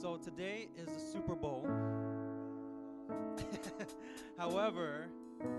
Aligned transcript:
So 0.00 0.16
today 0.16 0.68
is 0.76 0.86
the 0.86 1.00
Super 1.00 1.34
Bowl. 1.34 1.68
However, 4.38 5.08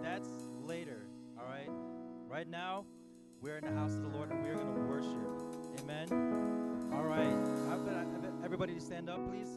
that's 0.01 0.29
later, 0.63 1.08
all 1.38 1.43
right? 1.43 1.69
Right 2.26 2.47
now, 2.47 2.86
we're 3.41 3.57
in 3.57 3.65
the 3.65 3.78
house 3.78 3.96
of 3.96 4.04
the 4.04 4.07
Lord 4.07 4.31
and 4.31 4.41
we're 4.41 4.55
going 4.55 4.75
to 4.75 4.81
worship. 4.83 5.81
Amen. 5.81 6.07
All 6.94 7.04
right. 7.04 7.36
I've 7.70 7.86
I've 7.86 8.46
everybody 8.46 8.73
to 8.75 8.79
stand 8.79 9.10
up, 9.10 9.29
please, 9.29 9.49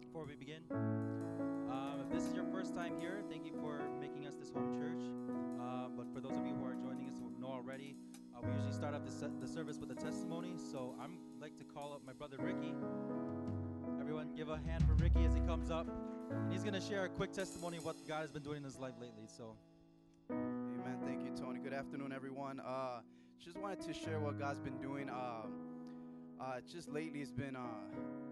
before 0.00 0.24
we 0.24 0.36
begin. 0.36 0.62
Um, 0.70 2.00
if 2.06 2.12
this 2.12 2.22
is 2.22 2.34
your 2.34 2.44
first 2.52 2.76
time 2.76 3.00
here, 3.00 3.24
thank 3.28 3.46
you 3.46 3.52
for 3.60 3.80
making 4.00 4.28
us 4.28 4.34
this 4.38 4.52
home 4.52 4.72
church. 4.78 5.02
Uh, 5.60 5.88
but 5.96 6.06
for 6.14 6.20
those 6.20 6.38
of 6.38 6.46
you 6.46 6.54
who 6.54 6.64
are 6.64 6.74
joining 6.74 7.08
us 7.08 7.16
who 7.18 7.32
know 7.40 7.48
already, 7.48 7.96
uh, 8.32 8.38
we 8.46 8.52
usually 8.52 8.72
start 8.72 8.94
off 8.94 9.04
the, 9.04 9.10
se- 9.10 9.34
the 9.40 9.48
service 9.48 9.76
with 9.76 9.90
a 9.90 9.96
testimony. 9.96 10.54
So 10.70 10.94
I'm 11.02 11.18
like 11.40 11.58
to 11.58 11.64
call 11.64 11.92
up 11.94 12.02
my 12.06 12.12
brother 12.12 12.36
Ricky. 12.38 12.74
Everyone, 14.18 14.36
give 14.36 14.48
a 14.48 14.58
hand 14.68 14.84
for 14.84 14.94
Ricky 14.94 15.24
as 15.24 15.32
he 15.32 15.40
comes 15.42 15.70
up. 15.70 15.86
And 16.32 16.52
he's 16.52 16.62
going 16.62 16.74
to 16.74 16.80
share 16.80 17.04
a 17.04 17.08
quick 17.08 17.32
testimony 17.32 17.76
of 17.76 17.84
what 17.84 17.96
God 18.08 18.22
has 18.22 18.32
been 18.32 18.42
doing 18.42 18.56
in 18.56 18.64
his 18.64 18.76
life 18.76 18.94
lately. 19.00 19.26
So, 19.28 19.54
Amen. 20.28 20.98
Thank 21.04 21.22
you, 21.22 21.30
Tony. 21.40 21.60
Good 21.60 21.72
afternoon, 21.72 22.12
everyone. 22.12 22.58
Uh, 22.58 22.98
just 23.38 23.56
wanted 23.56 23.80
to 23.82 23.94
share 23.94 24.18
what 24.18 24.36
God's 24.36 24.58
been 24.58 24.76
doing. 24.78 25.08
Um, 25.08 25.52
uh, 26.40 26.56
just 26.68 26.88
lately, 26.88 27.20
it's 27.20 27.30
been 27.30 27.54
uh, 27.54 27.60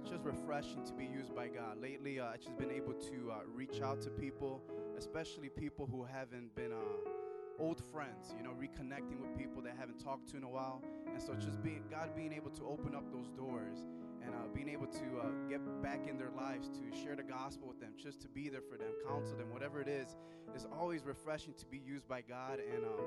just 0.04 0.24
refreshing 0.24 0.84
to 0.86 0.92
be 0.92 1.04
used 1.04 1.36
by 1.36 1.46
God. 1.46 1.80
Lately, 1.80 2.18
uh, 2.18 2.30
I've 2.34 2.40
just 2.40 2.58
been 2.58 2.72
able 2.72 2.94
to 2.94 3.30
uh, 3.30 3.34
reach 3.54 3.80
out 3.80 4.02
to 4.02 4.10
people, 4.10 4.64
especially 4.98 5.50
people 5.50 5.86
who 5.86 6.02
haven't 6.02 6.52
been 6.56 6.72
uh, 6.72 7.60
old 7.60 7.80
friends. 7.92 8.34
You 8.36 8.42
know, 8.42 8.54
reconnecting 8.58 9.20
with 9.20 9.38
people 9.38 9.62
that 9.62 9.76
haven't 9.78 10.02
talked 10.02 10.28
to 10.30 10.36
in 10.36 10.42
a 10.42 10.48
while, 10.48 10.82
and 11.12 11.22
so 11.22 11.34
just 11.34 11.62
being 11.62 11.84
God 11.88 12.10
being 12.16 12.32
able 12.32 12.50
to 12.50 12.66
open 12.66 12.96
up 12.96 13.04
those 13.12 13.28
doors 13.28 13.86
and 14.24 14.34
uh, 14.34 14.38
being 14.54 14.68
able 14.68 14.86
to 14.86 15.04
uh, 15.22 15.26
get 15.48 15.60
back 15.82 16.06
in 16.08 16.18
their 16.18 16.30
lives 16.30 16.68
to 16.68 16.96
share 16.96 17.16
the 17.16 17.22
gospel 17.22 17.68
with 17.68 17.80
them, 17.80 17.92
just 17.96 18.20
to 18.22 18.28
be 18.28 18.48
there 18.48 18.62
for 18.62 18.76
them, 18.76 18.88
counsel 19.06 19.36
them, 19.36 19.50
whatever 19.52 19.80
it 19.80 19.88
is, 19.88 20.16
is 20.54 20.66
always 20.78 21.04
refreshing 21.04 21.54
to 21.54 21.66
be 21.66 21.78
used 21.78 22.08
by 22.08 22.22
God. 22.22 22.58
And 22.58 22.84
um, 22.84 23.04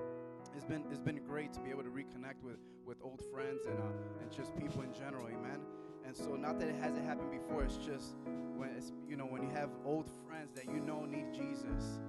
it's 0.56 0.66
been 0.66 0.84
it's 0.92 1.02
been 1.02 1.20
great 1.28 1.54
to 1.54 1.60
be 1.60 1.70
able 1.70 1.84
to 1.84 1.90
reconnect 1.90 2.44
with 2.44 2.60
with 2.86 2.98
old 3.04 3.22
friends 3.32 3.66
and 3.66 3.78
uh, 3.80 4.22
and 4.22 4.32
just 4.32 4.56
people 4.58 4.82
in 4.82 4.94
general, 4.94 5.28
amen. 5.28 5.62
And 6.06 6.16
so, 6.16 6.36
not 6.36 6.60
that 6.60 6.68
it 6.68 6.76
hasn't 6.82 7.06
happened 7.06 7.30
before, 7.30 7.64
it's 7.64 7.78
just 7.78 8.16
when 8.56 8.70
it's 8.70 8.92
you 9.08 9.16
know 9.16 9.26
when 9.26 9.44
you 9.44 9.50
have 9.50 9.70
old 9.86 10.10
friends 10.28 10.52
that 10.56 10.66
you 10.66 10.80
know 10.80 11.06
need 11.06 11.34
Jesus 11.34 12.00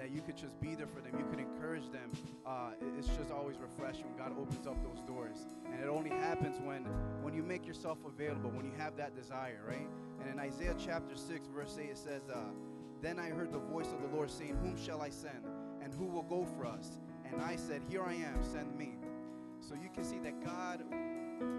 that 0.00 0.10
you 0.10 0.22
could 0.22 0.36
just 0.36 0.58
be 0.62 0.74
there 0.74 0.86
for 0.86 1.02
them, 1.02 1.12
you 1.18 1.26
could 1.26 1.38
encourage 1.38 1.92
them. 1.92 2.10
Uh, 2.46 2.70
it's 2.98 3.06
just 3.08 3.30
always 3.30 3.56
refreshing 3.58 4.06
when 4.06 4.16
God 4.16 4.32
opens 4.40 4.66
up 4.66 4.82
those 4.82 5.02
doors, 5.02 5.36
and 5.66 5.78
it 5.78 5.88
only 5.88 6.08
happens 6.08 6.56
when 6.64 6.84
when 7.20 7.34
you 7.34 7.42
make 7.42 7.66
yourself 7.66 7.98
available, 8.06 8.50
when 8.50 8.64
you 8.64 8.72
have 8.78 8.96
that 8.96 9.14
desire, 9.14 9.60
right? 9.68 9.86
And 10.20 10.30
in 10.32 10.40
Isaiah 10.40 10.74
chapter 10.78 11.14
six, 11.16 11.46
verse 11.54 11.76
eight, 11.78 11.90
it 11.90 11.98
says, 11.98 12.22
uh, 12.32 12.48
"Then 13.02 13.18
I 13.18 13.28
heard 13.28 13.52
the 13.52 13.58
voice 13.58 13.92
of 13.92 14.00
the 14.00 14.08
Lord 14.16 14.30
saying, 14.30 14.56
Whom 14.62 14.76
shall 14.82 15.02
I 15.02 15.10
send, 15.10 15.44
and 15.82 15.92
who 15.92 16.06
will 16.06 16.22
go 16.22 16.46
for 16.56 16.64
us? 16.64 16.98
And 17.30 17.42
I 17.42 17.56
said, 17.56 17.82
Here 17.90 18.02
I 18.02 18.14
am, 18.14 18.42
send 18.42 18.74
me." 18.78 18.94
So 19.60 19.74
you 19.74 19.90
can 19.92 20.02
see 20.02 20.18
that 20.20 20.42
God 20.42 20.80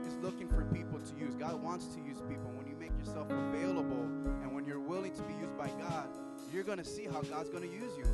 is 0.07 0.15
looking 0.17 0.49
for 0.49 0.65
people 0.65 0.99
to 0.99 1.15
use. 1.15 1.35
God 1.35 1.61
wants 1.61 1.85
to 1.93 2.01
use 2.01 2.17
people. 2.27 2.49
When 2.57 2.65
you 2.65 2.75
make 2.75 2.97
yourself 2.97 3.29
available 3.29 4.01
and 4.41 4.53
when 4.53 4.65
you're 4.65 4.79
willing 4.79 5.13
to 5.13 5.21
be 5.23 5.33
used 5.35 5.55
by 5.57 5.67
God, 5.79 6.09
you're 6.51 6.63
going 6.63 6.79
to 6.79 6.83
see 6.83 7.05
how 7.05 7.21
God's 7.21 7.49
going 7.49 7.63
to 7.69 7.73
use 7.73 7.93
you. 7.97 8.05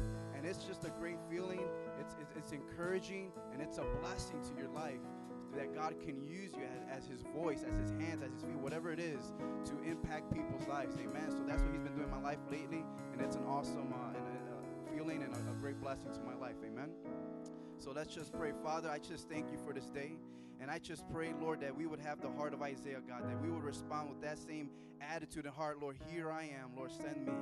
It's 0.48 0.64
just 0.64 0.86
a 0.86 0.90
great 0.90 1.18
feeling. 1.30 1.68
It's, 2.00 2.16
it's, 2.22 2.34
it's 2.38 2.52
encouraging 2.54 3.34
and 3.52 3.62
it's 3.62 3.80
a 3.80 3.86
blessing 4.02 4.42
to 4.44 4.58
your 4.58 4.70
life 4.70 5.02
that 5.58 5.76
God 5.76 5.96
can 6.00 6.26
use 6.26 6.52
you 6.56 6.64
as, 6.64 7.04
as 7.04 7.08
His 7.10 7.22
voice, 7.36 7.66
as 7.68 7.76
His 7.78 7.92
hands, 8.00 8.24
as 8.24 8.32
His 8.32 8.44
feet, 8.44 8.58
whatever 8.58 8.92
it 8.92 9.00
is, 9.00 9.34
to 9.66 9.82
impact 9.84 10.34
people's 10.34 10.66
lives. 10.68 10.96
Amen. 10.96 11.32
So 11.32 11.44
that's 11.46 11.62
what 11.62 11.74
He's 11.74 11.82
been 11.82 11.96
doing 11.96 12.08
in 12.08 12.12
my 12.12 12.22
life 12.22 12.40
lately. 12.50 12.86
And 13.12 13.22
it's 13.22 13.36
an 13.36 13.44
awesome 13.46 13.94
uh, 13.94 14.16
and 14.16 14.26
a, 14.26 14.54
a 14.54 14.96
feeling 14.96 15.22
and 15.24 15.34
a, 15.34 15.52
a 15.52 15.56
great 15.56 15.82
blessing 15.82 16.14
to 16.14 16.22
my 16.22 16.36
life. 16.36 16.56
Amen. 16.66 16.92
So 17.78 17.92
let's 17.92 18.14
just 18.14 18.32
pray. 18.32 18.54
Father, 18.64 18.90
I 18.90 19.00
just 19.00 19.28
thank 19.28 19.52
you 19.52 19.58
for 19.58 19.74
this 19.74 19.90
day. 19.90 20.14
And 20.60 20.72
I 20.72 20.80
just 20.80 21.08
pray, 21.12 21.34
Lord, 21.40 21.62
that 21.62 21.76
we 21.76 21.86
would 21.86 22.00
have 22.00 22.22
the 22.22 22.32
heart 22.32 22.54
of 22.54 22.62
Isaiah, 22.62 23.02
God, 23.08 23.30
that 23.30 23.42
we 23.42 23.50
would 23.50 23.64
respond 23.64 24.10
with 24.10 24.22
that 24.22 24.40
same 24.40 24.70
attitude 25.02 25.46
and 25.46 25.54
heart. 25.54 25.80
Lord, 25.82 25.98
here 26.12 26.32
I 26.32 26.44
am. 26.44 26.76
Lord, 26.76 26.92
send 26.92 27.26
me. 27.26 27.34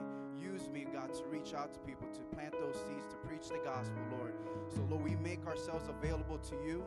Use 0.42 0.70
me, 0.70 0.86
God, 0.92 1.14
to 1.14 1.24
reach 1.26 1.54
out 1.54 1.74
to 1.74 1.80
people, 1.80 2.08
to 2.10 2.22
plant 2.36 2.54
those 2.60 2.76
seeds, 2.76 3.08
to 3.08 3.16
preach 3.28 3.48
the 3.48 3.60
gospel, 3.64 4.02
Lord. 4.18 4.34
So, 4.74 4.86
Lord, 4.90 5.04
we 5.04 5.16
make 5.16 5.46
ourselves 5.48 5.88
available 5.88 6.38
to 6.38 6.56
you. 6.66 6.84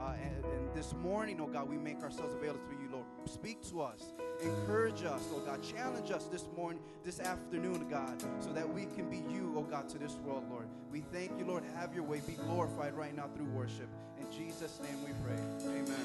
Uh, 0.00 0.12
and, 0.22 0.44
and 0.44 0.74
this 0.74 0.94
morning, 1.02 1.38
oh 1.40 1.46
God, 1.46 1.68
we 1.68 1.76
make 1.76 2.02
ourselves 2.02 2.34
available 2.34 2.60
to 2.68 2.82
you, 2.82 2.88
Lord. 2.90 3.04
Speak 3.26 3.62
to 3.68 3.82
us, 3.82 4.12
encourage 4.42 5.04
us, 5.04 5.28
oh 5.34 5.40
God. 5.40 5.62
Challenge 5.62 6.10
us 6.10 6.24
this 6.24 6.46
morning, 6.56 6.82
this 7.04 7.20
afternoon, 7.20 7.86
God, 7.90 8.22
so 8.40 8.50
that 8.52 8.68
we 8.68 8.86
can 8.86 9.10
be 9.10 9.18
you, 9.32 9.52
oh 9.56 9.62
God, 9.62 9.88
to 9.90 9.98
this 9.98 10.14
world, 10.24 10.44
Lord. 10.50 10.68
We 10.90 11.00
thank 11.12 11.38
you, 11.38 11.44
Lord. 11.44 11.64
Have 11.76 11.94
your 11.94 12.04
way. 12.04 12.22
Be 12.26 12.32
glorified 12.32 12.94
right 12.94 13.14
now 13.14 13.28
through 13.36 13.46
worship. 13.46 13.88
In 14.18 14.26
Jesus' 14.30 14.80
name 14.82 14.96
we 15.04 15.12
pray. 15.24 15.40
Amen. 15.68 15.96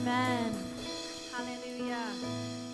Amen. 0.00 0.54
Hallelujah. 1.32 2.65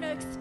Want 0.00 0.20
to 0.20 0.26
experience 0.26 0.39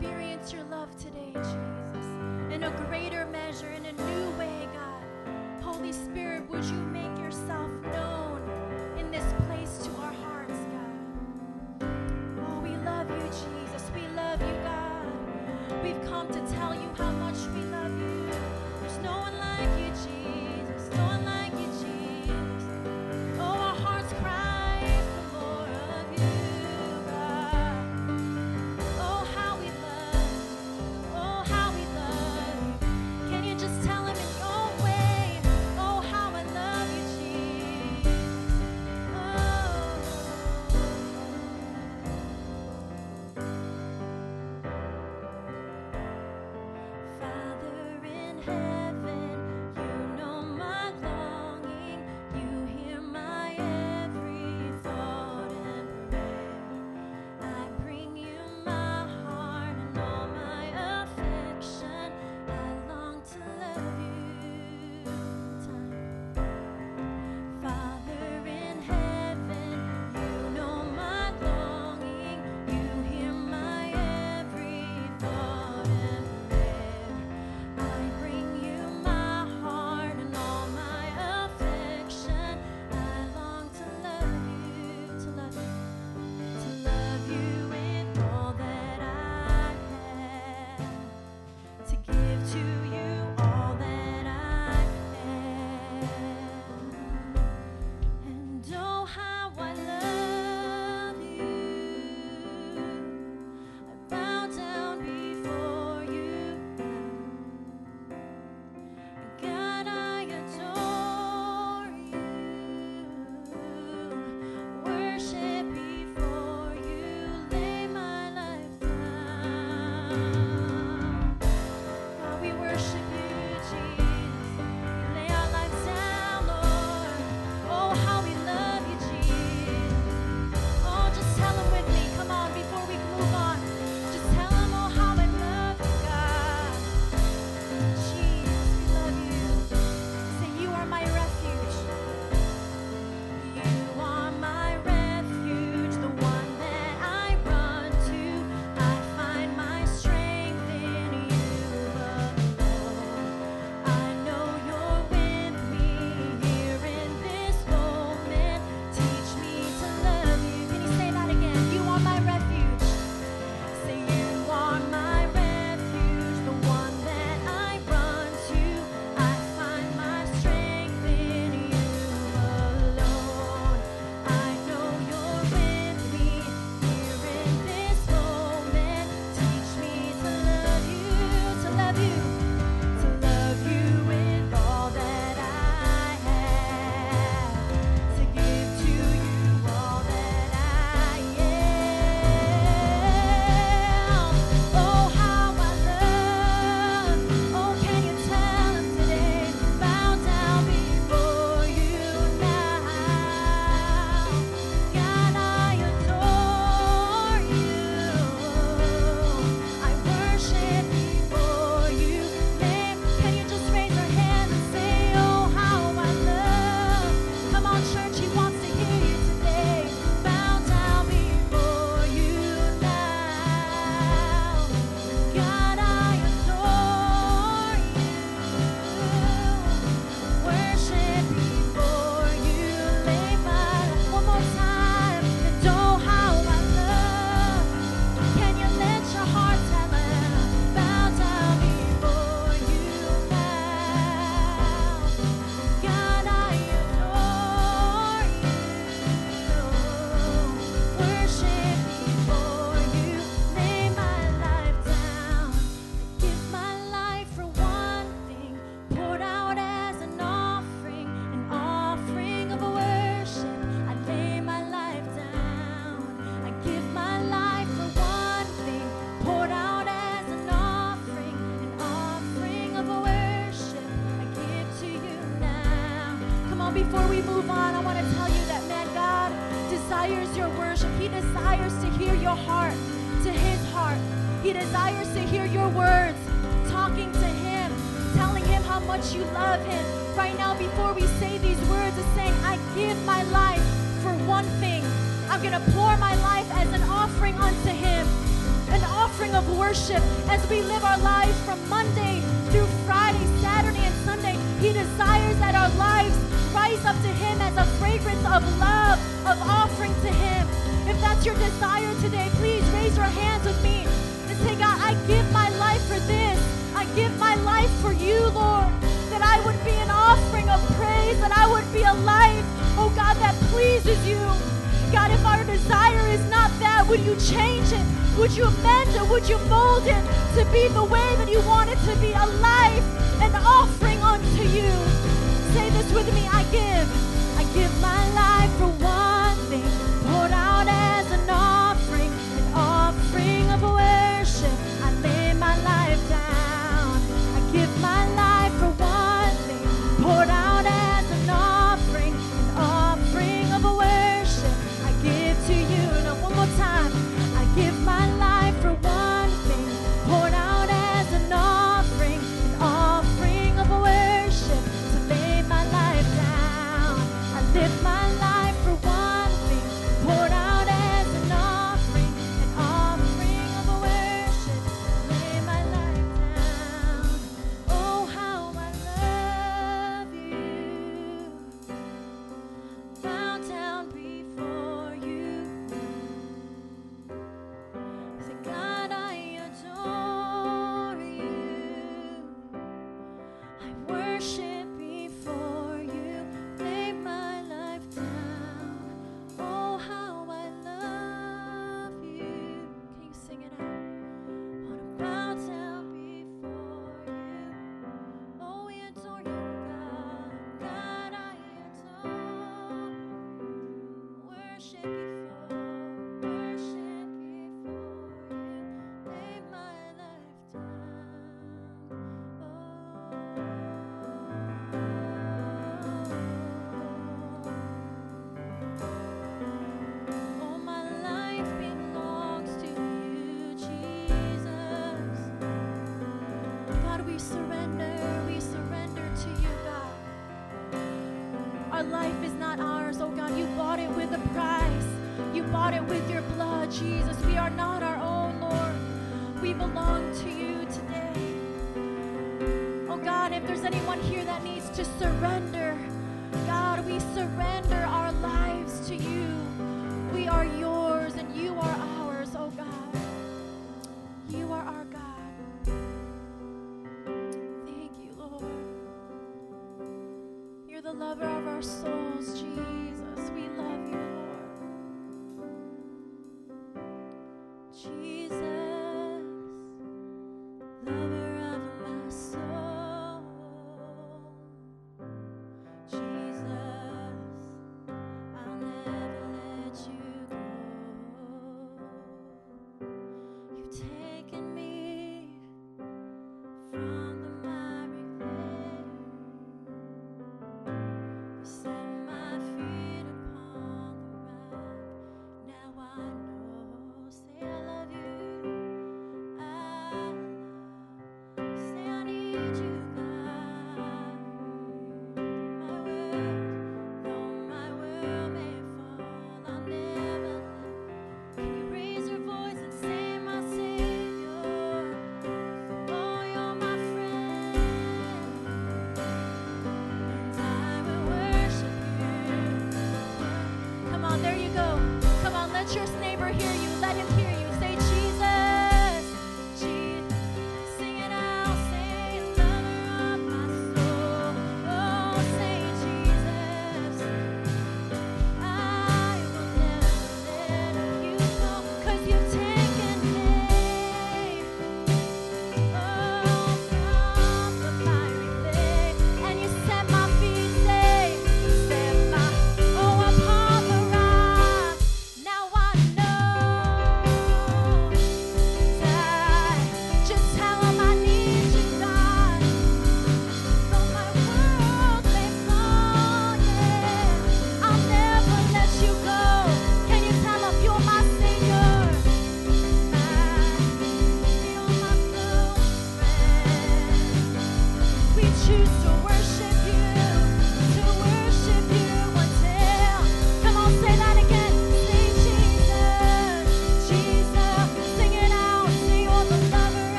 would 329.10 329.28
you 329.28 329.38
mold 329.50 329.84
it 329.88 330.04
to 330.36 330.46
be 330.52 330.68
the 330.68 330.84
way 330.84 331.16
that 331.16 331.30
you 331.30 331.42
want 331.42 331.70
it 331.70 331.80
to 331.80 331.96
be 332.00 332.12
a 332.12 332.26
life, 332.26 333.22
an 333.22 333.36
offering. 333.36 333.79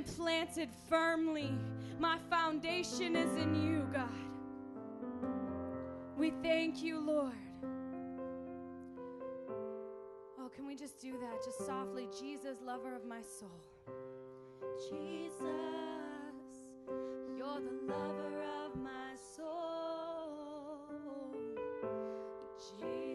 Am 0.00 0.14
planted 0.14 0.68
firmly. 0.88 1.52
My 1.98 2.16
foundation 2.30 3.16
is 3.16 3.36
in 3.36 3.54
you, 3.54 3.86
God. 3.92 4.08
We 6.16 6.32
thank 6.42 6.82
you, 6.82 7.00
Lord. 7.00 7.34
Oh, 10.38 10.48
can 10.54 10.66
we 10.66 10.74
just 10.74 10.98
do 11.00 11.12
that? 11.12 11.44
Just 11.44 11.66
softly. 11.66 12.08
Jesus, 12.18 12.58
lover 12.64 12.94
of 12.94 13.04
my 13.04 13.20
soul. 13.20 13.60
Jesus, 14.88 15.44
you're 17.36 17.60
the 17.60 17.92
lover 17.92 18.42
of 18.64 18.76
my 18.76 19.14
soul. 19.36 20.78
Jesus, 22.78 23.09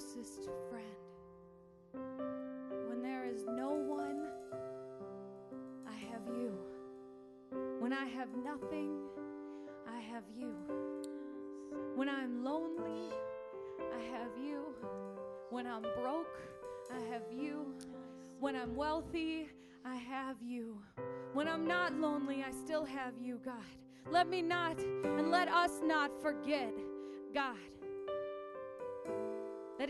closest 0.00 0.48
friend. 0.70 0.86
When 2.88 3.02
there 3.02 3.26
is 3.26 3.44
no 3.46 3.70
one, 3.72 4.28
I 5.86 5.94
have 6.10 6.22
you. 6.26 6.56
When 7.80 7.92
I 7.92 8.06
have 8.06 8.28
nothing, 8.42 8.96
I 9.86 10.00
have 10.00 10.24
you. 10.38 10.54
When 11.96 12.08
I'm 12.08 12.42
lonely, 12.42 13.10
I 13.78 14.00
have 14.16 14.30
you. 14.42 14.74
When 15.50 15.66
I'm 15.66 15.82
broke, 15.82 16.38
I 16.90 16.98
have 17.12 17.24
you. 17.30 17.74
When 18.38 18.56
I'm 18.56 18.74
wealthy, 18.74 19.50
I 19.84 19.96
have 19.96 20.36
you. 20.42 20.80
When 21.34 21.46
I'm 21.46 21.66
not 21.66 21.92
lonely, 21.94 22.42
I 22.46 22.52
still 22.52 22.86
have 22.86 23.14
you, 23.20 23.38
God. 23.44 23.54
Let 24.10 24.28
me 24.28 24.40
not 24.40 24.78
and 24.80 25.30
let 25.30 25.48
us 25.48 25.80
not 25.82 26.10
forget, 26.22 26.72
God, 27.34 27.56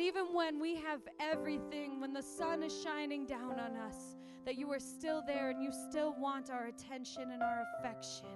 even 0.00 0.26
when 0.32 0.60
we 0.60 0.76
have 0.76 1.00
everything, 1.18 2.00
when 2.00 2.12
the 2.12 2.22
sun 2.22 2.62
is 2.62 2.82
shining 2.82 3.26
down 3.26 3.58
on 3.60 3.76
us, 3.76 4.16
that 4.44 4.56
you 4.56 4.70
are 4.72 4.80
still 4.80 5.22
there 5.26 5.50
and 5.50 5.62
you 5.62 5.70
still 5.90 6.14
want 6.18 6.50
our 6.50 6.66
attention 6.66 7.30
and 7.32 7.42
our 7.42 7.64
affection. 7.78 8.26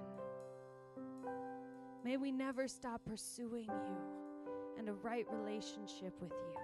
May 2.03 2.17
we 2.17 2.31
never 2.31 2.67
stop 2.67 3.01
pursuing 3.05 3.65
you 3.65 3.97
and 4.77 4.89
a 4.89 4.93
right 4.93 5.25
relationship 5.31 6.13
with 6.21 6.31
you. 6.31 6.59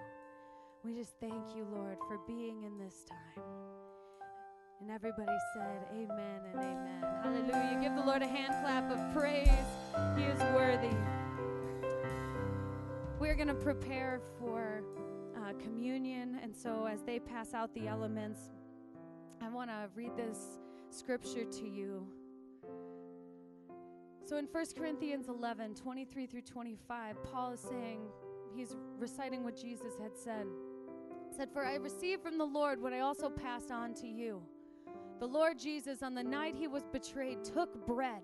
We 0.84 0.94
just 0.94 1.14
thank 1.20 1.56
you, 1.56 1.66
Lord, 1.72 1.96
for 2.06 2.18
being 2.26 2.62
in 2.62 2.78
this 2.78 3.04
time. 3.08 3.44
And 4.80 4.90
everybody 4.90 5.36
said, 5.54 5.86
Amen 5.92 6.40
and 6.52 6.60
amen. 6.60 7.04
Hallelujah. 7.22 7.78
Give 7.82 7.94
the 7.94 8.04
Lord 8.04 8.22
a 8.22 8.26
hand 8.26 8.54
clap 8.62 8.90
of 8.90 9.14
praise. 9.14 9.48
He 10.16 10.24
is 10.24 10.38
worthy. 10.54 10.94
We're 13.18 13.34
going 13.34 13.48
to 13.48 13.54
prepare 13.54 14.20
for 14.38 14.71
communion. 15.54 16.38
And 16.42 16.54
so, 16.54 16.86
as 16.86 17.02
they 17.02 17.18
pass 17.18 17.54
out 17.54 17.74
the 17.74 17.88
elements, 17.88 18.40
I 19.40 19.48
want 19.48 19.70
to 19.70 19.88
read 19.94 20.16
this 20.16 20.58
scripture 20.90 21.44
to 21.44 21.68
you. 21.68 22.06
So, 24.24 24.36
in 24.36 24.46
1 24.46 24.66
Corinthians 24.76 25.28
11 25.28 25.74
23 25.74 26.26
through 26.26 26.42
25, 26.42 27.22
Paul 27.24 27.52
is 27.52 27.60
saying, 27.60 28.00
he's 28.54 28.76
reciting 28.98 29.44
what 29.44 29.56
Jesus 29.56 29.94
had 30.00 30.16
said. 30.16 30.46
He 31.28 31.36
said, 31.36 31.48
For 31.52 31.64
I 31.64 31.76
received 31.76 32.22
from 32.22 32.38
the 32.38 32.44
Lord 32.44 32.80
what 32.80 32.92
I 32.92 33.00
also 33.00 33.28
passed 33.28 33.70
on 33.70 33.94
to 33.94 34.06
you. 34.06 34.42
The 35.20 35.26
Lord 35.26 35.58
Jesus, 35.58 36.02
on 36.02 36.14
the 36.14 36.22
night 36.22 36.54
he 36.54 36.66
was 36.66 36.82
betrayed, 36.92 37.44
took 37.44 37.86
bread. 37.86 38.22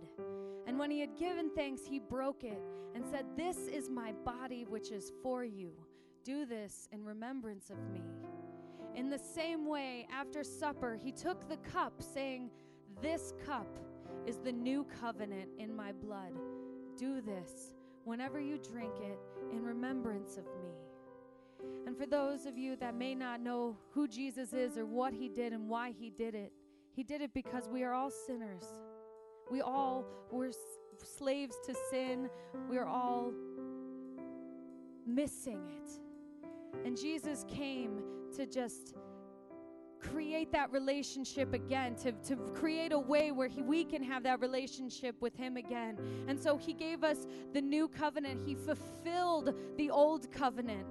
And 0.67 0.79
when 0.79 0.91
he 0.91 1.01
had 1.01 1.17
given 1.17 1.51
thanks, 1.55 1.83
he 1.87 1.99
broke 1.99 2.45
it 2.45 2.61
and 2.95 3.05
said, 3.07 3.25
This 3.37 3.67
is 3.67 3.89
my 3.89 4.13
body, 4.25 4.67
which 4.69 4.91
is 4.91 5.13
for 5.23 5.45
you. 5.45 5.73
Do 6.25 6.45
this 6.45 6.89
in 6.93 7.05
remembrance 7.05 7.71
of 7.71 7.79
me. 7.93 8.03
In 8.95 9.09
the 9.11 9.19
same 9.19 9.67
way, 9.67 10.07
after 10.13 10.43
supper, 10.43 10.99
he 11.03 11.13
took 11.13 11.49
the 11.49 11.57
cup, 11.59 12.03
saying, 12.03 12.51
This 13.01 13.33
cup 13.47 13.79
is 14.27 14.39
the 14.39 14.53
new 14.53 14.85
covenant 15.01 15.51
in 15.59 15.75
my 15.75 15.93
blood. 15.93 16.33
Do 16.97 17.21
this 17.21 17.75
whenever 18.05 18.41
you 18.41 18.59
drink 18.59 18.95
it 19.01 19.19
in 19.53 19.63
remembrance 19.63 20.37
of 20.37 20.45
me. 20.45 20.71
And 21.87 21.97
for 21.97 22.07
those 22.07 22.47
of 22.47 22.59
you 22.59 22.77
that 22.77 22.95
may 22.95 23.15
not 23.15 23.41
know 23.41 23.77
who 23.91 24.09
Jesus 24.09 24.53
is 24.53 24.77
or 24.77 24.87
what 24.87 25.13
he 25.13 25.29
did 25.29 25.53
and 25.53 25.69
why 25.69 25.93
he 25.93 26.11
did 26.11 26.35
it, 26.35 26.53
he 26.95 27.03
did 27.03 27.21
it 27.21 27.33
because 27.33 27.69
we 27.69 27.85
are 27.85 27.93
all 27.93 28.11
sinners. 28.11 28.65
We 29.51 29.61
all 29.61 30.05
were 30.31 30.51
slaves 31.17 31.57
to 31.67 31.75
sin. 31.91 32.29
We 32.69 32.77
are 32.77 32.87
all 32.87 33.33
missing 35.07 35.61
it. 35.71 35.91
And 36.85 36.97
Jesus 36.97 37.45
came 37.49 38.03
to 38.37 38.47
just 38.47 38.95
create 40.01 40.53
that 40.53 40.71
relationship 40.71 41.53
again, 41.53 41.95
to, 41.97 42.13
to 42.13 42.37
create 42.55 42.93
a 42.93 42.99
way 42.99 43.33
where 43.33 43.49
he, 43.49 43.63
we 43.63 43.85
can 43.85 44.03
have 44.03 44.23
that 44.23 44.41
relationship 44.41 45.21
with 45.21 45.37
Him 45.37 45.57
again. 45.57 45.99
And 46.29 46.41
so 46.41 46.57
He 46.57 46.73
gave 46.73 47.05
us 47.05 47.27
the 47.53 47.61
new 47.61 47.89
covenant, 47.89 48.41
He 48.47 48.55
fulfilled 48.55 49.55
the 49.77 49.91
old 49.91 50.31
covenant. 50.31 50.87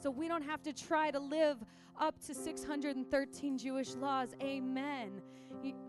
So 0.00 0.10
we 0.10 0.28
don't 0.28 0.42
have 0.42 0.62
to 0.62 0.72
try 0.72 1.10
to 1.10 1.18
live 1.18 1.58
up 2.00 2.20
to 2.26 2.34
613 2.34 3.58
Jewish 3.58 3.94
laws. 3.94 4.30
Amen. 4.42 5.20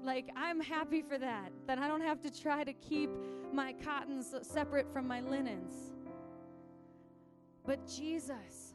Like, 0.04 0.30
I'm 0.36 0.60
happy 0.60 1.02
for 1.02 1.18
that, 1.18 1.52
that 1.68 1.80
I 1.80 1.88
don't 1.88 2.02
have 2.02 2.22
to 2.22 2.42
try 2.42 2.64
to 2.64 2.74
keep 2.74 3.10
my 3.52 3.74
cottons 3.74 4.36
separate 4.42 4.92
from 4.92 5.08
my 5.08 5.22
linens. 5.22 5.92
But 7.66 7.88
Jesus, 7.88 8.73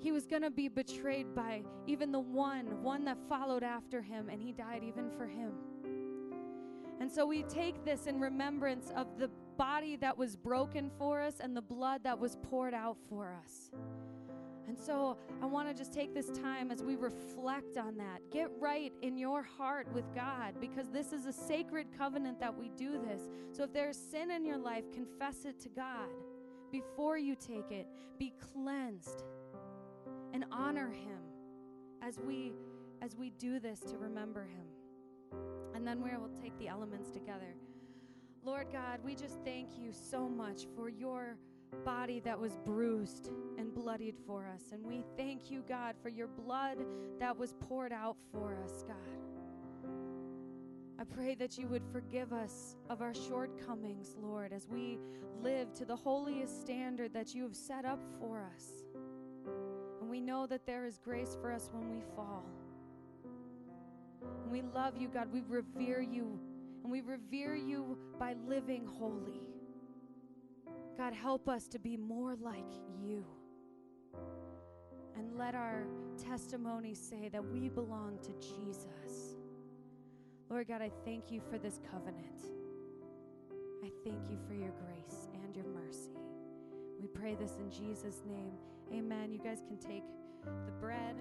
he 0.00 0.12
was 0.12 0.26
going 0.26 0.42
to 0.42 0.50
be 0.50 0.68
betrayed 0.68 1.34
by 1.34 1.62
even 1.86 2.10
the 2.10 2.20
one, 2.20 2.82
one 2.82 3.04
that 3.04 3.18
followed 3.28 3.62
after 3.62 4.00
him, 4.00 4.30
and 4.30 4.40
he 4.40 4.50
died 4.50 4.82
even 4.82 5.10
for 5.10 5.26
him. 5.26 5.52
And 7.00 7.10
so 7.10 7.26
we 7.26 7.42
take 7.44 7.84
this 7.84 8.06
in 8.06 8.18
remembrance 8.18 8.90
of 8.96 9.18
the 9.18 9.30
body 9.56 9.96
that 9.96 10.16
was 10.16 10.36
broken 10.36 10.90
for 10.98 11.20
us 11.20 11.34
and 11.40 11.56
the 11.56 11.62
blood 11.62 12.02
that 12.04 12.18
was 12.18 12.36
poured 12.42 12.74
out 12.74 12.96
for 13.08 13.34
us. 13.44 13.70
And 14.68 14.78
so 14.78 15.16
I 15.42 15.46
want 15.46 15.68
to 15.68 15.74
just 15.74 15.92
take 15.92 16.14
this 16.14 16.30
time 16.30 16.70
as 16.70 16.82
we 16.82 16.96
reflect 16.96 17.76
on 17.76 17.96
that. 17.96 18.20
Get 18.30 18.50
right 18.58 18.92
in 19.02 19.18
your 19.18 19.42
heart 19.42 19.92
with 19.92 20.04
God 20.14 20.54
because 20.60 20.88
this 20.90 21.12
is 21.12 21.26
a 21.26 21.32
sacred 21.32 21.88
covenant 21.98 22.38
that 22.40 22.56
we 22.56 22.70
do 22.76 22.92
this. 22.92 23.22
So 23.52 23.64
if 23.64 23.72
there's 23.72 23.96
sin 23.96 24.30
in 24.30 24.46
your 24.46 24.58
life, 24.58 24.84
confess 24.92 25.44
it 25.44 25.58
to 25.60 25.68
God 25.70 26.08
before 26.70 27.18
you 27.18 27.34
take 27.34 27.70
it. 27.70 27.88
Be 28.18 28.32
cleansed 28.52 29.24
and 30.32 30.44
honor 30.50 30.90
Him 30.90 31.20
as 32.02 32.18
we 32.18 32.52
as 33.02 33.16
we 33.16 33.30
do 33.30 33.58
this 33.58 33.80
to 33.80 33.96
remember 33.96 34.44
him. 34.44 35.38
And 35.74 35.86
then 35.86 36.02
we 36.02 36.10
will 36.10 36.30
take 36.42 36.56
the 36.58 36.68
elements 36.68 37.10
together. 37.10 37.54
Lord 38.42 38.68
God, 38.72 39.00
we 39.04 39.14
just 39.14 39.38
thank 39.44 39.78
you 39.78 39.92
so 39.92 40.28
much 40.28 40.66
for 40.76 40.88
your 40.88 41.36
body 41.84 42.20
that 42.20 42.38
was 42.38 42.56
bruised 42.64 43.30
and 43.58 43.72
bloodied 43.72 44.16
for 44.26 44.46
us. 44.46 44.72
And 44.72 44.84
we 44.84 45.04
thank 45.16 45.50
you, 45.50 45.62
God, 45.68 45.94
for 46.02 46.08
your 46.08 46.26
blood 46.26 46.78
that 47.20 47.36
was 47.36 47.54
poured 47.60 47.92
out 47.92 48.16
for 48.32 48.56
us, 48.64 48.82
God. 48.86 48.96
I 50.98 51.04
pray 51.04 51.34
that 51.36 51.56
you 51.56 51.66
would 51.68 51.84
forgive 51.92 52.32
us 52.32 52.76
of 52.90 53.00
our 53.00 53.14
shortcomings, 53.14 54.16
Lord, 54.20 54.52
as 54.52 54.68
we 54.68 54.98
live 55.40 55.72
to 55.74 55.86
the 55.86 55.96
holiest 55.96 56.60
standard 56.60 57.14
that 57.14 57.34
you 57.34 57.42
have 57.44 57.56
set 57.56 57.86
up 57.86 58.02
for 58.18 58.42
us. 58.54 58.84
We 60.10 60.20
know 60.20 60.44
that 60.48 60.66
there 60.66 60.86
is 60.86 60.98
grace 60.98 61.38
for 61.40 61.52
us 61.52 61.70
when 61.72 61.88
we 61.88 62.02
fall. 62.16 62.44
And 64.42 64.50
we 64.50 64.62
love 64.62 64.96
you, 64.96 65.06
God. 65.06 65.32
We 65.32 65.42
revere 65.48 66.00
you. 66.00 66.40
And 66.82 66.90
we 66.90 67.00
revere 67.00 67.54
you 67.54 67.96
by 68.18 68.34
living 68.48 68.84
holy. 68.84 69.40
God, 70.98 71.14
help 71.14 71.48
us 71.48 71.68
to 71.68 71.78
be 71.78 71.96
more 71.96 72.34
like 72.34 72.72
you. 73.00 73.24
And 75.16 75.38
let 75.38 75.54
our 75.54 75.84
testimony 76.22 76.92
say 76.92 77.28
that 77.28 77.44
we 77.44 77.68
belong 77.68 78.18
to 78.22 78.32
Jesus. 78.32 79.36
Lord 80.48 80.66
God, 80.66 80.82
I 80.82 80.90
thank 81.04 81.30
you 81.30 81.40
for 81.48 81.56
this 81.56 81.80
covenant. 81.88 82.42
I 83.84 83.90
thank 84.04 84.28
you 84.28 84.38
for 84.48 84.54
your 84.54 84.72
grace 84.84 85.28
and 85.44 85.54
your 85.54 85.66
mercy. 85.66 86.18
We 87.00 87.06
pray 87.06 87.36
this 87.36 87.58
in 87.58 87.70
Jesus' 87.70 88.22
name. 88.26 88.54
Amen. 88.92 89.32
You 89.32 89.38
guys 89.38 89.62
can 89.66 89.76
take 89.76 90.04
the 90.44 90.72
bread. 90.80 91.14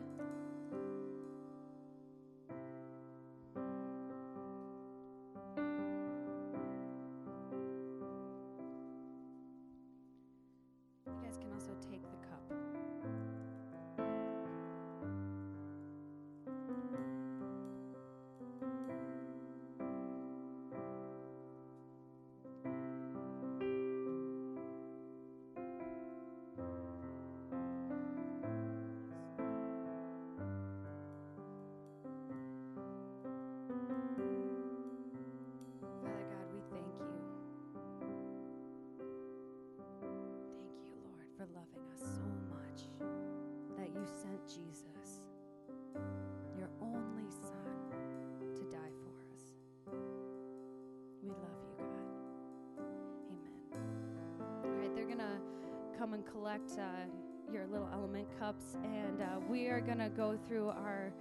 Come 56.00 56.14
and 56.14 56.26
collect 56.26 56.72
uh, 56.80 56.84
your 57.52 57.68
little 57.68 57.90
element 57.92 58.26
cups, 58.40 58.78
and 58.86 59.22
uh, 59.22 59.26
we 59.50 59.68
are 59.68 59.82
going 59.82 59.98
to 59.98 60.08
go 60.08 60.38
through 60.48 60.70
our 60.70 61.12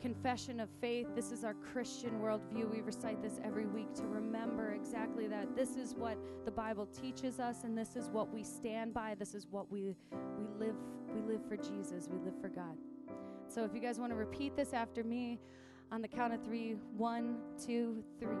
confession 0.00 0.60
of 0.60 0.68
faith. 0.80 1.08
This 1.16 1.32
is 1.32 1.42
our 1.42 1.54
Christian 1.54 2.20
worldview. 2.20 2.70
We 2.70 2.82
recite 2.82 3.20
this 3.20 3.40
every 3.44 3.66
week 3.66 3.92
to 3.94 4.04
remember 4.04 4.74
exactly 4.74 5.26
that. 5.26 5.56
This 5.56 5.74
is 5.74 5.96
what 5.96 6.16
the 6.44 6.52
Bible 6.52 6.86
teaches 6.86 7.40
us, 7.40 7.64
and 7.64 7.76
this 7.76 7.96
is 7.96 8.10
what 8.10 8.32
we 8.32 8.44
stand 8.44 8.94
by. 8.94 9.16
This 9.16 9.34
is 9.34 9.48
what 9.50 9.68
we 9.72 9.96
we 10.38 10.66
live. 10.66 10.76
We 11.12 11.20
live 11.22 11.40
for 11.48 11.56
Jesus. 11.56 12.08
We 12.08 12.18
live 12.18 12.40
for 12.40 12.48
God. 12.48 12.76
So 13.48 13.64
if 13.64 13.74
you 13.74 13.80
guys 13.80 13.98
want 13.98 14.12
to 14.12 14.16
repeat 14.16 14.56
this 14.56 14.72
after 14.72 15.02
me 15.02 15.40
on 15.90 16.00
the 16.00 16.08
count 16.08 16.32
of 16.32 16.44
three 16.44 16.76
one, 16.96 17.38
two, 17.66 18.04
three. 18.20 18.36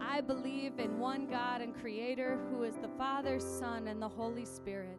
I 0.00 0.22
believe 0.22 0.78
in 0.78 0.98
one 0.98 1.26
God 1.26 1.60
and 1.60 1.74
Creator 1.74 2.38
who 2.50 2.62
is 2.62 2.76
the 2.76 2.88
Father, 2.96 3.38
Son, 3.38 3.88
and 3.88 4.00
the 4.00 4.08
Holy 4.08 4.46
Spirit. 4.46 4.98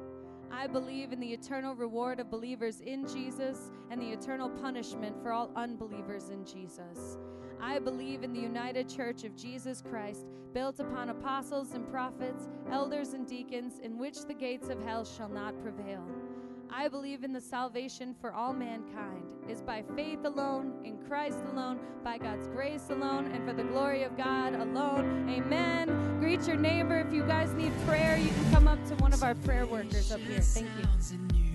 I 0.51 0.67
believe 0.67 1.11
in 1.11 1.19
the 1.19 1.31
eternal 1.31 1.75
reward 1.75 2.19
of 2.19 2.29
believers 2.29 2.81
in 2.81 3.07
Jesus 3.07 3.71
and 3.89 4.01
the 4.01 4.11
eternal 4.11 4.49
punishment 4.49 5.15
for 5.21 5.31
all 5.31 5.49
unbelievers 5.55 6.29
in 6.29 6.45
Jesus. 6.45 7.17
I 7.61 7.79
believe 7.79 8.23
in 8.23 8.33
the 8.33 8.39
united 8.39 8.89
church 8.89 9.23
of 9.23 9.35
Jesus 9.35 9.81
Christ, 9.87 10.25
built 10.53 10.79
upon 10.79 11.09
apostles 11.09 11.73
and 11.73 11.89
prophets, 11.89 12.49
elders 12.71 13.13
and 13.13 13.25
deacons, 13.27 13.79
in 13.79 13.97
which 13.97 14.25
the 14.25 14.33
gates 14.33 14.69
of 14.69 14.83
hell 14.83 15.05
shall 15.05 15.29
not 15.29 15.61
prevail. 15.61 16.03
I 16.73 16.87
believe 16.87 17.23
in 17.23 17.33
the 17.33 17.41
salvation 17.41 18.15
for 18.19 18.33
all 18.33 18.53
mankind 18.53 19.25
is 19.49 19.61
by 19.61 19.83
faith 19.95 20.23
alone, 20.23 20.73
in 20.85 20.97
Christ 21.05 21.39
alone, 21.51 21.79
by 22.03 22.17
God's 22.17 22.47
grace 22.47 22.89
alone, 22.89 23.29
and 23.31 23.45
for 23.45 23.53
the 23.53 23.63
glory 23.63 24.03
of 24.03 24.15
God 24.15 24.55
alone. 24.55 25.29
Amen. 25.29 26.17
Greet 26.19 26.47
your 26.47 26.55
neighbor. 26.55 26.99
If 26.99 27.13
you 27.13 27.23
guys 27.23 27.53
need 27.53 27.73
prayer, 27.85 28.17
you 28.17 28.29
can 28.29 28.51
come 28.51 28.67
up 28.67 28.83
to 28.85 28.90
of 29.21 29.27
our 29.27 29.35
prayer 29.43 29.65
workers 29.65 30.11
up 30.11 30.19
here. 30.21 30.39
Thank 30.39 30.67
you. 30.79 31.50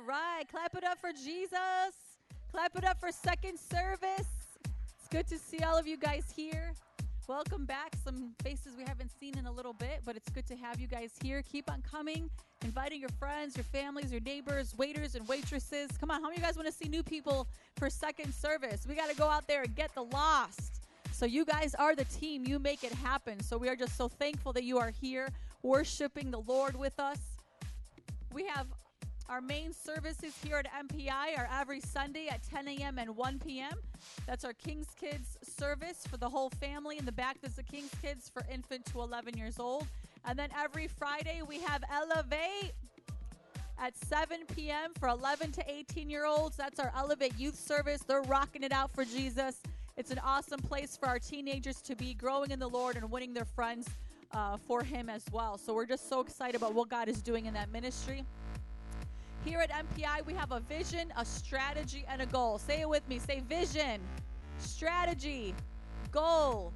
All 0.00 0.06
right, 0.06 0.44
clap 0.50 0.74
it 0.76 0.84
up 0.84 0.98
for 0.98 1.12
Jesus. 1.12 1.92
Clap 2.50 2.74
it 2.76 2.84
up 2.84 2.98
for 2.98 3.12
second 3.12 3.58
service. 3.58 4.30
It's 4.64 5.08
good 5.10 5.26
to 5.26 5.36
see 5.36 5.58
all 5.58 5.76
of 5.76 5.86
you 5.86 5.98
guys 5.98 6.32
here. 6.34 6.72
Welcome 7.28 7.66
back. 7.66 7.92
Some 8.02 8.32
faces 8.42 8.76
we 8.78 8.84
haven't 8.84 9.10
seen 9.20 9.36
in 9.36 9.44
a 9.44 9.52
little 9.52 9.74
bit, 9.74 10.00
but 10.06 10.16
it's 10.16 10.30
good 10.30 10.46
to 10.46 10.56
have 10.56 10.80
you 10.80 10.86
guys 10.86 11.12
here. 11.22 11.42
Keep 11.42 11.70
on 11.70 11.82
coming, 11.82 12.30
inviting 12.64 12.98
your 13.00 13.10
friends, 13.18 13.56
your 13.56 13.64
families, 13.64 14.10
your 14.10 14.22
neighbors, 14.22 14.74
waiters, 14.78 15.16
and 15.16 15.28
waitresses. 15.28 15.90
Come 15.98 16.10
on, 16.10 16.22
how 16.22 16.28
many 16.28 16.36
of 16.36 16.40
you 16.40 16.46
guys 16.46 16.56
want 16.56 16.68
to 16.68 16.74
see 16.74 16.88
new 16.88 17.02
people 17.02 17.46
for 17.76 17.90
second 17.90 18.32
service? 18.32 18.86
We 18.88 18.94
got 18.94 19.10
to 19.10 19.16
go 19.16 19.26
out 19.26 19.46
there 19.48 19.62
and 19.62 19.76
get 19.76 19.94
the 19.94 20.04
lost. 20.04 20.82
So, 21.12 21.26
you 21.26 21.44
guys 21.44 21.74
are 21.74 21.94
the 21.94 22.04
team. 22.04 22.46
You 22.46 22.58
make 22.58 22.84
it 22.84 22.92
happen. 22.92 23.40
So, 23.42 23.58
we 23.58 23.68
are 23.68 23.76
just 23.76 23.98
so 23.98 24.08
thankful 24.08 24.54
that 24.54 24.64
you 24.64 24.78
are 24.78 24.90
here 24.90 25.28
worshiping 25.62 26.30
the 26.30 26.40
Lord 26.40 26.74
with 26.74 26.98
us. 26.98 27.18
We 28.32 28.46
have 28.46 28.66
our 29.30 29.40
main 29.40 29.72
services 29.72 30.34
here 30.44 30.56
at 30.56 30.66
MPI 30.88 31.38
are 31.38 31.48
every 31.60 31.80
Sunday 31.80 32.26
at 32.26 32.42
10 32.42 32.66
a.m. 32.66 32.98
and 32.98 33.16
1 33.16 33.38
p.m. 33.38 33.78
That's 34.26 34.44
our 34.44 34.52
King's 34.52 34.88
Kids 35.00 35.38
service 35.40 36.02
for 36.10 36.16
the 36.16 36.28
whole 36.28 36.50
family. 36.50 36.98
In 36.98 37.04
the 37.04 37.12
back, 37.12 37.40
there's 37.40 37.54
the 37.54 37.62
King's 37.62 37.92
Kids 38.02 38.28
for 38.28 38.44
infant 38.52 38.86
to 38.86 39.00
11 39.00 39.38
years 39.38 39.60
old. 39.60 39.86
And 40.24 40.36
then 40.36 40.48
every 40.58 40.88
Friday, 40.88 41.42
we 41.46 41.60
have 41.60 41.84
Elevate 41.92 42.72
at 43.78 43.96
7 43.96 44.40
p.m. 44.56 44.90
for 44.98 45.08
11 45.08 45.52
to 45.52 45.64
18 45.70 46.10
year 46.10 46.26
olds. 46.26 46.56
That's 46.56 46.80
our 46.80 46.92
Elevate 46.96 47.38
Youth 47.38 47.58
Service. 47.58 48.02
They're 48.02 48.22
rocking 48.22 48.64
it 48.64 48.72
out 48.72 48.92
for 48.92 49.04
Jesus. 49.04 49.62
It's 49.96 50.10
an 50.10 50.18
awesome 50.24 50.60
place 50.60 50.96
for 50.96 51.06
our 51.06 51.20
teenagers 51.20 51.80
to 51.82 51.94
be 51.94 52.14
growing 52.14 52.50
in 52.50 52.58
the 52.58 52.68
Lord 52.68 52.96
and 52.96 53.08
winning 53.08 53.32
their 53.32 53.44
friends 53.44 53.88
uh, 54.32 54.56
for 54.56 54.82
Him 54.82 55.08
as 55.08 55.22
well. 55.30 55.56
So 55.56 55.72
we're 55.72 55.86
just 55.86 56.08
so 56.08 56.20
excited 56.20 56.56
about 56.56 56.74
what 56.74 56.88
God 56.88 57.08
is 57.08 57.22
doing 57.22 57.46
in 57.46 57.54
that 57.54 57.70
ministry. 57.70 58.24
Here 59.44 59.60
at 59.60 59.70
MPI, 59.70 60.26
we 60.26 60.34
have 60.34 60.52
a 60.52 60.60
vision, 60.60 61.12
a 61.16 61.24
strategy, 61.24 62.04
and 62.08 62.20
a 62.20 62.26
goal. 62.26 62.58
Say 62.58 62.82
it 62.82 62.88
with 62.88 63.08
me. 63.08 63.18
Say 63.18 63.40
vision, 63.40 64.00
strategy, 64.58 65.54
goal. 66.10 66.74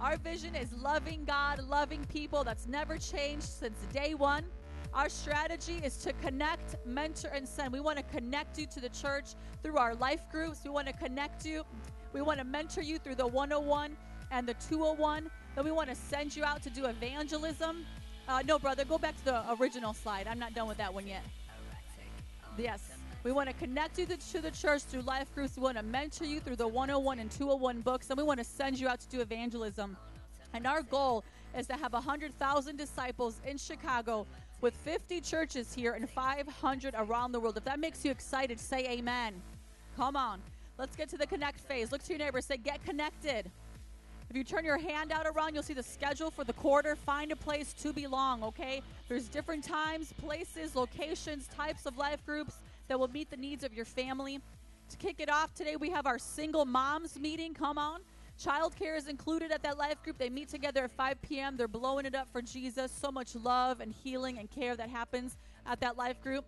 Our 0.00 0.16
vision 0.16 0.56
is 0.56 0.72
loving 0.72 1.24
God, 1.24 1.60
loving 1.68 2.04
people. 2.06 2.42
That's 2.42 2.66
never 2.66 2.98
changed 2.98 3.44
since 3.44 3.78
day 3.92 4.14
one. 4.14 4.44
Our 4.92 5.08
strategy 5.08 5.80
is 5.84 5.98
to 5.98 6.12
connect, 6.14 6.84
mentor, 6.84 7.28
and 7.28 7.46
send. 7.46 7.72
We 7.72 7.78
want 7.78 7.98
to 7.98 8.02
connect 8.02 8.58
you 8.58 8.66
to 8.66 8.80
the 8.80 8.88
church 8.88 9.34
through 9.62 9.76
our 9.76 9.94
life 9.94 10.22
groups. 10.32 10.62
We 10.64 10.70
want 10.70 10.88
to 10.88 10.92
connect 10.92 11.46
you. 11.46 11.62
We 12.12 12.22
want 12.22 12.40
to 12.40 12.44
mentor 12.44 12.82
you 12.82 12.98
through 12.98 13.16
the 13.16 13.26
101 13.26 13.96
and 14.32 14.48
the 14.48 14.54
201. 14.54 15.30
Then 15.54 15.64
we 15.64 15.70
want 15.70 15.90
to 15.90 15.94
send 15.94 16.34
you 16.34 16.42
out 16.42 16.60
to 16.64 16.70
do 16.70 16.86
evangelism. 16.86 17.86
Uh, 18.26 18.42
no, 18.44 18.58
brother, 18.58 18.84
go 18.84 18.98
back 18.98 19.16
to 19.18 19.24
the 19.24 19.52
original 19.60 19.94
slide. 19.94 20.26
I'm 20.26 20.40
not 20.40 20.54
done 20.54 20.66
with 20.66 20.78
that 20.78 20.92
one 20.92 21.06
yet. 21.06 21.22
Yes. 22.58 22.90
We 23.22 23.32
want 23.32 23.48
to 23.48 23.54
connect 23.54 23.98
you 23.98 24.06
to, 24.06 24.40
the 24.40 24.50
church 24.50 24.82
through 24.82 25.02
life 25.02 25.34
groups. 25.34 25.56
We 25.56 25.62
want 25.62 25.76
to 25.76 25.82
mentor 25.82 26.24
you 26.24 26.40
through 26.40 26.56
the 26.56 26.66
101 26.66 27.18
and 27.18 27.30
201 27.30 27.80
books. 27.82 28.08
And 28.08 28.16
we 28.16 28.24
want 28.24 28.38
to 28.38 28.44
send 28.44 28.80
you 28.80 28.88
out 28.88 29.00
to 29.00 29.08
do 29.08 29.20
evangelism. 29.20 29.96
And 30.54 30.66
our 30.66 30.82
goal 30.82 31.22
is 31.56 31.66
to 31.66 31.74
have 31.74 31.92
100,000 31.92 32.76
disciples 32.76 33.40
in 33.46 33.58
Chicago 33.58 34.26
with 34.62 34.74
50 34.74 35.20
churches 35.20 35.74
here 35.74 35.92
and 35.92 36.08
500 36.08 36.94
around 36.96 37.32
the 37.32 37.40
world. 37.40 37.56
If 37.56 37.64
that 37.64 37.78
makes 37.78 38.04
you 38.04 38.10
excited, 38.10 38.58
say 38.58 38.86
amen. 38.86 39.34
Come 39.96 40.16
on. 40.16 40.40
Let's 40.78 40.96
get 40.96 41.10
to 41.10 41.18
the 41.18 41.26
connect 41.26 41.60
phase. 41.60 41.92
Look 41.92 42.02
to 42.04 42.12
your 42.12 42.18
neighbor, 42.18 42.40
say, 42.40 42.56
get 42.56 42.82
connected. 42.84 43.50
If 44.30 44.36
you 44.36 44.44
turn 44.44 44.64
your 44.64 44.78
hand 44.78 45.10
out 45.10 45.26
around, 45.26 45.54
you'll 45.54 45.64
see 45.64 45.74
the 45.74 45.82
schedule 45.82 46.30
for 46.30 46.44
the 46.44 46.52
quarter. 46.52 46.94
Find 46.94 47.32
a 47.32 47.36
place 47.36 47.72
to 47.82 47.92
belong, 47.92 48.44
okay? 48.44 48.80
There's 49.08 49.26
different 49.26 49.64
times, 49.64 50.14
places, 50.18 50.76
locations, 50.76 51.48
types 51.48 51.84
of 51.84 51.98
life 51.98 52.24
groups 52.24 52.54
that 52.86 52.98
will 52.98 53.08
meet 53.08 53.28
the 53.28 53.36
needs 53.36 53.64
of 53.64 53.74
your 53.74 53.84
family. 53.84 54.38
To 54.90 54.96
kick 54.98 55.16
it 55.18 55.28
off 55.28 55.52
today, 55.54 55.74
we 55.74 55.90
have 55.90 56.06
our 56.06 56.18
single 56.18 56.64
moms 56.64 57.18
meeting. 57.18 57.54
Come 57.54 57.76
on. 57.76 58.02
Childcare 58.40 58.96
is 58.96 59.08
included 59.08 59.50
at 59.50 59.64
that 59.64 59.76
life 59.76 60.00
group. 60.04 60.16
They 60.16 60.30
meet 60.30 60.48
together 60.48 60.84
at 60.84 60.92
5 60.92 61.20
p.m. 61.22 61.56
They're 61.56 61.66
blowing 61.66 62.06
it 62.06 62.14
up 62.14 62.28
for 62.30 62.40
Jesus. 62.40 62.92
So 62.92 63.10
much 63.10 63.34
love 63.34 63.80
and 63.80 63.92
healing 63.92 64.38
and 64.38 64.48
care 64.48 64.76
that 64.76 64.88
happens 64.88 65.36
at 65.66 65.80
that 65.80 65.98
life 65.98 66.22
group. 66.22 66.44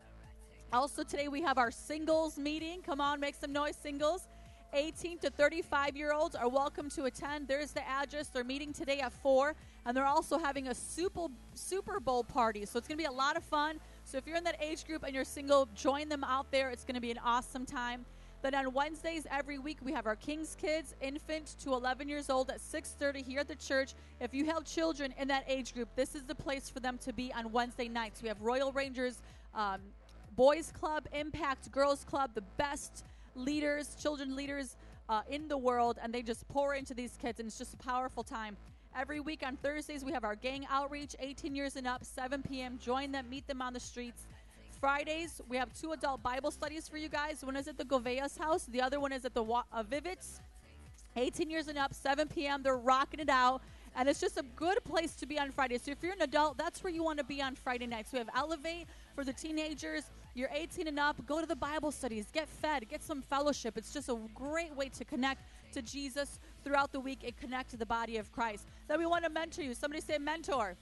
Also, 0.73 1.03
today 1.03 1.27
we 1.27 1.43
have 1.43 1.59
our 1.59 1.73
singles 1.73 2.39
meeting. 2.39 2.81
Come 2.81 3.01
on, 3.01 3.19
make 3.19 3.35
some 3.35 3.53
noise, 3.53 3.75
singles. 3.75 4.29
18 4.75 5.19
to 5.19 5.31
35 5.31 5.97
year 5.97 6.13
olds 6.13 6.35
are 6.35 6.49
welcome 6.49 6.89
to 6.91 7.05
attend. 7.05 7.47
There's 7.47 7.73
the 7.73 7.87
address. 7.87 8.29
They're 8.29 8.45
meeting 8.45 8.73
today 8.73 9.01
at 9.01 9.13
4, 9.13 9.55
and 9.85 9.97
they're 9.97 10.07
also 10.07 10.39
having 10.39 10.69
a 10.69 10.75
Super, 10.75 11.27
Super 11.55 12.01
Bowl 12.01 12.25
party. 12.25 12.65
So 12.65 12.79
it's 12.79 12.89
going 12.89 12.97
to 12.97 13.03
be 13.03 13.09
a 13.09 13.13
lot 13.13 13.37
of 13.37 13.45
fun. 13.45 13.81
So 14.05 14.17
if 14.17 14.27
you're 14.27 14.37
in 14.37 14.45
that 14.45 14.57
age 14.61 14.87
group 14.87 15.03
and 15.03 15.15
you're 15.15 15.25
single, 15.25 15.69
join 15.75 16.09
them 16.09 16.25
out 16.25 16.51
there. 16.51 16.71
It's 16.71 16.85
going 16.85 16.95
to 16.95 17.01
be 17.01 17.11
an 17.11 17.19
awesome 17.23 17.67
time. 17.67 18.07
Then 18.41 18.55
on 18.57 18.73
Wednesdays 18.73 19.25
every 19.31 19.59
week 19.59 19.79
we 19.83 19.93
have 19.93 20.07
our 20.07 20.17
King's 20.17 20.57
Kids, 20.57 20.95
infant 21.01 21.55
to 21.61 21.75
11 21.75 22.09
years 22.09 22.29
old 22.29 22.51
at 22.51 22.61
6:30 22.61 23.25
here 23.25 23.41
at 23.41 23.49
the 23.49 23.55
church. 23.55 23.95
If 24.21 24.35
you 24.35 24.47
have 24.47 24.65
children 24.65 25.15
in 25.17 25.29
that 25.29 25.45
age 25.47 25.75
group, 25.75 25.89
this 25.95 26.17
is 26.17 26.25
the 26.25 26.35
place 26.35 26.69
for 26.69 26.81
them 26.81 26.99
to 27.05 27.13
be 27.13 27.33
on 27.35 27.53
Wednesday 27.53 27.89
nights. 27.89 28.21
We 28.21 28.29
have 28.29 28.41
Royal 28.41 28.73
Rangers 28.73 29.23
um, 29.55 29.81
Boys 30.35 30.73
Club, 30.73 31.07
Impact 31.13 31.71
Girls 31.71 32.05
Club, 32.05 32.31
the 32.35 32.43
best 32.57 33.05
leaders, 33.35 33.95
children 33.95 34.37
leaders 34.37 34.77
uh, 35.09 35.23
in 35.29 35.49
the 35.49 35.59
world, 35.59 35.99
and 36.03 36.13
they 36.13 36.23
just 36.23 36.47
pour 36.49 36.75
into 36.75 36.95
these 36.95 37.17
kids, 37.21 37.41
and 37.41 37.47
it's 37.47 37.59
just 37.59 37.75
a 37.75 37.79
powerful 37.79 38.23
time. 38.23 38.57
Every 38.97 39.21
week 39.21 39.43
on 39.45 39.57
Thursdays, 39.57 40.05
we 40.05 40.13
have 40.13 40.25
our 40.25 40.35
gang 40.37 40.67
outreach, 40.71 41.17
18 41.19 41.55
years 41.55 41.77
and 41.77 41.87
up, 41.87 42.05
7 42.05 42.43
p.m. 42.43 42.79
Join 42.79 43.13
them, 43.13 43.29
meet 43.31 43.47
them 43.47 43.63
on 43.63 43.73
the 43.73 43.81
streets. 43.81 44.27
Fridays, 44.81 45.41
we 45.49 45.57
have 45.57 45.73
two 45.73 45.93
adult 45.93 46.23
Bible 46.23 46.51
studies 46.51 46.89
for 46.89 46.97
you 46.97 47.09
guys. 47.09 47.45
One 47.45 47.57
is 47.57 47.69
at 47.69 47.79
the 47.79 47.85
Govea's 47.85 48.37
house, 48.37 48.65
the 48.65 48.83
other 48.83 49.01
one 49.01 49.13
is 49.13 49.25
at 49.25 49.33
the 49.33 49.43
Wa- 49.43 49.65
uh, 49.73 49.83
Vivits. 49.83 50.41
18 51.17 51.51
years 51.51 51.69
and 51.69 51.79
up, 51.79 51.95
7 51.95 52.29
p.m. 52.29 52.63
They're 52.63 52.77
rocking 52.77 53.21
it 53.21 53.29
out. 53.29 53.63
And 53.95 54.09
it's 54.09 54.21
just 54.21 54.39
a 54.39 54.45
good 54.57 54.83
place 54.85 55.15
to 55.17 55.27
be 55.27 55.39
on 55.39 55.51
Friday. 55.51 55.77
So 55.79 55.91
if 55.91 56.03
you're 56.03 56.15
an 56.15 56.23
adult, 56.23 56.57
that's 56.57 56.83
where 56.83 56.93
you 56.93 57.05
want 57.05 57.19
to 57.19 57.25
be 57.25 57.43
on 57.43 57.55
Friday 57.55 57.87
nights. 57.87 58.13
We 58.13 58.19
have 58.19 58.31
Elevate 58.35 58.87
for 59.15 59.23
the 59.23 59.35
teenagers. 59.35 60.05
You're 60.35 60.49
18 60.51 60.89
and 60.89 60.99
up, 60.99 61.25
go 61.27 61.41
to 61.43 61.47
the 61.47 61.57
Bible 61.57 61.93
studies, 61.93 62.27
get 62.33 62.49
fed, 62.49 62.89
get 62.89 63.03
some 63.03 63.21
fellowship. 63.21 63.77
It's 63.77 63.93
just 63.93 64.09
a 64.09 64.17
great 64.35 64.75
way 64.75 64.89
to 64.89 65.05
connect 65.05 65.43
to 65.75 65.83
Jesus 65.83 66.41
throughout 66.65 66.91
the 66.91 67.01
week 67.01 67.19
and 67.23 67.37
connect 67.37 67.71
to 67.73 67.77
the 67.77 67.85
body 67.85 68.17
of 68.17 68.33
Christ. 68.33 68.67
Then 68.89 68.99
we 68.99 69.05
want 69.05 69.25
to 69.25 69.31
mentor 69.31 69.63
you. 69.63 69.75
Somebody 69.75 70.01
say 70.01 70.17
mentor. 70.17 70.77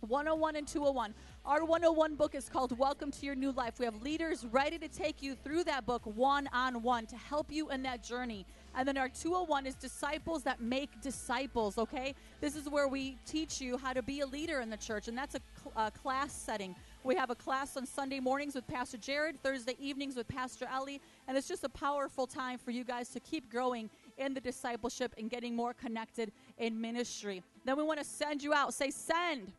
101 0.00 0.56
and 0.56 0.66
201. 0.66 1.14
Our 1.44 1.64
101 1.64 2.16
book 2.16 2.34
is 2.34 2.48
called 2.48 2.76
Welcome 2.76 3.12
to 3.12 3.26
Your 3.26 3.36
New 3.36 3.52
Life. 3.52 3.78
We 3.78 3.84
have 3.84 4.02
leaders 4.02 4.44
ready 4.50 4.76
to 4.78 4.88
take 4.88 5.22
you 5.22 5.36
through 5.36 5.64
that 5.64 5.86
book 5.86 6.02
one 6.04 6.48
on 6.52 6.82
one 6.82 7.06
to 7.06 7.16
help 7.16 7.52
you 7.52 7.70
in 7.70 7.82
that 7.84 8.02
journey. 8.02 8.44
And 8.74 8.88
then 8.88 8.96
our 8.96 9.08
201 9.08 9.66
is 9.66 9.74
Disciples 9.76 10.42
That 10.42 10.60
Make 10.60 11.00
Disciples, 11.02 11.78
okay? 11.78 12.14
This 12.40 12.56
is 12.56 12.68
where 12.68 12.88
we 12.88 13.16
teach 13.26 13.60
you 13.60 13.76
how 13.76 13.92
to 13.92 14.02
be 14.02 14.20
a 14.20 14.26
leader 14.26 14.60
in 14.60 14.70
the 14.70 14.76
church, 14.76 15.06
and 15.06 15.16
that's 15.16 15.36
a, 15.36 15.40
cl- 15.62 15.86
a 15.86 15.90
class 15.90 16.32
setting. 16.32 16.74
We 17.04 17.16
have 17.16 17.30
a 17.30 17.34
class 17.34 17.76
on 17.76 17.84
Sunday 17.84 18.20
mornings 18.20 18.54
with 18.54 18.64
Pastor 18.68 18.96
Jared, 18.96 19.42
Thursday 19.42 19.74
evenings 19.80 20.14
with 20.14 20.28
Pastor 20.28 20.68
Ellie, 20.72 21.00
and 21.26 21.36
it's 21.36 21.48
just 21.48 21.64
a 21.64 21.68
powerful 21.68 22.28
time 22.28 22.58
for 22.58 22.70
you 22.70 22.84
guys 22.84 23.08
to 23.08 23.18
keep 23.18 23.50
growing 23.50 23.90
in 24.18 24.34
the 24.34 24.40
discipleship 24.40 25.12
and 25.18 25.28
getting 25.28 25.56
more 25.56 25.74
connected 25.74 26.30
in 26.58 26.80
ministry. 26.80 27.42
Then 27.64 27.76
we 27.76 27.82
want 27.82 27.98
to 27.98 28.04
send 28.04 28.40
you 28.40 28.54
out. 28.54 28.72
Say, 28.72 28.90
send. 28.92 29.50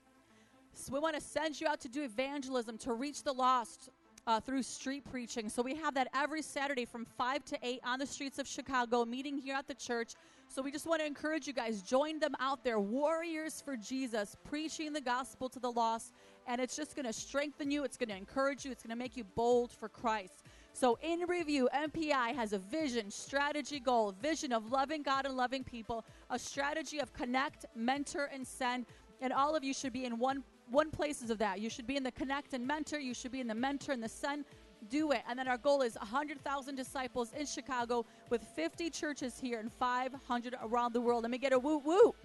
So 0.73 0.93
we 0.93 0.99
want 0.99 1.15
to 1.15 1.21
send 1.21 1.59
you 1.59 1.67
out 1.67 1.81
to 1.81 1.89
do 1.89 2.03
evangelism, 2.03 2.77
to 2.77 2.93
reach 2.93 3.23
the 3.23 3.33
lost 3.33 3.89
uh, 4.25 4.39
through 4.39 4.63
street 4.63 5.03
preaching. 5.11 5.49
So 5.49 5.61
we 5.61 5.75
have 5.75 5.95
that 5.95 6.07
every 6.15 6.41
Saturday 6.41 6.85
from 6.85 7.05
5 7.17 7.43
to 7.45 7.57
8 7.61 7.81
on 7.83 7.99
the 7.99 8.05
streets 8.05 8.39
of 8.39 8.47
Chicago, 8.47 9.03
meeting 9.03 9.37
here 9.37 9.55
at 9.55 9.67
the 9.67 9.73
church. 9.73 10.13
So 10.47 10.61
we 10.61 10.71
just 10.71 10.85
want 10.85 11.01
to 11.01 11.07
encourage 11.07 11.47
you 11.47 11.53
guys, 11.53 11.81
join 11.81 12.19
them 12.19 12.35
out 12.39 12.63
there, 12.63 12.79
warriors 12.79 13.61
for 13.61 13.75
Jesus, 13.75 14.37
preaching 14.45 14.93
the 14.93 15.01
gospel 15.01 15.49
to 15.49 15.59
the 15.59 15.71
lost. 15.71 16.13
And 16.47 16.59
it's 16.59 16.75
just 16.75 16.95
going 16.95 17.05
to 17.05 17.13
strengthen 17.13 17.71
you, 17.71 17.83
it's 17.83 17.97
going 17.97 18.09
to 18.09 18.15
encourage 18.15 18.65
you, 18.65 18.71
it's 18.71 18.83
going 18.83 18.95
to 18.95 19.01
make 19.01 19.15
you 19.15 19.23
bold 19.23 19.71
for 19.71 19.89
Christ. 19.89 20.43
So, 20.75 20.97
in 21.03 21.21
review, 21.27 21.69
MPI 21.73 22.35
has 22.35 22.51
a 22.51 22.57
vision, 22.57 23.11
strategy, 23.11 23.79
goal, 23.79 24.11
vision 24.11 24.51
of 24.51 24.71
loving 24.71 25.03
God 25.03 25.25
and 25.25 25.37
loving 25.37 25.63
people, 25.63 26.03
a 26.31 26.39
strategy 26.39 26.99
of 26.99 27.13
connect, 27.13 27.65
mentor, 27.75 28.29
and 28.33 28.45
send. 28.45 28.87
And 29.21 29.31
all 29.31 29.55
of 29.55 29.63
you 29.63 29.73
should 29.73 29.93
be 29.93 30.05
in 30.05 30.17
one 30.17 30.43
one 30.69 30.89
places 30.89 31.29
of 31.29 31.37
that. 31.39 31.59
You 31.59 31.69
should 31.69 31.85
be 31.85 31.95
in 31.95 32.03
the 32.03 32.11
connect 32.11 32.53
and 32.53 32.65
mentor. 32.65 32.99
You 32.99 33.13
should 33.13 33.31
be 33.31 33.39
in 33.39 33.47
the 33.47 33.55
mentor 33.55 33.91
and 33.91 34.01
the 34.01 34.09
send. 34.09 34.45
Do 34.89 35.11
it. 35.11 35.21
And 35.29 35.37
then 35.37 35.47
our 35.47 35.57
goal 35.57 35.81
is 35.81 35.95
100,000 35.95 36.75
disciples 36.75 37.31
in 37.37 37.45
Chicago 37.45 38.05
with 38.29 38.41
50 38.55 38.89
churches 38.89 39.39
here 39.39 39.59
and 39.59 39.71
500 39.71 40.55
around 40.63 40.93
the 40.93 41.01
world. 41.01 41.23
Let 41.23 41.31
me 41.31 41.37
get 41.37 41.53
a 41.53 41.59
woo 41.59 41.77
woo. 41.77 42.15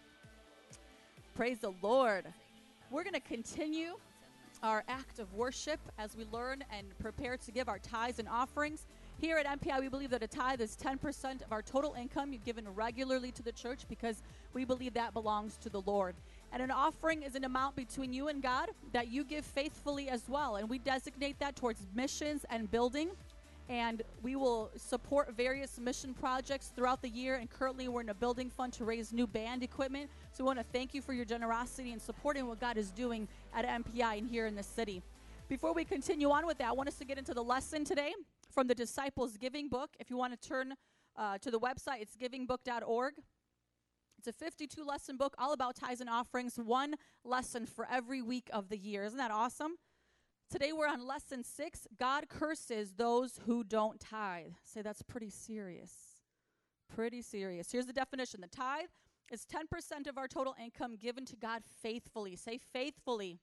Praise 1.35 1.59
the 1.59 1.73
Lord. 1.83 2.27
We're 2.91 3.05
going 3.05 3.15
to 3.15 3.21
continue 3.21 3.97
our 4.63 4.85
act 4.89 5.19
of 5.19 5.33
worship 5.35 5.81
as 5.99 6.17
we 6.17 6.25
learn 6.33 6.65
and 6.77 6.87
prepare 6.99 7.37
to 7.37 7.51
give 7.51 7.69
our 7.69 7.79
tithes 7.79 8.19
and 8.19 8.29
offerings. 8.29 8.87
Here 9.21 9.37
at 9.37 9.47
MPI, 9.47 9.81
we 9.81 9.89
believe 9.89 10.11
that 10.11 10.23
a 10.23 10.29
tithe 10.29 10.61
is 10.61 10.77
10% 10.77 11.43
of 11.43 11.53
our 11.53 11.63
total 11.63 11.95
income 11.95 12.33
you've 12.33 12.45
given 12.45 12.73
regularly 12.75 13.33
to 13.33 13.43
the 13.43 13.53
church 13.53 13.81
because 13.89 14.23
we 14.55 14.65
believe 14.65 14.95
that 14.95 15.13
belongs 15.13 15.57
to 15.59 15.69
the 15.69 15.81
Lord. 15.83 16.15
And 16.53 16.63
an 16.63 16.71
offering 16.71 17.23
is 17.23 17.35
an 17.35 17.45
amount 17.45 17.77
between 17.77 18.13
you 18.13 18.29
and 18.29 18.43
God 18.43 18.71
that 18.93 19.09
you 19.09 19.25
give 19.25 19.45
faithfully 19.45 20.09
as 20.09 20.23
well. 20.29 20.57
And 20.57 20.69
we 20.69 20.79
designate 20.79 21.39
that 21.41 21.57
towards 21.57 21.85
missions 21.95 22.45
and 22.49 22.71
building. 22.71 23.11
And 23.69 24.03
we 24.23 24.35
will 24.35 24.71
support 24.77 25.35
various 25.37 25.79
mission 25.79 26.15
projects 26.15 26.73
throughout 26.75 27.03
the 27.03 27.09
year. 27.09 27.37
And 27.37 27.51
currently, 27.51 27.89
we're 27.89 28.01
in 28.01 28.09
a 28.09 28.15
building 28.15 28.49
fund 28.49 28.73
to 28.75 28.85
raise 28.85 29.13
new 29.13 29.27
band 29.27 29.63
equipment. 29.63 30.11
So, 30.33 30.45
we 30.45 30.47
want 30.47 30.59
to 30.59 30.65
thank 30.73 30.95
you 30.95 31.03
for 31.03 31.13
your 31.13 31.27
generosity 31.27 31.93
and 31.93 32.01
supporting 32.01 32.47
what 32.47 32.61
God 32.61 32.79
is 32.79 32.91
doing 32.91 33.29
at 33.55 33.67
MPI 33.67 34.19
and 34.19 34.29
here 34.29 34.47
in 34.47 34.55
the 34.55 34.63
city. 34.63 35.03
Before 35.49 35.73
we 35.73 35.85
continue 35.85 36.31
on 36.31 36.47
with 36.47 36.59
that, 36.59 36.69
I 36.69 36.73
want 36.73 36.89
us 36.89 36.97
to 36.97 37.05
get 37.05 37.19
into 37.19 37.35
the 37.35 37.43
lesson 37.43 37.85
today 37.85 38.13
from 38.51 38.67
the 38.67 38.75
Disciples 38.75 39.37
Giving 39.37 39.69
Book. 39.69 39.91
If 39.99 40.11
you 40.11 40.17
want 40.17 40.39
to 40.39 40.49
turn 40.49 40.75
uh, 41.17 41.39
to 41.39 41.51
the 41.51 41.59
website, 41.59 42.03
it's 42.03 42.17
givingbook.org. 42.17 43.15
It's 44.19 44.29
a 44.29 44.33
52 44.33 44.85
lesson 44.85 45.17
book 45.17 45.35
all 45.39 45.53
about 45.53 45.77
tithes 45.77 46.01
and 46.01 46.11
offerings, 46.11 46.57
one 46.57 46.97
lesson 47.25 47.67
for 47.67 47.87
every 47.91 48.21
week 48.21 48.51
of 48.53 48.69
the 48.69 48.77
year. 48.77 49.05
Isn't 49.05 49.19
that 49.19 49.31
awesome? 49.31 49.77
Today 50.51 50.73
we're 50.73 50.89
on 50.89 51.07
lesson 51.07 51.45
six 51.45 51.87
God 51.99 52.31
curses 52.31 52.95
those 52.97 53.39
who 53.45 53.63
don't 53.63 54.01
tithe. 54.01 54.53
Say 54.65 54.81
that's 54.81 55.03
pretty 55.03 55.29
serious. 55.29 55.93
Pretty 56.89 57.21
serious. 57.21 57.71
Here's 57.71 57.85
the 57.85 57.93
definition 57.93 58.41
the 58.41 58.47
tithe 58.47 58.89
is 59.31 59.45
10% 59.45 60.07
of 60.07 60.17
our 60.17 60.27
total 60.27 60.55
income 60.59 60.97
given 60.97 61.27
to 61.27 61.37
God 61.37 61.65
faithfully. 61.83 62.35
Say 62.35 62.59
faithfully. 62.73 63.41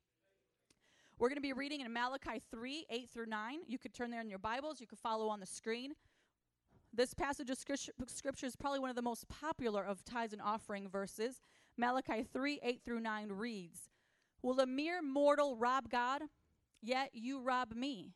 We're 1.20 1.30
going 1.30 1.38
to 1.38 1.42
be 1.42 1.54
reading 1.54 1.82
in 1.82 1.94
Malachi 1.94 2.42
3 2.50 2.88
8 2.90 3.10
through 3.12 3.28
9. 3.28 3.60
You 3.68 3.78
could 3.78 3.94
turn 3.94 4.10
there 4.10 4.22
in 4.22 4.30
your 4.30 4.40
Bibles, 4.40 4.82
you 4.82 4.88
could 4.88 4.98
follow 4.98 5.30
on 5.30 5.40
the 5.40 5.46
screen. 5.46 5.94
This 6.92 7.14
passage 7.14 7.52
of 7.52 7.58
scripture, 7.60 8.48
is 8.48 8.56
probably 8.56 8.80
one 8.80 8.90
of 8.90 8.96
the 8.96 9.04
most 9.04 9.28
popular 9.30 9.86
of 9.86 10.04
tithes 10.04 10.34
and 10.34 10.42
offering 10.42 10.90
verses. 10.90 11.40
Malachi 11.78 12.24
3 12.24 12.62
8 12.64 12.82
through 12.84 13.02
9 13.02 13.32
reads 13.32 13.92
Will 14.42 14.60
a 14.60 14.66
mere 14.66 15.04
mortal 15.04 15.56
rob 15.56 15.88
God? 15.92 16.24
Yet 16.86 17.10
you 17.14 17.42
rob 17.42 17.74
me. 17.74 18.14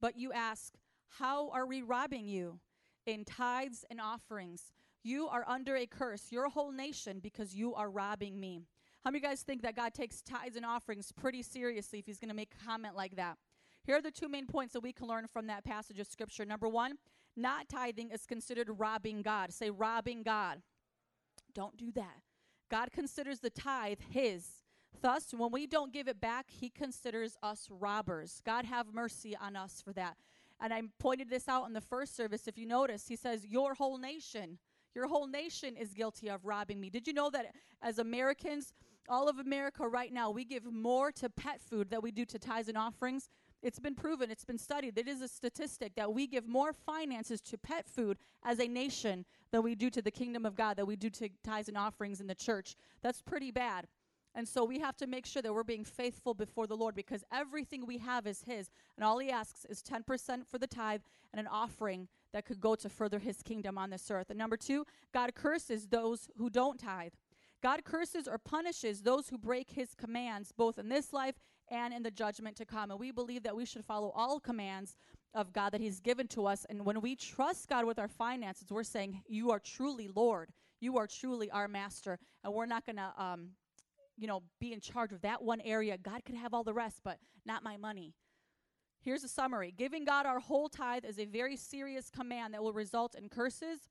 But 0.00 0.16
you 0.16 0.32
ask, 0.32 0.74
How 1.18 1.50
are 1.50 1.66
we 1.66 1.82
robbing 1.82 2.26
you? 2.26 2.58
In 3.06 3.24
tithes 3.24 3.84
and 3.88 4.00
offerings. 4.00 4.72
You 5.04 5.28
are 5.28 5.44
under 5.46 5.76
a 5.76 5.86
curse, 5.86 6.32
your 6.32 6.48
whole 6.48 6.72
nation, 6.72 7.20
because 7.22 7.54
you 7.54 7.74
are 7.74 7.88
robbing 7.88 8.40
me. 8.40 8.64
How 9.04 9.10
many 9.10 9.18
of 9.18 9.22
you 9.22 9.28
guys 9.28 9.42
think 9.42 9.62
that 9.62 9.76
God 9.76 9.94
takes 9.94 10.20
tithes 10.20 10.56
and 10.56 10.66
offerings 10.66 11.12
pretty 11.12 11.42
seriously 11.42 12.00
if 12.00 12.06
he's 12.06 12.18
going 12.18 12.28
to 12.28 12.34
make 12.34 12.52
a 12.60 12.66
comment 12.66 12.96
like 12.96 13.14
that? 13.14 13.38
Here 13.84 13.96
are 13.96 14.02
the 14.02 14.10
two 14.10 14.28
main 14.28 14.46
points 14.46 14.72
that 14.72 14.82
we 14.82 14.92
can 14.92 15.06
learn 15.06 15.28
from 15.28 15.46
that 15.46 15.64
passage 15.64 16.00
of 16.00 16.08
scripture. 16.08 16.44
Number 16.44 16.68
one, 16.68 16.94
not 17.36 17.68
tithing 17.68 18.10
is 18.10 18.26
considered 18.26 18.68
robbing 18.68 19.22
God. 19.22 19.52
Say, 19.52 19.70
robbing 19.70 20.24
God. 20.24 20.60
Don't 21.54 21.76
do 21.76 21.92
that. 21.92 22.22
God 22.68 22.90
considers 22.92 23.38
the 23.38 23.50
tithe 23.50 24.00
his. 24.10 24.48
Thus, 25.00 25.32
when 25.36 25.52
we 25.52 25.66
don't 25.66 25.92
give 25.92 26.08
it 26.08 26.20
back, 26.20 26.46
he 26.48 26.70
considers 26.70 27.36
us 27.42 27.68
robbers. 27.70 28.40
God 28.44 28.64
have 28.64 28.92
mercy 28.92 29.36
on 29.36 29.54
us 29.54 29.80
for 29.84 29.92
that. 29.92 30.16
And 30.60 30.72
I 30.74 30.82
pointed 30.98 31.30
this 31.30 31.48
out 31.48 31.66
in 31.66 31.72
the 31.72 31.80
first 31.80 32.16
service. 32.16 32.48
If 32.48 32.58
you 32.58 32.66
notice, 32.66 33.06
he 33.06 33.16
says, 33.16 33.46
Your 33.46 33.74
whole 33.74 33.98
nation, 33.98 34.58
your 34.94 35.06
whole 35.06 35.28
nation 35.28 35.76
is 35.76 35.94
guilty 35.94 36.28
of 36.28 36.44
robbing 36.44 36.80
me. 36.80 36.90
Did 36.90 37.06
you 37.06 37.12
know 37.12 37.30
that 37.30 37.54
as 37.80 37.98
Americans, 37.98 38.72
all 39.08 39.28
of 39.28 39.38
America 39.38 39.86
right 39.86 40.12
now, 40.12 40.30
we 40.30 40.44
give 40.44 40.64
more 40.64 41.12
to 41.12 41.30
pet 41.30 41.60
food 41.60 41.90
than 41.90 42.00
we 42.02 42.10
do 42.10 42.24
to 42.24 42.38
tithes 42.38 42.68
and 42.68 42.76
offerings? 42.76 43.30
It's 43.62 43.78
been 43.78 43.94
proven, 43.94 44.30
it's 44.30 44.44
been 44.44 44.58
studied. 44.58 44.98
It 44.98 45.08
is 45.08 45.20
a 45.20 45.28
statistic 45.28 45.94
that 45.96 46.12
we 46.12 46.26
give 46.26 46.48
more 46.48 46.72
finances 46.72 47.40
to 47.42 47.58
pet 47.58 47.88
food 47.88 48.18
as 48.44 48.60
a 48.60 48.68
nation 48.68 49.24
than 49.50 49.62
we 49.62 49.74
do 49.74 49.90
to 49.90 50.02
the 50.02 50.10
kingdom 50.10 50.46
of 50.46 50.54
God, 50.54 50.76
that 50.76 50.86
we 50.86 50.96
do 50.96 51.10
to 51.10 51.28
tithes 51.44 51.68
and 51.68 51.76
offerings 51.76 52.20
in 52.20 52.26
the 52.26 52.34
church. 52.34 52.76
That's 53.02 53.22
pretty 53.22 53.50
bad. 53.50 53.86
And 54.38 54.46
so 54.46 54.64
we 54.64 54.78
have 54.78 54.96
to 54.98 55.08
make 55.08 55.26
sure 55.26 55.42
that 55.42 55.52
we're 55.52 55.64
being 55.64 55.82
faithful 55.82 56.32
before 56.32 56.68
the 56.68 56.76
Lord 56.76 56.94
because 56.94 57.24
everything 57.32 57.84
we 57.84 57.98
have 57.98 58.24
is 58.24 58.42
His. 58.42 58.70
And 58.96 59.04
all 59.04 59.18
He 59.18 59.32
asks 59.32 59.64
is 59.68 59.82
10% 59.82 60.46
for 60.46 60.58
the 60.58 60.66
tithe 60.68 61.00
and 61.32 61.40
an 61.40 61.48
offering 61.48 62.06
that 62.32 62.44
could 62.44 62.60
go 62.60 62.76
to 62.76 62.88
further 62.88 63.18
His 63.18 63.42
kingdom 63.42 63.76
on 63.76 63.90
this 63.90 64.08
earth. 64.12 64.30
And 64.30 64.38
number 64.38 64.56
two, 64.56 64.84
God 65.12 65.34
curses 65.34 65.88
those 65.88 66.30
who 66.38 66.50
don't 66.50 66.78
tithe. 66.78 67.14
God 67.64 67.82
curses 67.82 68.28
or 68.28 68.38
punishes 68.38 69.02
those 69.02 69.28
who 69.28 69.38
break 69.38 69.72
His 69.72 69.96
commands, 69.96 70.52
both 70.56 70.78
in 70.78 70.88
this 70.88 71.12
life 71.12 71.34
and 71.68 71.92
in 71.92 72.04
the 72.04 72.10
judgment 72.12 72.54
to 72.58 72.64
come. 72.64 72.92
And 72.92 73.00
we 73.00 73.10
believe 73.10 73.42
that 73.42 73.56
we 73.56 73.64
should 73.64 73.84
follow 73.84 74.12
all 74.14 74.38
commands 74.38 74.94
of 75.34 75.52
God 75.52 75.72
that 75.72 75.80
He's 75.80 75.98
given 75.98 76.28
to 76.28 76.46
us. 76.46 76.64
And 76.70 76.86
when 76.86 77.00
we 77.00 77.16
trust 77.16 77.66
God 77.66 77.86
with 77.86 77.98
our 77.98 78.06
finances, 78.06 78.68
we're 78.70 78.84
saying, 78.84 79.20
You 79.26 79.50
are 79.50 79.58
truly 79.58 80.06
Lord. 80.06 80.50
You 80.78 80.96
are 80.96 81.08
truly 81.08 81.50
our 81.50 81.66
master. 81.66 82.20
And 82.44 82.54
we're 82.54 82.66
not 82.66 82.86
going 82.86 82.98
to, 82.98 83.12
um, 83.18 83.48
you 84.18 84.26
know, 84.26 84.42
be 84.60 84.72
in 84.72 84.80
charge 84.80 85.12
of 85.12 85.22
that 85.22 85.42
one 85.42 85.60
area. 85.60 85.96
God 85.96 86.24
could 86.24 86.34
have 86.34 86.52
all 86.52 86.64
the 86.64 86.74
rest, 86.74 87.00
but 87.04 87.18
not 87.46 87.62
my 87.62 87.76
money. 87.76 88.14
Here's 89.00 89.24
a 89.24 89.28
summary 89.28 89.72
Giving 89.76 90.04
God 90.04 90.26
our 90.26 90.40
whole 90.40 90.68
tithe 90.68 91.04
is 91.04 91.18
a 91.18 91.24
very 91.24 91.56
serious 91.56 92.10
command 92.10 92.54
that 92.54 92.62
will 92.62 92.72
result 92.72 93.14
in 93.14 93.28
curses 93.28 93.88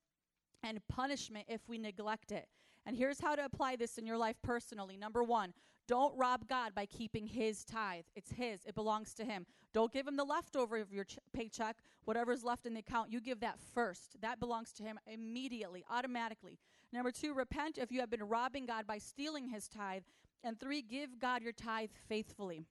and 0.64 0.80
punishment 0.88 1.46
if 1.48 1.62
we 1.68 1.78
neglect 1.78 2.32
it. 2.32 2.48
And 2.86 2.96
here's 2.96 3.20
how 3.20 3.36
to 3.36 3.46
apply 3.46 3.76
this 3.76 3.98
in 3.98 4.06
your 4.06 4.18
life 4.18 4.38
personally. 4.42 4.98
Number 4.98 5.24
one, 5.24 5.54
don't 5.88 6.18
rob 6.18 6.48
God 6.48 6.76
by 6.76 6.86
keeping 6.86 7.28
His 7.28 7.64
tithe. 7.64 8.04
It's 8.16 8.32
His, 8.32 8.66
it 8.66 8.76
belongs 8.76 9.14
to 9.16 9.26
Him. 9.26 9.46
Don't 9.74 9.92
give 9.92 10.08
Him 10.08 10.18
the 10.18 10.24
leftover 10.24 10.78
of 10.78 10.92
your 10.92 11.06
ch- 11.06 11.20
paycheck, 11.34 11.78
whatever's 12.06 12.44
left 12.44 12.66
in 12.66 12.74
the 12.74 12.80
account. 12.80 13.12
You 13.12 13.22
give 13.22 13.40
that 13.40 13.60
first. 13.74 14.18
That 14.22 14.40
belongs 14.40 14.74
to 14.74 14.84
Him 14.84 15.00
immediately, 15.06 15.84
automatically. 15.90 16.60
Number 16.94 17.12
two, 17.12 17.34
repent 17.34 17.78
if 17.78 17.92
you 17.92 18.00
have 18.00 18.10
been 18.10 18.24
robbing 18.24 18.66
God 18.66 18.88
by 18.88 18.98
stealing 18.98 19.50
His 19.50 19.68
tithe. 19.68 20.04
And 20.44 20.60
three, 20.60 20.82
give 20.82 21.20
God 21.20 21.42
your 21.42 21.52
tithe 21.52 21.90
faithfully. 22.08 22.64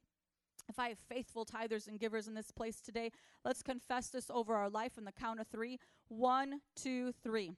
If 0.69 0.79
I 0.79 0.89
have 0.89 0.99
faithful 0.99 1.45
tithers 1.45 1.87
and 1.87 2.01
givers 2.01 2.27
in 2.27 2.35
this 2.35 2.51
place 2.51 2.81
today, 2.81 3.13
let's 3.45 3.63
confess 3.63 4.09
this 4.09 4.31
over 4.31 4.55
our 4.55 4.69
life 4.69 4.93
on 4.99 5.05
the 5.05 5.13
count 5.13 5.41
of 5.41 5.47
three. 5.47 5.79
One, 6.09 6.61
two, 6.75 7.13
three. 7.23 7.53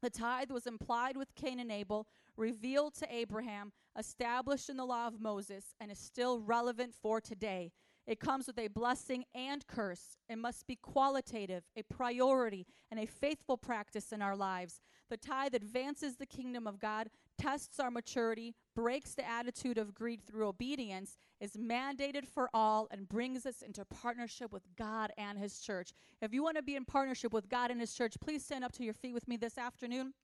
The 0.00 0.10
tithe 0.10 0.50
was 0.50 0.66
implied 0.66 1.16
with 1.16 1.34
Cain 1.36 1.60
and 1.60 1.70
Abel, 1.70 2.08
revealed 2.36 2.94
to 2.96 3.14
Abraham, 3.14 3.72
established 3.96 4.68
in 4.68 4.76
the 4.76 4.84
law 4.84 5.06
of 5.06 5.20
Moses, 5.20 5.74
and 5.80 5.92
is 5.92 5.98
still 5.98 6.40
relevant 6.40 6.94
for 6.94 7.20
today. 7.20 7.70
It 8.06 8.18
comes 8.18 8.46
with 8.46 8.58
a 8.58 8.68
blessing 8.68 9.24
and 9.34 9.66
curse. 9.66 10.16
It 10.28 10.36
must 10.36 10.66
be 10.66 10.76
qualitative, 10.76 11.64
a 11.76 11.82
priority, 11.82 12.66
and 12.90 12.98
a 12.98 13.06
faithful 13.06 13.56
practice 13.56 14.12
in 14.12 14.20
our 14.20 14.36
lives. 14.36 14.80
The 15.08 15.16
tithe 15.16 15.54
advances 15.54 16.16
the 16.16 16.26
kingdom 16.26 16.66
of 16.66 16.80
God, 16.80 17.10
tests 17.38 17.78
our 17.78 17.90
maturity, 17.90 18.54
breaks 18.74 19.14
the 19.14 19.28
attitude 19.28 19.78
of 19.78 19.94
greed 19.94 20.22
through 20.22 20.48
obedience, 20.48 21.16
is 21.40 21.52
mandated 21.52 22.26
for 22.26 22.48
all, 22.52 22.88
and 22.90 23.08
brings 23.08 23.46
us 23.46 23.62
into 23.62 23.84
partnership 23.84 24.52
with 24.52 24.64
God 24.76 25.12
and 25.16 25.38
His 25.38 25.60
church. 25.60 25.92
If 26.20 26.32
you 26.32 26.42
want 26.42 26.56
to 26.56 26.62
be 26.62 26.76
in 26.76 26.84
partnership 26.84 27.32
with 27.32 27.48
God 27.48 27.70
and 27.70 27.80
His 27.80 27.94
church, 27.94 28.16
please 28.20 28.44
stand 28.44 28.64
up 28.64 28.72
to 28.72 28.84
your 28.84 28.94
feet 28.94 29.14
with 29.14 29.28
me 29.28 29.36
this 29.36 29.58
afternoon 29.58 30.14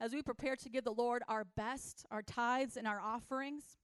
as 0.00 0.12
we 0.12 0.22
prepare 0.22 0.54
to 0.56 0.68
give 0.68 0.84
the 0.84 0.92
Lord 0.92 1.22
our 1.28 1.44
best, 1.56 2.06
our 2.10 2.22
tithes, 2.22 2.76
and 2.76 2.86
our 2.86 3.00
offerings. 3.00 3.78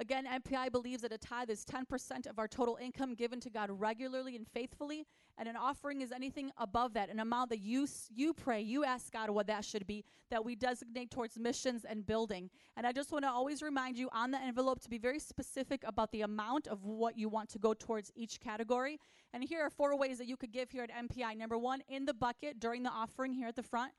Again, 0.00 0.26
MPI 0.26 0.70
believes 0.70 1.02
that 1.02 1.12
a 1.12 1.18
tithe 1.18 1.50
is 1.50 1.64
10% 1.64 2.28
of 2.28 2.38
our 2.38 2.46
total 2.46 2.78
income 2.80 3.14
given 3.14 3.40
to 3.40 3.50
God 3.50 3.68
regularly 3.68 4.36
and 4.36 4.46
faithfully, 4.46 5.06
and 5.36 5.48
an 5.48 5.56
offering 5.56 6.02
is 6.02 6.12
anything 6.12 6.52
above 6.56 6.94
that, 6.94 7.10
an 7.10 7.18
amount 7.18 7.50
that 7.50 7.58
you 7.58 7.88
you 8.14 8.32
pray, 8.32 8.60
you 8.60 8.84
ask 8.84 9.12
God 9.12 9.28
what 9.30 9.48
that 9.48 9.64
should 9.64 9.88
be, 9.88 10.04
that 10.30 10.44
we 10.44 10.54
designate 10.54 11.10
towards 11.10 11.36
missions 11.36 11.84
and 11.84 12.06
building. 12.06 12.48
And 12.76 12.86
I 12.86 12.92
just 12.92 13.10
want 13.10 13.24
to 13.24 13.30
always 13.30 13.60
remind 13.60 13.98
you 13.98 14.08
on 14.12 14.30
the 14.30 14.38
envelope 14.38 14.80
to 14.82 14.88
be 14.88 14.98
very 14.98 15.18
specific 15.18 15.82
about 15.84 16.12
the 16.12 16.22
amount 16.22 16.68
of 16.68 16.84
what 16.84 17.18
you 17.18 17.28
want 17.28 17.48
to 17.50 17.58
go 17.58 17.74
towards 17.74 18.12
each 18.14 18.38
category. 18.40 19.00
And 19.32 19.42
here 19.42 19.62
are 19.62 19.70
four 19.70 19.96
ways 19.96 20.18
that 20.18 20.28
you 20.28 20.36
could 20.36 20.52
give 20.52 20.70
here 20.70 20.84
at 20.84 20.90
MPI. 20.90 21.36
Number 21.36 21.58
one, 21.58 21.82
in 21.88 22.04
the 22.04 22.14
bucket 22.14 22.60
during 22.60 22.84
the 22.84 22.90
offering 22.90 23.32
here 23.32 23.48
at 23.48 23.56
the 23.56 23.64
front. 23.64 23.92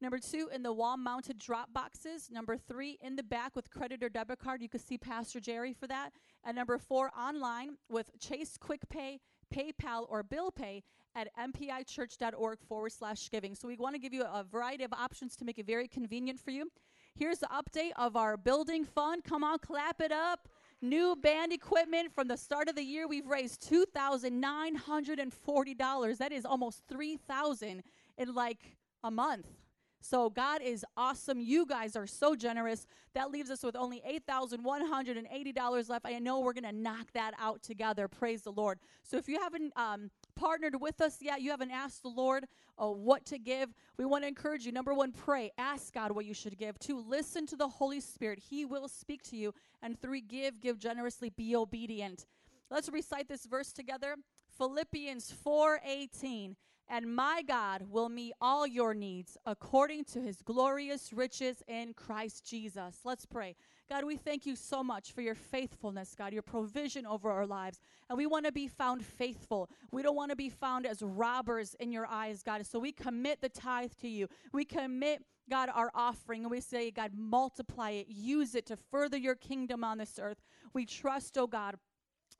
Number 0.00 0.18
two, 0.18 0.48
in 0.54 0.62
the 0.62 0.72
wall 0.72 0.96
mounted 0.98 1.38
drop 1.38 1.72
boxes. 1.72 2.28
Number 2.30 2.56
three, 2.58 2.98
in 3.00 3.16
the 3.16 3.22
back 3.22 3.56
with 3.56 3.70
credit 3.70 4.02
or 4.02 4.10
debit 4.10 4.38
card. 4.38 4.60
You 4.60 4.68
can 4.68 4.80
see 4.80 4.98
Pastor 4.98 5.40
Jerry 5.40 5.72
for 5.72 5.86
that. 5.86 6.10
And 6.44 6.54
number 6.54 6.76
four, 6.76 7.10
online 7.18 7.78
with 7.88 8.10
Chase 8.20 8.58
Quick 8.58 8.86
Pay, 8.90 9.20
PayPal, 9.54 10.04
or 10.10 10.22
Bill 10.22 10.50
Pay 10.50 10.82
at 11.14 11.34
mpichurch.org 11.36 12.58
forward 12.68 12.92
slash 12.92 13.30
giving. 13.30 13.54
So 13.54 13.68
we 13.68 13.76
want 13.76 13.94
to 13.94 14.00
give 14.00 14.12
you 14.12 14.24
a 14.24 14.44
variety 14.44 14.84
of 14.84 14.92
options 14.92 15.34
to 15.36 15.46
make 15.46 15.58
it 15.58 15.66
very 15.66 15.88
convenient 15.88 16.38
for 16.38 16.50
you. 16.50 16.70
Here's 17.14 17.38
the 17.38 17.48
update 17.48 17.92
of 17.96 18.16
our 18.16 18.36
building 18.36 18.84
fund. 18.84 19.24
Come 19.24 19.42
on, 19.42 19.60
clap 19.60 20.02
it 20.02 20.12
up. 20.12 20.50
New 20.82 21.16
band 21.16 21.54
equipment 21.54 22.12
from 22.14 22.28
the 22.28 22.36
start 22.36 22.68
of 22.68 22.76
the 22.76 22.82
year, 22.82 23.08
we've 23.08 23.26
raised 23.26 23.66
$2,940. 23.66 26.18
That 26.18 26.32
is 26.32 26.44
almost 26.44 26.82
3000 26.86 27.82
in 28.18 28.34
like 28.34 28.76
a 29.02 29.10
month. 29.10 29.46
So 30.00 30.30
God 30.30 30.62
is 30.62 30.84
awesome. 30.96 31.40
You 31.40 31.66
guys 31.66 31.96
are 31.96 32.06
so 32.06 32.36
generous. 32.36 32.86
That 33.14 33.30
leaves 33.30 33.50
us 33.50 33.62
with 33.62 33.76
only 33.76 34.02
$8,180 34.28 35.88
left. 35.88 36.06
I 36.06 36.18
know 36.18 36.40
we're 36.40 36.52
going 36.52 36.64
to 36.64 36.72
knock 36.72 37.12
that 37.14 37.32
out 37.38 37.62
together. 37.62 38.06
Praise 38.06 38.42
the 38.42 38.52
Lord. 38.52 38.78
So 39.02 39.16
if 39.16 39.28
you 39.28 39.40
haven't 39.40 39.72
um, 39.76 40.10
partnered 40.34 40.80
with 40.80 41.00
us 41.00 41.18
yet, 41.20 41.40
you 41.40 41.50
haven't 41.50 41.70
asked 41.70 42.02
the 42.02 42.08
Lord 42.08 42.46
uh, 42.78 42.88
what 42.88 43.24
to 43.26 43.38
give, 43.38 43.72
we 43.96 44.04
want 44.04 44.24
to 44.24 44.28
encourage 44.28 44.66
you. 44.66 44.72
Number 44.72 44.92
one, 44.92 45.12
pray. 45.12 45.50
Ask 45.56 45.94
God 45.94 46.12
what 46.12 46.26
you 46.26 46.34
should 46.34 46.58
give. 46.58 46.78
Two, 46.78 47.02
listen 47.08 47.46
to 47.46 47.56
the 47.56 47.68
Holy 47.68 48.00
Spirit. 48.00 48.38
He 48.38 48.64
will 48.64 48.88
speak 48.88 49.22
to 49.24 49.36
you. 49.36 49.54
And 49.82 50.00
three, 50.00 50.20
give, 50.20 50.60
give 50.60 50.78
generously, 50.78 51.30
be 51.30 51.56
obedient. 51.56 52.26
Let's 52.70 52.88
recite 52.88 53.28
this 53.28 53.46
verse 53.46 53.72
together. 53.72 54.16
Philippians 54.58 55.32
4:18. 55.44 56.56
And 56.88 57.14
my 57.14 57.42
God 57.46 57.86
will 57.90 58.08
meet 58.08 58.32
all 58.40 58.66
your 58.66 58.94
needs 58.94 59.36
according 59.44 60.04
to 60.04 60.20
his 60.20 60.40
glorious 60.42 61.12
riches 61.12 61.62
in 61.66 61.94
Christ 61.94 62.48
Jesus. 62.48 63.00
Let's 63.04 63.26
pray. 63.26 63.56
God, 63.88 64.04
we 64.04 64.16
thank 64.16 64.46
you 64.46 64.56
so 64.56 64.82
much 64.82 65.12
for 65.12 65.20
your 65.20 65.34
faithfulness, 65.34 66.14
God, 66.16 66.32
your 66.32 66.42
provision 66.42 67.06
over 67.06 67.30
our 67.30 67.46
lives. 67.46 67.80
And 68.08 68.16
we 68.16 68.26
want 68.26 68.46
to 68.46 68.52
be 68.52 68.68
found 68.68 69.04
faithful. 69.04 69.68
We 69.90 70.02
don't 70.02 70.16
want 70.16 70.30
to 70.30 70.36
be 70.36 70.48
found 70.48 70.86
as 70.86 71.02
robbers 71.02 71.74
in 71.80 71.92
your 71.92 72.06
eyes, 72.06 72.42
God. 72.42 72.64
So 72.66 72.78
we 72.78 72.92
commit 72.92 73.40
the 73.40 73.48
tithe 73.48 73.92
to 74.00 74.08
you. 74.08 74.28
We 74.52 74.64
commit 74.64 75.22
God, 75.48 75.68
our 75.72 75.90
offering, 75.94 76.42
and 76.42 76.50
we 76.50 76.60
say, 76.60 76.90
God, 76.90 77.12
multiply 77.16 77.90
it, 77.90 78.06
use 78.08 78.54
it 78.54 78.66
to 78.66 78.76
further 78.76 79.16
your 79.16 79.36
kingdom 79.36 79.84
on 79.84 79.98
this 79.98 80.18
earth. 80.20 80.38
We 80.72 80.86
trust, 80.86 81.38
oh 81.38 81.46
God, 81.46 81.76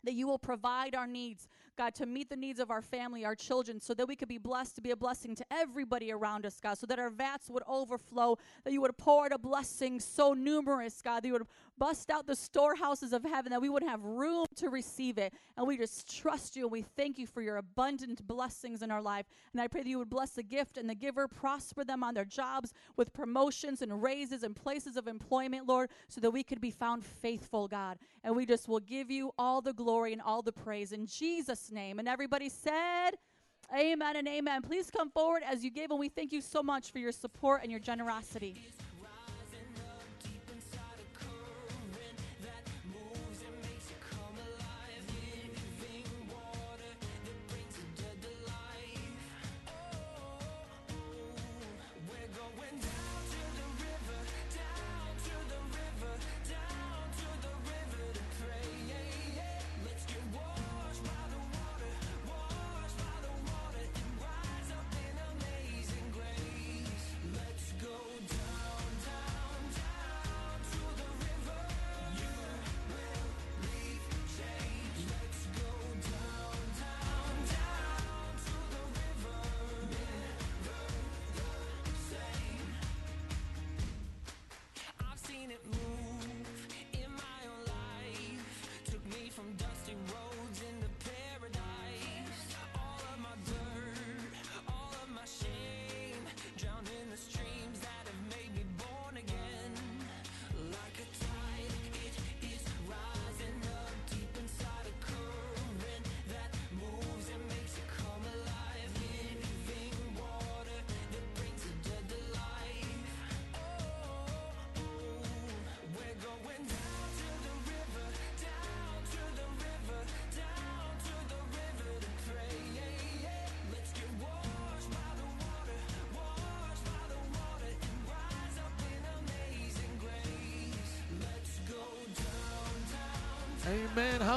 that 0.03 0.15
you 0.15 0.27
will 0.27 0.39
provide 0.39 0.95
our 0.95 1.07
needs, 1.07 1.49
God, 1.77 1.95
to 1.97 2.07
meet 2.07 2.29
the 2.31 2.37
needs 2.37 2.59
of 2.59 2.70
our 2.70 2.83
family, 2.83 3.24
our 3.24 3.35
children, 3.35 3.81
so 3.81 3.95
that 3.95 4.09
we 4.09 4.16
could 4.16 4.29
be 4.29 4.39
blessed 4.39 4.77
to 4.77 4.81
be 4.81 4.91
a 4.91 4.97
blessing 4.97 5.35
to 5.37 5.45
everybody 5.51 6.11
around 6.11 6.47
us, 6.47 6.59
God, 6.61 6.79
so 6.79 6.87
that 6.87 6.99
our 6.99 7.11
vats 7.11 7.51
would 7.51 7.62
overflow, 7.68 8.39
that 8.64 8.72
you 8.72 8.81
would 8.81 8.97
pour 8.97 9.27
out 9.27 9.33
a 9.33 9.39
blessing 9.39 10.01
so 10.01 10.33
numerous, 10.33 11.01
God, 11.03 11.22
that 11.22 11.29
you 11.29 11.33
would 11.35 11.47
bust 11.79 12.11
out 12.11 12.27
the 12.27 12.37
storehouses 12.37 13.12
of 13.12 13.22
heaven, 13.24 13.51
that 13.51 13.61
we 13.61 13.68
would 13.68 13.83
have 13.83 14.03
room 14.03 14.47
to 14.57 14.70
receive 14.70 15.18
it. 15.18 15.33
And 15.57 15.66
we 15.66 15.77
just 15.77 16.14
trust 16.16 16.57
you 16.57 16.64
and 16.64 16.72
we 16.72 16.83
thank 16.83 17.18
you 17.18 17.27
for 17.27 17.43
your 17.43 17.59
abundant 17.59 18.27
blessings 18.27 18.83
in 18.83 18.91
our 18.91 19.03
life. 19.03 19.27
And 19.53 19.61
I 19.61 19.68
pray 19.68 19.83
that 19.83 19.89
you 19.89 19.99
would 19.99 20.11
bless 20.11 20.31
the 20.31 20.43
gift 20.43 20.79
and 20.79 20.89
the 20.89 20.95
giver, 20.95 21.29
prosper 21.29 21.85
them 21.85 22.03
on 22.03 22.14
their 22.14 22.24
jobs 22.24 22.72
with 22.97 23.12
promotions 23.12 23.83
and 23.83 24.03
raises 24.03 24.43
and 24.43 24.57
places 24.57 24.97
of 24.97 25.07
employment, 25.07 25.66
Lord, 25.66 25.91
so 26.09 26.20
that 26.20 26.31
we 26.31 26.43
could 26.43 26.61
be 26.61 26.70
found 26.70 27.05
faithful, 27.05 27.68
God. 27.68 27.99
And 28.24 28.35
we 28.35 28.47
just 28.47 28.68
will 28.68 28.81
give 28.81 29.11
you 29.11 29.33
all 29.39 29.61
the 29.61 29.72
glory 29.72 30.12
and 30.12 30.22
all 30.22 30.43
the 30.43 30.53
praise 30.53 30.93
in 30.93 31.07
Jesus' 31.07 31.66
name. 31.71 31.99
And 31.99 32.09
everybody 32.09 32.49
said, 32.49 33.12
Amen 33.77 34.17
and 34.17 34.29
amen. 34.29 34.62
Please 34.62 34.91
come 34.91 35.11
forward 35.11 35.43
as 35.45 35.64
you 35.64 35.71
give, 35.71 35.91
and 35.91 35.99
we 35.99 36.09
thank 36.09 36.33
you 36.33 36.41
so 36.41 36.62
much 36.62 36.93
for 36.93 37.01
your 37.01 37.11
support 37.11 37.62
and 37.62 37.71
your 37.71 37.81
generosity. 37.81 38.55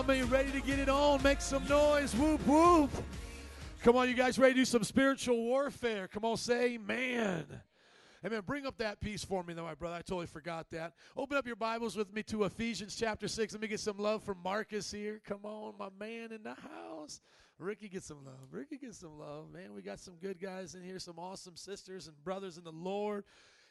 How 0.10 0.26
ready 0.26 0.52
to 0.54 0.62
get 0.62 0.80
it 0.80 0.90
on? 0.90 1.22
Make 1.22 1.40
some 1.40 1.68
noise. 1.68 2.16
Whoop, 2.16 2.42
whoop. 2.48 2.90
Come 3.84 3.96
on, 3.96 4.10
you 4.10 4.16
guys 4.16 4.40
ready 4.40 4.56
to 4.56 4.62
do 4.62 4.66
some 4.66 4.84
spiritual 4.84 5.38
warfare? 5.38 6.08
Come 6.08 6.26
on, 6.26 6.36
say 6.36 6.74
amen. 6.74 7.46
Amen. 8.26 8.42
Bring 8.44 8.66
up 8.66 8.80
that 8.80 9.00
piece 9.02 9.24
for 9.24 9.44
me, 9.44 9.54
though, 9.54 9.66
my 9.66 9.76
brother. 9.76 9.98
I 9.98 10.02
totally 10.02 10.26
forgot 10.26 10.68
that. 10.72 10.94
Open 11.16 11.38
up 11.38 11.46
your 11.46 11.56
Bibles 11.56 11.96
with 11.96 12.12
me 12.12 12.24
to 12.24 12.46
Ephesians 12.46 12.96
chapter 12.96 13.28
6. 13.28 13.54
Let 13.54 13.62
me 13.62 13.68
get 13.68 13.80
some 13.80 14.00
love 14.00 14.24
from 14.24 14.40
Marcus 14.44 14.92
here. 14.92 15.22
Come 15.24 15.42
on, 15.46 15.76
my 15.78 15.90
man 16.00 16.32
in 16.32 16.42
the 16.42 16.56
house. 16.56 17.22
Ricky, 17.60 17.88
get 17.88 18.04
some 18.04 18.26
love. 18.26 18.48
Ricky, 18.50 18.80
get 18.80 18.96
some 18.96 19.20
love. 19.20 19.52
Man, 19.54 19.76
we 19.76 19.84
got 19.84 20.00
some 20.00 20.16
good 20.16 20.42
guys 20.42 20.74
in 20.74 20.82
here, 20.82 20.98
some 20.98 21.20
awesome 21.20 21.56
sisters 21.56 22.08
and 22.08 22.24
brothers 22.24 22.58
in 22.58 22.64
the 22.64 22.72
Lord. 22.72 23.26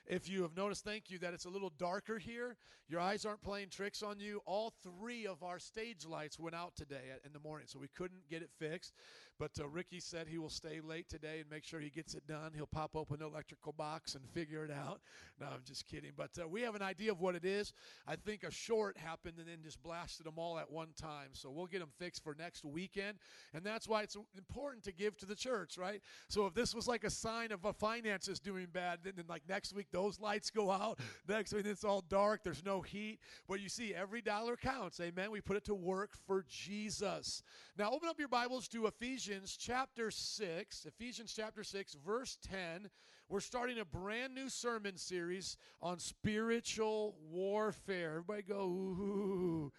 If 0.09 0.27
you 0.27 0.41
have 0.41 0.57
noticed, 0.57 0.85
thank 0.85 1.11
you, 1.11 1.19
that 1.19 1.35
it's 1.35 1.45
a 1.45 1.51
little 1.51 1.71
darker 1.79 2.19
here. 2.19 2.57
Your 2.89 2.99
eyes 2.99 3.27
aren't 3.27 3.43
playing 3.43 3.69
tricks 3.69 4.03
on 4.03 4.19
you. 4.19 4.41
All 4.47 4.73
three 4.83 5.27
of 5.27 5.43
our 5.43 5.59
stage 5.59 6.07
lights 6.07 6.39
went 6.39 6.57
out 6.57 6.75
today 6.75 7.13
in 7.27 7.35
the 7.35 7.39
morning, 7.39 7.67
so 7.69 7.79
we 7.79 7.89
couldn't 7.89 8.27
get 8.31 8.41
it 8.41 8.49
fixed. 8.59 8.95
But 9.39 9.53
uh, 9.61 9.69
Ricky 9.69 10.01
said 10.01 10.27
he 10.27 10.39
will 10.39 10.51
stay 10.51 10.81
late 10.81 11.09
today 11.09 11.39
and 11.41 11.49
make 11.49 11.63
sure 11.63 11.79
he 11.79 11.91
gets 11.91 12.15
it 12.15 12.27
done. 12.27 12.53
He'll 12.55 12.67
pop 12.67 12.97
open 12.97 13.21
the 13.21 13.27
electrical 13.27 13.73
box 13.73 14.15
and 14.15 14.25
figure 14.31 14.65
it 14.65 14.71
out. 14.71 15.01
No, 15.41 15.47
I'm 15.47 15.63
just 15.65 15.87
kidding. 15.87 16.11
But 16.17 16.31
uh, 16.43 16.49
we 16.49 16.63
have 16.63 16.75
an 16.75 16.83
idea 16.83 17.13
of 17.13 17.21
what 17.21 17.37
it 17.37 17.45
is. 17.45 17.73
I 18.07 18.17
think 18.17 18.43
a 18.43 18.51
short 18.51 18.97
happened 18.97 19.35
and 19.39 19.47
then 19.47 19.59
just 19.63 19.81
blasted 19.83 20.27
them 20.27 20.39
all 20.39 20.59
at 20.59 20.71
one 20.71 20.89
time. 21.01 21.29
So 21.35 21.51
we'll 21.51 21.67
get 21.67 21.81
them 21.81 21.91
fixed 21.99 22.25
for 22.25 22.35
next 22.37 22.65
weekend. 22.65 23.19
And 23.55 23.63
that's 23.63 23.87
why 23.87 24.03
it's 24.03 24.17
important 24.37 24.83
to 24.85 24.93
give 24.93 25.17
to 25.19 25.27
the 25.27 25.37
church, 25.37 25.79
right? 25.79 26.01
So 26.29 26.47
if 26.47 26.55
this 26.55 26.75
was 26.75 26.89
like 26.89 27.05
a 27.05 27.11
sign 27.11 27.53
of 27.53 27.65
a 27.65 27.73
finances 27.73 28.41
doing 28.41 28.67
bad, 28.73 29.01
then, 29.05 29.13
then 29.17 29.27
like 29.29 29.43
next 29.49 29.73
week 29.73 29.87
those 29.99 30.21
lights 30.21 30.51
go 30.51 30.71
out. 30.71 31.01
Next 31.29 31.53
week 31.53 31.67
it's 31.67 31.83
all 31.83 32.03
dark. 32.09 32.45
There's 32.45 32.65
no 32.65 32.81
heat. 32.81 33.19
But 33.49 33.61
you 33.61 33.69
see, 33.69 33.93
every 33.95 34.23
dollar 34.23 34.57
counts. 34.57 35.01
Amen. 35.01 35.33
We 35.33 35.41
put 35.41 35.57
it 35.57 35.65
to 35.65 35.75
work 35.75 36.11
for 36.27 36.45
Jesus. 36.49 37.43
Now 37.77 37.91
open 37.91 38.09
up 38.09 38.19
your 38.19 38.29
Bibles 38.29 38.69
to 38.69 38.87
Ephesians 38.87 39.57
chapter 39.61 40.13
6. 40.13 40.87
Ephesians 40.87 41.35
chapter 41.35 41.65
6, 41.65 41.97
verse 42.07 42.39
10. 42.49 42.89
We're 43.29 43.41
starting 43.41 43.81
a 43.81 43.85
brand 43.85 44.35
new 44.35 44.49
sermon 44.49 44.97
series 44.97 45.57
on 45.83 45.99
spiritual 45.99 47.17
warfare. 47.29 48.11
Everybody 48.11 48.43
go, 48.43 48.61
ooh. 48.67 49.73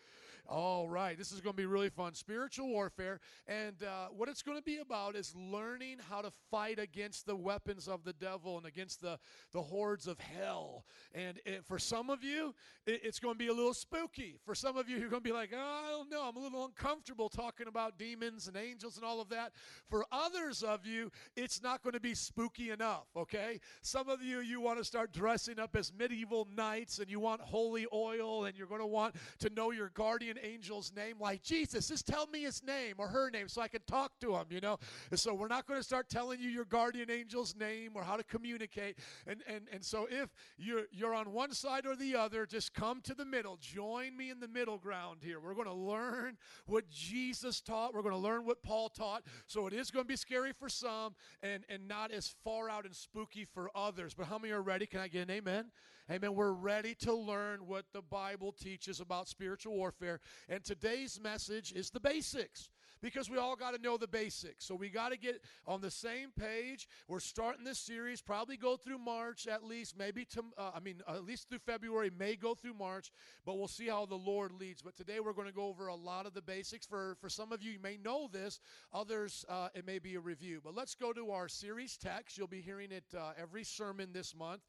All 0.52 0.90
right, 0.90 1.16
this 1.16 1.32
is 1.32 1.42
going 1.42 1.54
to 1.54 1.62
be 1.62 1.68
really 1.68 1.90
fun. 1.90 2.16
Spiritual 2.16 2.70
warfare. 2.70 3.20
And 3.48 3.84
uh, 3.84 4.08
what 4.08 4.30
it's 4.30 4.42
going 4.42 4.58
to 4.58 4.64
be 4.64 4.80
about 4.80 5.16
is 5.16 5.36
learning 5.36 5.98
how 6.10 6.24
to 6.24 6.32
fight 6.50 6.80
against 6.80 7.28
the 7.28 7.36
weapons 7.36 7.88
of 7.88 8.04
the 8.04 8.14
devil 8.14 8.58
and 8.58 8.66
against 8.66 9.00
the, 9.00 9.20
the 9.54 9.62
hordes 9.62 10.08
of 10.08 10.18
hell. 10.20 10.86
And 11.14 11.40
it, 11.46 11.64
for 11.66 11.78
some 11.78 12.10
of 12.10 12.24
you, 12.24 12.56
it, 12.88 13.02
it's 13.04 13.20
going 13.20 13.36
to 13.36 13.38
be 13.38 13.50
a 13.50 13.54
little 13.54 13.76
spooky. 13.76 14.38
For 14.44 14.56
some 14.56 14.76
of 14.76 14.90
you, 14.90 14.98
you're 14.98 15.10
going 15.10 15.22
to 15.22 15.30
be 15.30 15.36
like, 15.36 15.52
oh, 15.56 15.82
I 15.86 15.92
don't 15.92 16.10
know, 16.10 16.24
I'm 16.28 16.36
a 16.36 16.40
little 16.40 16.66
uncomfortable 16.66 17.30
talking 17.30 17.68
about 17.68 18.00
demons 18.00 18.48
and 18.48 18.58
angels 18.58 18.96
and 18.96 19.06
all 19.06 19.22
of 19.22 19.30
that. 19.30 19.52
For 19.88 20.04
others 20.12 20.64
of 20.64 20.84
you, 20.84 21.12
it's 21.36 21.62
not 21.62 21.84
going 21.84 21.94
to 21.94 22.00
be 22.00 22.16
spooky 22.16 22.72
enough, 22.72 23.06
okay? 23.16 23.60
Some 23.84 24.10
of 24.10 24.24
you, 24.24 24.40
you 24.40 24.62
want 24.62 24.80
to 24.80 24.84
start 24.84 25.14
dressing 25.14 25.60
up 25.60 25.76
as 25.76 25.94
medieval 25.96 26.48
knights 26.56 26.98
and 26.98 27.08
you 27.08 27.20
want 27.20 27.40
holy 27.42 27.86
oil 27.94 28.46
and 28.46 28.58
you're 28.58 28.66
going 28.66 28.82
to 28.82 28.88
want 28.88 29.14
to 29.42 29.52
know 29.52 29.70
your 29.70 29.90
guardian 29.90 30.39
angel's 30.44 30.92
name 30.96 31.16
like 31.20 31.44
Jesus. 31.44 31.88
Just 31.88 32.08
tell 32.08 32.28
me 32.28 32.44
his 32.44 32.64
name 32.64 32.96
or 32.98 33.08
her 33.08 33.30
name 33.30 33.48
so 33.48 33.62
I 33.62 33.68
can 33.68 33.82
talk 33.88 34.12
to 34.22 34.36
him, 34.36 34.46
you 34.50 34.60
know? 34.60 34.78
And 35.12 35.20
so 35.20 35.34
we're 35.34 35.48
not 35.48 35.68
going 35.68 35.80
to 35.80 35.84
start 35.84 36.10
telling 36.10 36.40
you 36.40 36.50
your 36.50 36.66
guardian 36.66 37.10
angel's 37.10 37.56
name 37.56 37.92
or 37.96 38.04
how 38.04 38.18
to 38.18 38.24
communicate. 38.24 38.98
And, 39.28 39.42
and, 39.48 39.68
and 39.72 39.84
so 39.84 40.08
if 40.10 40.30
you're, 40.58 40.84
you're 40.92 41.14
on 41.14 41.32
one 41.32 41.54
side 41.54 41.86
or 41.86 41.96
the 41.96 42.16
other, 42.16 42.46
just 42.46 42.74
come 42.74 43.02
to 43.02 43.14
the 43.14 43.26
middle. 43.26 43.58
Join 43.60 44.16
me 44.16 44.30
in 44.30 44.40
the 44.40 44.48
middle 44.48 44.78
ground 44.78 45.20
here. 45.22 45.40
We're 45.40 45.56
going 45.56 45.68
to 45.68 45.74
learn 45.74 46.38
what 46.66 46.90
Jesus 46.90 47.62
taught. 47.62 47.94
We're 47.94 48.02
going 48.02 48.16
to 48.16 48.20
learn 48.20 48.46
what 48.46 48.64
Paul 48.64 48.90
taught. 48.90 49.24
So 49.48 49.68
it 49.68 49.74
is 49.74 49.92
going 49.92 50.06
to 50.06 50.08
be 50.08 50.16
scary 50.16 50.54
for 50.54 50.70
some 50.70 51.16
and, 51.42 51.64
and 51.70 51.88
not 51.88 52.12
as 52.12 52.36
far 52.44 52.70
out 52.70 52.86
and 52.86 52.96
spooky 52.96 53.46
for 53.46 53.70
others. 53.76 54.14
But 54.14 54.28
how 54.28 54.38
many 54.38 54.54
are 54.54 54.62
ready? 54.62 54.86
Can 54.86 55.00
I 55.00 55.08
get 55.08 55.24
an 55.24 55.32
amen? 55.32 55.72
Amen. 56.12 56.34
We're 56.34 56.54
ready 56.54 56.96
to 57.02 57.14
learn 57.14 57.68
what 57.68 57.86
the 57.94 58.02
Bible 58.02 58.52
teaches 58.52 59.00
about 59.00 59.28
spiritual 59.28 59.76
warfare. 59.76 60.20
And 60.48 60.64
today's 60.64 61.20
message 61.22 61.72
is 61.72 61.92
the 61.92 62.00
basics 62.00 62.70
because 63.00 63.30
we 63.30 63.38
all 63.38 63.56
got 63.56 63.76
to 63.76 63.82
know 63.82 63.96
the 63.96 64.08
basics. 64.08 64.66
So 64.66 64.74
we 64.74 64.90
got 64.90 65.12
to 65.12 65.20
get 65.20 65.40
on 65.68 65.82
the 65.82 65.92
same 65.92 66.32
page. 66.32 66.88
We're 67.08 67.20
starting 67.20 67.64
this 67.64 67.78
series, 67.78 68.22
probably 68.22 68.58
go 68.58 68.76
through 68.76 68.98
March 68.98 69.46
at 69.46 69.64
least, 69.64 70.00
maybe 70.00 70.26
to, 70.26 70.44
uh, 70.58 70.72
I 70.74 70.80
mean, 70.80 71.04
at 71.08 71.26
least 71.26 71.48
through 71.48 71.60
February, 71.60 72.10
may 72.18 72.36
go 72.36 72.56
through 72.56 72.74
March, 72.74 73.12
but 73.46 73.60
we'll 73.60 73.68
see 73.68 73.88
how 73.88 74.08
the 74.08 74.16
Lord 74.16 74.52
leads. 74.52 74.82
But 74.82 74.98
today 74.98 75.20
we're 75.20 75.34
going 75.34 75.48
to 75.48 75.54
go 75.54 75.68
over 75.68 75.88
a 75.88 75.96
lot 75.96 76.26
of 76.26 76.34
the 76.34 76.42
basics. 76.42 76.88
For, 76.88 77.18
for 77.22 77.30
some 77.30 77.52
of 77.52 77.62
you, 77.62 77.74
you 77.74 77.80
may 77.80 77.98
know 77.98 78.28
this, 78.32 78.60
others, 78.92 79.46
uh, 79.48 79.70
it 79.76 79.86
may 79.86 80.00
be 80.00 80.16
a 80.16 80.20
review. 80.20 80.60
But 80.64 80.76
let's 80.76 80.96
go 80.96 81.14
to 81.14 81.30
our 81.30 81.48
series 81.48 81.98
text. 81.98 82.36
You'll 82.36 82.48
be 82.48 82.62
hearing 82.62 82.92
it 82.92 83.06
uh, 83.16 83.34
every 83.40 83.64
sermon 83.64 84.10
this 84.12 84.36
month. 84.36 84.62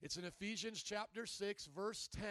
It's 0.00 0.16
in 0.16 0.24
Ephesians 0.24 0.82
chapter 0.82 1.26
6, 1.26 1.66
verse 1.74 2.08
10, 2.12 2.24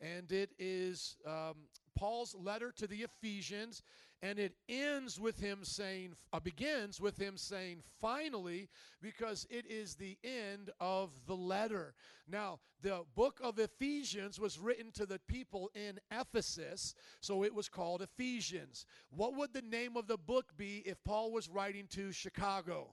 and 0.00 0.32
it 0.32 0.50
is 0.58 1.16
um, 1.24 1.54
Paul's 1.96 2.34
letter 2.34 2.72
to 2.76 2.88
the 2.88 3.02
Ephesians, 3.02 3.82
and 4.20 4.38
it 4.38 4.54
ends 4.68 5.20
with 5.20 5.38
him 5.38 5.60
saying, 5.62 6.14
uh, 6.32 6.40
begins 6.40 7.00
with 7.00 7.16
him 7.16 7.36
saying, 7.36 7.82
finally, 8.00 8.68
because 9.00 9.46
it 9.48 9.64
is 9.70 9.94
the 9.94 10.18
end 10.24 10.70
of 10.80 11.10
the 11.26 11.36
letter. 11.36 11.94
Now, 12.26 12.58
the 12.82 13.04
book 13.14 13.40
of 13.44 13.60
Ephesians 13.60 14.40
was 14.40 14.58
written 14.58 14.90
to 14.94 15.06
the 15.06 15.20
people 15.28 15.70
in 15.76 16.00
Ephesus, 16.10 16.94
so 17.20 17.44
it 17.44 17.54
was 17.54 17.68
called 17.68 18.02
Ephesians. 18.02 18.86
What 19.10 19.36
would 19.36 19.52
the 19.52 19.62
name 19.62 19.96
of 19.96 20.08
the 20.08 20.18
book 20.18 20.56
be 20.56 20.82
if 20.84 21.02
Paul 21.04 21.30
was 21.30 21.48
writing 21.48 21.86
to 21.90 22.10
Chicago? 22.10 22.88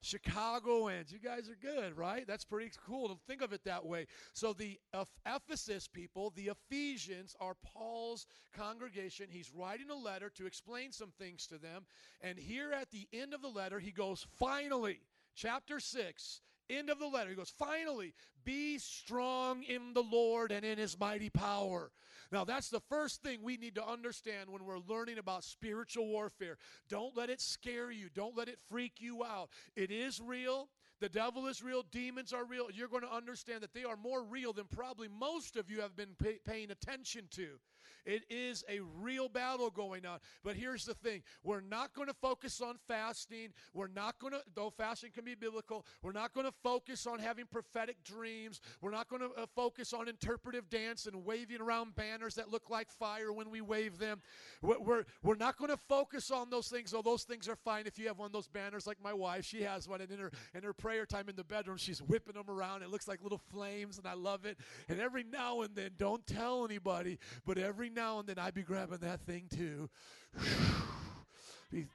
Chicagoans. 0.00 1.12
You 1.12 1.18
guys 1.18 1.48
are 1.48 1.56
good, 1.60 1.96
right? 1.96 2.26
That's 2.26 2.44
pretty 2.44 2.70
cool 2.86 3.08
to 3.08 3.16
think 3.26 3.42
of 3.42 3.52
it 3.52 3.64
that 3.64 3.84
way. 3.84 4.06
So 4.32 4.52
the 4.52 4.78
Ephesus 5.26 5.88
people, 5.88 6.32
the 6.36 6.50
Ephesians, 6.70 7.34
are 7.40 7.56
Paul's 7.62 8.26
congregation. 8.56 9.26
He's 9.30 9.52
writing 9.54 9.90
a 9.90 9.96
letter 9.96 10.30
to 10.36 10.46
explain 10.46 10.92
some 10.92 11.12
things 11.18 11.46
to 11.48 11.58
them. 11.58 11.86
And 12.20 12.38
here 12.38 12.72
at 12.72 12.90
the 12.90 13.08
end 13.12 13.34
of 13.34 13.42
the 13.42 13.48
letter, 13.48 13.78
he 13.78 13.90
goes, 13.90 14.26
finally, 14.38 15.00
chapter 15.34 15.80
6, 15.80 16.40
end 16.70 16.90
of 16.90 16.98
the 16.98 17.06
letter, 17.06 17.30
he 17.30 17.36
goes, 17.36 17.52
finally, 17.56 18.14
be 18.44 18.78
strong 18.78 19.62
in 19.62 19.94
the 19.94 20.02
Lord 20.02 20.52
and 20.52 20.64
in 20.64 20.78
his 20.78 20.98
mighty 20.98 21.30
power. 21.30 21.90
Now, 22.30 22.44
that's 22.44 22.68
the 22.68 22.80
first 22.80 23.22
thing 23.22 23.40
we 23.42 23.56
need 23.56 23.74
to 23.76 23.86
understand 23.86 24.50
when 24.50 24.64
we're 24.64 24.78
learning 24.78 25.18
about 25.18 25.44
spiritual 25.44 26.06
warfare. 26.06 26.58
Don't 26.88 27.16
let 27.16 27.30
it 27.30 27.40
scare 27.40 27.90
you, 27.90 28.08
don't 28.14 28.36
let 28.36 28.48
it 28.48 28.58
freak 28.68 28.94
you 29.00 29.24
out. 29.24 29.48
It 29.76 29.90
is 29.90 30.20
real. 30.20 30.68
The 31.00 31.08
devil 31.08 31.46
is 31.46 31.62
real, 31.62 31.84
demons 31.92 32.32
are 32.32 32.44
real. 32.44 32.66
You're 32.72 32.88
going 32.88 33.04
to 33.04 33.14
understand 33.14 33.62
that 33.62 33.72
they 33.72 33.84
are 33.84 33.96
more 33.96 34.24
real 34.24 34.52
than 34.52 34.64
probably 34.66 35.06
most 35.08 35.56
of 35.56 35.70
you 35.70 35.80
have 35.80 35.94
been 35.94 36.16
pay- 36.20 36.40
paying 36.44 36.72
attention 36.72 37.28
to. 37.32 37.60
It 38.08 38.22
is 38.30 38.64
a 38.70 38.80
real 39.00 39.28
battle 39.28 39.68
going 39.68 40.06
on. 40.06 40.18
But 40.42 40.56
here's 40.56 40.86
the 40.86 40.94
thing 40.94 41.22
we're 41.44 41.60
not 41.60 41.92
going 41.92 42.08
to 42.08 42.14
focus 42.14 42.62
on 42.62 42.76
fasting. 42.88 43.50
We're 43.74 43.88
not 43.88 44.18
going 44.18 44.32
to, 44.32 44.40
though 44.54 44.70
fasting 44.70 45.10
can 45.12 45.26
be 45.26 45.34
biblical, 45.34 45.84
we're 46.02 46.12
not 46.12 46.32
going 46.32 46.46
to 46.46 46.54
focus 46.62 47.06
on 47.06 47.18
having 47.18 47.44
prophetic 47.44 48.02
dreams. 48.04 48.62
We're 48.80 48.92
not 48.92 49.08
going 49.08 49.20
to 49.20 49.30
uh, 49.36 49.44
focus 49.54 49.92
on 49.92 50.08
interpretive 50.08 50.70
dance 50.70 51.04
and 51.04 51.22
waving 51.26 51.60
around 51.60 51.96
banners 51.96 52.34
that 52.36 52.50
look 52.50 52.70
like 52.70 52.90
fire 52.90 53.30
when 53.30 53.50
we 53.50 53.60
wave 53.60 53.98
them. 53.98 54.22
We're, 54.62 54.80
we're, 54.80 55.04
we're 55.22 55.34
not 55.34 55.58
going 55.58 55.70
to 55.70 55.80
focus 55.88 56.30
on 56.30 56.48
those 56.48 56.68
things, 56.68 56.92
though 56.92 57.02
those 57.02 57.24
things 57.24 57.46
are 57.46 57.56
fine 57.56 57.86
if 57.86 57.98
you 57.98 58.08
have 58.08 58.18
one 58.18 58.26
of 58.26 58.32
those 58.32 58.48
banners 58.48 58.86
like 58.86 58.96
my 59.04 59.12
wife. 59.12 59.44
She 59.44 59.62
has 59.64 59.86
one, 59.86 60.00
and 60.00 60.10
in 60.10 60.18
her, 60.18 60.32
in 60.54 60.62
her 60.62 60.72
prayer 60.72 61.04
time 61.04 61.28
in 61.28 61.36
the 61.36 61.44
bedroom, 61.44 61.76
she's 61.76 62.00
whipping 62.00 62.34
them 62.36 62.48
around. 62.48 62.82
It 62.82 62.88
looks 62.88 63.06
like 63.06 63.22
little 63.22 63.42
flames, 63.50 63.98
and 63.98 64.06
I 64.06 64.14
love 64.14 64.46
it. 64.46 64.56
And 64.88 64.98
every 64.98 65.24
now 65.24 65.60
and 65.60 65.76
then, 65.76 65.90
don't 65.98 66.26
tell 66.26 66.64
anybody, 66.64 67.18
but 67.44 67.58
every 67.58 67.90
now 67.98 68.20
and 68.20 68.28
then 68.28 68.38
I'd 68.38 68.54
be 68.54 68.62
grabbing 68.62 68.98
that 68.98 69.20
thing 69.22 69.48
too. 69.52 69.90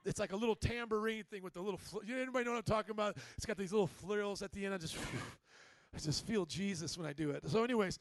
It's 0.06 0.20
like 0.20 0.34
a 0.34 0.36
little 0.36 0.56
tambourine 0.56 1.24
thing 1.24 1.42
with 1.42 1.54
the 1.54 1.62
little. 1.62 1.80
Fl- 1.80 2.04
you 2.06 2.18
anybody 2.18 2.46
know 2.46 2.52
what 2.52 2.58
I'm 2.58 2.64
talking 2.64 2.92
about? 2.92 3.18
It's 3.38 3.46
got 3.46 3.58
these 3.58 3.72
little 3.72 3.88
frills 3.88 4.44
at 4.44 4.52
the 4.52 4.66
end. 4.66 4.74
I 4.74 4.78
just, 4.78 4.98
I 5.96 5.98
just 5.98 6.28
feel 6.28 6.46
Jesus 6.46 6.98
when 6.98 7.08
I 7.08 7.14
do 7.14 7.32
it. 7.32 7.42
So, 7.48 7.64
anyways, 7.64 7.98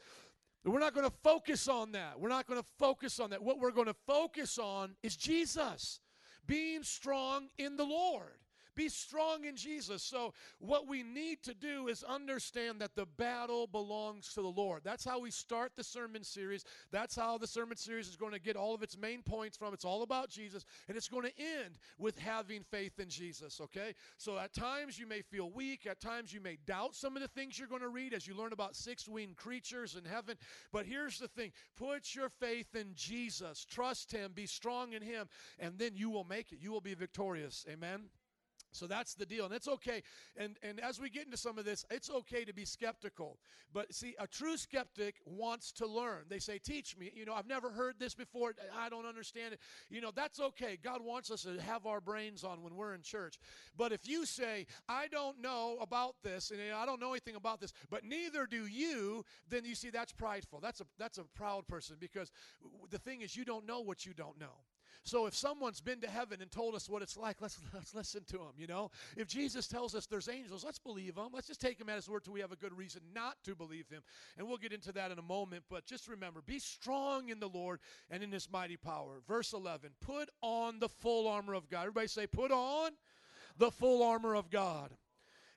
we're 0.65 0.79
not 0.79 0.93
going 0.93 1.09
to 1.09 1.15
focus 1.23 1.67
on 1.67 1.93
that. 1.93 2.19
We're 2.19 2.29
not 2.29 2.45
going 2.45 2.59
to 2.59 2.67
focus 2.77 3.19
on 3.19 3.31
that. 3.31 3.41
What 3.41 3.59
we're 3.59 3.71
going 3.71 3.87
to 3.87 3.95
focus 4.05 4.59
on 4.59 4.95
is 5.01 5.15
Jesus, 5.15 5.99
being 6.45 6.83
strong 6.83 7.47
in 7.57 7.75
the 7.75 7.85
Lord. 7.85 8.37
Be 8.75 8.89
strong 8.89 9.45
in 9.45 9.55
Jesus. 9.55 10.01
So, 10.01 10.33
what 10.59 10.87
we 10.87 11.03
need 11.03 11.43
to 11.43 11.53
do 11.53 11.87
is 11.87 12.03
understand 12.03 12.81
that 12.81 12.95
the 12.95 13.05
battle 13.05 13.67
belongs 13.67 14.33
to 14.33 14.41
the 14.41 14.47
Lord. 14.47 14.81
That's 14.83 15.05
how 15.05 15.19
we 15.19 15.31
start 15.31 15.73
the 15.75 15.83
sermon 15.83 16.23
series. 16.23 16.65
That's 16.91 17.15
how 17.15 17.37
the 17.37 17.47
sermon 17.47 17.77
series 17.77 18.07
is 18.07 18.15
going 18.15 18.31
to 18.31 18.39
get 18.39 18.55
all 18.55 18.73
of 18.73 18.81
its 18.81 18.97
main 18.97 19.21
points 19.21 19.57
from. 19.57 19.73
It's 19.73 19.85
all 19.85 20.01
about 20.01 20.29
Jesus, 20.29 20.65
and 20.87 20.97
it's 20.97 21.07
going 21.07 21.25
to 21.25 21.39
end 21.39 21.77
with 21.99 22.17
having 22.17 22.63
faith 22.63 22.99
in 22.99 23.09
Jesus, 23.09 23.61
okay? 23.61 23.93
So, 24.17 24.39
at 24.39 24.53
times 24.53 24.97
you 24.97 25.07
may 25.07 25.21
feel 25.21 25.51
weak. 25.51 25.85
At 25.85 25.99
times 25.99 26.33
you 26.33 26.41
may 26.41 26.57
doubt 26.65 26.95
some 26.95 27.15
of 27.15 27.21
the 27.21 27.27
things 27.27 27.59
you're 27.59 27.67
going 27.67 27.81
to 27.81 27.89
read 27.89 28.13
as 28.13 28.27
you 28.27 28.35
learn 28.35 28.53
about 28.53 28.75
six 28.75 29.07
winged 29.07 29.35
creatures 29.35 29.95
in 29.95 30.05
heaven. 30.05 30.35
But 30.71 30.85
here's 30.85 31.19
the 31.19 31.27
thing 31.27 31.51
put 31.77 32.15
your 32.15 32.29
faith 32.29 32.75
in 32.75 32.91
Jesus, 32.95 33.65
trust 33.69 34.11
Him, 34.11 34.31
be 34.33 34.45
strong 34.45 34.93
in 34.93 35.01
Him, 35.01 35.27
and 35.59 35.77
then 35.77 35.91
you 35.95 36.09
will 36.09 36.23
make 36.23 36.51
it. 36.51 36.59
You 36.59 36.71
will 36.71 36.81
be 36.81 36.95
victorious. 36.95 37.65
Amen. 37.69 38.09
So 38.73 38.87
that's 38.87 39.13
the 39.15 39.25
deal. 39.25 39.45
And 39.45 39.53
it's 39.53 39.67
okay. 39.67 40.03
And, 40.37 40.57
and 40.61 40.79
as 40.79 40.99
we 40.99 41.09
get 41.09 41.25
into 41.25 41.37
some 41.37 41.57
of 41.57 41.65
this, 41.65 41.85
it's 41.89 42.09
okay 42.09 42.43
to 42.45 42.53
be 42.53 42.65
skeptical. 42.65 43.37
But 43.73 43.93
see, 43.93 44.15
a 44.19 44.27
true 44.27 44.57
skeptic 44.57 45.15
wants 45.25 45.71
to 45.73 45.87
learn. 45.87 46.23
They 46.29 46.39
say, 46.39 46.59
Teach 46.59 46.97
me. 46.97 47.11
You 47.15 47.25
know, 47.25 47.33
I've 47.33 47.47
never 47.47 47.69
heard 47.69 47.95
this 47.99 48.13
before. 48.13 48.53
I 48.77 48.89
don't 48.89 49.05
understand 49.05 49.53
it. 49.53 49.59
You 49.89 50.01
know, 50.01 50.11
that's 50.13 50.39
okay. 50.39 50.77
God 50.81 51.01
wants 51.03 51.31
us 51.31 51.43
to 51.43 51.61
have 51.61 51.85
our 51.85 52.01
brains 52.01 52.43
on 52.43 52.61
when 52.61 52.75
we're 52.75 52.93
in 52.93 53.01
church. 53.01 53.39
But 53.77 53.91
if 53.91 54.07
you 54.07 54.25
say, 54.25 54.67
I 54.87 55.07
don't 55.07 55.41
know 55.41 55.77
about 55.81 56.15
this, 56.23 56.51
and 56.51 56.59
I 56.75 56.85
don't 56.85 56.99
know 56.99 57.11
anything 57.11 57.35
about 57.35 57.61
this, 57.61 57.73
but 57.89 58.03
neither 58.03 58.45
do 58.45 58.67
you, 58.67 59.25
then 59.49 59.65
you 59.65 59.75
see, 59.75 59.89
that's 59.89 60.11
prideful. 60.11 60.59
That's 60.59 60.81
a, 60.81 60.85
that's 60.97 61.17
a 61.17 61.23
proud 61.35 61.67
person 61.67 61.97
because 61.99 62.31
the 62.89 62.99
thing 62.99 63.21
is, 63.21 63.35
you 63.35 63.45
don't 63.45 63.65
know 63.65 63.81
what 63.81 64.05
you 64.05 64.13
don't 64.13 64.39
know. 64.39 64.63
So 65.03 65.25
if 65.25 65.35
someone's 65.35 65.81
been 65.81 65.99
to 66.01 66.09
heaven 66.09 66.41
and 66.41 66.51
told 66.51 66.75
us 66.75 66.87
what 66.87 67.01
it's 67.01 67.17
like, 67.17 67.41
let's 67.41 67.59
let's 67.73 67.93
listen 67.93 68.23
to 68.27 68.37
him, 68.37 68.53
you 68.57 68.67
know? 68.67 68.91
If 69.17 69.27
Jesus 69.27 69.67
tells 69.67 69.95
us 69.95 70.05
there's 70.05 70.29
angels, 70.29 70.63
let's 70.63 70.79
believe 70.79 71.17
him. 71.17 71.29
Let's 71.33 71.47
just 71.47 71.61
take 71.61 71.79
him 71.79 71.89
at 71.89 71.95
his 71.95 72.09
word 72.09 72.23
till 72.23 72.33
we 72.33 72.41
have 72.41 72.51
a 72.51 72.57
good 72.57 72.77
reason 72.77 73.01
not 73.13 73.35
to 73.45 73.55
believe 73.55 73.89
him. 73.89 74.01
And 74.37 74.47
we'll 74.47 74.57
get 74.57 74.73
into 74.73 74.91
that 74.93 75.11
in 75.11 75.19
a 75.19 75.23
moment, 75.23 75.63
but 75.69 75.85
just 75.85 76.07
remember, 76.07 76.41
be 76.45 76.59
strong 76.59 77.29
in 77.29 77.39
the 77.39 77.49
Lord 77.49 77.79
and 78.09 78.23
in 78.23 78.31
his 78.31 78.49
mighty 78.51 78.77
power. 78.77 79.21
Verse 79.27 79.53
11, 79.53 79.91
put 79.99 80.29
on 80.41 80.79
the 80.79 80.89
full 80.89 81.27
armor 81.27 81.53
of 81.53 81.69
God. 81.69 81.81
Everybody 81.81 82.07
say 82.07 82.27
put 82.27 82.51
on 82.51 82.91
the 83.57 83.71
full 83.71 84.03
armor 84.03 84.35
of 84.35 84.49
God. 84.49 84.91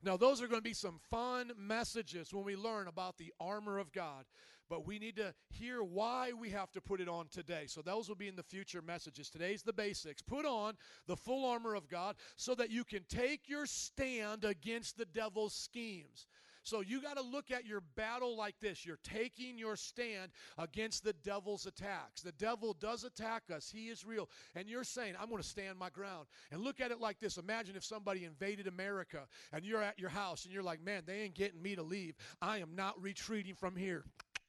Now, 0.07 0.17
those 0.17 0.41
are 0.41 0.47
going 0.47 0.61
to 0.61 0.69
be 0.69 0.73
some 0.73 1.01
fun 1.11 1.51
messages 1.59 2.33
when 2.33 2.45
we 2.45 2.55
learn 2.55 2.87
about 2.87 3.19
the 3.19 3.33
armor 3.41 3.79
of 3.79 3.93
God 3.93 4.25
but 4.69 4.87
we 4.87 4.99
need 4.99 5.17
to 5.17 5.33
hear 5.49 5.83
why 5.83 6.33
we 6.33 6.51
have 6.51 6.73
to 6.73 6.81
put 6.81 7.01
it 7.01 7.09
on 7.09 7.29
today. 7.29 7.65
So 7.67 7.83
those 7.83 8.09
will 8.09 8.17
be 8.17 8.29
in 8.29 8.37
the 8.37 8.43
future 8.43 8.83
messages. 8.83 9.31
Today's 9.31 9.63
the 9.63 9.73
basics. 9.73 10.23
Put 10.23 10.45
on 10.45 10.75
the 11.07 11.17
full 11.17 11.49
armor 11.49 11.75
of 11.75 11.89
God 11.89 12.17
so 12.37 12.55
that 12.57 12.71
you 12.71 12.85
can 12.85 13.05
take 13.09 13.49
your 13.49 13.67
stand 13.67 14.45
against 14.45 14.99
the 14.99 15.05
devil's 15.05 15.55
schemes. 15.55 16.27
So 16.67 16.81
you 16.81 17.01
got 17.01 17.17
to 17.17 17.23
look 17.23 17.53
at 17.53 17.65
your 17.65 17.81
battle 17.95 18.37
like 18.37 18.57
this. 18.61 18.85
You're 18.85 18.99
taking 19.05 19.57
your 19.57 19.77
stand 19.77 20.33
against 20.59 21.05
the 21.05 21.13
devil's 21.13 21.65
attacks. 21.65 22.23
The 22.23 22.33
devil 22.33 22.73
does 22.73 23.05
attack 23.05 23.45
us, 23.55 23.71
he 23.73 23.89
is 23.89 24.05
real. 24.05 24.29
And 24.57 24.69
you're 24.69 24.83
saying, 24.83 25.15
I'm 25.21 25.29
going 25.29 25.41
to 25.41 25.49
stand 25.49 25.79
my 25.79 25.91
ground. 25.91 26.27
And 26.51 26.61
look 26.63 26.81
at 26.81 26.91
it 26.91 27.01
like 27.01 27.21
this 27.21 27.37
Imagine 27.37 27.77
if 27.77 27.85
somebody 27.85 28.25
invaded 28.25 28.67
America 28.67 29.29
and 29.53 29.65
you're 29.65 29.83
at 29.83 30.01
your 30.01 30.11
house 30.11 30.45
and 30.45 30.53
you're 30.53 30.65
like, 30.65 30.83
man, 30.83 31.05
they 31.07 31.21
ain't 31.21 31.35
getting 31.35 31.63
me 31.63 31.77
to 31.77 31.83
leave. 31.85 32.17
I 32.43 32.59
am 32.59 32.75
not 32.75 33.01
retreating 33.01 33.55
from 33.55 33.77
here. 33.77 34.05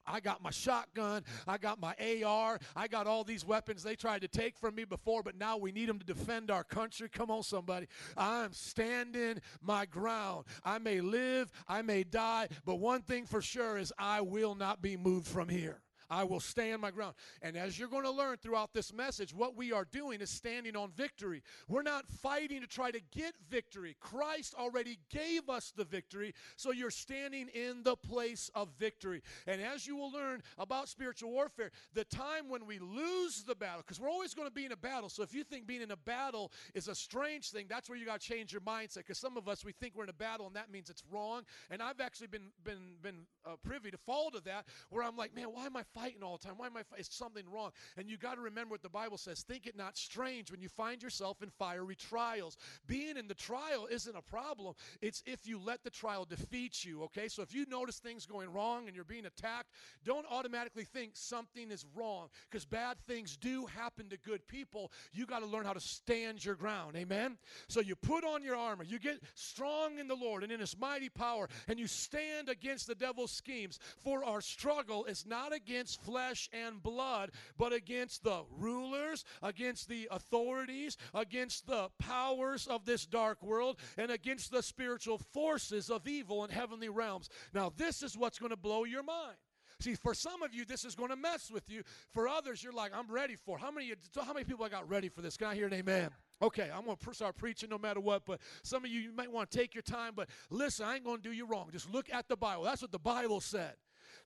I 0.07 0.19
got 0.19 0.41
my 0.41 0.51
shotgun, 0.51 1.23
I 1.47 1.57
got 1.57 1.79
my 1.79 1.95
AR, 2.23 2.59
I 2.75 2.87
got 2.87 3.07
all 3.07 3.23
these 3.23 3.45
weapons 3.45 3.83
they 3.83 3.95
tried 3.95 4.21
to 4.21 4.27
take 4.27 4.57
from 4.57 4.75
me 4.75 4.85
before, 4.85 5.23
but 5.23 5.37
now 5.37 5.57
we 5.57 5.71
need 5.71 5.89
them 5.89 5.99
to 5.99 6.05
defend 6.05 6.49
our 6.49 6.63
country. 6.63 7.09
Come 7.09 7.29
on, 7.29 7.43
somebody. 7.43 7.87
I'm 8.15 8.53
standing 8.53 9.41
my 9.61 9.85
ground. 9.85 10.45
I 10.63 10.79
may 10.79 11.01
live, 11.01 11.51
I 11.67 11.81
may 11.81 12.03
die, 12.03 12.47
but 12.65 12.75
one 12.75 13.01
thing 13.01 13.25
for 13.25 13.41
sure 13.41 13.77
is 13.77 13.93
I 13.97 14.21
will 14.21 14.55
not 14.55 14.81
be 14.81 14.97
moved 14.97 15.27
from 15.27 15.49
here. 15.49 15.81
I 16.09 16.23
will 16.23 16.39
stand 16.39 16.81
my 16.81 16.91
ground. 16.91 17.15
And 17.41 17.57
as 17.57 17.77
you're 17.77 17.89
going 17.89 18.03
to 18.03 18.11
learn 18.11 18.37
throughout 18.37 18.73
this 18.73 18.93
message, 18.93 19.33
what 19.33 19.55
we 19.55 19.71
are 19.71 19.85
doing 19.85 20.21
is 20.21 20.29
standing 20.29 20.75
on 20.75 20.91
victory. 20.91 21.43
We're 21.67 21.81
not 21.81 22.07
fighting 22.07 22.61
to 22.61 22.67
try 22.67 22.91
to 22.91 22.99
get 23.11 23.33
victory. 23.49 23.95
Christ 23.99 24.55
already 24.57 24.99
gave 25.09 25.49
us 25.49 25.73
the 25.75 25.85
victory, 25.85 26.33
so 26.55 26.71
you're 26.71 26.91
standing 26.91 27.49
in 27.49 27.83
the 27.83 27.95
place 27.95 28.49
of 28.55 28.69
victory. 28.79 29.21
And 29.45 29.61
as 29.61 29.85
you 29.85 29.95
will 29.95 30.11
learn 30.11 30.41
about 30.57 30.89
spiritual 30.89 31.31
warfare, 31.31 31.71
the 31.93 32.05
time 32.05 32.49
when 32.49 32.65
we 32.65 32.79
lose 32.79 33.43
the 33.43 33.55
battle, 33.55 33.81
because 33.81 33.99
we're 33.99 34.09
always 34.09 34.33
going 34.33 34.47
to 34.47 34.53
be 34.53 34.65
in 34.65 34.71
a 34.71 34.77
battle. 34.77 35.09
So 35.09 35.23
if 35.23 35.33
you 35.33 35.43
think 35.43 35.67
being 35.67 35.81
in 35.81 35.91
a 35.91 35.97
battle 35.97 36.51
is 36.73 36.87
a 36.87 36.95
strange 36.95 37.51
thing, 37.51 37.65
that's 37.69 37.89
where 37.89 37.97
you 37.97 38.05
got 38.05 38.21
to 38.21 38.27
change 38.27 38.51
your 38.51 38.61
mindset. 38.61 38.97
Because 38.97 39.17
some 39.17 39.37
of 39.37 39.47
us 39.47 39.65
we 39.65 39.71
think 39.73 39.93
we're 39.95 40.03
in 40.03 40.09
a 40.09 40.13
battle 40.13 40.47
and 40.47 40.55
that 40.55 40.71
means 40.71 40.89
it's 40.89 41.03
wrong. 41.11 41.43
And 41.69 41.81
I've 41.81 41.99
actually 41.99 42.27
been 42.27 42.51
been 42.63 42.95
been 43.01 43.25
uh, 43.45 43.55
privy 43.63 43.91
to 43.91 43.97
fall 43.97 44.31
to 44.31 44.39
that, 44.41 44.65
where 44.89 45.03
I'm 45.03 45.17
like, 45.17 45.35
man, 45.35 45.45
why 45.45 45.65
am 45.65 45.75
I 45.75 45.83
fighting 45.97 46.23
all 46.23 46.37
the 46.37 46.47
time? 46.47 46.55
Why 46.57 46.67
am 46.67 46.77
I? 46.77 46.83
Fight? 46.83 46.99
Is 46.99 47.09
something 47.11 47.43
wrong? 47.51 47.71
And 47.97 48.09
you 48.09 48.17
got 48.17 48.35
to 48.35 48.41
remember 48.41 48.73
what 48.73 48.83
the 48.83 48.89
Bible 48.89 49.17
says. 49.17 49.41
Think 49.41 49.65
it 49.65 49.75
not 49.75 49.97
strange 49.97 50.51
when 50.51 50.61
you 50.61 50.69
find 50.69 51.01
yourself 51.01 51.41
in 51.41 51.49
fiery 51.49 51.95
trials. 51.95 52.57
Being 52.85 53.17
in 53.17 53.27
the 53.27 53.33
trial 53.33 53.87
isn't 53.89 54.15
a 54.15 54.21
problem. 54.21 54.75
It's 55.01 55.23
if 55.25 55.47
you 55.47 55.59
let 55.59 55.83
the 55.83 55.89
trial 55.89 56.25
defeat 56.25 56.83
you. 56.85 57.03
Okay, 57.03 57.27
so 57.27 57.41
if 57.41 57.53
you 57.53 57.65
notice 57.69 57.99
things 57.99 58.25
going 58.25 58.51
wrong 58.51 58.87
and 58.87 58.95
you're 58.95 59.05
being 59.05 59.25
attacked, 59.25 59.69
don't 60.05 60.25
automatically 60.29 60.83
think 60.83 61.11
something 61.13 61.71
is 61.71 61.85
wrong 61.95 62.27
because 62.49 62.65
bad 62.65 62.97
things 63.07 63.37
do 63.37 63.65
happen 63.65 64.09
to 64.09 64.17
good 64.17 64.47
people. 64.47 64.91
You 65.13 65.25
got 65.25 65.39
to 65.39 65.45
learn 65.45 65.65
how 65.65 65.73
to 65.73 65.79
stand 65.79 66.43
your 66.43 66.55
ground. 66.55 66.95
Amen. 66.95 67.37
So 67.67 67.81
you 67.81 67.95
put 67.95 68.23
on 68.23 68.43
your 68.43 68.55
armor. 68.55 68.83
You 68.83 68.99
get 68.99 69.21
strong 69.35 69.99
in 69.99 70.07
the 70.07 70.15
Lord 70.15 70.43
and 70.43 70.51
in 70.51 70.59
His 70.59 70.77
mighty 70.77 71.09
power, 71.09 71.47
and 71.67 71.79
you 71.79 71.87
stand 71.87 72.49
against 72.49 72.87
the 72.87 72.95
devil's 72.95 73.31
schemes. 73.31 73.79
For 74.03 74.23
our 74.23 74.41
struggle 74.41 75.05
is 75.05 75.25
not 75.25 75.53
against 75.53 75.86
flesh 75.95 76.49
and 76.51 76.81
blood, 76.81 77.31
but 77.57 77.73
against 77.73 78.23
the 78.23 78.43
rulers, 78.57 79.23
against 79.41 79.89
the 79.89 80.07
authorities, 80.11 80.97
against 81.13 81.67
the 81.67 81.89
powers 81.99 82.67
of 82.67 82.85
this 82.85 83.05
dark 83.05 83.41
world, 83.41 83.79
and 83.97 84.11
against 84.11 84.51
the 84.51 84.63
spiritual 84.63 85.17
forces 85.17 85.89
of 85.89 86.07
evil 86.07 86.43
in 86.43 86.49
heavenly 86.49 86.89
realms. 86.89 87.29
Now, 87.53 87.71
this 87.75 88.03
is 88.03 88.17
what's 88.17 88.39
going 88.39 88.51
to 88.51 88.57
blow 88.57 88.83
your 88.83 89.03
mind. 89.03 89.37
See, 89.79 89.93
for 89.93 90.15
some 90.15 90.41
of 90.41 90.55
you, 90.55 90.65
this 90.65 90.85
is 90.85 90.95
going 90.95 91.09
to 91.09 91.15
mess 91.15 91.51
with 91.51 91.69
you. 91.69 91.83
For 92.11 92.27
others, 92.27 92.63
you're 92.63 92.73
like, 92.73 92.91
I'm 92.95 93.11
ready 93.11 93.35
for. 93.35 93.57
it." 93.57 93.61
How 93.61 93.69
many? 93.69 93.93
How 94.15 94.33
many 94.33 94.43
people 94.43 94.65
I 94.65 94.69
got 94.69 94.89
ready 94.89 95.07
for 95.07 95.21
this? 95.21 95.37
Can 95.37 95.47
I 95.47 95.55
hear 95.55 95.67
an 95.67 95.73
amen? 95.73 96.09
Okay, 96.41 96.69
I'm 96.73 96.85
going 96.85 96.97
to 96.97 97.13
start 97.13 97.35
preaching 97.37 97.69
no 97.69 97.77
matter 97.77 97.99
what. 97.99 98.25
But 98.25 98.39
some 98.63 98.85
of 98.85 98.91
you, 98.91 98.99
you 98.99 99.11
might 99.11 99.31
want 99.31 99.51
to 99.51 99.57
take 99.57 99.75
your 99.75 99.83
time. 99.83 100.13
But 100.15 100.29
listen, 100.49 100.85
I 100.85 100.95
ain't 100.95 101.03
going 101.03 101.17
to 101.17 101.23
do 101.23 101.31
you 101.31 101.45
wrong. 101.45 101.69
Just 101.71 101.91
look 101.91 102.11
at 102.11 102.27
the 102.27 102.35
Bible. 102.35 102.63
That's 102.63 102.81
what 102.81 102.91
the 102.91 102.99
Bible 102.99 103.39
said. 103.39 103.73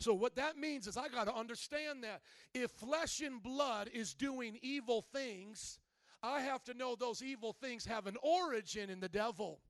So 0.01 0.15
what 0.15 0.35
that 0.37 0.57
means 0.57 0.87
is 0.87 0.97
I 0.97 1.09
got 1.09 1.25
to 1.25 1.35
understand 1.35 2.03
that 2.03 2.21
if 2.55 2.71
flesh 2.71 3.21
and 3.21 3.41
blood 3.41 3.87
is 3.93 4.15
doing 4.15 4.57
evil 4.63 5.05
things, 5.13 5.77
I 6.23 6.41
have 6.41 6.63
to 6.63 6.73
know 6.73 6.95
those 6.95 7.21
evil 7.21 7.53
things 7.53 7.85
have 7.85 8.07
an 8.07 8.17
origin 8.23 8.89
in 8.89 8.99
the 8.99 9.09
devil. 9.09 9.61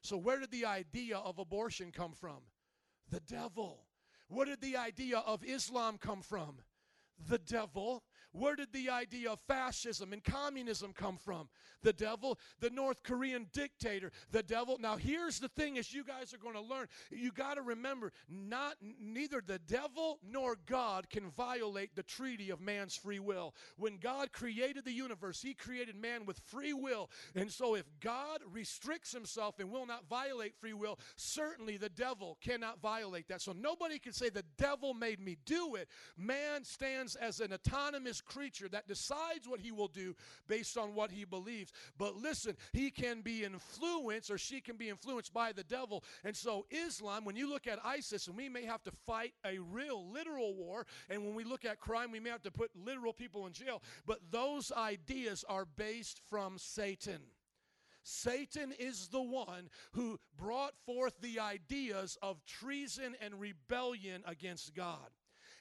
So 0.00 0.16
where 0.16 0.38
did 0.38 0.52
the 0.52 0.64
idea 0.64 1.16
of 1.16 1.40
abortion 1.40 1.90
come 1.90 2.12
from? 2.12 2.38
The 3.10 3.18
devil. 3.20 3.86
Where 4.28 4.46
did 4.46 4.60
the 4.60 4.76
idea 4.76 5.18
of 5.18 5.42
Islam 5.44 5.98
come 5.98 6.22
from? 6.22 6.58
The 7.28 7.38
devil. 7.38 8.04
Where 8.34 8.56
did 8.56 8.72
the 8.72 8.90
idea 8.90 9.30
of 9.30 9.38
fascism 9.46 10.12
and 10.12 10.22
communism 10.22 10.92
come 10.92 11.18
from? 11.18 11.48
The 11.82 11.92
devil, 11.92 12.36
the 12.58 12.70
North 12.70 13.04
Korean 13.04 13.46
dictator, 13.52 14.10
the 14.32 14.42
devil. 14.42 14.76
Now 14.80 14.96
here's 14.96 15.38
the 15.38 15.48
thing 15.48 15.78
as 15.78 15.94
you 15.94 16.02
guys 16.02 16.34
are 16.34 16.38
going 16.38 16.54
to 16.54 16.60
learn, 16.60 16.88
you 17.12 17.30
got 17.30 17.54
to 17.54 17.62
remember 17.62 18.10
not 18.28 18.74
neither 19.00 19.40
the 19.40 19.60
devil 19.60 20.18
nor 20.28 20.56
God 20.66 21.08
can 21.10 21.30
violate 21.30 21.94
the 21.94 22.02
treaty 22.02 22.50
of 22.50 22.60
man's 22.60 22.96
free 22.96 23.20
will. 23.20 23.54
When 23.76 23.98
God 23.98 24.32
created 24.32 24.84
the 24.84 24.92
universe, 24.92 25.40
he 25.40 25.54
created 25.54 25.94
man 25.94 26.26
with 26.26 26.40
free 26.40 26.72
will. 26.72 27.10
And 27.36 27.52
so 27.52 27.76
if 27.76 27.84
God 28.00 28.40
restricts 28.50 29.12
himself 29.12 29.60
and 29.60 29.70
will 29.70 29.86
not 29.86 30.08
violate 30.08 30.56
free 30.56 30.72
will, 30.72 30.98
certainly 31.14 31.76
the 31.76 31.88
devil 31.88 32.36
cannot 32.40 32.80
violate 32.80 33.28
that. 33.28 33.42
So 33.42 33.52
nobody 33.52 34.00
can 34.00 34.12
say 34.12 34.28
the 34.28 34.44
devil 34.58 34.92
made 34.92 35.20
me 35.20 35.36
do 35.46 35.76
it. 35.76 35.88
Man 36.16 36.64
stands 36.64 37.14
as 37.14 37.38
an 37.38 37.52
autonomous 37.52 38.22
creature 38.24 38.68
that 38.68 38.88
decides 38.88 39.46
what 39.46 39.60
he 39.60 39.72
will 39.72 39.88
do 39.88 40.14
based 40.48 40.76
on 40.76 40.94
what 40.94 41.10
he 41.10 41.24
believes. 41.24 41.72
But 41.98 42.16
listen, 42.16 42.56
he 42.72 42.90
can 42.90 43.20
be 43.20 43.44
influenced 43.44 44.30
or 44.30 44.38
she 44.38 44.60
can 44.60 44.76
be 44.76 44.88
influenced 44.88 45.32
by 45.32 45.52
the 45.52 45.64
devil. 45.64 46.04
And 46.24 46.36
so, 46.36 46.66
Islam, 46.70 47.24
when 47.24 47.36
you 47.36 47.48
look 47.48 47.66
at 47.66 47.78
ISIS, 47.84 48.26
and 48.26 48.36
we 48.36 48.48
may 48.48 48.64
have 48.64 48.82
to 48.84 48.92
fight 49.06 49.32
a 49.44 49.58
real, 49.58 50.10
literal 50.10 50.54
war, 50.54 50.86
and 51.10 51.24
when 51.24 51.34
we 51.34 51.44
look 51.44 51.64
at 51.64 51.80
crime, 51.80 52.10
we 52.10 52.20
may 52.20 52.30
have 52.30 52.42
to 52.42 52.50
put 52.50 52.70
literal 52.74 53.12
people 53.12 53.46
in 53.46 53.52
jail. 53.52 53.82
But 54.06 54.20
those 54.30 54.72
ideas 54.72 55.44
are 55.48 55.64
based 55.64 56.20
from 56.30 56.58
Satan. 56.58 57.20
Satan 58.04 58.72
is 58.78 59.08
the 59.08 59.22
one 59.22 59.70
who 59.92 60.20
brought 60.36 60.74
forth 60.84 61.14
the 61.20 61.40
ideas 61.40 62.18
of 62.22 62.44
treason 62.44 63.16
and 63.20 63.40
rebellion 63.40 64.22
against 64.26 64.74
God. 64.74 65.08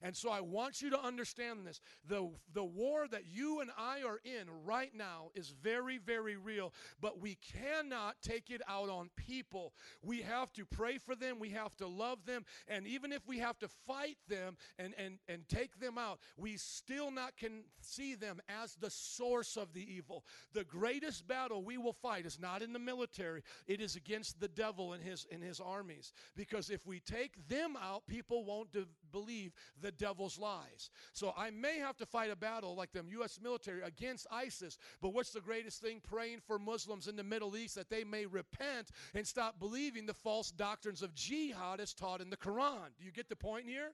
And 0.03 0.15
so 0.15 0.29
I 0.29 0.41
want 0.41 0.81
you 0.81 0.89
to 0.89 1.01
understand 1.01 1.65
this. 1.65 1.79
The, 2.07 2.29
the 2.53 2.63
war 2.63 3.07
that 3.07 3.23
you 3.25 3.61
and 3.61 3.71
I 3.77 4.03
are 4.03 4.19
in 4.25 4.49
right 4.65 4.91
now 4.93 5.29
is 5.33 5.53
very, 5.63 5.97
very 5.97 6.35
real, 6.35 6.73
but 6.99 7.21
we 7.21 7.37
cannot 7.53 8.17
take 8.21 8.51
it 8.51 8.61
out 8.67 8.89
on 8.89 9.09
people. 9.15 9.71
We 10.01 10.21
have 10.21 10.51
to 10.53 10.65
pray 10.65 10.97
for 10.97 11.15
them, 11.15 11.39
we 11.39 11.51
have 11.51 11.73
to 11.77 11.87
love 11.87 12.25
them, 12.25 12.43
and 12.67 12.85
even 12.85 13.13
if 13.13 13.25
we 13.25 13.39
have 13.39 13.57
to 13.59 13.69
fight 13.87 14.17
them 14.27 14.57
and, 14.77 14.93
and, 14.97 15.19
and 15.29 15.47
take 15.47 15.79
them 15.79 15.97
out, 15.97 16.19
we 16.35 16.57
still 16.57 17.09
not 17.09 17.37
can 17.37 17.63
see 17.79 18.13
them 18.13 18.41
as 18.61 18.75
the 18.75 18.89
source 18.89 19.55
of 19.55 19.73
the 19.73 19.89
evil. 19.89 20.25
The 20.53 20.65
greatest 20.65 21.25
battle 21.27 21.63
we 21.63 21.77
will 21.77 21.93
fight 21.93 22.25
is 22.25 22.39
not 22.41 22.61
in 22.61 22.73
the 22.73 22.79
military, 22.79 23.41
it 23.67 23.79
is 23.79 23.95
against 23.95 24.41
the 24.41 24.49
devil 24.49 24.91
and 24.91 25.01
his, 25.01 25.25
and 25.31 25.41
his 25.41 25.61
armies. 25.61 26.11
Because 26.35 26.69
if 26.69 26.85
we 26.85 26.99
take 26.99 27.47
them 27.47 27.77
out, 27.81 28.05
people 28.05 28.43
won't 28.43 28.73
de- 28.73 28.85
believe 29.09 29.53
the 29.81 29.92
devil's 29.93 30.39
lies. 30.39 30.89
So 31.13 31.33
I 31.37 31.51
may 31.51 31.77
have 31.79 31.97
to 31.97 32.05
fight 32.05 32.31
a 32.31 32.35
battle 32.35 32.75
like 32.75 32.91
the 32.91 33.03
U.S. 33.11 33.39
military 33.41 33.81
against 33.81 34.27
ISIS, 34.31 34.77
but 35.01 35.13
what's 35.13 35.31
the 35.31 35.41
greatest 35.41 35.81
thing? 35.81 36.01
Praying 36.01 36.39
for 36.45 36.59
Muslims 36.59 37.07
in 37.07 37.15
the 37.15 37.23
Middle 37.23 37.55
East 37.55 37.75
that 37.75 37.89
they 37.89 38.03
may 38.03 38.25
repent 38.25 38.89
and 39.13 39.25
stop 39.25 39.59
believing 39.59 40.05
the 40.05 40.13
false 40.13 40.51
doctrines 40.51 41.01
of 41.01 41.13
jihad 41.15 41.79
as 41.79 41.93
taught 41.93 42.21
in 42.21 42.29
the 42.29 42.37
Quran. 42.37 42.89
Do 42.97 43.05
you 43.05 43.11
get 43.11 43.29
the 43.29 43.35
point 43.35 43.65
here? 43.65 43.91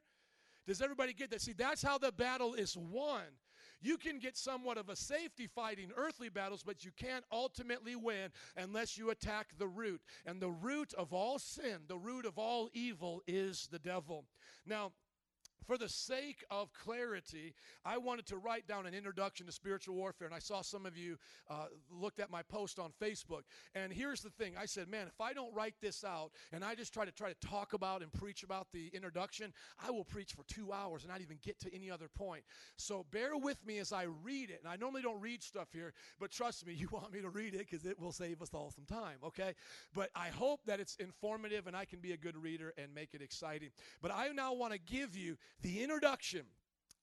Does 0.67 0.81
everybody 0.81 1.13
get 1.13 1.31
that? 1.31 1.41
See, 1.41 1.53
that's 1.53 1.81
how 1.81 1.97
the 1.97 2.11
battle 2.11 2.53
is 2.53 2.77
won. 2.77 3.23
You 3.81 3.97
can 3.97 4.19
get 4.19 4.37
somewhat 4.37 4.77
of 4.77 4.89
a 4.89 4.95
safety 4.95 5.47
fighting 5.47 5.91
earthly 5.95 6.29
battles, 6.29 6.63
but 6.63 6.83
you 6.83 6.91
can't 6.97 7.23
ultimately 7.31 7.95
win 7.95 8.29
unless 8.57 8.97
you 8.97 9.09
attack 9.09 9.47
the 9.57 9.67
root. 9.67 10.01
And 10.25 10.41
the 10.41 10.49
root 10.49 10.93
of 10.93 11.13
all 11.13 11.39
sin, 11.39 11.79
the 11.87 11.97
root 11.97 12.25
of 12.25 12.37
all 12.37 12.69
evil, 12.73 13.21
is 13.25 13.69
the 13.71 13.79
devil. 13.79 14.25
Now, 14.65 14.91
for 15.65 15.77
the 15.77 15.89
sake 15.89 16.43
of 16.49 16.73
clarity, 16.73 17.53
I 17.85 17.97
wanted 17.97 18.25
to 18.27 18.37
write 18.37 18.67
down 18.67 18.85
an 18.85 18.93
introduction 18.93 19.45
to 19.45 19.51
spiritual 19.51 19.95
warfare, 19.95 20.27
and 20.27 20.35
I 20.35 20.39
saw 20.39 20.61
some 20.61 20.85
of 20.85 20.97
you 20.97 21.17
uh, 21.49 21.65
looked 21.91 22.19
at 22.19 22.31
my 22.31 22.41
post 22.43 22.79
on 22.79 22.91
Facebook. 23.01 23.41
And 23.75 23.91
here's 23.91 24.21
the 24.21 24.29
thing: 24.29 24.53
I 24.59 24.65
said, 24.65 24.87
"Man, 24.87 25.07
if 25.07 25.19
I 25.19 25.33
don't 25.33 25.53
write 25.53 25.75
this 25.81 26.03
out 26.03 26.31
and 26.51 26.63
I 26.63 26.75
just 26.75 26.93
try 26.93 27.05
to 27.05 27.11
try 27.11 27.29
to 27.31 27.47
talk 27.47 27.73
about 27.73 28.01
and 28.01 28.11
preach 28.11 28.43
about 28.43 28.67
the 28.71 28.87
introduction, 28.93 29.53
I 29.85 29.91
will 29.91 30.05
preach 30.05 30.33
for 30.33 30.43
two 30.43 30.71
hours 30.71 31.03
and 31.03 31.11
not 31.11 31.21
even 31.21 31.37
get 31.43 31.59
to 31.61 31.75
any 31.75 31.91
other 31.91 32.07
point." 32.07 32.43
So 32.77 33.05
bear 33.11 33.37
with 33.37 33.65
me 33.65 33.79
as 33.79 33.91
I 33.91 34.03
read 34.23 34.49
it. 34.49 34.61
And 34.63 34.71
I 34.71 34.75
normally 34.75 35.01
don't 35.01 35.21
read 35.21 35.43
stuff 35.43 35.69
here, 35.71 35.93
but 36.19 36.31
trust 36.31 36.65
me, 36.65 36.73
you 36.77 36.87
want 36.91 37.11
me 37.11 37.21
to 37.21 37.29
read 37.29 37.53
it 37.53 37.69
because 37.69 37.85
it 37.85 37.99
will 37.99 38.11
save 38.11 38.41
us 38.41 38.49
all 38.53 38.71
some 38.71 38.85
time. 38.85 39.17
Okay? 39.23 39.53
But 39.93 40.09
I 40.15 40.29
hope 40.29 40.61
that 40.65 40.79
it's 40.79 40.95
informative 40.95 41.67
and 41.67 41.75
I 41.75 41.85
can 41.85 41.99
be 41.99 42.11
a 42.13 42.17
good 42.17 42.37
reader 42.37 42.73
and 42.77 42.93
make 42.93 43.13
it 43.13 43.21
exciting. 43.21 43.69
But 44.01 44.11
I 44.11 44.29
now 44.29 44.53
want 44.53 44.73
to 44.73 44.79
give 44.79 45.15
you 45.15 45.37
the 45.61 45.83
introduction 45.83 46.43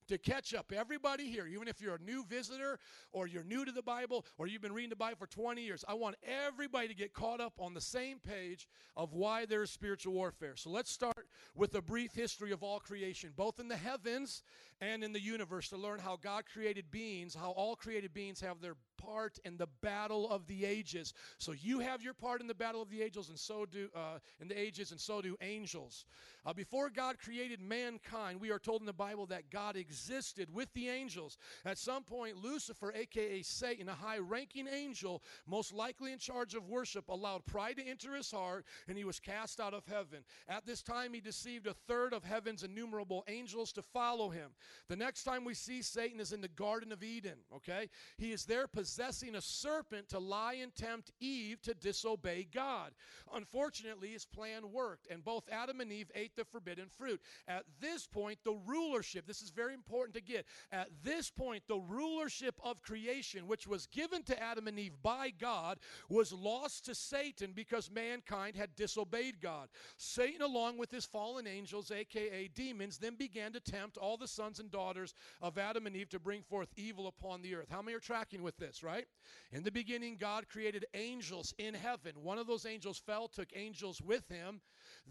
to 0.09 0.19
catch 0.19 0.55
up. 0.55 0.73
Everybody 0.75 1.29
here 1.29 1.47
even 1.47 1.69
if 1.69 1.81
you're 1.81 1.97
a 1.97 2.03
new 2.03 2.25
visitor 2.25 2.79
or 3.13 3.27
you're 3.27 3.45
new 3.45 3.65
to 3.65 3.73
the 3.73 3.83
bible 3.83 4.25
or 4.39 4.47
you've 4.47 4.63
been 4.63 4.73
reading 4.73 4.91
the 4.91 4.97
bible 4.97 5.17
for 5.19 5.27
20 5.27 5.63
years 5.63 5.85
i 5.89 5.95
want 5.95 6.17
everybody 6.47 6.89
to 6.89 6.95
get 6.95 7.13
caught 7.13 7.41
up 7.41 7.53
on 7.59 7.75
the 7.75 7.81
same 7.81 8.19
page 8.19 8.69
of 8.97 9.13
why 9.13 9.45
there 9.45 9.63
is 9.63 9.71
spiritual 9.71 10.13
warfare. 10.13 10.55
So 10.57 10.71
let's 10.71 10.91
start 10.91 11.27
with 11.55 11.75
a 11.75 11.83
brief 11.83 12.15
history 12.15 12.53
of 12.53 12.63
all 12.63 12.79
creation 12.79 13.33
both 13.37 13.59
in 13.59 13.69
the 13.69 13.77
heavens 13.77 14.43
and 14.81 15.03
in 15.03 15.13
the 15.13 15.21
universe 15.21 15.69
to 15.71 15.77
learn 15.77 15.99
how 15.99 16.17
god 16.23 16.45
created 16.53 16.91
beings 16.91 17.35
how 17.35 17.51
all 17.51 17.77
created 17.77 18.15
beings 18.15 18.41
have 18.41 18.61
their 18.61 18.77
part 18.97 19.39
in 19.45 19.57
the 19.57 19.69
battle 19.83 20.31
of 20.31 20.47
the 20.47 20.65
ages. 20.65 21.15
So 21.39 21.53
you 21.53 21.81
have 21.81 22.03
your 22.03 22.15
part 22.15 22.41
in 22.41 22.47
the 22.47 22.55
battle 22.55 22.83
of 22.83 22.91
the 22.91 23.03
ages, 23.03 23.29
and 23.29 23.39
so 23.39 23.67
do 23.67 23.89
uh, 23.95 24.19
in 24.41 24.49
the 24.49 24.59
ages, 24.59 24.91
and 24.91 25.01
so 25.01 25.21
do 25.23 25.37
angels. 25.41 26.05
Uh, 26.45 26.53
before 26.53 26.91
God 26.91 27.19
created 27.19 27.61
mankind, 27.61 28.41
we 28.41 28.51
are 28.51 28.59
told 28.59 28.81
in 28.81 28.87
the 28.87 28.93
Bible 28.93 29.27
that 29.27 29.51
God 29.51 29.77
existed 29.77 30.49
with 30.55 30.73
the 30.75 30.89
angels. 30.89 31.39
At 31.65 31.77
some 31.77 32.05
point, 32.05 32.37
Lucifer, 32.43 32.93
aka 32.95 33.43
Satan, 33.43 33.89
a 33.89 33.95
high-ranking 33.95 34.69
angel, 34.69 35.23
most 35.47 35.73
likely 35.73 36.13
in 36.13 36.19
charge 36.19 36.55
of 36.55 36.69
worship, 36.69 37.09
allowed 37.09 37.45
pride 37.47 37.79
to 37.79 37.87
enter 37.87 38.15
his 38.15 38.31
heart, 38.31 38.65
and 38.89 38.97
he 38.97 39.05
was 39.05 39.19
cast 39.19 39.61
out 39.61 39.75
of 39.75 39.85
heaven. 39.87 40.25
At 40.49 40.65
this 40.67 40.83
time, 40.83 41.13
he 41.13 41.21
deceived 41.21 41.67
a 41.67 41.75
third 41.75 42.13
of 42.13 42.23
heaven's 42.23 42.63
innumerable 42.63 43.25
angels 43.27 43.73
to 43.73 43.83
follow 43.83 44.29
him. 44.29 44.51
The 44.89 44.97
next 44.97 45.25
time 45.25 45.45
we 45.45 45.55
see 45.55 45.83
Satan 45.83 46.21
is 46.21 46.33
in 46.33 46.41
the 46.41 46.49
Garden 46.49 46.93
of 46.93 47.03
Eden, 47.03 47.39
okay? 47.57 47.89
He 48.19 48.33
is 48.33 48.45
there 48.45 48.69
possessing 48.87 49.35
a 49.35 49.41
serpent 49.41 50.09
to 50.09 50.19
lie 50.21 50.59
and 50.63 50.73
tempt 50.77 51.11
Eve 51.19 51.61
to 51.61 51.75
disobey 51.75 52.47
God. 52.55 52.93
Unfortunately, 53.35 54.11
his 54.11 54.25
plan 54.25 54.71
worked, 54.71 55.09
and 55.11 55.25
both 55.25 55.43
Adam 55.51 55.81
and 55.81 55.91
Eve 55.91 56.09
ate 56.15 56.37
the 56.37 56.45
forbidden 56.45 56.87
fruit. 56.97 57.21
At 57.49 57.65
this 57.81 58.07
point, 58.07 58.39
the 58.45 58.57
rulership, 58.65 59.27
this 59.27 59.43
is 59.43 59.51
very 59.51 59.75
important 59.75 60.15
to 60.15 60.23
get, 60.23 60.47
at 60.71 60.89
this 61.03 61.31
point, 61.31 61.65
the 61.67 61.81
rulership 61.89 62.55
of 62.63 62.81
creation, 62.81 63.49
which 63.49 63.67
was 63.67 63.89
given 63.89 64.23
to 64.23 64.41
Adam 64.41 64.69
and 64.69 64.79
Eve 64.79 64.95
by 65.03 65.33
God, 65.37 65.79
was 66.09 66.33
lost 66.33 66.85
to 66.85 66.95
Satan 66.95 67.51
because 67.57 67.91
mankind 67.91 68.55
had 68.55 68.77
disobeyed 68.77 69.41
God. 69.41 69.69
Satan, 69.97 70.43
along 70.43 70.79
with 70.79 70.93
his 70.93 71.05
fallen 71.05 71.49
angels, 71.49 71.91
aka 71.91 72.49
demons, 72.55 72.99
then 72.99 73.17
began 73.17 73.53
to 73.53 73.59
tempt 73.59 73.97
all 73.97 74.17
the 74.17 74.29
sons 74.29 74.61
and 74.61 74.71
daughters 74.71 75.13
of 75.43 75.59
Adam 75.59 75.89
and 75.89 75.97
Eve 75.97 76.11
to 76.11 76.21
bring 76.21 76.43
forth 76.43 76.69
evil 76.77 77.09
upon 77.09 77.43
the 77.43 77.57
earth. 77.57 77.67
How 77.69 77.83
many 77.83 77.97
are 77.97 78.01
tracking 78.01 78.45
with 78.45 78.57
this, 78.59 78.76
right? 78.83 79.07
In 79.53 79.63
the 79.63 79.71
beginning, 79.71 80.17
God 80.19 80.49
created 80.49 80.87
angels 80.95 81.55
in 81.59 81.75
heaven. 81.75 82.13
One 82.23 82.39
of 82.39 82.47
those 82.47 82.67
angels 82.67 82.99
fell, 82.99 83.29
took 83.29 83.49
angels 83.55 84.01
with 84.01 84.29
him. 84.29 84.61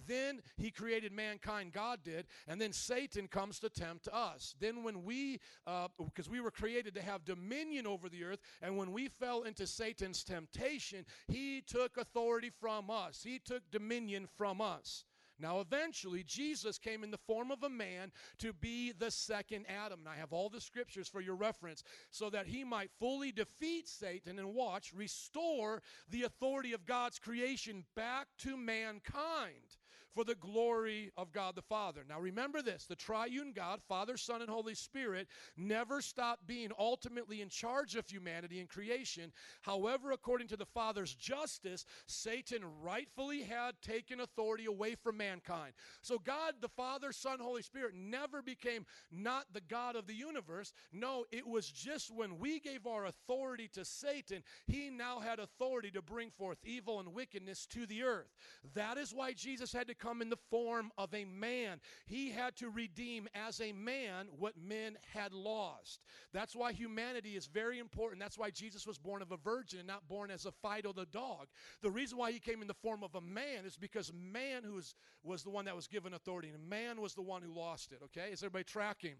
Then 0.08 0.42
he 0.58 0.72
created 0.72 1.12
mankind, 1.12 1.74
God 1.74 2.00
did, 2.04 2.28
and 2.48 2.60
then 2.60 2.74
Satan 2.74 3.28
comes 3.28 3.60
to 3.60 3.70
tempt 3.70 4.08
us. 4.12 4.56
Then, 4.60 4.84
when 4.84 5.04
we, 5.04 5.40
uh, 5.66 5.88
because 5.98 6.30
we 6.30 6.42
were 6.42 6.52
created 6.52 6.94
to 6.96 7.02
have 7.02 7.26
dominion 7.26 7.88
over 7.88 8.10
the 8.10 8.24
earth, 8.24 8.40
and 8.62 8.78
when 8.78 8.92
we 8.92 9.08
fell 9.08 9.44
into 9.44 9.68
Satan's 9.68 10.24
temptation, 10.24 11.06
he 11.28 11.62
took 11.62 11.98
authority 11.98 12.52
from 12.60 12.90
us, 12.90 13.22
he 13.24 13.40
took 13.40 13.64
dominion 13.72 14.28
from 14.38 14.62
us. 14.62 15.06
Now, 15.40 15.60
eventually, 15.60 16.24
Jesus 16.24 16.78
came 16.78 17.04
in 17.04 17.12
the 17.12 17.18
form 17.18 17.52
of 17.52 17.64
a 17.64 17.70
man 17.70 18.12
to 18.40 18.54
be 18.54 18.92
the 18.92 19.12
second 19.12 19.66
Adam. 19.68 20.00
And 20.02 20.10
I 20.10 20.16
have 20.16 20.34
all 20.34 20.50
the 20.50 20.62
scriptures 20.62 21.08
for 21.08 21.22
your 21.22 21.36
reference 21.36 21.84
so 22.12 22.30
that 22.30 22.48
he 22.48 22.64
might 22.64 22.92
fully 23.00 23.32
defeat 23.32 23.88
Satan 23.88 24.40
and 24.40 24.54
watch, 24.54 24.94
restore 24.94 25.82
the 26.10 26.24
authority 26.24 26.74
of 26.74 26.86
God's 26.86 27.20
creation 27.20 27.84
back 27.96 28.28
to 28.40 28.56
mankind 28.56 29.78
for 30.16 30.24
the 30.24 30.36
glory 30.36 31.12
of 31.18 31.34
God 31.34 31.56
the 31.56 31.62
Father. 31.62 32.06
Now 32.08 32.20
remember 32.20 32.62
this 32.62 32.86
the 32.86 32.96
triune 32.96 33.52
God, 33.54 33.82
Father, 33.88 34.16
Son, 34.16 34.42
and 34.42 34.50
Holy 34.50 34.74
Spirit, 34.74 35.28
never 35.58 36.02
stopped 36.02 36.48
being 36.48 36.72
ultimately 36.80 37.42
in 37.42 37.50
charge 37.50 37.96
of 37.96 38.08
humanity 38.08 38.60
and 38.62 38.70
creation. 38.70 39.34
However, 39.62 40.14
according 40.14 40.48
to 40.48 40.58
the 40.58 40.66
Father's 40.66 41.14
justice, 41.14 41.86
Satan 42.08 42.62
rightfully 42.82 43.44
had 43.44 43.74
taken 43.82 44.22
authority 44.22 44.66
away 44.66 44.96
from 44.96 45.18
mankind. 45.18 45.74
So 46.02 46.18
God, 46.18 46.54
the 46.62 46.70
Father, 46.70 47.12
Son, 47.12 47.40
Holy 47.40 47.62
Spirit, 47.62 47.94
never 47.94 48.42
became 48.42 48.86
not 49.12 49.46
the 49.52 49.62
God 49.62 49.98
of 49.98 50.08
the 50.08 50.14
universe. 50.14 50.72
No, 50.94 51.26
it 51.32 51.46
was 51.46 51.70
just 51.70 52.10
when 52.10 52.40
we 52.40 52.60
gave 52.62 52.88
our 52.88 53.06
authority 53.06 53.70
to 53.74 53.84
Satan, 53.84 54.44
he 54.66 54.90
now 54.90 55.20
had 55.20 55.40
authority 55.40 55.92
to 55.92 56.02
bring 56.02 56.30
forth 56.30 56.60
evil 56.64 57.02
and 57.02 57.14
wickedness 57.14 57.66
to 57.68 57.86
the 57.86 58.04
earth. 58.04 58.34
That 58.74 58.98
is 58.98 59.14
why 59.14 59.34
Jesus 59.34 59.74
had 59.74 59.88
to 59.88 59.96
come 60.06 60.22
in 60.22 60.30
the 60.30 60.38
form 60.50 60.92
of 60.98 61.14
a 61.14 61.26
man. 61.26 61.80
He 62.06 62.30
had 62.30 62.56
to 62.58 62.70
redeem 62.70 63.28
as 63.34 63.60
a 63.60 63.72
man 63.72 64.28
what 64.38 64.54
men 64.58 64.98
had 65.14 65.34
lost. 65.34 66.02
That's 66.32 66.56
why 66.56 66.74
humanity 66.74 67.36
is 67.36 67.48
very 67.48 67.80
important. 67.80 68.22
That's 68.22 68.38
why 68.38 68.52
Jesus 68.52 68.86
was 68.86 68.98
born 68.98 69.22
of 69.22 69.32
a 69.32 69.38
virgin 69.38 69.80
and 69.80 69.88
not 69.88 70.08
born 70.08 70.30
as 70.30 70.46
a 70.46 70.52
Fido 70.52 70.94
the 70.94 71.08
dog. 71.08 71.48
The 71.82 71.90
reason 71.90 72.18
why 72.18 72.32
he 72.32 72.40
came 72.40 72.62
in 72.62 72.68
the 72.68 72.74
form 72.74 73.04
of 73.04 73.16
a 73.16 73.22
man 73.22 73.66
is 73.66 73.78
because 73.78 74.12
man 74.14 74.64
who 74.64 74.74
was, 74.74 74.94
was 75.24 75.44
the 75.44 75.50
one 75.50 75.66
that 75.66 75.76
was 75.76 75.88
given 75.88 76.14
authority, 76.14 76.50
and 76.50 76.70
man 76.70 77.02
was 77.02 77.16
the 77.16 77.22
one 77.22 77.42
who 77.42 77.54
lost 77.54 77.92
it. 77.92 78.00
Okay? 78.04 78.30
Is 78.32 78.44
everybody 78.44 78.64
tracking? 78.64 79.16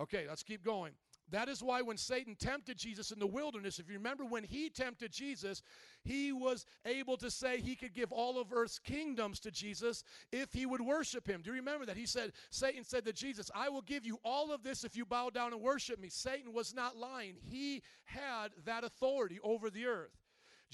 Okay, 0.00 0.24
let's 0.28 0.42
keep 0.42 0.64
going. 0.64 0.92
That 1.30 1.48
is 1.48 1.62
why 1.62 1.80
when 1.82 1.96
Satan 1.96 2.36
tempted 2.36 2.76
Jesus 2.76 3.10
in 3.10 3.18
the 3.18 3.26
wilderness, 3.26 3.78
if 3.78 3.88
you 3.88 3.96
remember 3.96 4.24
when 4.24 4.44
he 4.44 4.68
tempted 4.68 5.10
Jesus, 5.10 5.62
he 6.02 6.32
was 6.32 6.66
able 6.84 7.16
to 7.16 7.30
say 7.30 7.60
he 7.60 7.76
could 7.76 7.94
give 7.94 8.12
all 8.12 8.38
of 8.38 8.52
earth's 8.52 8.78
kingdoms 8.78 9.40
to 9.40 9.50
Jesus 9.50 10.04
if 10.32 10.52
he 10.52 10.66
would 10.66 10.82
worship 10.82 11.26
him. 11.26 11.40
Do 11.42 11.50
you 11.50 11.56
remember 11.56 11.86
that? 11.86 11.96
He 11.96 12.06
said, 12.06 12.32
Satan 12.50 12.84
said 12.84 13.04
to 13.06 13.12
Jesus, 13.12 13.50
I 13.54 13.70
will 13.70 13.82
give 13.82 14.04
you 14.04 14.18
all 14.24 14.52
of 14.52 14.62
this 14.62 14.84
if 14.84 14.96
you 14.96 15.06
bow 15.06 15.30
down 15.30 15.52
and 15.52 15.62
worship 15.62 15.98
me. 15.98 16.08
Satan 16.10 16.52
was 16.52 16.74
not 16.74 16.96
lying, 16.96 17.36
he 17.40 17.82
had 18.04 18.48
that 18.66 18.84
authority 18.84 19.38
over 19.42 19.70
the 19.70 19.86
earth. 19.86 20.23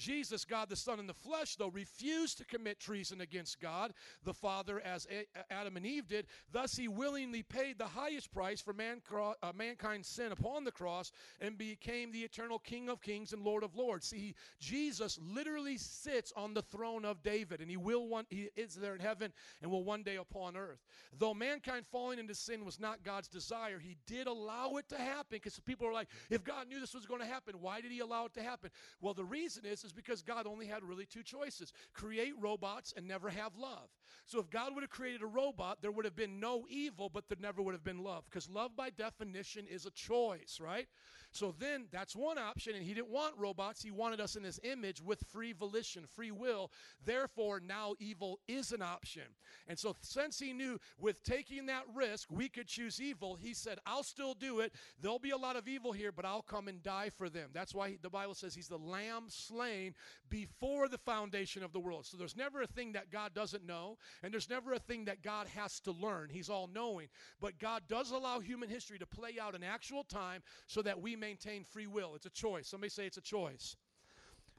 Jesus, 0.01 0.45
God 0.45 0.67
the 0.67 0.75
Son 0.75 0.99
in 0.99 1.05
the 1.05 1.13
flesh, 1.13 1.55
though, 1.55 1.69
refused 1.69 2.39
to 2.39 2.45
commit 2.45 2.79
treason 2.79 3.21
against 3.21 3.61
God 3.61 3.93
the 4.23 4.33
Father 4.33 4.81
as 4.81 5.07
Adam 5.51 5.77
and 5.77 5.85
Eve 5.85 6.07
did. 6.07 6.25
Thus, 6.51 6.75
he 6.75 6.87
willingly 6.87 7.43
paid 7.43 7.77
the 7.77 7.85
highest 7.85 8.33
price 8.33 8.59
for 8.59 8.73
uh, 8.73 9.51
mankind's 9.55 10.07
sin 10.07 10.31
upon 10.31 10.63
the 10.63 10.71
cross 10.71 11.11
and 11.39 11.55
became 11.55 12.11
the 12.11 12.21
eternal 12.21 12.57
King 12.57 12.89
of 12.89 12.99
kings 13.01 13.31
and 13.31 13.43
Lord 13.43 13.63
of 13.63 13.75
lords. 13.75 14.07
See, 14.07 14.33
Jesus 14.59 15.19
literally 15.21 15.77
sits 15.77 16.33
on 16.35 16.55
the 16.55 16.63
throne 16.63 17.05
of 17.05 17.21
David, 17.21 17.61
and 17.61 17.69
he 17.69 17.77
will 17.77 18.07
one, 18.07 18.25
he 18.29 18.49
is 18.55 18.73
there 18.73 18.95
in 18.95 19.01
heaven 19.01 19.31
and 19.61 19.69
will 19.69 19.83
one 19.83 20.01
day 20.01 20.15
upon 20.15 20.57
earth. 20.57 20.79
Though 21.19 21.35
mankind 21.35 21.85
falling 21.91 22.17
into 22.17 22.33
sin 22.33 22.65
was 22.65 22.79
not 22.79 23.03
God's 23.03 23.27
desire, 23.27 23.77
he 23.77 23.97
did 24.07 24.25
allow 24.25 24.77
it 24.77 24.89
to 24.89 24.97
happen 24.97 25.27
because 25.29 25.59
people 25.59 25.85
are 25.85 25.93
like, 25.93 26.07
if 26.31 26.43
God 26.43 26.67
knew 26.67 26.79
this 26.79 26.95
was 26.95 27.05
going 27.05 27.21
to 27.21 27.27
happen, 27.27 27.55
why 27.61 27.81
did 27.81 27.91
he 27.91 27.99
allow 27.99 28.25
it 28.25 28.33
to 28.33 28.41
happen? 28.41 28.71
Well, 28.99 29.13
the 29.13 29.23
reason 29.25 29.65
is, 29.65 29.83
is 29.83 29.90
because 29.91 30.21
God 30.21 30.47
only 30.47 30.65
had 30.65 30.83
really 30.83 31.05
two 31.05 31.23
choices 31.23 31.73
create 31.93 32.33
robots 32.39 32.93
and 32.95 33.07
never 33.07 33.29
have 33.29 33.55
love. 33.55 33.89
So 34.25 34.39
if 34.39 34.49
God 34.49 34.73
would 34.73 34.83
have 34.83 34.89
created 34.89 35.21
a 35.21 35.27
robot, 35.27 35.79
there 35.81 35.91
would 35.91 36.05
have 36.05 36.15
been 36.15 36.39
no 36.39 36.65
evil, 36.69 37.09
but 37.09 37.27
there 37.29 37.37
never 37.39 37.61
would 37.61 37.73
have 37.73 37.83
been 37.83 38.03
love. 38.03 38.23
Because 38.25 38.49
love, 38.49 38.75
by 38.75 38.89
definition, 38.89 39.65
is 39.67 39.85
a 39.85 39.91
choice, 39.91 40.59
right? 40.61 40.87
So 41.31 41.55
then 41.57 41.85
that's 41.91 42.15
one 42.15 42.37
option, 42.37 42.75
and 42.75 42.83
he 42.83 42.93
didn't 42.93 43.09
want 43.09 43.35
robots. 43.37 43.81
He 43.81 43.91
wanted 43.91 44.19
us 44.19 44.35
in 44.35 44.43
his 44.43 44.59
image 44.63 45.01
with 45.01 45.23
free 45.31 45.53
volition, 45.53 46.03
free 46.05 46.31
will. 46.31 46.71
Therefore, 47.05 47.61
now 47.61 47.93
evil 47.99 48.39
is 48.49 48.73
an 48.73 48.81
option. 48.81 49.23
And 49.67 49.79
so, 49.79 49.95
since 50.01 50.39
he 50.39 50.51
knew 50.51 50.77
with 50.99 51.23
taking 51.23 51.67
that 51.67 51.83
risk 51.95 52.29
we 52.31 52.49
could 52.49 52.67
choose 52.67 52.99
evil, 52.99 53.35
he 53.35 53.53
said, 53.53 53.79
I'll 53.85 54.03
still 54.03 54.33
do 54.33 54.59
it. 54.59 54.73
There'll 55.01 55.19
be 55.19 55.31
a 55.31 55.37
lot 55.37 55.55
of 55.55 55.69
evil 55.69 55.93
here, 55.93 56.11
but 56.11 56.25
I'll 56.25 56.41
come 56.41 56.67
and 56.67 56.83
die 56.83 57.09
for 57.17 57.29
them. 57.29 57.49
That's 57.53 57.73
why 57.73 57.97
the 58.01 58.09
Bible 58.09 58.33
says 58.33 58.53
he's 58.53 58.67
the 58.67 58.77
lamb 58.77 59.25
slain 59.29 59.93
before 60.29 60.89
the 60.89 60.97
foundation 60.97 61.63
of 61.63 61.71
the 61.71 61.79
world. 61.79 62.05
So, 62.05 62.17
there's 62.17 62.35
never 62.35 62.61
a 62.61 62.67
thing 62.67 62.91
that 62.91 63.09
God 63.09 63.33
doesn't 63.33 63.65
know, 63.65 63.97
and 64.21 64.33
there's 64.33 64.49
never 64.49 64.73
a 64.73 64.79
thing 64.79 65.05
that 65.05 65.23
God 65.23 65.47
has 65.55 65.79
to 65.81 65.93
learn. 65.93 66.29
He's 66.29 66.49
all 66.49 66.69
knowing. 66.73 67.07
But 67.39 67.57
God 67.57 67.83
does 67.87 68.11
allow 68.11 68.41
human 68.41 68.67
history 68.67 68.99
to 68.99 69.05
play 69.05 69.37
out 69.41 69.55
in 69.55 69.63
actual 69.63 70.03
time 70.03 70.41
so 70.67 70.81
that 70.81 71.01
we 71.01 71.15
maintain 71.21 71.63
free 71.63 71.87
will. 71.87 72.15
It's 72.15 72.25
a 72.25 72.31
choice. 72.31 72.67
Somebody 72.67 72.89
say 72.89 73.05
it's 73.05 73.17
a 73.17 73.21
choice. 73.21 73.77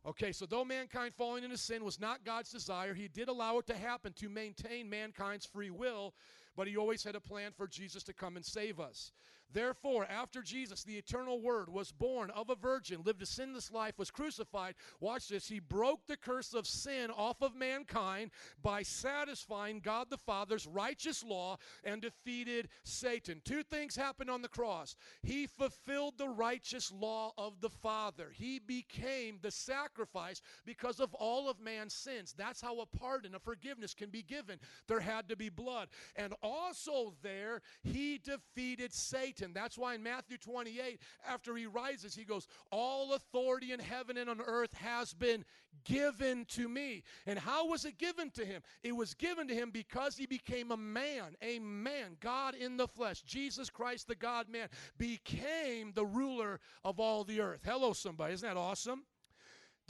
Okay, 0.05 0.33
so 0.33 0.47
though 0.47 0.65
mankind 0.65 1.13
falling 1.15 1.45
into 1.45 1.57
sin 1.57 1.85
was 1.85 2.01
not 2.01 2.25
God's 2.25 2.51
desire, 2.51 2.95
he 2.95 3.07
did 3.07 3.29
allow 3.29 3.59
it 3.59 3.67
to 3.67 3.75
happen 3.75 4.13
to 4.15 4.29
maintain 4.29 4.89
mankind's 4.89 5.47
free 5.47 5.71
will, 5.71 6.15
but 6.57 6.67
he 6.67 6.77
always 6.77 7.05
had 7.05 7.15
a 7.15 7.21
plan 7.21 7.53
for 7.57 7.69
Jesus 7.69 8.03
to 8.05 8.13
come 8.13 8.37
and 8.37 8.45
save 8.45 8.81
us. 8.81 9.13
Therefore, 9.53 10.07
after 10.07 10.43
Jesus, 10.43 10.85
the 10.85 10.97
eternal 10.97 11.41
Word, 11.41 11.69
was 11.69 11.93
born 11.93 12.31
of 12.31 12.51
a 12.51 12.55
virgin, 12.55 13.03
lived 13.05 13.23
a 13.23 13.27
sinless 13.27 13.71
life, 13.71 13.99
was 13.99 14.11
crucified, 14.11 14.75
watch 15.01 15.29
this, 15.29 15.49
he 15.49 15.61
broke 15.61 16.07
the 16.07 16.17
curse 16.17 16.55
of 16.55 16.67
sin 16.67 17.11
off 17.11 17.43
of 17.43 17.55
mankind 17.55 18.31
by 18.63 18.83
satisfying 18.83 19.81
God 19.81 20.09
the 20.11 20.19
Father's 20.19 20.67
righteous 20.67 21.25
law 21.25 21.57
and 21.85 22.03
defeated 22.03 22.69
Satan. 22.85 23.41
Two 23.45 23.63
things 23.63 23.97
happened 23.97 24.31
on 24.31 24.43
the 24.43 24.49
cross. 24.49 24.97
He 25.23 25.47
fulfilled 25.47 26.15
the 26.19 26.29
righteous 26.29 26.93
law 26.93 27.33
of 27.37 27.61
the 27.61 27.71
Father, 27.71 28.31
he 28.33 28.59
became 28.59 29.39
the 29.43 29.51
sacrifice 29.51 30.41
because 30.65 31.01
of 31.01 31.15
all 31.15 31.49
of 31.49 31.61
man's 31.61 31.95
sins. 31.95 32.35
That's 32.37 32.61
how 32.61 32.81
a 32.81 32.87
pardon, 32.87 33.35
a 33.35 33.39
forgiveness 33.39 33.95
can 33.95 34.11
be 34.11 34.23
given. 34.23 34.59
There 34.89 35.01
had 35.01 35.29
to 35.29 35.37
be 35.37 35.49
blood. 35.49 35.89
And 36.17 36.35
also 36.43 37.15
there 37.23 37.63
he 37.83 38.19
defeated 38.19 38.93
Satan. 38.93 39.42
That's 39.53 39.79
why 39.79 39.95
in 39.95 40.03
Matthew 40.03 40.37
28, 40.39 41.01
after 41.29 41.57
he 41.57 41.67
rises, 41.67 42.15
he 42.15 42.25
goes, 42.25 42.47
All 42.71 43.15
authority 43.15 43.73
in 43.73 43.81
heaven 43.81 44.17
and 44.17 44.31
on 44.31 44.41
earth 44.41 44.75
has 44.75 45.13
been 45.13 45.45
given 45.85 46.45
to 46.51 46.69
me. 46.69 47.03
And 47.27 47.39
how 47.39 47.67
was 47.67 47.85
it 47.85 47.99
given 47.99 48.31
to 48.33 48.45
him? 48.45 48.63
It 48.83 48.95
was 48.95 49.15
given 49.15 49.49
to 49.49 49.55
him 49.55 49.71
because 49.71 50.17
he 50.17 50.27
became 50.27 50.71
a 50.71 50.77
man, 50.77 51.37
a 51.41 51.59
man, 51.59 52.17
God 52.21 52.55
in 52.55 52.77
the 52.77 52.89
flesh. 52.89 53.23
Jesus 53.23 53.71
Christ, 53.71 54.09
the 54.09 54.15
God 54.15 54.49
man, 54.49 54.69
became 54.99 55.93
the 55.95 56.07
ruler 56.07 56.61
of 56.85 57.01
all 57.01 57.25
the 57.25 57.41
earth. 57.41 57.63
Hello, 57.65 57.93
somebody. 57.93 58.35
Isn't 58.35 58.49
that 58.49 58.57
awesome? 58.57 59.05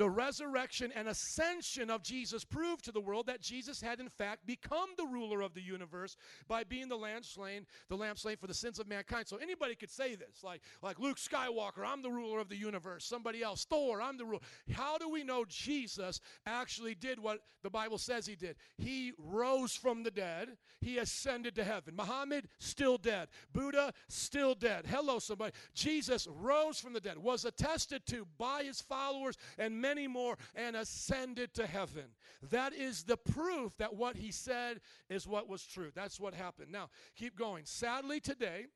The 0.03 0.11
resurrection 0.11 0.91
and 0.97 1.07
ascension 1.07 1.89
of 1.89 2.03
Jesus 2.03 2.43
proved 2.43 2.85
to 2.87 2.91
the 2.91 3.01
world 3.01 3.27
that 3.27 3.41
Jesus 3.41 3.81
had 3.81 4.01
in 4.01 4.09
fact 4.09 4.45
become 4.45 4.89
the 4.97 5.07
ruler 5.07 5.43
of 5.43 5.55
the 5.55 5.61
universe 5.61 6.17
by 6.49 6.65
being 6.65 6.89
the 6.89 6.97
lamb 6.97 7.23
slain, 7.23 7.67
the 7.89 7.97
lamb 7.97 8.17
slain 8.17 8.37
for 8.37 8.49
the 8.49 8.53
sins 8.53 8.81
of 8.81 8.89
mankind. 8.89 9.29
So 9.29 9.37
anybody 9.37 9.77
could 9.77 9.93
say 9.93 10.17
this, 10.17 10.43
like 10.43 10.61
like 10.83 10.99
Luke 10.99 11.19
Skywalker, 11.19 11.87
I'm 11.87 12.03
the 12.03 12.11
ruler 12.11 12.41
of 12.41 12.49
the 12.49 12.57
universe. 12.57 13.05
Somebody 13.05 13.45
else, 13.45 13.65
Thor, 13.65 14.03
I'm 14.03 14.19
the 14.19 14.25
ruler. 14.25 14.41
How 14.73 14.99
do 14.99 15.09
we 15.09 15.23
know 15.23 15.45
Jesus 15.49 16.21
actually 16.47 16.97
did 16.97 17.21
what 17.21 17.39
the 17.63 17.71
Bible 17.71 17.99
says 17.99 18.27
he 18.27 18.35
did? 18.35 18.57
He 18.79 19.13
rose 19.17 19.77
from 19.77 20.03
the 20.03 20.11
dead. 20.11 20.57
He 20.81 20.99
ascended 20.99 21.55
to 21.55 21.63
heaven. 21.63 21.95
Muhammad 21.95 22.49
still 22.59 22.99
dead. 22.99 23.29
Buddha 23.53 23.93
still 24.09 24.57
dead. 24.57 24.85
Hello 24.89 25.21
somebody. 25.21 25.53
Jesus 25.75 26.27
rose 26.27 26.81
from 26.81 26.93
the 26.93 27.01
dead, 27.01 27.19
was 27.19 27.45
attested 27.45 28.05
to 28.07 28.27
by 28.37 28.65
his 28.65 28.81
followers 28.81 29.37
and 29.59 29.81
many 29.95 30.09
more 30.09 30.39
and 30.55 30.75
ascended 30.75 31.53
to 31.53 31.67
heaven. 31.67 32.05
That 32.51 32.73
is 32.73 33.05
the 33.05 33.19
proof 33.19 33.77
that 33.77 33.95
what 33.95 34.17
he 34.17 34.33
said 34.33 34.81
is 35.11 35.29
what 35.29 35.49
was 35.49 35.65
true. 35.65 35.91
That's 35.95 36.19
what 36.19 36.33
happened. 36.33 36.73
Now, 36.73 36.89
keep 37.15 37.37
going. 37.37 37.65
Sadly, 37.67 38.21
today, 38.21 38.67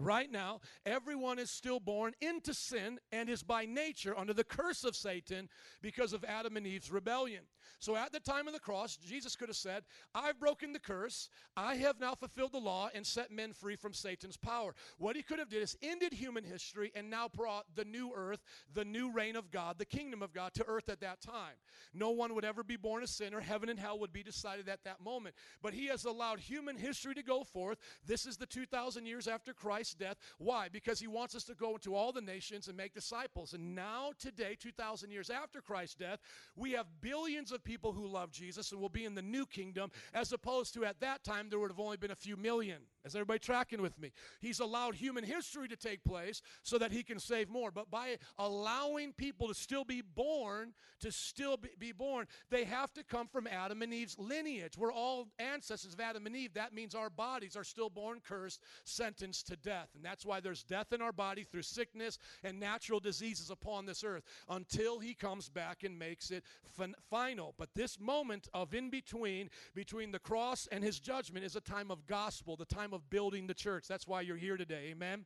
Right 0.00 0.30
now, 0.30 0.60
everyone 0.86 1.40
is 1.40 1.50
still 1.50 1.80
born 1.80 2.12
into 2.20 2.54
sin 2.54 3.00
and 3.10 3.28
is 3.28 3.42
by 3.42 3.66
nature 3.66 4.16
under 4.16 4.32
the 4.32 4.44
curse 4.44 4.84
of 4.84 4.94
Satan 4.94 5.48
because 5.82 6.12
of 6.12 6.24
Adam 6.24 6.56
and 6.56 6.64
Eve's 6.64 6.92
rebellion. 6.92 7.42
So 7.78 7.96
at 7.96 8.12
the 8.12 8.20
time 8.20 8.46
of 8.46 8.52
the 8.52 8.60
cross, 8.60 8.96
Jesus 8.96 9.36
could 9.36 9.48
have 9.48 9.56
said, 9.56 9.84
I've 10.14 10.40
broken 10.40 10.72
the 10.72 10.78
curse. 10.78 11.28
I 11.56 11.76
have 11.76 12.00
now 12.00 12.14
fulfilled 12.14 12.52
the 12.52 12.58
law 12.58 12.88
and 12.94 13.06
set 13.06 13.30
men 13.30 13.52
free 13.52 13.76
from 13.76 13.92
Satan's 13.92 14.36
power. 14.36 14.74
What 14.98 15.16
he 15.16 15.22
could 15.22 15.38
have 15.38 15.48
did 15.48 15.62
is 15.62 15.76
ended 15.82 16.12
human 16.12 16.44
history 16.44 16.92
and 16.94 17.10
now 17.10 17.28
brought 17.28 17.66
the 17.74 17.84
new 17.84 18.12
earth, 18.14 18.42
the 18.74 18.84
new 18.84 19.10
reign 19.12 19.36
of 19.36 19.50
God, 19.50 19.78
the 19.78 19.84
kingdom 19.84 20.22
of 20.22 20.32
God 20.32 20.54
to 20.54 20.64
earth 20.66 20.88
at 20.88 21.00
that 21.00 21.20
time. 21.20 21.54
No 21.94 22.10
one 22.10 22.34
would 22.34 22.44
ever 22.44 22.62
be 22.62 22.76
born 22.76 23.02
a 23.02 23.06
sinner. 23.06 23.40
Heaven 23.40 23.68
and 23.68 23.78
hell 23.78 23.98
would 23.98 24.12
be 24.12 24.22
decided 24.22 24.68
at 24.68 24.84
that 24.84 25.00
moment. 25.00 25.34
But 25.62 25.74
he 25.74 25.86
has 25.86 26.04
allowed 26.04 26.40
human 26.40 26.76
history 26.76 27.14
to 27.14 27.22
go 27.22 27.44
forth. 27.44 27.78
This 28.06 28.26
is 28.26 28.36
the 28.36 28.46
2,000 28.46 29.06
years 29.06 29.28
after 29.28 29.52
Christ's 29.52 29.94
death. 29.94 30.16
Why? 30.38 30.68
Because 30.68 31.00
he 31.00 31.06
wants 31.06 31.34
us 31.34 31.44
to 31.44 31.54
go 31.54 31.74
into 31.74 31.94
all 31.94 32.12
the 32.12 32.20
nations 32.20 32.68
and 32.68 32.76
make 32.76 32.94
disciples. 32.94 33.52
And 33.52 33.74
now, 33.74 34.12
today, 34.18 34.56
2,000 34.58 35.10
years 35.10 35.30
after 35.30 35.60
Christ's 35.60 35.96
death, 35.96 36.20
we 36.56 36.72
have 36.72 36.86
billions 37.00 37.52
of 37.52 37.57
people 37.58 37.92
who 37.92 38.06
love 38.06 38.30
Jesus 38.30 38.72
and 38.72 38.80
will 38.80 38.88
be 38.88 39.04
in 39.04 39.14
the 39.14 39.22
new 39.22 39.46
kingdom, 39.46 39.90
as 40.14 40.32
opposed 40.32 40.74
to 40.74 40.84
at 40.84 41.00
that 41.00 41.24
time, 41.24 41.48
there 41.48 41.58
would 41.58 41.70
have 41.70 41.80
only 41.80 41.96
been 41.96 42.10
a 42.10 42.16
few 42.16 42.36
million. 42.36 42.78
Is 43.04 43.14
everybody 43.14 43.38
tracking 43.38 43.80
with 43.80 43.98
me? 43.98 44.12
He's 44.40 44.60
allowed 44.60 44.94
human 44.94 45.24
history 45.24 45.68
to 45.68 45.76
take 45.76 46.04
place 46.04 46.42
so 46.62 46.78
that 46.78 46.92
he 46.92 47.02
can 47.02 47.18
save 47.18 47.48
more. 47.48 47.70
But 47.70 47.90
by 47.90 48.16
allowing 48.38 49.12
people 49.12 49.48
to 49.48 49.54
still 49.54 49.84
be 49.84 50.02
born, 50.02 50.74
to 51.00 51.12
still 51.12 51.58
be, 51.78 51.92
born, 51.92 52.26
they 52.50 52.64
have 52.64 52.92
to 52.94 53.04
come 53.04 53.26
from 53.28 53.46
Adam 53.46 53.82
and 53.82 53.94
Eve's 53.94 54.18
lineage. 54.18 54.76
We're 54.76 54.92
all 54.92 55.28
ancestors 55.38 55.94
of 55.94 56.00
Adam 56.00 56.26
and 56.26 56.36
Eve. 56.36 56.54
That 56.54 56.74
means 56.74 56.94
our 56.94 57.10
bodies 57.10 57.56
are 57.56 57.64
still 57.64 57.88
born 57.88 58.20
cursed, 58.26 58.60
sentenced 58.84 59.46
to 59.48 59.56
death. 59.56 59.88
And 59.94 60.04
that's 60.04 60.26
why 60.26 60.40
there's 60.40 60.62
death 60.62 60.92
in 60.92 61.00
our 61.00 61.12
body 61.12 61.44
through 61.44 61.62
sickness 61.62 62.18
and 62.42 62.60
natural 62.60 63.00
diseases 63.00 63.50
upon 63.50 63.86
this 63.86 64.04
earth 64.04 64.24
until 64.48 64.98
he 64.98 65.14
comes 65.14 65.48
back 65.48 65.82
and 65.84 65.98
makes 65.98 66.30
it 66.30 66.44
fin- 66.76 66.94
final. 67.08 67.54
But 67.58 67.70
this 67.74 67.98
moment 67.98 68.48
of 68.52 68.74
in 68.74 68.90
between, 68.90 69.50
between 69.74 70.10
the 70.10 70.18
cross 70.18 70.68
and 70.70 70.82
his 70.82 70.98
judgment, 70.98 71.44
is 71.44 71.56
a 71.56 71.60
time 71.60 71.90
of 71.90 72.06
gospel, 72.06 72.56
the 72.56 72.64
time 72.64 72.87
of 72.92 73.08
building 73.10 73.46
the 73.46 73.54
church. 73.54 73.86
That's 73.88 74.06
why 74.06 74.20
you're 74.22 74.36
here 74.36 74.56
today. 74.56 74.88
Amen. 74.90 75.24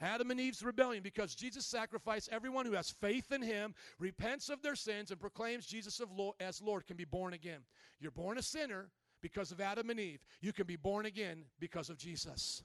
Adam 0.00 0.30
and 0.30 0.40
Eve's 0.40 0.62
rebellion, 0.62 1.02
because 1.02 1.34
Jesus 1.34 1.66
sacrificed 1.66 2.30
everyone 2.32 2.64
who 2.64 2.72
has 2.72 2.90
faith 2.90 3.30
in 3.32 3.42
him, 3.42 3.74
repents 3.98 4.48
of 4.48 4.62
their 4.62 4.76
sins, 4.76 5.10
and 5.10 5.20
proclaims 5.20 5.66
Jesus 5.66 6.00
as 6.40 6.62
Lord 6.62 6.86
can 6.86 6.96
be 6.96 7.04
born 7.04 7.34
again. 7.34 7.60
You're 8.00 8.10
born 8.10 8.38
a 8.38 8.42
sinner 8.42 8.88
because 9.20 9.52
of 9.52 9.60
Adam 9.60 9.90
and 9.90 10.00
Eve. 10.00 10.24
You 10.40 10.54
can 10.54 10.66
be 10.66 10.76
born 10.76 11.04
again 11.04 11.44
because 11.58 11.90
of 11.90 11.98
Jesus. 11.98 12.62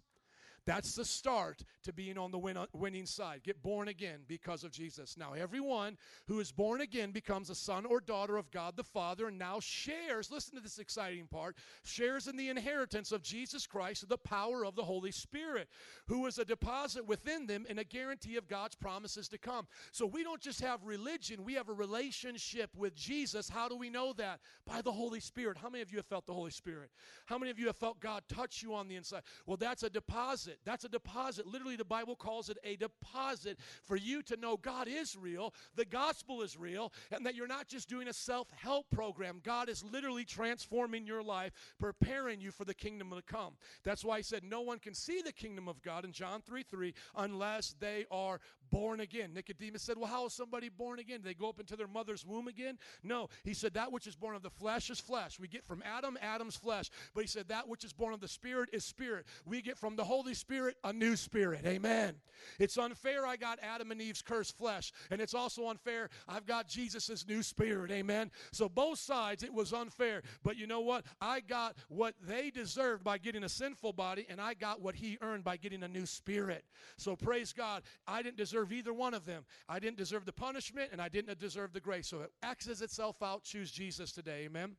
That's 0.66 0.96
the 0.96 1.06
start 1.06 1.64
to 1.84 1.94
being 1.94 2.18
on 2.18 2.32
the 2.32 2.40
win- 2.40 2.58
uh, 2.58 2.66
winning 2.74 3.06
side. 3.06 3.42
Get 3.44 3.62
born 3.62 3.88
again 3.88 4.22
because 4.28 4.64
of 4.64 4.72
Jesus. 4.72 5.16
Now, 5.18 5.34
everyone 5.34 5.98
who 6.28 6.40
is 6.40 6.52
born 6.52 6.82
again 6.82 7.12
becomes 7.12 7.50
a 7.50 7.56
son 7.56 7.86
or 7.86 8.00
daughter 8.00 8.38
of 8.38 8.50
God 8.50 8.76
the 8.76 8.84
Father 8.84 9.28
and 9.28 9.38
now 9.38 9.60
shares, 9.60 10.32
listen 10.32 10.56
to 10.56 10.62
this 10.62 10.80
exciting 10.80 11.28
part, 11.28 11.56
shares 11.84 12.28
in 12.28 12.36
the 12.36 12.50
inheritance 12.50 13.12
of 13.12 13.22
Jesus 13.22 13.68
Christ, 13.68 14.10
the 14.10 14.18
power 14.18 14.66
of 14.66 14.76
the 14.76 14.84
Holy 14.84 15.12
Spirit, 15.12 15.70
who 16.08 16.26
is 16.26 16.40
a 16.40 16.46
deposit 16.46 17.06
within 17.08 17.46
them 17.46 17.66
and 17.70 17.80
a 17.80 17.84
guarantee 17.84 18.38
of 18.38 18.48
God's 18.48 18.76
promises 18.76 19.28
to 19.30 19.38
come. 19.38 19.68
So 19.92 20.06
we 20.06 20.24
don't 20.24 20.42
just 20.42 20.62
have 20.62 20.84
religion, 20.84 21.44
we 21.44 21.54
have 21.54 21.70
a 21.70 21.74
relationship 21.74 22.72
with 22.76 22.96
Jesus. 22.96 23.50
How 23.50 23.70
do 23.70 23.76
we 23.76 23.90
know 23.90 24.14
that? 24.14 24.40
By 24.66 24.82
the 24.82 24.92
Holy 24.92 25.20
Spirit. 25.20 25.58
How 25.58 25.70
many 25.70 25.84
of 25.84 25.92
you 25.92 25.98
have 25.98 26.08
felt 26.08 26.26
the 26.26 26.34
Holy 26.34 26.52
Spirit? 26.52 26.90
How 27.28 27.38
many 27.38 27.52
of 27.52 27.60
you 27.60 27.68
have 27.68 27.78
felt 27.78 28.00
God 28.00 28.24
touch 28.28 28.64
you 28.64 28.74
on 28.74 28.88
the 28.88 28.96
inside? 28.96 29.22
Well, 29.46 29.58
that's 29.58 29.84
a 29.84 29.90
deposit. 29.90 30.55
That's 30.64 30.86
a 30.86 30.90
deposit. 30.90 31.46
Literally, 31.46 31.76
the 31.76 31.86
Bible 31.86 32.16
calls 32.16 32.50
it 32.50 32.58
a 32.64 32.76
deposit 32.76 33.58
for 33.84 33.96
you 33.96 34.22
to 34.24 34.38
know 34.38 34.58
God 34.58 34.88
is 34.88 35.16
real, 35.16 35.54
the 35.76 35.86
gospel 35.86 36.42
is 36.42 36.58
real, 36.58 36.94
and 37.12 37.26
that 37.26 37.36
you're 37.36 37.48
not 37.48 37.68
just 37.68 37.90
doing 37.90 38.08
a 38.08 38.14
self 38.14 38.50
help 38.52 38.90
program. 38.92 39.42
God 39.44 39.70
is 39.70 39.84
literally 39.84 40.26
transforming 40.26 41.06
your 41.06 41.24
life, 41.24 41.52
preparing 41.80 42.42
you 42.42 42.52
for 42.52 42.66
the 42.66 42.74
kingdom 42.74 43.12
to 43.12 43.22
come. 43.22 43.54
That's 43.84 44.04
why 44.04 44.18
he 44.18 44.24
said, 44.24 44.44
No 44.44 44.62
one 44.62 44.80
can 44.80 44.94
see 44.94 45.22
the 45.22 45.34
kingdom 45.34 45.68
of 45.68 45.82
God 45.82 46.06
in 46.06 46.12
John 46.12 46.42
3 46.42 46.64
3 46.64 46.94
unless 47.16 47.76
they 47.80 48.06
are 48.12 48.40
born 48.72 49.00
again. 49.00 49.34
Nicodemus 49.34 49.82
said, 49.82 49.98
Well, 49.98 50.10
how 50.10 50.26
is 50.26 50.34
somebody 50.34 50.70
born 50.70 51.00
again? 51.00 51.22
Do 51.22 51.28
they 51.30 51.34
go 51.34 51.50
up 51.50 51.60
into 51.60 51.76
their 51.76 51.88
mother's 51.88 52.26
womb 52.26 52.48
again? 52.48 52.78
No. 53.04 53.30
He 53.44 53.54
said, 53.54 53.74
That 53.74 53.92
which 53.92 54.08
is 54.08 54.16
born 54.16 54.36
of 54.36 54.44
the 54.44 54.50
flesh 54.50 54.90
is 54.90 55.00
flesh. 55.00 55.40
We 55.40 55.48
get 55.48 55.66
from 55.66 55.84
Adam, 55.86 56.18
Adam's 56.22 56.56
flesh. 56.56 56.90
But 57.14 57.22
he 57.22 57.28
said, 57.28 57.48
That 57.48 57.68
which 57.68 57.84
is 57.84 57.94
born 57.94 58.14
of 58.14 58.22
the 58.22 58.28
Spirit 58.28 58.70
is 58.74 58.86
spirit. 58.86 59.26
We 59.46 59.62
get 59.62 59.78
from 59.78 59.96
the 59.96 60.04
Holy 60.04 60.34
Spirit 60.34 60.45
a 60.84 60.94
new 60.94 61.16
spirit. 61.16 61.66
Amen. 61.66 62.16
It's 62.60 62.78
unfair 62.78 63.26
I 63.26 63.38
got 63.38 63.60
Adam 63.62 63.92
and 63.92 64.02
Eve's 64.02 64.22
cursed 64.22 64.58
flesh. 64.58 64.92
And 65.10 65.22
it's 65.22 65.34
also 65.34 65.68
unfair 65.68 66.10
I've 66.28 66.46
got 66.46 66.68
Jesus' 66.68 67.26
new 67.28 67.44
spirit. 67.44 67.92
Amen. 67.92 68.32
So 68.52 68.70
both 68.70 69.00
sides, 69.00 69.44
it 69.44 69.54
was 69.54 69.74
unfair. 69.74 70.22
But 70.44 70.58
you 70.58 70.68
know 70.68 70.82
what? 70.82 71.06
I 71.22 71.40
got 71.40 71.76
what 71.90 72.16
they 72.22 72.50
deserved 72.50 73.04
by 73.04 73.18
getting 73.18 73.44
a 73.44 73.50
sinful 73.50 73.94
body, 73.94 74.26
and 74.30 74.40
I 74.40 74.54
got 74.54 74.82
what 74.82 74.96
he 74.96 75.18
earned 75.22 75.44
by 75.44 75.58
getting 75.58 75.84
a 75.84 75.88
new 75.88 76.06
spirit. 76.06 76.66
So 76.98 77.16
praise 77.16 77.54
God. 77.54 77.84
I 78.08 78.22
didn't 78.22 78.38
deserve 78.38 78.72
either 78.72 78.94
one 78.94 79.14
of 79.14 79.26
them. 79.26 79.46
I 79.68 79.80
didn't 79.80 79.98
deserve 79.98 80.26
the 80.26 80.34
punishment, 80.34 80.90
and 80.92 81.02
I 81.02 81.10
didn't 81.10 81.38
deserve 81.40 81.74
the 81.74 81.80
grace. 81.80 82.08
So 82.08 82.22
it 82.22 82.32
X's 82.44 82.82
itself 82.82 83.22
out. 83.22 83.44
Choose 83.44 83.72
Jesus 83.72 84.12
today. 84.12 84.46
Amen. 84.46 84.76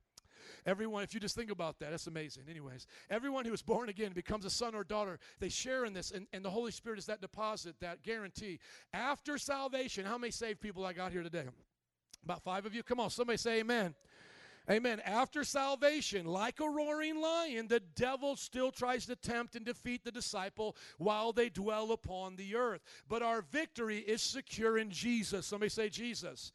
Everyone, 0.65 1.03
if 1.03 1.15
you 1.15 1.21
just 1.21 1.35
think 1.35 1.51
about 1.51 1.79
that, 1.81 1.91
that's 1.91 2.07
amazing. 2.07 2.45
Anyways, 2.49 2.87
everyone 3.11 3.45
who 3.45 3.53
is 3.53 3.63
born 3.63 3.89
again 3.89 4.13
becomes 4.13 4.45
a 4.45 4.51
son 4.51 4.75
or 4.75 4.85
daughter. 4.85 5.19
They 5.41 5.49
share 5.49 5.85
in 5.85 5.93
this, 5.93 6.11
and, 6.11 6.27
and 6.33 6.45
the 6.45 6.51
Holy 6.51 6.73
Spirit 6.73 6.99
is 6.99 7.07
that 7.07 7.21
deposit, 7.21 7.77
that 7.81 8.03
guarantee. 8.03 8.59
After 8.93 9.39
salvation, 9.39 10.05
how 10.05 10.19
many 10.19 10.31
saved 10.31 10.61
people 10.61 10.85
I 10.85 10.93
got 10.93 11.13
here 11.13 11.23
today? 11.23 11.45
About 12.25 12.43
five 12.43 12.67
of 12.67 12.75
you? 12.75 12.83
Come 12.83 13.01
on, 13.01 13.11
somebody 13.11 13.39
say 13.39 13.61
amen. 13.61 13.95
Amen. 14.69 15.01
After 15.05 15.45
salvation, 15.45 16.27
like 16.27 16.59
a 16.59 16.69
roaring 16.69 17.21
lion, 17.21 17.69
the 17.69 17.81
devil 17.95 18.35
still 18.35 18.73
tries 18.73 19.07
to 19.07 19.15
tempt 19.15 19.55
and 19.55 19.65
defeat 19.65 20.03
the 20.03 20.11
disciple 20.11 20.75
while 20.99 21.33
they 21.33 21.49
dwell 21.49 21.93
upon 21.93 22.35
the 22.35 22.57
earth. 22.57 22.83
But 23.09 23.23
our 23.23 23.43
victory 23.43 23.99
is 23.99 24.23
secure 24.23 24.77
in 24.77 24.91
Jesus. 24.91 25.47
Somebody 25.47 25.71
say 25.71 25.89
Jesus. 25.89 26.51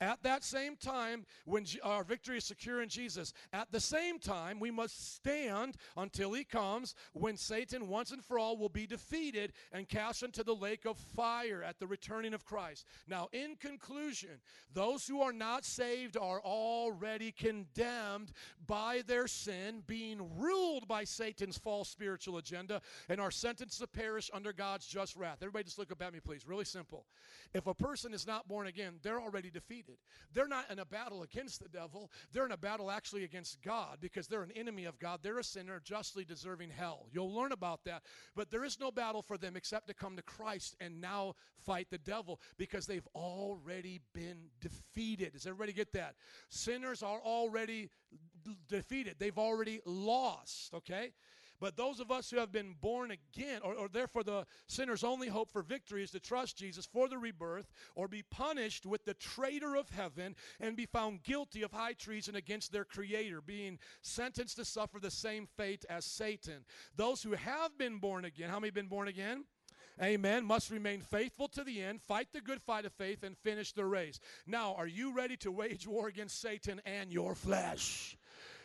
At 0.00 0.22
that 0.24 0.44
same 0.44 0.76
time, 0.76 1.24
when 1.46 1.64
our 1.82 2.04
victory 2.04 2.36
is 2.36 2.44
secure 2.44 2.82
in 2.82 2.88
Jesus, 2.88 3.32
at 3.52 3.72
the 3.72 3.80
same 3.80 4.18
time, 4.18 4.60
we 4.60 4.70
must 4.70 5.14
stand 5.14 5.76
until 5.96 6.34
he 6.34 6.44
comes 6.44 6.94
when 7.14 7.36
Satan 7.36 7.88
once 7.88 8.10
and 8.10 8.22
for 8.22 8.38
all 8.38 8.58
will 8.58 8.68
be 8.68 8.86
defeated 8.86 9.52
and 9.72 9.88
cast 9.88 10.22
into 10.22 10.42
the 10.42 10.54
lake 10.54 10.84
of 10.84 10.98
fire 10.98 11.62
at 11.66 11.78
the 11.78 11.86
returning 11.86 12.34
of 12.34 12.44
Christ. 12.44 12.84
Now, 13.08 13.28
in 13.32 13.56
conclusion, 13.56 14.40
those 14.74 15.06
who 15.06 15.22
are 15.22 15.32
not 15.32 15.64
saved 15.64 16.18
are 16.18 16.40
already 16.40 17.32
condemned 17.32 18.32
by 18.66 19.02
their 19.06 19.26
sin, 19.26 19.82
being 19.86 20.20
ruled 20.36 20.86
by 20.86 21.04
Satan's 21.04 21.56
false 21.56 21.88
spiritual 21.88 22.36
agenda, 22.36 22.82
and 23.08 23.20
are 23.20 23.30
sentenced 23.30 23.80
to 23.80 23.86
perish 23.86 24.30
under 24.34 24.52
God's 24.52 24.86
just 24.86 25.16
wrath. 25.16 25.38
Everybody 25.40 25.64
just 25.64 25.78
look 25.78 25.90
up 25.90 26.02
at 26.02 26.12
me, 26.12 26.20
please. 26.20 26.46
Really 26.46 26.64
simple. 26.66 27.06
If 27.54 27.66
a 27.66 27.74
person 27.74 28.12
is 28.12 28.26
not 28.26 28.46
born 28.46 28.66
again, 28.66 28.94
they're 29.02 29.20
already 29.20 29.50
defeated. 29.50 29.85
Defeated. 29.86 30.04
They're 30.32 30.48
not 30.48 30.70
in 30.70 30.78
a 30.78 30.84
battle 30.84 31.22
against 31.22 31.62
the 31.62 31.68
devil, 31.68 32.10
they're 32.32 32.46
in 32.46 32.52
a 32.52 32.56
battle 32.56 32.90
actually 32.90 33.24
against 33.24 33.62
God 33.62 33.98
because 34.00 34.26
they're 34.26 34.42
an 34.42 34.52
enemy 34.54 34.84
of 34.84 34.98
God. 34.98 35.20
They're 35.22 35.38
a 35.38 35.44
sinner 35.44 35.80
justly 35.82 36.24
deserving 36.24 36.70
hell. 36.70 37.06
You'll 37.12 37.34
learn 37.34 37.52
about 37.52 37.84
that. 37.84 38.02
But 38.34 38.50
there 38.50 38.64
is 38.64 38.78
no 38.78 38.90
battle 38.90 39.22
for 39.22 39.38
them 39.38 39.56
except 39.56 39.88
to 39.88 39.94
come 39.94 40.16
to 40.16 40.22
Christ 40.22 40.76
and 40.80 41.00
now 41.00 41.34
fight 41.64 41.88
the 41.90 41.98
devil 41.98 42.40
because 42.58 42.86
they've 42.86 43.08
already 43.14 44.00
been 44.12 44.50
defeated. 44.60 45.32
Does 45.32 45.46
everybody 45.46 45.72
get 45.72 45.92
that? 45.92 46.14
Sinners 46.48 47.02
are 47.02 47.20
already 47.20 47.90
defeated, 48.68 49.16
they've 49.18 49.38
already 49.38 49.80
lost, 49.84 50.72
okay? 50.74 51.10
But 51.60 51.76
those 51.76 52.00
of 52.00 52.10
us 52.10 52.30
who 52.30 52.38
have 52.38 52.52
been 52.52 52.74
born 52.80 53.10
again, 53.10 53.60
or, 53.62 53.74
or, 53.74 53.88
therefore 53.88 54.22
the 54.22 54.46
sinner's 54.66 55.04
only 55.04 55.28
hope 55.28 55.50
for 55.50 55.62
victory 55.62 56.02
is 56.02 56.10
to 56.12 56.20
trust 56.20 56.58
Jesus 56.58 56.86
for 56.86 57.08
the 57.08 57.18
rebirth, 57.18 57.72
or 57.94 58.08
be 58.08 58.22
punished 58.22 58.86
with 58.86 59.04
the 59.04 59.14
traitor 59.14 59.74
of 59.76 59.88
heaven 59.90 60.36
and 60.60 60.76
be 60.76 60.86
found 60.86 61.22
guilty 61.22 61.62
of 61.62 61.72
high 61.72 61.94
treason 61.94 62.36
against 62.36 62.72
their 62.72 62.84
creator, 62.84 63.40
being 63.40 63.78
sentenced 64.02 64.56
to 64.56 64.64
suffer 64.64 64.98
the 64.98 65.10
same 65.10 65.46
fate 65.56 65.84
as 65.88 66.04
Satan. 66.04 66.64
Those 66.96 67.22
who 67.22 67.32
have 67.32 67.76
been 67.78 67.98
born 67.98 68.24
again, 68.24 68.50
how 68.50 68.60
many 68.60 68.70
been 68.70 68.88
born 68.88 69.08
again? 69.08 69.44
Amen. 70.02 70.44
Must 70.44 70.70
remain 70.70 71.00
faithful 71.00 71.48
to 71.48 71.64
the 71.64 71.82
end, 71.82 72.02
fight 72.02 72.28
the 72.32 72.42
good 72.42 72.60
fight 72.60 72.84
of 72.84 72.92
faith, 72.92 73.22
and 73.22 73.36
finish 73.38 73.72
the 73.72 73.86
race. 73.86 74.20
Now, 74.46 74.74
are 74.74 74.86
you 74.86 75.14
ready 75.14 75.38
to 75.38 75.50
wage 75.50 75.86
war 75.86 76.08
against 76.08 76.40
Satan 76.40 76.82
and 76.84 77.10
your 77.10 77.34
flesh? 77.34 78.16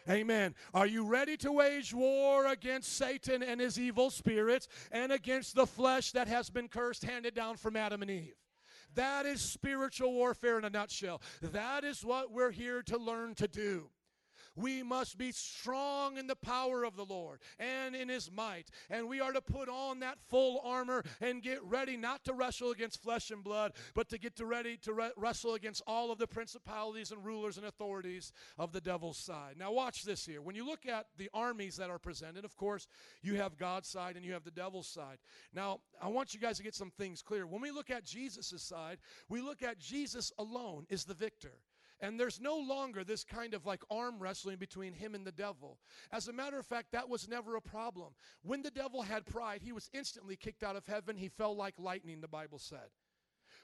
Amen. 0.10 0.56
Are 0.74 0.88
you 0.88 1.06
ready 1.06 1.38
to 1.38 1.52
wage 1.52 1.94
war 1.94 2.48
against 2.48 2.98
Satan 2.98 3.44
and 3.44 3.62
his 3.62 3.80
evil 3.80 4.10
spirits 4.10 4.68
and 4.92 5.12
against 5.12 5.56
the 5.56 5.68
flesh 5.68 6.12
that 6.12 6.28
has 6.28 6.50
been 6.50 6.68
cursed, 6.68 7.04
handed 7.04 7.36
down 7.36 7.58
from 7.58 7.76
Adam 7.76 8.02
and 8.02 8.12
Eve? 8.12 8.36
That 8.96 9.26
is 9.26 9.42
spiritual 9.42 10.12
warfare 10.12 10.58
in 10.58 10.66
a 10.66 10.70
nutshell. 10.70 11.22
That 11.42 11.84
is 11.84 12.04
what 12.04 12.32
we're 12.32 12.52
here 12.52 12.82
to 12.84 12.98
learn 12.98 13.36
to 13.36 13.48
do. 13.48 13.90
We 14.56 14.84
must 14.84 15.18
be 15.18 15.32
strong 15.32 16.18
in 16.18 16.28
the 16.28 16.36
power 16.36 16.84
of 16.84 16.96
the 16.96 17.06
Lord 17.06 17.40
and 17.60 17.96
in 17.96 18.10
his 18.10 18.32
might. 18.32 18.70
And 18.90 19.08
we 19.08 19.22
are 19.22 19.32
to 19.32 19.42
put 19.42 19.70
on 19.70 20.00
that 20.00 20.18
full 20.30 20.62
armor 20.64 21.04
and 21.22 21.42
get 21.42 21.64
ready 21.64 21.98
not 21.98 22.24
to 22.26 22.34
wrestle 22.34 22.72
against 22.72 23.02
flesh 23.02 23.32
and 23.32 23.44
blood, 23.44 23.74
but 23.94 24.10
to 24.10 24.18
get 24.18 24.36
to 24.38 24.46
ready 24.46 24.78
to 24.78 24.94
re- 24.94 25.12
wrestle 25.16 25.54
against 25.54 25.82
all 25.88 26.12
of 26.12 26.18
the 26.18 26.28
principalities 26.28 27.12
and 27.12 27.24
rulers 27.24 27.58
and 27.58 27.66
authorities 27.66 28.32
of 28.58 28.72
the 28.72 28.82
devil's 28.82 29.18
side. 29.18 29.56
Now, 29.58 29.72
watch 29.72 30.04
this 30.04 30.26
here. 30.26 30.42
When 30.42 30.56
you 30.56 30.66
look 30.66 30.86
at 30.86 31.06
the 31.18 31.30
armies 31.34 31.78
that 31.78 31.90
are 31.90 32.00
presented, 32.00 32.46
of 32.46 32.56
course, 32.56 32.88
you 33.22 33.36
have 33.36 33.58
God's 33.58 33.88
side 33.88 34.16
and 34.16 34.26
you 34.26 34.34
have 34.34 34.44
the 34.44 34.52
devil's 34.52 34.88
side. 34.88 35.18
Now, 35.54 35.80
I 36.02 36.08
want 36.08 36.34
you 36.34 36.40
guys 36.40 36.58
to 36.58 36.64
get 36.64 36.76
some 36.76 36.92
things 36.92 37.22
clear. 37.22 37.48
When 37.48 37.62
we 37.62 37.72
look 37.72 37.90
at 37.90 38.04
Jesus' 38.04 38.62
side, 38.62 38.98
we 39.30 39.42
look 39.42 39.64
at 39.64 39.80
Jesus 39.80 40.32
alone 40.38 40.86
is 40.90 41.06
the 41.06 41.14
victor. 41.14 41.54
And 42.02 42.20
there's 42.20 42.42
no 42.42 42.58
longer 42.58 43.04
this 43.04 43.24
kind 43.24 43.54
of 43.54 43.66
like 43.66 43.84
arm 43.92 44.20
wrestling 44.20 44.58
between 44.58 44.94
him 44.94 45.14
and 45.14 45.26
the 45.26 45.32
devil. 45.32 45.78
As 46.12 46.28
a 46.28 46.34
matter 46.34 46.58
of 46.58 46.66
fact, 46.66 46.92
that 46.92 47.08
was 47.08 47.30
never 47.30 47.56
a 47.56 47.62
problem. 47.62 48.14
When 48.44 48.64
the 48.64 48.72
devil 48.72 49.04
had 49.04 49.26
pride, 49.26 49.62
he 49.64 49.72
was 49.72 49.90
instantly 49.94 50.36
kicked 50.36 50.64
out 50.64 50.76
of 50.76 50.88
heaven. 50.88 51.16
He 51.16 51.30
fell 51.30 51.56
like 51.56 51.76
lightning, 51.78 52.20
the 52.20 52.28
Bible 52.28 52.60
said. 52.60 52.90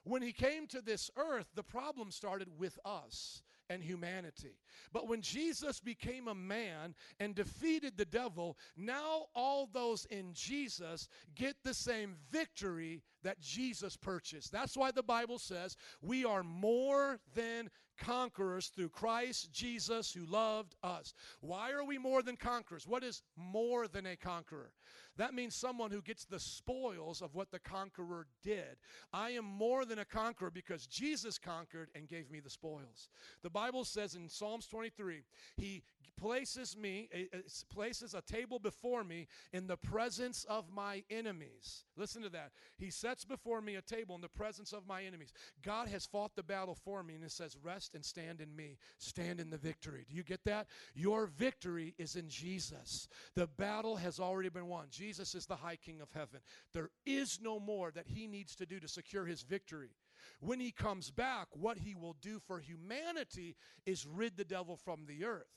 When 0.04 0.22
he 0.22 0.32
came 0.32 0.68
to 0.68 0.82
this 0.82 1.10
earth, 1.18 1.48
the 1.56 1.64
problem 1.64 2.12
started 2.12 2.48
with 2.58 2.80
us 2.86 3.42
and 3.70 3.84
humanity. 3.84 4.58
But 4.94 5.08
when 5.08 5.22
Jesus 5.22 5.80
became 5.80 6.28
a 6.28 6.36
man 6.36 6.96
and 7.20 7.36
defeated 7.36 7.98
the 7.98 8.06
devil, 8.06 8.58
now 8.78 9.26
all 9.36 9.68
those 9.72 10.06
in 10.06 10.34
Jesus 10.34 11.10
get 11.36 11.56
the 11.64 11.74
same 11.74 12.16
victory 12.32 13.02
that 13.24 13.42
Jesus 13.42 13.98
purchased. 13.98 14.52
That's 14.52 14.78
why 14.78 14.92
the 14.92 15.04
Bible 15.04 15.40
says 15.40 15.76
we 16.02 16.24
are 16.24 16.44
more 16.44 17.20
than 17.36 17.70
conquerors 17.98 18.68
through 18.68 18.90
Christ 18.90 19.52
Jesus 19.52 20.12
who 20.14 20.26
loved 20.26 20.76
us. 20.84 21.14
Why 21.42 21.72
are 21.72 21.84
we 21.84 21.98
more 21.98 22.22
than 22.22 22.38
conquerors? 22.38 22.88
What 22.88 23.04
is 23.04 23.22
more 23.36 23.88
than 23.88 24.06
a 24.06 24.16
conqueror? 24.16 24.72
That 25.18 25.34
means 25.34 25.56
someone 25.56 25.92
who 25.92 26.02
gets 26.02 26.26
the 26.26 26.40
spoils 26.40 27.22
of 27.22 27.34
what 27.34 27.52
the 27.52 27.60
conqueror 27.60 28.28
did. 28.44 28.78
I 29.12 29.32
am 29.32 29.46
more 29.46 29.86
than 29.86 30.00
a 30.00 30.06
conqueror 30.06 30.52
because 30.52 30.88
Jesus 30.88 31.38
conquered 31.38 31.90
and 31.96 32.08
gave 32.08 32.30
me 32.30 32.40
the 32.40 32.50
spoils. 32.50 33.10
The 33.42 33.50
Bible 33.50 33.84
says 33.84 34.16
in 34.16 34.30
Psalms 34.30 34.68
23, 34.68 35.24
He 35.56 35.84
places 36.18 36.76
me, 36.76 37.08
eh, 37.12 37.26
eh, 37.32 37.38
places 37.72 38.14
a 38.14 38.22
table 38.22 38.60
before 38.60 39.04
me 39.04 39.28
in 39.54 39.68
the 39.68 39.78
presence 39.78 40.46
of 40.50 40.66
my 40.74 41.04
enemies. 41.10 41.86
Listen 41.96 42.22
to 42.24 42.30
that. 42.30 42.52
He 42.78 42.90
sets 42.90 43.24
before 43.24 43.62
me 43.62 43.76
a 43.76 43.82
table 43.82 44.16
in 44.16 44.22
the 44.22 44.28
presence 44.28 44.74
of 44.74 44.88
my 44.88 45.04
enemies. 45.04 45.32
God 45.64 45.88
has 45.88 46.06
fought 46.06 46.36
the 46.36 46.44
battle 46.44 46.76
for 46.76 47.04
me, 47.04 47.16
and 47.16 47.24
it 47.24 47.32
says, 47.32 47.58
Rest 47.64 47.96
and 47.96 48.04
stand 48.04 48.42
in 48.42 48.56
me. 48.56 48.78
Stand 48.98 49.40
in 49.40 49.50
the 49.50 49.58
victory. 49.58 50.06
Do 50.10 50.16
you 50.16 50.24
get 50.24 50.44
that? 50.46 50.68
Your 50.94 51.28
victory 51.28 51.94
is 51.98 52.16
in 52.16 52.30
Jesus. 52.30 53.08
The 53.36 53.48
battle 53.48 53.96
has 53.96 54.20
already 54.20 54.50
been 54.50 54.68
won. 54.68 54.77
Jesus 54.90 55.36
is 55.36 55.46
the 55.46 55.56
high 55.56 55.76
king 55.76 56.02
of 56.02 56.12
heaven. 56.12 56.40
There 56.74 56.90
is 57.06 57.40
no 57.42 57.60
more 57.60 57.92
that 57.92 58.08
he 58.08 58.28
needs 58.28 58.56
to 58.56 58.66
do 58.66 58.80
to 58.80 58.88
secure 58.88 59.26
his 59.26 59.44
victory. 59.44 59.92
When 60.40 60.60
he 60.60 60.72
comes 60.72 61.12
back, 61.12 61.48
what 61.52 61.78
he 61.78 61.96
will 61.96 62.16
do 62.22 62.40
for 62.40 62.60
humanity 62.60 63.56
is 63.86 64.06
rid 64.06 64.38
the 64.38 64.44
devil 64.44 64.76
from 64.76 65.06
the 65.08 65.26
earth. 65.26 65.48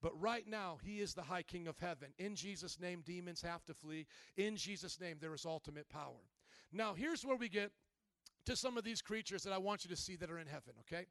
But 0.00 0.20
right 0.20 0.46
now, 0.48 0.78
he 0.82 1.00
is 1.00 1.14
the 1.14 1.22
high 1.22 1.42
king 1.42 1.68
of 1.68 1.78
heaven. 1.78 2.08
In 2.18 2.34
Jesus' 2.34 2.80
name, 2.80 3.02
demons 3.06 3.40
have 3.42 3.64
to 3.66 3.74
flee. 3.74 4.06
In 4.36 4.56
Jesus' 4.56 5.00
name, 5.00 5.18
there 5.20 5.34
is 5.34 5.46
ultimate 5.46 5.88
power. 5.88 6.28
Now, 6.72 6.94
here's 6.94 7.24
where 7.24 7.36
we 7.36 7.48
get 7.48 7.70
to 8.46 8.56
some 8.56 8.76
of 8.76 8.82
these 8.82 9.00
creatures 9.00 9.44
that 9.44 9.52
I 9.52 9.58
want 9.58 9.84
you 9.84 9.90
to 9.90 9.96
see 9.96 10.16
that 10.16 10.30
are 10.30 10.40
in 10.40 10.48
heaven, 10.48 10.74
okay? 10.80 11.06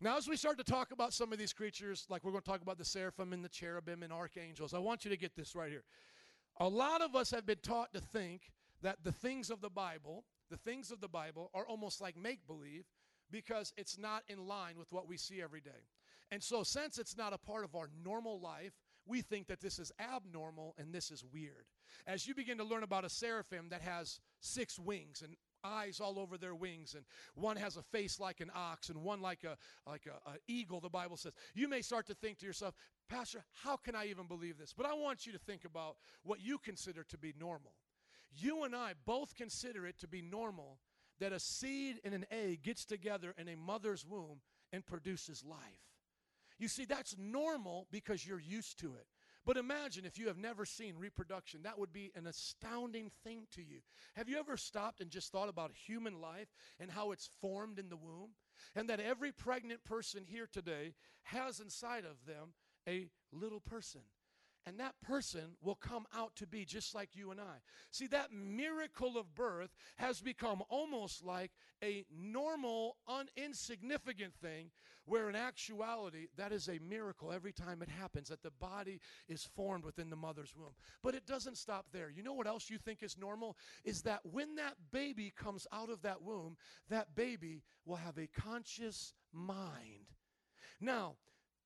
Now, 0.00 0.16
as 0.16 0.26
we 0.26 0.36
start 0.36 0.58
to 0.58 0.64
talk 0.64 0.90
about 0.90 1.12
some 1.12 1.32
of 1.32 1.38
these 1.38 1.52
creatures, 1.52 2.06
like 2.08 2.24
we're 2.24 2.32
going 2.32 2.42
to 2.42 2.50
talk 2.50 2.60
about 2.60 2.76
the 2.76 2.84
seraphim 2.84 3.32
and 3.32 3.44
the 3.44 3.48
cherubim 3.48 4.02
and 4.02 4.12
archangels, 4.12 4.74
I 4.74 4.80
want 4.80 5.04
you 5.04 5.10
to 5.12 5.16
get 5.16 5.36
this 5.36 5.54
right 5.54 5.70
here. 5.70 5.84
A 6.62 6.68
lot 6.68 7.02
of 7.02 7.16
us 7.16 7.32
have 7.32 7.44
been 7.44 7.58
taught 7.60 7.92
to 7.92 8.00
think 8.00 8.52
that 8.82 9.02
the 9.02 9.10
things 9.10 9.50
of 9.50 9.60
the 9.60 9.68
Bible, 9.68 10.22
the 10.48 10.56
things 10.56 10.92
of 10.92 11.00
the 11.00 11.08
Bible, 11.08 11.50
are 11.54 11.66
almost 11.66 12.00
like 12.00 12.16
make 12.16 12.46
believe 12.46 12.84
because 13.32 13.72
it's 13.76 13.98
not 13.98 14.22
in 14.28 14.46
line 14.46 14.78
with 14.78 14.92
what 14.92 15.08
we 15.08 15.16
see 15.16 15.42
every 15.42 15.60
day. 15.60 15.88
And 16.30 16.40
so, 16.40 16.62
since 16.62 16.98
it's 16.98 17.16
not 17.16 17.32
a 17.32 17.38
part 17.38 17.64
of 17.64 17.74
our 17.74 17.90
normal 18.04 18.38
life, 18.38 18.74
we 19.06 19.22
think 19.22 19.48
that 19.48 19.60
this 19.60 19.80
is 19.80 19.90
abnormal 19.98 20.76
and 20.78 20.94
this 20.94 21.10
is 21.10 21.24
weird. 21.24 21.66
As 22.06 22.28
you 22.28 22.34
begin 22.36 22.58
to 22.58 22.64
learn 22.64 22.84
about 22.84 23.04
a 23.04 23.10
seraphim 23.10 23.66
that 23.70 23.82
has 23.82 24.20
six 24.38 24.78
wings 24.78 25.20
and 25.20 25.34
eyes 25.64 26.00
all 26.00 26.18
over 26.18 26.38
their 26.38 26.54
wings 26.54 26.94
and 26.94 27.04
one 27.34 27.56
has 27.56 27.76
a 27.76 27.82
face 27.82 28.18
like 28.18 28.40
an 28.40 28.50
ox 28.54 28.88
and 28.88 29.02
one 29.02 29.20
like 29.20 29.44
a 29.44 29.56
like 29.88 30.06
a, 30.06 30.30
a, 30.30 30.34
eagle 30.48 30.80
the 30.80 30.88
bible 30.88 31.16
says 31.16 31.32
you 31.54 31.68
may 31.68 31.80
start 31.80 32.06
to 32.06 32.14
think 32.14 32.38
to 32.38 32.46
yourself 32.46 32.74
pastor 33.08 33.44
how 33.64 33.76
can 33.76 33.94
i 33.94 34.06
even 34.06 34.26
believe 34.26 34.58
this? 34.58 34.74
But 34.76 34.86
i 34.86 34.94
want 34.94 35.26
you 35.26 35.32
to 35.32 35.38
think 35.38 35.64
about 35.64 35.96
what 36.22 36.40
you 36.40 36.58
consider 36.58 37.04
to 37.04 37.18
be 37.18 37.34
normal. 37.38 37.72
You 38.34 38.64
and 38.64 38.74
i 38.74 38.94
both 39.04 39.34
consider 39.34 39.86
it 39.86 39.98
to 40.00 40.08
be 40.08 40.22
normal 40.22 40.78
that 41.20 41.32
a 41.32 41.38
seed 41.38 42.00
and 42.04 42.14
an 42.14 42.26
egg 42.30 42.62
gets 42.62 42.84
together 42.84 43.34
in 43.38 43.48
a 43.48 43.56
mother's 43.56 44.04
womb 44.04 44.40
and 44.72 44.84
produces 44.84 45.44
life. 45.44 45.58
You 46.58 46.68
see 46.68 46.84
that's 46.84 47.16
normal 47.18 47.86
because 47.90 48.26
you're 48.26 48.40
used 48.40 48.78
to 48.80 48.94
it. 48.94 49.06
But 49.44 49.56
imagine 49.56 50.04
if 50.04 50.18
you 50.18 50.28
have 50.28 50.38
never 50.38 50.64
seen 50.64 50.94
reproduction, 50.96 51.62
that 51.64 51.78
would 51.78 51.92
be 51.92 52.12
an 52.14 52.28
astounding 52.28 53.10
thing 53.24 53.46
to 53.52 53.60
you. 53.60 53.80
Have 54.14 54.28
you 54.28 54.38
ever 54.38 54.56
stopped 54.56 55.00
and 55.00 55.10
just 55.10 55.32
thought 55.32 55.48
about 55.48 55.72
human 55.72 56.20
life 56.20 56.46
and 56.78 56.90
how 56.90 57.10
it's 57.10 57.28
formed 57.40 57.78
in 57.80 57.88
the 57.88 57.96
womb? 57.96 58.30
And 58.76 58.88
that 58.88 59.00
every 59.00 59.32
pregnant 59.32 59.82
person 59.82 60.24
here 60.24 60.48
today 60.50 60.94
has 61.24 61.58
inside 61.58 62.04
of 62.04 62.24
them 62.24 62.52
a 62.88 63.08
little 63.32 63.60
person. 63.60 64.02
And 64.64 64.78
that 64.78 64.94
person 65.02 65.56
will 65.60 65.74
come 65.74 66.06
out 66.16 66.36
to 66.36 66.46
be 66.46 66.64
just 66.64 66.94
like 66.94 67.16
you 67.16 67.32
and 67.32 67.40
I. 67.40 67.56
See, 67.90 68.06
that 68.08 68.32
miracle 68.32 69.18
of 69.18 69.34
birth 69.34 69.70
has 69.96 70.20
become 70.20 70.62
almost 70.68 71.24
like 71.24 71.50
a 71.82 72.04
normal, 72.16 72.96
un- 73.08 73.28
insignificant 73.36 74.34
thing, 74.40 74.70
where 75.04 75.28
in 75.28 75.34
actuality, 75.34 76.28
that 76.36 76.52
is 76.52 76.68
a 76.68 76.78
miracle 76.88 77.32
every 77.32 77.50
time 77.50 77.82
it 77.82 77.88
happens, 77.88 78.28
that 78.28 78.44
the 78.44 78.52
body 78.52 79.00
is 79.28 79.48
formed 79.56 79.84
within 79.84 80.10
the 80.10 80.16
mother's 80.16 80.54
womb. 80.56 80.76
But 81.02 81.16
it 81.16 81.26
doesn't 81.26 81.58
stop 81.58 81.86
there. 81.92 82.08
You 82.08 82.22
know 82.22 82.34
what 82.34 82.46
else 82.46 82.70
you 82.70 82.78
think 82.78 83.02
is 83.02 83.18
normal? 83.18 83.56
Is 83.84 84.02
that 84.02 84.20
when 84.22 84.54
that 84.56 84.74
baby 84.92 85.32
comes 85.36 85.66
out 85.72 85.90
of 85.90 86.02
that 86.02 86.22
womb, 86.22 86.56
that 86.88 87.16
baby 87.16 87.64
will 87.84 87.96
have 87.96 88.16
a 88.16 88.28
conscious 88.28 89.12
mind. 89.32 90.06
Now, 90.80 91.16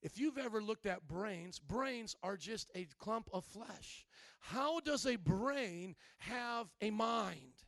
if 0.03 0.19
you've 0.19 0.39
ever 0.39 0.63
looked 0.63 0.87
at 0.87 1.07
brains, 1.09 1.59
brains 1.59 2.17
are 2.23 2.37
just 2.37 2.71
a 2.75 2.87
clump 2.99 3.29
of 3.33 3.45
flesh. 3.45 4.07
How 4.41 4.81
does 4.81 5.07
a 5.07 5.17
brain 5.17 5.97
have 6.19 6.69
a 6.81 6.91
mind? 6.91 7.65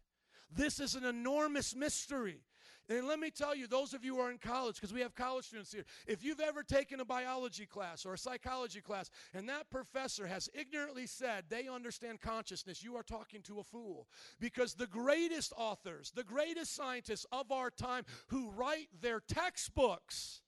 This 0.51 0.81
is 0.81 0.95
an 0.95 1.05
enormous 1.05 1.75
mystery. 1.75 2.43
And 2.91 3.07
let 3.07 3.19
me 3.19 3.31
tell 3.31 3.55
you, 3.55 3.67
those 3.67 3.93
of 3.93 4.03
you 4.03 4.17
who 4.17 4.21
are 4.23 4.31
in 4.31 4.39
college, 4.39 4.77
because 4.77 4.95
we 4.95 5.03
have 5.03 5.15
college 5.15 5.45
students 5.45 5.73
here, 5.73 5.85
if 6.07 6.25
you've 6.25 6.41
ever 6.41 6.63
taken 6.63 7.01
a 7.01 7.05
biology 7.05 7.67
class 7.67 8.07
or 8.07 8.15
a 8.15 8.19
psychology 8.19 8.81
class 8.81 9.11
and 9.35 9.47
that 9.49 9.69
professor 9.69 10.27
has 10.27 10.49
ignorantly 10.55 11.07
said 11.07 11.45
they 11.49 11.69
understand 11.69 12.23
consciousness, 12.23 12.83
you 12.83 12.97
are 12.97 13.03
talking 13.03 13.43
to 13.43 13.59
a 13.59 13.63
fool. 13.63 14.09
Because 14.41 14.73
the 14.73 14.87
greatest 14.87 15.53
authors, 15.59 16.13
the 16.15 16.25
greatest 16.25 16.75
scientists 16.75 17.27
of 17.31 17.53
our 17.53 17.71
time 17.71 18.05
who 18.29 18.51
write 18.51 18.89
their 19.03 19.21
textbooks, 19.21 20.41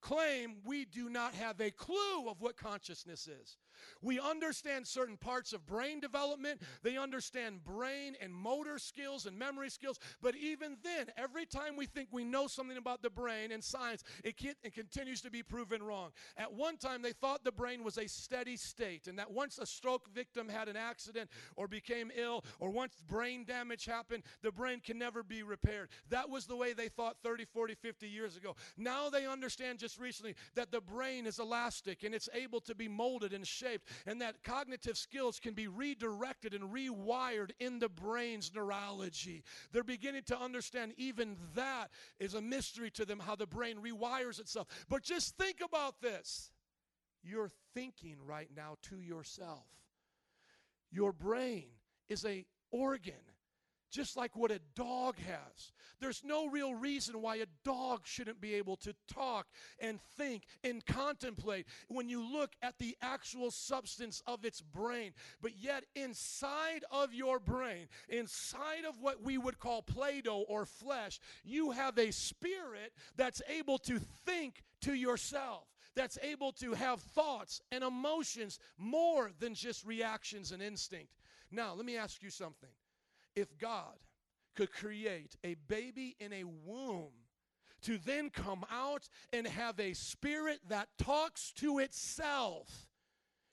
claim 0.00 0.56
we 0.64 0.84
do 0.84 1.08
not 1.08 1.34
have 1.34 1.60
a 1.60 1.70
clue 1.70 2.28
of 2.28 2.40
what 2.40 2.56
consciousness 2.56 3.28
is. 3.28 3.56
We 4.02 4.20
understand 4.20 4.86
certain 4.86 5.16
parts 5.16 5.52
of 5.52 5.66
brain 5.66 6.00
development, 6.00 6.62
they 6.82 6.96
understand 6.96 7.64
brain 7.64 8.16
and 8.20 8.34
motor 8.34 8.78
skills 8.78 9.26
and 9.26 9.38
memory 9.38 9.70
skills, 9.70 9.98
but 10.22 10.34
even 10.36 10.76
then, 10.82 11.06
every 11.16 11.46
time 11.46 11.76
we 11.76 11.86
think 11.86 12.08
we 12.12 12.24
know 12.24 12.46
something 12.46 12.76
about 12.76 13.02
the 13.02 13.10
brain 13.10 13.52
and 13.52 13.62
science, 13.62 14.02
it, 14.24 14.36
can, 14.36 14.54
it 14.62 14.74
continues 14.74 15.20
to 15.22 15.30
be 15.30 15.42
proven 15.42 15.82
wrong. 15.82 16.10
At 16.36 16.52
one 16.52 16.76
time, 16.76 17.02
they 17.02 17.12
thought 17.12 17.44
the 17.44 17.52
brain 17.52 17.84
was 17.84 17.98
a 17.98 18.08
steady 18.08 18.56
state, 18.56 19.06
and 19.06 19.18
that 19.18 19.30
once 19.30 19.58
a 19.58 19.66
stroke 19.66 20.08
victim 20.14 20.48
had 20.48 20.68
an 20.68 20.76
accident 20.76 21.30
or 21.56 21.68
became 21.68 22.10
ill, 22.16 22.44
or 22.58 22.70
once 22.70 22.94
brain 23.08 23.44
damage 23.44 23.84
happened, 23.84 24.22
the 24.42 24.52
brain 24.52 24.80
can 24.80 24.98
never 24.98 25.22
be 25.22 25.42
repaired. 25.42 25.88
That 26.08 26.28
was 26.28 26.46
the 26.46 26.56
way 26.56 26.72
they 26.72 26.88
thought 26.88 27.16
30, 27.22 27.44
40, 27.44 27.74
50 27.74 28.08
years 28.08 28.36
ago. 28.36 28.56
Now 28.76 29.10
they 29.10 29.26
understand 29.26 29.78
just 29.78 29.98
recently 29.98 30.34
that 30.54 30.70
the 30.70 30.80
brain 30.80 31.26
is 31.26 31.38
elastic 31.38 32.02
and 32.02 32.14
it's 32.14 32.28
able 32.34 32.60
to 32.62 32.74
be 32.74 32.88
molded 32.88 33.32
and 33.32 33.46
shaped, 33.46 33.69
and 34.06 34.20
that 34.20 34.42
cognitive 34.42 34.96
skills 34.96 35.38
can 35.38 35.54
be 35.54 35.68
redirected 35.68 36.54
and 36.54 36.72
rewired 36.72 37.50
in 37.60 37.78
the 37.78 37.88
brain's 37.88 38.52
neurology. 38.54 39.42
They're 39.72 39.82
beginning 39.82 40.22
to 40.26 40.40
understand 40.40 40.94
even 40.96 41.36
that 41.54 41.90
is 42.18 42.34
a 42.34 42.40
mystery 42.40 42.90
to 42.92 43.04
them 43.04 43.20
how 43.20 43.36
the 43.36 43.46
brain 43.46 43.76
rewires 43.76 44.40
itself. 44.40 44.68
But 44.88 45.02
just 45.02 45.36
think 45.36 45.60
about 45.64 46.00
this 46.00 46.50
you're 47.22 47.50
thinking 47.74 48.16
right 48.24 48.48
now 48.56 48.76
to 48.82 49.00
yourself. 49.00 49.66
Your 50.90 51.12
brain 51.12 51.66
is 52.08 52.24
a 52.24 52.44
organ 52.70 53.12
just 53.90 54.16
like 54.16 54.36
what 54.36 54.50
a 54.50 54.60
dog 54.74 55.16
has. 55.18 55.72
There's 56.00 56.22
no 56.24 56.48
real 56.48 56.74
reason 56.74 57.20
why 57.20 57.36
a 57.36 57.46
dog 57.64 58.00
shouldn't 58.04 58.40
be 58.40 58.54
able 58.54 58.76
to 58.76 58.94
talk 59.12 59.46
and 59.78 60.00
think 60.16 60.44
and 60.64 60.84
contemplate 60.86 61.66
when 61.88 62.08
you 62.08 62.22
look 62.22 62.52
at 62.62 62.78
the 62.78 62.96
actual 63.02 63.50
substance 63.50 64.22
of 64.26 64.44
its 64.44 64.60
brain. 64.62 65.12
But 65.42 65.58
yet, 65.58 65.84
inside 65.94 66.84
of 66.90 67.12
your 67.12 67.38
brain, 67.38 67.88
inside 68.08 68.84
of 68.88 69.00
what 69.00 69.22
we 69.22 69.36
would 69.36 69.58
call 69.58 69.82
Play 69.82 70.22
Doh 70.22 70.44
or 70.48 70.64
flesh, 70.64 71.20
you 71.44 71.72
have 71.72 71.98
a 71.98 72.12
spirit 72.12 72.92
that's 73.16 73.42
able 73.48 73.78
to 73.78 73.98
think 73.98 74.62
to 74.82 74.94
yourself. 74.94 75.66
That's 75.94 76.18
able 76.22 76.52
to 76.52 76.72
have 76.72 77.00
thoughts 77.00 77.60
and 77.72 77.84
emotions 77.84 78.58
more 78.78 79.32
than 79.38 79.54
just 79.54 79.84
reactions 79.84 80.52
and 80.52 80.62
instinct. 80.62 81.12
Now, 81.50 81.74
let 81.74 81.84
me 81.84 81.96
ask 81.96 82.22
you 82.22 82.30
something 82.30 82.70
if 83.36 83.56
God 83.58 83.98
could 84.56 84.72
create 84.72 85.36
a 85.44 85.54
baby 85.68 86.16
in 86.18 86.32
a 86.32 86.44
womb 86.44 87.12
to 87.82 87.98
then 87.98 88.30
come 88.30 88.64
out 88.70 89.08
and 89.32 89.46
have 89.46 89.80
a 89.80 89.94
spirit 89.94 90.60
that 90.68 90.88
talks 90.98 91.52
to 91.52 91.78
itself, 91.78 92.88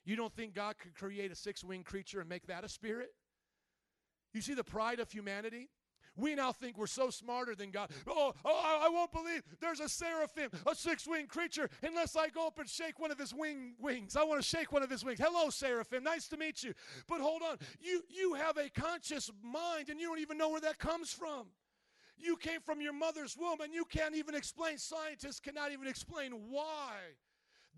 you 0.04 0.16
don't 0.16 0.34
think 0.34 0.54
God 0.54 0.76
could 0.78 0.94
create 0.94 1.32
a 1.32 1.34
six 1.34 1.64
winged 1.64 1.86
creature 1.86 2.20
and 2.20 2.28
make 2.28 2.46
that 2.46 2.64
a 2.64 2.68
spirit? 2.68 3.10
You 4.34 4.40
see 4.40 4.54
the 4.54 4.64
pride 4.64 5.00
of 5.00 5.10
humanity? 5.10 5.70
We 6.18 6.34
now 6.34 6.52
think 6.52 6.76
we're 6.76 6.86
so 6.86 7.10
smarter 7.10 7.54
than 7.54 7.70
God. 7.70 7.90
Oh, 8.06 8.34
oh 8.44 8.78
I, 8.82 8.88
won't 8.88 9.12
believe 9.12 9.42
there's 9.60 9.80
a 9.80 9.88
seraphim, 9.88 10.50
a 10.66 10.74
six 10.74 11.06
winged 11.06 11.28
creature, 11.28 11.70
unless 11.82 12.16
I 12.16 12.28
go 12.28 12.46
up 12.46 12.58
and 12.58 12.68
shake 12.68 12.98
one 12.98 13.10
of 13.10 13.18
his 13.18 13.32
wing, 13.32 13.74
wings. 13.78 14.16
I 14.16 14.24
want 14.24 14.42
to 14.42 14.46
shake 14.46 14.72
one 14.72 14.82
of 14.82 14.90
his 14.90 15.04
wings. 15.04 15.20
Hello, 15.20 15.48
seraphim. 15.48 16.02
Nice 16.02 16.26
to 16.28 16.36
meet 16.36 16.62
you. 16.62 16.74
But 17.08 17.20
hold 17.20 17.42
on. 17.42 17.56
You, 17.80 18.02
you 18.08 18.34
have 18.34 18.56
a 18.56 18.68
conscious 18.68 19.30
mind 19.42 19.88
and 19.88 20.00
you 20.00 20.08
don't 20.08 20.18
even 20.18 20.36
know 20.36 20.48
where 20.48 20.60
that 20.60 20.78
comes 20.78 21.12
from. 21.12 21.46
You 22.16 22.36
came 22.36 22.60
from 22.60 22.80
your 22.80 22.92
mother's 22.92 23.36
womb 23.38 23.60
and 23.60 23.72
you 23.72 23.84
can't 23.84 24.16
even 24.16 24.34
explain, 24.34 24.76
scientists 24.78 25.38
cannot 25.38 25.72
even 25.72 25.86
explain 25.86 26.32
why 26.50 26.96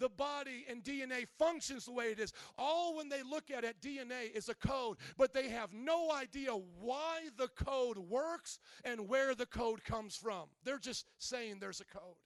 the 0.00 0.08
body 0.08 0.66
and 0.68 0.82
DNA 0.82 1.26
functions 1.38 1.84
the 1.84 1.92
way 1.92 2.06
it 2.06 2.18
is. 2.18 2.32
All 2.58 2.96
when 2.96 3.08
they 3.08 3.22
look 3.22 3.50
at 3.50 3.62
it, 3.62 3.80
DNA 3.80 4.34
is 4.34 4.48
a 4.48 4.54
code, 4.54 4.96
but 5.16 5.32
they 5.32 5.48
have 5.50 5.72
no 5.72 6.10
idea 6.10 6.50
why 6.80 7.20
the 7.36 7.48
code 7.48 7.98
works 7.98 8.58
and 8.84 9.08
where 9.08 9.34
the 9.34 9.46
code 9.46 9.84
comes 9.84 10.16
from. 10.16 10.48
They're 10.64 10.78
just 10.78 11.06
saying 11.18 11.58
there's 11.60 11.80
a 11.80 11.84
code. 11.84 12.16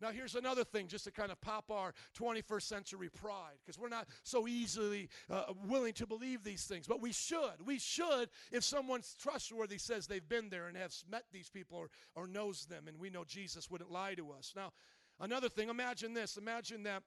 Now, 0.00 0.10
here's 0.10 0.34
another 0.34 0.64
thing 0.64 0.88
just 0.88 1.04
to 1.04 1.12
kind 1.12 1.30
of 1.30 1.40
pop 1.40 1.70
our 1.70 1.94
21st 2.18 2.62
century 2.62 3.08
pride, 3.08 3.54
because 3.64 3.78
we're 3.78 3.88
not 3.88 4.08
so 4.22 4.48
easily 4.48 5.08
uh, 5.30 5.44
willing 5.66 5.92
to 5.94 6.06
believe 6.06 6.42
these 6.42 6.64
things, 6.64 6.86
but 6.86 7.00
we 7.00 7.12
should. 7.12 7.64
We 7.64 7.78
should 7.78 8.28
if 8.50 8.64
someone's 8.64 9.16
trustworthy 9.18 9.78
says 9.78 10.06
they've 10.06 10.28
been 10.28 10.48
there 10.48 10.66
and 10.66 10.76
has 10.76 11.04
met 11.10 11.24
these 11.32 11.48
people 11.48 11.78
or, 11.78 11.88
or 12.16 12.26
knows 12.26 12.66
them, 12.66 12.88
and 12.88 12.98
we 12.98 13.08
know 13.08 13.24
Jesus 13.24 13.70
wouldn't 13.70 13.90
lie 13.90 14.14
to 14.14 14.32
us. 14.32 14.52
Now, 14.56 14.72
Another 15.20 15.48
thing, 15.48 15.68
imagine 15.68 16.14
this. 16.14 16.36
Imagine 16.36 16.82
that 16.84 17.02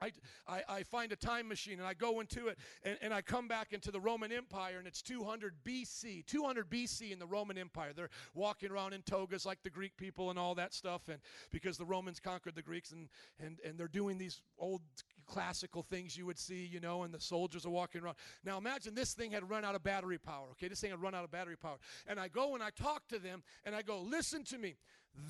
I, 0.00 0.12
I, 0.46 0.62
I, 0.68 0.82
find 0.82 1.12
a 1.12 1.16
time 1.16 1.48
machine 1.48 1.78
and 1.78 1.86
I 1.86 1.94
go 1.94 2.20
into 2.20 2.48
it 2.48 2.58
and, 2.82 2.98
and 3.00 3.14
I 3.14 3.22
come 3.22 3.48
back 3.48 3.72
into 3.72 3.90
the 3.90 4.00
Roman 4.00 4.32
Empire 4.32 4.78
and 4.78 4.86
it's 4.86 5.02
200 5.02 5.54
BC. 5.64 6.26
200 6.26 6.68
BC 6.68 7.12
in 7.12 7.18
the 7.18 7.26
Roman 7.26 7.56
Empire. 7.56 7.92
They're 7.94 8.10
walking 8.34 8.70
around 8.70 8.92
in 8.92 9.02
togas 9.02 9.46
like 9.46 9.62
the 9.62 9.70
Greek 9.70 9.96
people 9.96 10.30
and 10.30 10.38
all 10.38 10.54
that 10.56 10.74
stuff. 10.74 11.08
And 11.08 11.20
because 11.50 11.78
the 11.78 11.84
Romans 11.84 12.20
conquered 12.20 12.54
the 12.54 12.62
Greeks 12.62 12.90
and, 12.92 13.08
and, 13.38 13.58
and 13.64 13.78
they're 13.78 13.88
doing 13.88 14.18
these 14.18 14.42
old 14.58 14.82
classical 15.26 15.82
things 15.82 16.16
you 16.16 16.26
would 16.26 16.38
see, 16.38 16.66
you 16.66 16.80
know, 16.80 17.04
and 17.04 17.14
the 17.14 17.20
soldiers 17.20 17.64
are 17.64 17.70
walking 17.70 18.02
around. 18.02 18.16
Now 18.44 18.58
imagine 18.58 18.94
this 18.94 19.14
thing 19.14 19.30
had 19.30 19.48
run 19.48 19.64
out 19.64 19.74
of 19.74 19.82
battery 19.82 20.18
power. 20.18 20.48
Okay, 20.52 20.68
this 20.68 20.80
thing 20.80 20.90
had 20.90 21.00
run 21.00 21.14
out 21.14 21.24
of 21.24 21.30
battery 21.30 21.56
power. 21.56 21.78
And 22.06 22.18
I 22.18 22.28
go 22.28 22.54
and 22.54 22.62
I 22.62 22.70
talk 22.70 23.06
to 23.08 23.18
them 23.18 23.42
and 23.64 23.74
I 23.74 23.82
go, 23.82 24.00
listen 24.00 24.44
to 24.44 24.58
me. 24.58 24.76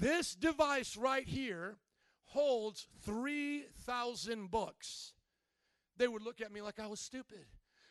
This 0.01 0.35
device 0.35 0.97
right 0.97 1.29
here 1.29 1.77
holds 2.27 2.87
3,000 3.05 4.51
books, 4.51 5.13
they 5.97 6.09
would 6.09 6.23
look 6.23 6.41
at 6.41 6.53
me 6.53 6.61
like 6.61 6.81
I 6.81 6.87
was 6.87 7.01
stupid. 7.01 7.47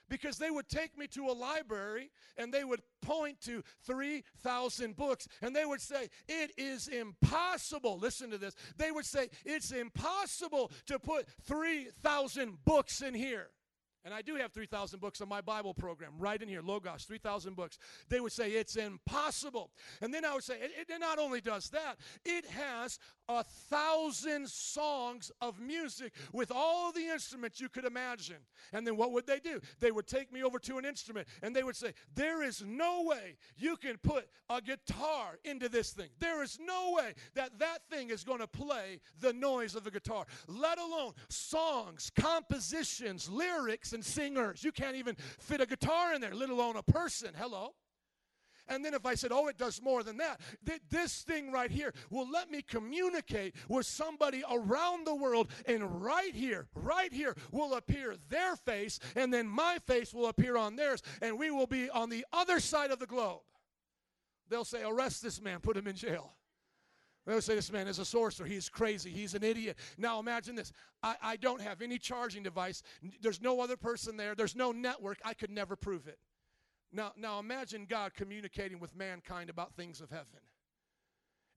Because 0.10 0.38
they 0.38 0.52
would 0.52 0.68
take 0.68 0.98
me 0.98 1.08
to 1.08 1.28
a 1.28 1.34
library 1.34 2.12
and 2.38 2.54
they 2.54 2.64
would 2.64 2.82
point 3.02 3.40
to 3.42 3.64
3,000 3.86 4.96
books 4.96 5.28
and 5.42 5.56
they 5.56 5.66
would 5.66 5.82
say, 5.82 6.10
It 6.28 6.52
is 6.58 6.88
impossible. 6.88 7.98
Listen 7.98 8.30
to 8.30 8.38
this. 8.38 8.54
They 8.78 8.92
would 8.92 9.06
say, 9.06 9.30
It's 9.46 9.72
impossible 9.72 10.72
to 10.88 11.00
put 11.00 11.26
3,000 11.46 12.58
books 12.66 13.02
in 13.02 13.14
here. 13.14 13.48
And 14.06 14.14
I 14.14 14.22
do 14.22 14.36
have 14.36 14.52
3,000 14.52 15.00
books 15.00 15.22
on 15.22 15.30
my 15.30 15.40
Bible 15.40 15.74
program, 15.74 16.14
right 16.18 16.42
in 16.42 16.50
here, 16.50 16.62
Logos, 16.62 17.06
3,000 17.06 17.56
books. 17.56 17.78
They 18.10 18.20
would 18.20 18.34
say 18.34 18.52
it's 18.52 18.76
impossible. 18.76 19.72
And 20.02 20.14
then 20.14 20.26
I 20.26 20.34
would 20.34 20.44
say, 20.44 20.56
it, 20.56 20.90
it 20.90 21.00
not 21.00 21.20
only 21.20 21.40
does 21.40 21.70
that, 21.70 21.98
it 22.26 22.46
has 22.48 23.00
a 23.30 23.44
thousand 23.44 24.50
songs 24.50 25.32
of 25.40 25.60
music 25.60 26.14
with 26.34 26.52
all 26.54 26.92
the 26.92 27.08
instruments 27.08 27.62
you 27.62 27.70
could 27.70 27.86
imagine. 27.86 28.38
And 28.74 28.86
then 28.86 28.98
what 28.98 29.12
would 29.12 29.26
they 29.26 29.40
do? 29.40 29.62
They 29.80 29.92
would 29.92 30.08
take 30.08 30.34
me 30.34 30.44
over 30.44 30.60
to 30.60 30.78
an 30.78 30.86
instrument 30.86 31.28
and 31.42 31.56
they 31.56 31.64
would 31.64 31.76
say, 31.76 31.94
There 32.14 32.44
is 32.44 32.62
no 32.66 33.04
way 33.04 33.38
you 33.56 33.78
can 33.78 33.98
put 33.98 34.28
a 34.50 34.62
guitar 34.62 35.40
into 35.46 35.70
this 35.70 35.92
thing. 35.92 36.10
There 36.20 36.44
is 36.44 36.60
no 36.60 36.94
way 36.98 37.14
that 37.36 37.58
that 37.60 37.80
thing 37.90 38.10
is 38.10 38.24
going 38.24 38.40
to 38.40 38.48
play 38.48 39.00
the 39.20 39.32
noise 39.32 39.76
of 39.76 39.88
a 39.88 39.92
guitar, 39.92 40.26
let 40.48 40.78
alone 40.78 41.14
songs, 41.30 42.12
compositions, 42.16 43.30
lyrics, 43.30 43.93
and 43.94 44.04
singers. 44.04 44.64
You 44.64 44.72
can't 44.72 44.96
even 44.96 45.16
fit 45.40 45.62
a 45.62 45.66
guitar 45.66 46.14
in 46.14 46.22
there, 46.22 46.34
let 46.34 46.50
alone 46.50 46.76
a 46.76 46.84
person. 46.84 47.32
Hello? 47.38 47.74
And 48.68 48.84
then 48.84 48.94
if 48.94 49.06
I 49.06 49.16
said, 49.16 49.32
oh, 49.34 49.48
it 49.48 49.58
does 49.58 49.82
more 49.82 50.04
than 50.04 50.18
that, 50.18 50.40
th- 50.66 50.80
this 50.90 51.24
thing 51.24 51.52
right 51.52 51.70
here 51.70 51.94
will 52.10 52.30
let 52.32 52.50
me 52.50 52.62
communicate 52.62 53.56
with 53.68 53.86
somebody 53.86 54.42
around 54.50 55.06
the 55.06 55.16
world. 55.16 55.50
And 55.66 56.02
right 56.02 56.34
here, 56.34 56.68
right 56.74 57.12
here 57.12 57.36
will 57.52 57.74
appear 57.74 58.16
their 58.30 58.56
face, 58.56 59.00
and 59.18 59.34
then 59.34 59.48
my 59.50 59.80
face 59.86 60.14
will 60.14 60.28
appear 60.28 60.56
on 60.56 60.78
theirs, 60.78 61.02
and 61.22 61.38
we 61.38 61.52
will 61.52 61.68
be 61.68 61.90
on 61.90 62.10
the 62.10 62.26
other 62.32 62.62
side 62.62 62.92
of 62.92 63.00
the 63.00 63.06
globe. 63.06 63.42
They'll 64.50 64.66
say, 64.66 64.84
arrest 64.84 65.22
this 65.22 65.42
man, 65.42 65.60
put 65.60 65.76
him 65.76 65.88
in 65.88 65.96
jail. 65.96 66.34
They'll 67.26 67.42
say, 67.42 67.56
This 67.56 67.72
man 67.72 67.88
is 67.88 68.00
a 68.00 68.06
sorcerer. 68.06 68.46
He's 68.46 68.70
crazy. 68.70 69.10
He's 69.12 69.34
an 69.34 69.44
idiot. 69.44 69.78
Now 69.98 70.20
imagine 70.20 70.56
this 70.56 70.72
I, 71.02 71.16
I 71.22 71.36
don't 71.38 71.62
have 71.62 71.82
any 71.82 71.98
charging 71.98 72.44
device. 72.44 72.84
There's 73.22 73.42
no 73.42 73.62
other 73.62 73.78
person 73.78 74.18
there. 74.18 74.36
There's 74.36 74.56
no 74.56 74.72
network. 74.72 75.20
I 75.24 75.34
could 75.34 75.50
never 75.52 75.76
prove 75.76 76.08
it. 76.08 76.20
Now, 76.92 77.12
now 77.18 77.40
imagine 77.40 77.88
God 77.90 78.14
communicating 78.14 78.80
with 78.80 78.96
mankind 78.96 79.50
about 79.50 79.74
things 79.74 80.00
of 80.00 80.10
heaven. 80.12 80.42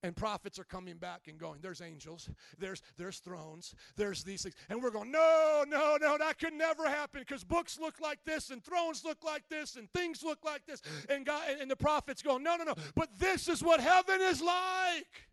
and 0.03 0.15
prophets 0.17 0.59
are 0.59 0.65
coming 0.65 0.97
back 0.99 1.23
and 1.27 1.37
going, 1.39 1.59
There's 1.61 1.81
angels, 1.81 2.31
there's 2.59 2.81
there's 2.97 3.19
thrones, 3.19 3.75
there's 3.97 4.23
these 4.23 4.43
things. 4.45 4.55
And 4.71 4.81
we're 4.83 4.91
going, 4.91 5.11
No, 5.11 5.65
no, 5.67 5.99
no, 6.01 6.17
that 6.17 6.39
could 6.39 6.53
never 6.55 6.89
happen 6.89 7.21
because 7.27 7.43
books 7.45 7.79
look 7.81 8.01
like 8.01 8.21
this 8.25 8.51
and 8.51 8.63
thrones 8.65 9.05
look 9.05 9.25
like 9.25 9.43
this 9.51 9.77
and 9.77 9.93
things 9.93 10.23
look 10.23 10.45
like 10.45 10.65
this. 10.65 10.81
And 11.09 11.27
God 11.27 11.43
and, 11.51 11.61
and 11.61 11.71
the 11.71 11.77
prophets 11.77 12.23
go, 12.23 12.39
No, 12.39 12.57
no, 12.57 12.65
no. 12.65 12.75
But 12.95 13.09
this 13.19 13.49
is 13.49 13.63
what 13.63 13.81
heaven 13.81 14.21
is 14.21 14.41
like. 14.41 15.29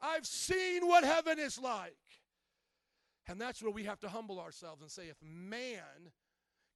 I've 0.00 0.26
seen 0.26 0.86
what 0.86 1.04
heaven 1.04 1.38
is 1.38 1.58
like. 1.58 1.94
And 3.26 3.40
that's 3.40 3.62
where 3.62 3.72
we 3.72 3.84
have 3.84 4.00
to 4.00 4.08
humble 4.08 4.40
ourselves 4.40 4.80
and 4.80 4.90
say, 4.90 5.08
if 5.08 5.16
man 5.22 6.12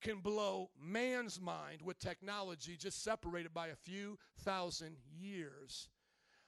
can 0.03 0.19
blow 0.19 0.71
man's 0.79 1.41
mind 1.41 1.81
with 1.83 1.99
technology 1.99 2.77
just 2.77 3.03
separated 3.03 3.55
by 3.55 3.69
a 3.69 3.77
few 3.77 4.19
thousand 4.41 4.97
years, 5.11 5.89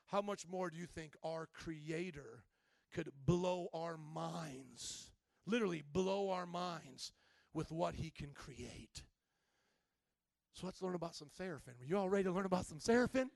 how 0.07 0.21
much 0.21 0.47
more 0.47 0.69
do 0.69 0.77
you 0.77 0.87
think 0.87 1.15
our 1.25 1.49
Creator 1.55 2.45
could 2.93 3.11
blow 3.25 3.69
our 3.73 3.97
minds? 3.97 5.11
Literally, 5.47 5.83
blow 5.93 6.31
our 6.31 6.47
minds 6.47 7.13
with 7.55 7.71
what 7.71 7.95
He 7.95 8.11
can 8.11 8.33
create. 8.35 9.05
So 10.53 10.67
let's 10.67 10.83
learn 10.83 10.95
about 10.95 11.15
some 11.15 11.31
seraphim. 11.31 11.75
Are 11.81 11.85
you 11.85 11.97
all 11.97 12.09
ready 12.09 12.25
to 12.25 12.33
learn 12.33 12.47
about 12.47 12.67
some 12.67 12.81
seraphim? 12.81 13.31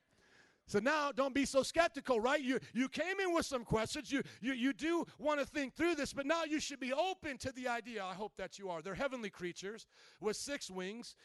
So 0.68 0.78
now 0.80 1.12
don't 1.12 1.34
be 1.34 1.46
so 1.46 1.62
skeptical, 1.62 2.20
right? 2.20 2.40
You 2.42 2.60
you 2.74 2.88
came 2.90 3.18
in 3.20 3.34
with 3.34 3.46
some 3.46 3.64
questions. 3.64 4.12
You 4.12 4.22
you 4.42 4.52
you 4.52 4.72
do 4.74 5.06
want 5.18 5.40
to 5.40 5.46
think 5.46 5.74
through 5.74 5.94
this, 5.94 6.12
but 6.12 6.26
now 6.26 6.44
you 6.44 6.60
should 6.60 6.78
be 6.78 6.92
open 6.92 7.38
to 7.38 7.52
the 7.52 7.68
idea. 7.68 8.04
I 8.04 8.12
hope 8.12 8.36
that 8.36 8.58
you 8.58 8.68
are. 8.68 8.82
They're 8.82 8.94
heavenly 8.94 9.30
creatures 9.30 9.86
with 10.20 10.36
six 10.36 10.70
wings. 10.70 11.16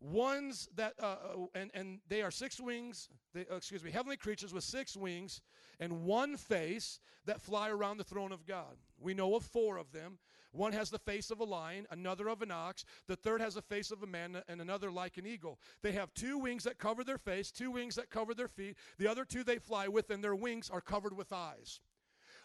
Ones 0.00 0.68
that 0.76 0.94
uh, 1.00 1.06
uh, 1.06 1.46
and 1.56 1.70
and 1.74 1.98
they 2.08 2.22
are 2.22 2.30
six 2.30 2.60
wings. 2.60 3.08
They, 3.34 3.44
uh, 3.50 3.56
excuse 3.56 3.82
me, 3.82 3.90
heavenly 3.90 4.16
creatures 4.16 4.54
with 4.54 4.64
six 4.64 4.96
wings 4.96 5.40
and 5.80 6.04
one 6.04 6.36
face 6.36 7.00
that 7.26 7.40
fly 7.40 7.70
around 7.70 7.98
the 7.98 8.04
throne 8.04 8.30
of 8.30 8.46
God. 8.46 8.76
We 9.00 9.14
know 9.14 9.34
of 9.34 9.42
four 9.44 9.78
of 9.78 9.90
them. 9.90 10.18
One 10.52 10.72
has 10.72 10.90
the 10.90 10.98
face 10.98 11.30
of 11.30 11.40
a 11.40 11.44
lion, 11.44 11.86
another 11.90 12.28
of 12.28 12.42
an 12.42 12.50
ox, 12.50 12.84
the 13.08 13.16
third 13.16 13.40
has 13.40 13.54
the 13.54 13.62
face 13.62 13.90
of 13.90 14.02
a 14.02 14.06
man, 14.06 14.42
and 14.48 14.60
another 14.60 14.90
like 14.90 15.16
an 15.16 15.26
eagle. 15.26 15.58
They 15.82 15.92
have 15.92 16.12
two 16.12 16.38
wings 16.38 16.64
that 16.64 16.78
cover 16.78 17.04
their 17.04 17.18
face, 17.18 17.50
two 17.50 17.70
wings 17.70 17.94
that 17.96 18.10
cover 18.10 18.34
their 18.34 18.48
feet. 18.48 18.76
The 18.98 19.08
other 19.08 19.24
two 19.24 19.44
they 19.44 19.58
fly 19.58 19.88
with, 19.88 20.10
and 20.10 20.22
their 20.22 20.34
wings 20.34 20.68
are 20.68 20.82
covered 20.82 21.16
with 21.16 21.32
eyes. 21.32 21.80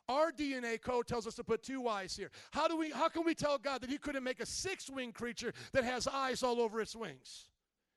Our 0.09 0.31
DNA 0.31 0.81
code 0.81 1.05
tells 1.05 1.27
us 1.27 1.35
to 1.35 1.43
put 1.43 1.63
two 1.63 1.89
eyes 1.89 2.15
here. 2.15 2.31
How 2.51 2.69
do 2.69 2.77
we 2.77 2.91
how 2.91 3.09
can 3.09 3.25
we 3.25 3.35
tell 3.35 3.57
God 3.57 3.81
that 3.81 3.89
he 3.89 3.97
couldn't 3.97 4.23
make 4.23 4.39
a 4.39 4.45
six-winged 4.45 5.13
creature 5.13 5.53
that 5.73 5.83
has 5.83 6.07
eyes 6.07 6.43
all 6.43 6.61
over 6.61 6.79
its 6.79 6.95
wings? 6.95 7.49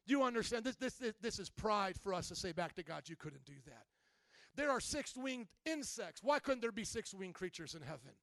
Do 0.08 0.12
you 0.14 0.24
understand? 0.24 0.64
This, 0.64 0.74
this, 0.74 0.94
this, 0.94 1.14
this 1.20 1.38
is 1.38 1.50
pride 1.50 1.96
for 2.02 2.12
us 2.12 2.28
to 2.28 2.34
say 2.34 2.50
back 2.50 2.74
to 2.74 2.82
God, 2.82 3.04
you 3.06 3.14
couldn't 3.14 3.44
do 3.44 3.54
that. 3.66 3.84
There 4.56 4.70
are 4.70 4.80
six-winged 4.80 5.46
insects. 5.64 6.20
Why 6.20 6.40
couldn't 6.40 6.62
there 6.62 6.72
be 6.72 6.82
six-winged 6.82 7.34
creatures 7.34 7.76
in 7.76 7.82
heaven? 7.82 8.14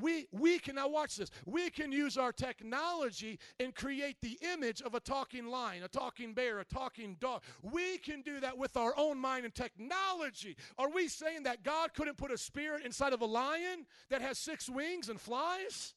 We, 0.00 0.26
we 0.32 0.58
can, 0.58 0.76
now 0.76 0.88
watch 0.88 1.16
this, 1.16 1.30
we 1.46 1.70
can 1.70 1.92
use 1.92 2.16
our 2.16 2.32
technology 2.32 3.38
and 3.58 3.74
create 3.74 4.16
the 4.20 4.38
image 4.52 4.82
of 4.82 4.94
a 4.94 5.00
talking 5.00 5.46
lion, 5.46 5.82
a 5.82 5.88
talking 5.88 6.34
bear, 6.34 6.60
a 6.60 6.64
talking 6.64 7.16
dog. 7.20 7.42
We 7.62 7.98
can 7.98 8.22
do 8.22 8.40
that 8.40 8.56
with 8.56 8.76
our 8.76 8.94
own 8.96 9.18
mind 9.18 9.44
and 9.44 9.54
technology. 9.54 10.56
Are 10.78 10.90
we 10.90 11.08
saying 11.08 11.44
that 11.44 11.62
God 11.62 11.94
couldn't 11.94 12.16
put 12.16 12.30
a 12.30 12.38
spirit 12.38 12.84
inside 12.84 13.12
of 13.12 13.20
a 13.20 13.26
lion 13.26 13.86
that 14.08 14.22
has 14.22 14.38
six 14.38 14.68
wings 14.68 15.08
and 15.08 15.20
flies? 15.20 15.94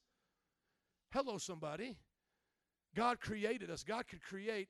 Hello, 1.12 1.38
somebody. 1.38 1.98
God 2.96 3.20
created 3.20 3.70
us. 3.70 3.84
God 3.84 4.08
could 4.08 4.22
create 4.22 4.70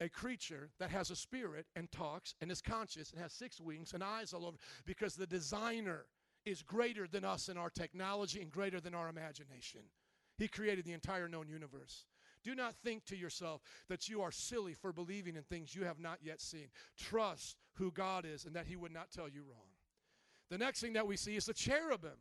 a 0.00 0.08
creature 0.08 0.70
that 0.78 0.90
has 0.90 1.10
a 1.10 1.16
spirit 1.16 1.66
and 1.74 1.90
talks 1.90 2.34
and 2.40 2.50
is 2.50 2.62
conscious 2.62 3.10
and 3.10 3.20
has 3.20 3.32
six 3.32 3.60
wings 3.60 3.92
and 3.94 4.02
eyes 4.02 4.32
all 4.32 4.46
over 4.46 4.56
because 4.86 5.14
the 5.14 5.26
designer 5.26 6.04
is 6.50 6.62
greater 6.62 7.06
than 7.06 7.24
us 7.24 7.48
and 7.48 7.58
our 7.58 7.70
technology 7.70 8.40
and 8.40 8.50
greater 8.50 8.80
than 8.80 8.94
our 8.94 9.08
imagination. 9.08 9.80
He 10.36 10.48
created 10.48 10.84
the 10.84 10.92
entire 10.92 11.28
known 11.28 11.48
universe. 11.48 12.06
Do 12.44 12.54
not 12.54 12.74
think 12.76 13.04
to 13.06 13.16
yourself 13.16 13.62
that 13.88 14.08
you 14.08 14.22
are 14.22 14.30
silly 14.30 14.72
for 14.72 14.92
believing 14.92 15.36
in 15.36 15.42
things 15.42 15.74
you 15.74 15.84
have 15.84 15.98
not 15.98 16.18
yet 16.22 16.40
seen. 16.40 16.68
Trust 16.96 17.56
who 17.74 17.90
God 17.90 18.24
is 18.24 18.44
and 18.44 18.54
that 18.54 18.66
He 18.66 18.76
would 18.76 18.92
not 18.92 19.10
tell 19.10 19.28
you 19.28 19.42
wrong. 19.42 19.66
The 20.50 20.58
next 20.58 20.80
thing 20.80 20.94
that 20.94 21.06
we 21.06 21.16
see 21.16 21.36
is 21.36 21.46
the 21.46 21.54
cherubim. 21.54 22.16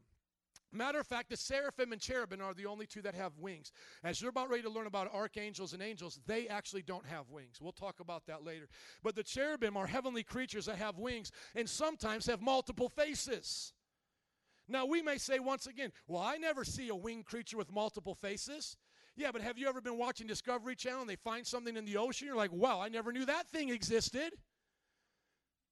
Matter 0.74 0.99
of 0.99 1.08
fact, 1.08 1.30
the 1.30 1.38
seraphim 1.38 1.94
and 1.94 2.02
cherubim 2.02 2.41
are 2.41 2.54
the 2.54 2.66
only 2.66 2.86
two 2.86 3.02
that 3.04 3.16
have 3.16 3.38
wings. 3.38 3.72
As 4.04 4.22
you're 4.22 4.30
about 4.30 4.49
ready 4.49 4.64
to 4.64 4.70
learn 4.70 4.88
about 4.88 5.14
archangels 5.14 5.72
and 5.72 5.82
angels, 5.82 6.20
they 6.28 6.48
actually 6.48 6.82
don't 6.82 7.06
have 7.06 7.30
wings. 7.30 7.62
We'll 7.62 7.72
talk 7.72 8.02
about 8.02 8.26
that 8.28 8.44
later. 8.44 8.68
But 9.02 9.16
the 9.16 9.24
cherubim 9.24 9.78
are 9.78 9.88
heavenly 9.88 10.24
creatures 10.24 10.66
that 10.66 10.78
have 10.78 10.98
wings 10.98 11.32
and 11.56 11.70
sometimes 11.70 12.26
have 12.26 12.41
multiple 12.41 12.90
faces. 12.90 13.72
Now, 14.68 14.85
we 14.85 15.02
may 15.02 15.18
say 15.18 15.39
once 15.39 15.68
again, 15.68 15.91
well, 16.07 16.22
I 16.22 16.38
never 16.38 16.65
see 16.65 16.89
a 16.89 16.95
winged 16.95 17.26
creature 17.26 17.57
with 17.57 17.72
multiple 17.72 18.15
faces. 18.15 18.76
Yeah, 19.15 19.31
but 19.31 19.41
have 19.41 19.57
you 19.57 19.68
ever 19.68 19.81
been 19.81 19.98
watching 19.98 20.27
Discovery 20.27 20.76
Channel 20.76 21.02
and 21.02 21.10
they 21.10 21.15
find 21.15 21.45
something 21.45 21.76
in 21.76 21.85
the 21.85 21.98
ocean? 21.98 22.27
You're 22.27 22.35
like, 22.35 22.52
wow, 22.52 22.80
I 22.80 22.89
never 22.89 23.11
knew 23.11 23.26
that 23.26 23.48
thing 23.48 23.69
existed. 23.69 24.34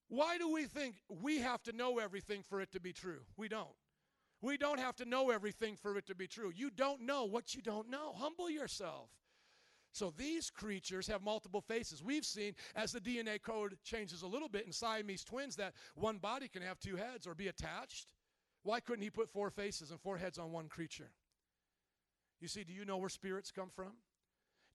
Why 0.07 0.37
do 0.37 0.51
we 0.51 0.65
think 0.65 0.95
we 1.09 1.39
have 1.39 1.61
to 1.63 1.73
know 1.73 1.99
everything 1.99 2.41
for 2.47 2.61
it 2.61 2.71
to 2.71 2.79
be 2.79 2.93
true? 2.93 3.21
We 3.37 3.47
don't. 3.47 3.75
We 4.41 4.57
don't 4.57 4.79
have 4.79 4.95
to 4.97 5.05
know 5.05 5.31
everything 5.31 5.75
for 5.75 5.97
it 5.97 6.05
to 6.07 6.15
be 6.15 6.27
true. 6.27 6.51
You 6.55 6.69
don't 6.69 7.01
know 7.01 7.25
what 7.25 7.55
you 7.55 7.61
don't 7.61 7.89
know. 7.89 8.13
Humble 8.15 8.49
yourself. 8.49 9.09
So 9.91 10.13
these 10.17 10.49
creatures 10.49 11.07
have 11.07 11.23
multiple 11.23 11.61
faces. 11.61 12.03
We've 12.03 12.25
seen 12.25 12.53
as 12.75 12.91
the 12.91 12.99
DNA 12.99 13.41
code 13.41 13.77
changes 13.83 14.23
a 14.23 14.27
little 14.27 14.49
bit 14.49 14.65
in 14.65 14.73
Siamese 14.73 15.23
twins 15.23 15.55
that 15.55 15.73
one 15.95 16.17
body 16.17 16.47
can 16.47 16.61
have 16.61 16.79
two 16.79 16.95
heads 16.95 17.25
or 17.25 17.33
be 17.33 17.47
attached. 17.47 18.07
Why 18.65 18.79
couldn't 18.79 19.03
he 19.03 19.11
put 19.11 19.29
four 19.29 19.51
faces 19.51 19.91
and 19.91 20.01
four 20.01 20.17
heads 20.17 20.39
on 20.39 20.51
one 20.51 20.69
creature? 20.69 21.11
You 22.41 22.47
see, 22.47 22.63
do 22.63 22.73
you 22.73 22.83
know 22.83 22.97
where 22.97 23.09
spirits 23.09 23.51
come 23.51 23.69
from? 23.69 23.91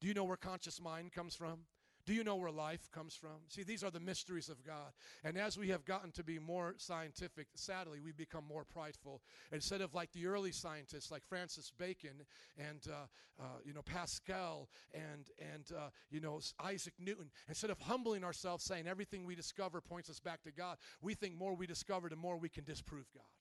Do 0.00 0.06
you 0.06 0.14
know 0.14 0.22
where 0.22 0.36
conscious 0.36 0.80
mind 0.80 1.12
comes 1.12 1.34
from? 1.34 1.62
Do 2.06 2.14
you 2.14 2.22
know 2.22 2.36
where 2.36 2.52
life 2.52 2.88
comes 2.92 3.16
from? 3.16 3.42
See, 3.48 3.64
these 3.64 3.82
are 3.82 3.90
the 3.90 3.98
mysteries 3.98 4.48
of 4.48 4.64
God. 4.64 4.92
And 5.24 5.36
as 5.36 5.58
we 5.58 5.68
have 5.70 5.84
gotten 5.84 6.12
to 6.12 6.22
be 6.22 6.38
more 6.38 6.74
scientific, 6.78 7.48
sadly, 7.56 7.98
we've 8.00 8.16
become 8.16 8.44
more 8.48 8.64
prideful. 8.64 9.22
Instead 9.50 9.80
of 9.80 9.92
like 9.92 10.12
the 10.12 10.26
early 10.26 10.52
scientists, 10.52 11.10
like 11.10 11.24
Francis 11.28 11.72
Bacon 11.76 12.24
and 12.56 12.80
uh, 12.88 13.42
uh, 13.42 13.58
you 13.64 13.74
know 13.74 13.82
Pascal 13.82 14.68
and 14.94 15.26
and 15.52 15.64
uh, 15.76 15.90
you 16.10 16.20
know 16.20 16.40
Isaac 16.64 16.94
Newton, 17.00 17.28
instead 17.48 17.70
of 17.70 17.80
humbling 17.80 18.22
ourselves, 18.22 18.64
saying 18.64 18.86
everything 18.86 19.26
we 19.26 19.34
discover 19.34 19.80
points 19.80 20.08
us 20.08 20.20
back 20.20 20.44
to 20.44 20.52
God, 20.52 20.78
we 21.02 21.14
think 21.14 21.36
more 21.36 21.56
we 21.56 21.66
discover, 21.66 22.08
the 22.08 22.16
more 22.16 22.38
we 22.38 22.48
can 22.48 22.64
disprove 22.64 23.06
God. 23.12 23.39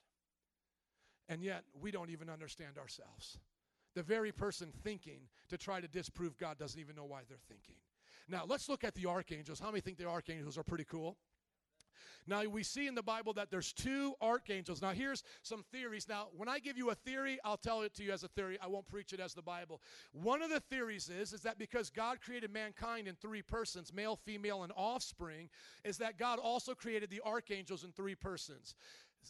And 1.30 1.42
yet, 1.42 1.62
we 1.80 1.92
don't 1.92 2.10
even 2.10 2.28
understand 2.28 2.76
ourselves. 2.76 3.38
The 3.94 4.02
very 4.02 4.32
person 4.32 4.72
thinking 4.82 5.20
to 5.48 5.56
try 5.56 5.80
to 5.80 5.86
disprove 5.86 6.36
God 6.36 6.58
doesn't 6.58 6.78
even 6.78 6.96
know 6.96 7.04
why 7.04 7.20
they're 7.28 7.38
thinking. 7.48 7.76
Now, 8.28 8.44
let's 8.46 8.68
look 8.68 8.82
at 8.82 8.94
the 8.94 9.06
archangels. 9.06 9.60
How 9.60 9.70
many 9.70 9.80
think 9.80 9.96
the 9.96 10.08
archangels 10.08 10.58
are 10.58 10.64
pretty 10.64 10.84
cool? 10.84 11.16
Now, 12.26 12.44
we 12.44 12.62
see 12.64 12.86
in 12.86 12.94
the 12.94 13.02
Bible 13.02 13.32
that 13.34 13.50
there's 13.50 13.72
two 13.72 14.14
archangels. 14.20 14.82
Now, 14.82 14.90
here's 14.90 15.22
some 15.42 15.62
theories. 15.72 16.08
Now, 16.08 16.28
when 16.36 16.48
I 16.48 16.58
give 16.58 16.76
you 16.76 16.90
a 16.90 16.94
theory, 16.94 17.38
I'll 17.44 17.56
tell 17.56 17.82
it 17.82 17.94
to 17.94 18.04
you 18.04 18.12
as 18.12 18.24
a 18.24 18.28
theory. 18.28 18.58
I 18.60 18.66
won't 18.66 18.86
preach 18.86 19.12
it 19.12 19.20
as 19.20 19.32
the 19.32 19.42
Bible. 19.42 19.80
One 20.12 20.42
of 20.42 20.50
the 20.50 20.60
theories 20.60 21.08
is, 21.08 21.32
is 21.32 21.40
that 21.42 21.58
because 21.58 21.90
God 21.90 22.20
created 22.20 22.52
mankind 22.52 23.08
in 23.08 23.14
three 23.14 23.42
persons, 23.42 23.92
male, 23.92 24.16
female, 24.16 24.64
and 24.64 24.72
offspring, 24.76 25.48
is 25.84 25.98
that 25.98 26.18
God 26.18 26.38
also 26.38 26.74
created 26.74 27.08
the 27.08 27.22
archangels 27.24 27.84
in 27.84 27.92
three 27.92 28.16
persons. 28.16 28.74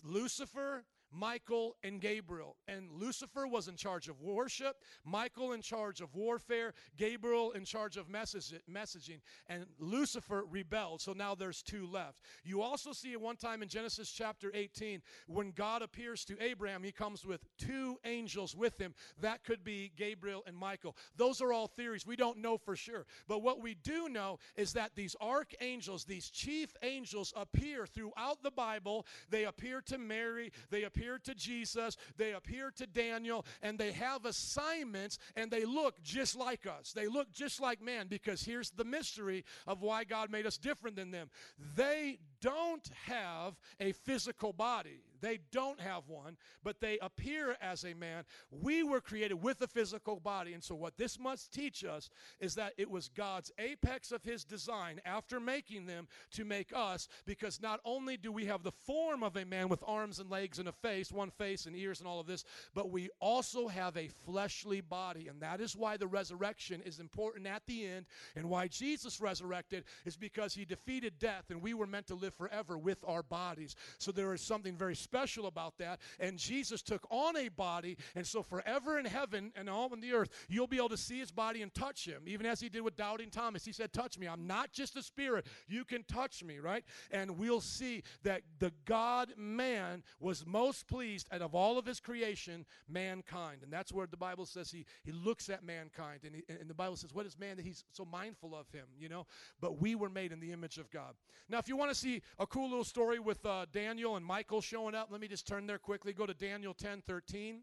Lucifer, 0.03 0.85
Michael 1.13 1.77
and 1.83 2.01
Gabriel. 2.01 2.57
And 2.69 2.91
Lucifer 2.93 3.47
was 3.47 3.69
in 3.69 3.77
charge 3.77 4.09
of 4.09 4.21
worship, 4.21 4.77
Michael 5.05 5.53
in 5.53 5.63
charge 5.63 6.01
of 6.01 6.15
warfare, 6.15 6.75
Gabriel 6.97 7.51
in 7.53 7.65
charge 7.65 7.97
of 7.97 8.09
messaging, 8.09 9.21
and 9.49 9.67
Lucifer 9.79 10.45
rebelled. 10.49 11.01
So 11.01 11.13
now 11.13 11.35
there's 11.35 11.63
two 11.63 11.87
left. 11.87 12.21
You 12.45 12.63
also 12.63 12.93
see 12.93 13.13
at 13.13 13.21
one 13.21 13.37
time 13.37 13.63
in 13.63 13.69
Genesis 13.69 14.11
chapter 14.11 14.51
18, 14.55 15.03
when 15.27 15.51
God 15.53 15.83
appears 15.83 16.25
to 16.27 16.43
Abraham, 16.43 16.83
he 16.83 16.93
comes 16.93 17.25
with 17.25 17.41
two 17.59 17.99
angels 18.05 18.55
with 18.55 18.79
him. 18.79 18.95
That 19.21 19.45
could 19.45 19.65
be 19.65 19.93
Gabriel 19.97 20.45
and 20.47 20.57
Michael. 20.57 20.97
Those 21.17 21.41
are 21.41 21.53
all 21.53 21.67
theories. 21.67 22.07
We 22.07 22.17
don't 22.17 22.39
know 22.39 22.57
for 22.57 22.77
sure. 22.77 23.07
But 23.27 23.43
what 23.43 23.61
we 23.61 23.75
do 23.75 24.09
know 24.09 24.39
is 24.57 24.73
that 24.75 24.95
these 24.95 25.17
archangels, 25.21 26.05
these 26.05 26.31
chief 26.31 26.75
angels, 26.83 27.33
appear 27.37 27.87
throughout 27.87 28.43
the 28.43 28.51
Bible. 28.51 29.07
They 29.29 29.45
appear 29.45 29.81
to 29.87 29.99
Mary, 29.99 30.53
they 30.71 30.85
appear 30.85 31.00
to 31.19 31.35
Jesus, 31.35 31.97
they 32.17 32.33
appear 32.33 32.71
to 32.77 32.87
Daniel, 32.87 33.45
and 33.63 33.79
they 33.79 33.93
have 33.93 34.25
assignments 34.25 35.19
and 35.37 35.51
they 35.51 35.65
look 35.65 36.03
just 36.03 36.37
like 36.37 36.67
us. 36.67 36.93
They 36.93 37.07
look 37.09 37.33
just 37.33 37.61
like 37.61 37.83
man 37.83 38.07
because 38.09 38.43
here's 38.43 38.71
the 38.71 38.85
mystery 38.85 39.45
of 39.67 39.83
why 39.83 40.05
God 40.05 40.31
made 40.31 40.47
us 40.47 40.59
different 40.59 40.97
than 40.97 41.11
them. 41.11 41.31
They 41.77 42.19
don't 42.41 42.89
have 43.07 43.55
a 43.79 43.93
physical 43.93 44.53
body. 44.53 45.03
They 45.21 45.41
don't 45.53 45.81
have 45.81 46.09
one, 46.09 46.37
but 46.65 46.81
they 46.81 46.99
appear 47.01 47.57
as 47.61 47.85
a 47.85 47.95
man. 47.95 48.25
We 48.51 48.83
were 48.83 49.01
created 49.01 49.43
with 49.43 49.61
a 49.61 49.67
physical 49.67 50.19
body. 50.19 50.55
And 50.55 50.65
so, 50.65 50.75
what 50.75 50.97
this 50.97 51.19
must 51.19 51.53
teach 51.53 51.85
us 51.85 52.09
is 52.41 52.55
that 52.55 52.73
it 52.79 52.91
was 52.91 53.09
God's 53.09 53.53
apex 53.59 54.13
of 54.13 54.25
his 54.25 54.45
design 54.45 55.01
after 55.05 55.39
making 55.39 55.87
them 55.87 56.09
to 56.33 56.45
make 56.45 56.73
us, 56.75 57.09
because 57.27 57.61
not 57.61 57.81
only 57.85 58.17
do 58.17 58.33
we 58.33 58.47
have 58.47 58.63
the 58.63 58.73
form 58.73 59.23
of 59.23 59.37
a 59.37 59.45
man 59.45 59.69
with 59.69 59.85
arms 59.87 60.19
and 60.19 60.31
legs 60.31 60.59
and 60.59 60.69
a 60.69 60.73
face, 60.73 61.13
one 61.13 61.31
face 61.31 61.67
and 61.67 61.77
ears 61.77 62.01
and 62.01 62.09
all 62.09 62.21
of 62.21 62.27
this, 62.27 62.45
but 62.75 62.91
we 62.91 63.11
also 63.21 63.69
have 63.69 63.97
a 63.97 64.09
fleshly 64.25 64.81
body. 64.81 65.29
And 65.29 65.41
that 65.43 65.61
is 65.61 65.77
why 65.77 65.97
the 65.97 66.07
resurrection 66.07 66.81
is 66.85 66.99
important 66.99 67.47
at 67.47 67.63
the 67.67 67.87
end, 67.87 68.07
and 68.37 68.49
why 68.49 68.69
Jesus 68.69 69.21
resurrected 69.21 69.85
is 70.07 70.17
because 70.17 70.55
he 70.55 70.65
defeated 70.65 71.19
death, 71.19 71.51
and 71.51 71.61
we 71.61 71.75
were 71.75 71.87
meant 71.87 72.07
to 72.07 72.15
live 72.15 72.30
forever 72.31 72.79
with 72.79 72.99
our 73.07 73.23
bodies. 73.23 73.77
So, 73.99 74.13
there 74.13 74.33
is 74.35 74.41
something 74.41 74.77
very 74.77 74.97
special 74.97 75.47
about 75.47 75.79
that. 75.79 76.01
And 76.19 76.39
Jesus 76.39 76.83
took 76.83 77.07
on 77.11 77.37
a 77.37 77.49
body, 77.49 77.97
and 78.15 78.27
so 78.27 78.43
forever 78.43 78.99
in 78.99 79.05
heaven 79.05 79.53
and 79.57 79.69
all 79.69 79.91
on 79.93 80.01
the 80.01 80.13
earth, 80.13 80.31
you'll 80.49 80.67
be 80.67 80.77
able 80.77 80.89
to 80.91 80.97
see 80.97 81.19
his 81.19 81.31
body 81.31 81.63
and 81.63 81.73
touch 81.75 82.07
him, 82.07 82.23
even 82.27 82.47
as 82.47 82.61
he 82.61 82.69
did 82.69 82.83
with 82.83 82.97
doubting 82.97 83.31
Thomas. 83.31 83.65
He 83.65 83.73
said, 83.73 83.93
Touch 83.93 84.19
me. 84.19 84.27
I'm 84.27 84.47
not 84.47 84.73
just 84.73 84.97
a 84.97 85.03
spirit. 85.03 85.47
You 85.69 85.85
can 85.85 86.05
touch 86.05 86.43
me, 86.43 86.59
right? 86.59 86.85
And 87.11 87.39
we'll 87.39 87.61
see 87.61 88.03
that 88.23 88.43
the 88.59 88.73
God 88.85 89.33
man 89.37 90.03
was 90.19 90.45
most 90.47 90.87
pleased 90.89 91.29
out 91.33 91.43
of 91.43 91.55
all 91.55 91.79
of 91.79 91.87
his 91.87 92.01
creation, 92.01 92.65
mankind. 92.89 93.59
And 93.63 93.73
that's 93.73 93.93
where 93.93 94.07
the 94.07 94.17
Bible 94.17 94.47
says 94.47 94.71
he, 94.71 94.87
he 95.05 95.13
looks 95.13 95.49
at 95.49 95.65
mankind. 95.65 96.21
And, 96.25 96.35
he, 96.35 96.43
and 96.49 96.69
the 96.69 96.75
Bible 96.75 96.97
says, 96.97 97.15
What 97.15 97.27
is 97.27 97.39
man 97.39 97.57
that 97.57 97.65
he's 97.65 97.85
so 97.93 98.05
mindful 98.05 98.55
of 98.55 98.71
him, 98.71 98.87
you 98.99 99.09
know? 99.09 99.27
But 99.61 99.81
we 99.81 99.95
were 99.95 100.11
made 100.11 100.33
in 100.33 100.41
the 100.41 100.53
image 100.53 100.79
of 100.79 100.91
God. 100.91 101.15
Now, 101.49 101.59
if 101.59 101.69
you 101.69 101.77
want 101.77 101.91
to 101.91 101.97
see 101.97 102.20
a 102.39 102.47
cool 102.47 102.69
little 102.69 102.85
story 102.85 103.19
with 103.19 103.45
uh, 103.45 103.67
Daniel 103.73 104.17
and 104.17 104.25
Michael 104.25 104.61
showing 104.61 104.95
up, 104.95 105.09
let 105.11 105.21
me 105.21 105.29
just 105.29 105.47
turn 105.47 105.67
there 105.67 105.79
quickly. 105.79 106.13
Go 106.13 106.27
to 106.27 106.35
Daniel 106.35 106.75
10 106.75 107.03
13. 107.07 107.63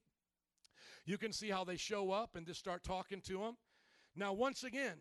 You 1.06 1.18
can 1.18 1.32
see 1.32 1.50
how 1.50 1.64
they 1.64 1.78
show 1.78 2.12
up 2.12 2.36
and 2.36 2.46
just 2.46 2.60
start 2.60 2.84
talking 2.84 3.22
to 3.28 3.40
them. 3.40 3.58
Now, 4.16 4.34
once 4.34 4.64
again, 4.64 4.98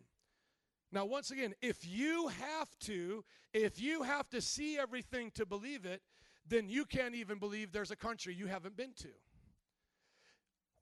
now, 0.92 1.04
once 1.04 1.30
again, 1.30 1.52
if 1.60 1.86
you 1.86 2.28
have 2.28 2.68
to, 2.84 3.24
if 3.52 3.80
you 3.80 4.02
have 4.02 4.28
to 4.30 4.40
see 4.40 4.78
everything 4.78 5.32
to 5.34 5.44
believe 5.44 5.84
it, 5.84 6.00
then 6.48 6.68
you 6.68 6.84
can't 6.84 7.14
even 7.14 7.38
believe 7.38 7.72
there's 7.72 7.90
a 7.90 7.96
country 7.96 8.34
you 8.34 8.46
haven't 8.46 8.76
been 8.76 8.92
to. 8.98 9.08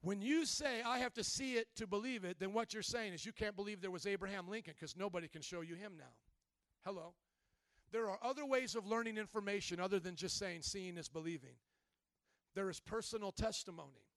When 0.03 0.21
you 0.21 0.45
say, 0.45 0.83
I 0.83 0.99
have 0.99 1.15
to 1.15 1.25
see 1.25 1.55
it 1.55 1.69
to 1.77 1.87
believe 1.87 2.25
it, 2.25 2.39
then 2.39 2.53
what 2.53 2.75
you're 2.75 2.83
saying 2.83 3.15
is 3.15 3.25
you 3.25 3.33
can't 3.33 3.57
believe 3.57 3.81
there 3.81 3.91
was 3.91 4.07
Abraham 4.07 4.49
Lincoln 4.49 4.75
because 4.79 4.95
nobody 4.95 5.29
can 5.29 5.41
show 5.41 5.63
you 5.63 5.75
him 5.75 5.93
now. 5.97 6.13
Hello? 6.85 7.15
There 7.95 8.11
are 8.11 8.19
other 8.25 8.45
ways 8.45 8.75
of 8.75 8.89
learning 8.89 9.19
information 9.19 9.79
other 9.79 10.01
than 10.01 10.17
just 10.17 10.37
saying 10.37 10.63
seeing 10.63 10.99
is 10.99 11.09
believing. 11.09 11.55
There 12.57 12.69
is 12.69 12.81
personal 12.81 13.31
testimony. 13.31 14.09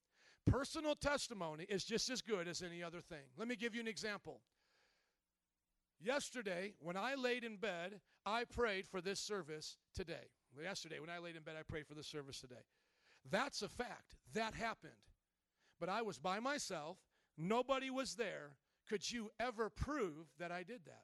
Personal 0.47 0.95
testimony 0.95 1.67
is 1.69 1.85
just 1.85 2.09
as 2.09 2.23
good 2.23 2.47
as 2.47 2.63
any 2.63 2.81
other 2.81 3.01
thing. 3.01 3.21
Let 3.37 3.47
me 3.47 3.55
give 3.55 3.75
you 3.75 3.81
an 3.81 3.87
example. 3.87 4.41
Yesterday, 6.01 6.73
when 6.79 6.97
I 6.97 7.13
laid 7.13 7.43
in 7.43 7.57
bed, 7.57 7.99
I 8.25 8.45
prayed 8.45 8.87
for 8.87 8.99
this 8.99 9.19
service 9.19 9.77
today. 9.93 10.31
Yesterday, 10.59 10.99
when 10.99 11.11
I 11.11 11.19
laid 11.19 11.35
in 11.35 11.43
bed, 11.43 11.53
I 11.59 11.61
prayed 11.61 11.85
for 11.85 11.93
this 11.93 12.07
service 12.07 12.41
today. 12.41 12.55
That's 13.29 13.61
a 13.61 13.69
fact. 13.69 14.15
That 14.33 14.55
happened. 14.55 14.93
But 15.79 15.89
I 15.89 16.01
was 16.01 16.17
by 16.17 16.39
myself, 16.39 16.97
nobody 17.37 17.91
was 17.91 18.15
there. 18.15 18.53
Could 18.89 19.11
you 19.11 19.29
ever 19.39 19.69
prove 19.69 20.25
that 20.39 20.51
I 20.51 20.63
did 20.63 20.85
that? 20.85 21.03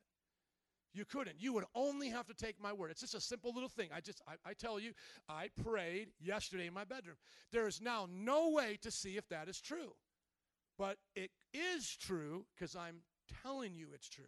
You 0.93 1.05
couldn't. 1.05 1.37
You 1.39 1.53
would 1.53 1.65
only 1.73 2.09
have 2.09 2.27
to 2.27 2.33
take 2.33 2.61
my 2.61 2.71
word. 2.71 2.91
It's 2.91 3.01
just 3.01 3.15
a 3.15 3.21
simple 3.21 3.51
little 3.53 3.69
thing. 3.69 3.89
I 3.95 3.99
just, 3.99 4.21
I, 4.27 4.49
I, 4.49 4.53
tell 4.53 4.79
you, 4.79 4.91
I 5.27 5.49
prayed 5.63 6.09
yesterday 6.21 6.67
in 6.67 6.73
my 6.73 6.83
bedroom. 6.83 7.15
There 7.51 7.67
is 7.67 7.81
now 7.81 8.07
no 8.11 8.49
way 8.49 8.77
to 8.81 8.91
see 8.91 9.17
if 9.17 9.27
that 9.29 9.49
is 9.49 9.59
true. 9.59 9.93
But 10.77 10.97
it 11.15 11.31
is 11.53 11.95
true 11.95 12.45
because 12.55 12.75
I'm 12.75 12.97
telling 13.43 13.73
you 13.73 13.87
it's 13.93 14.09
true. 14.09 14.25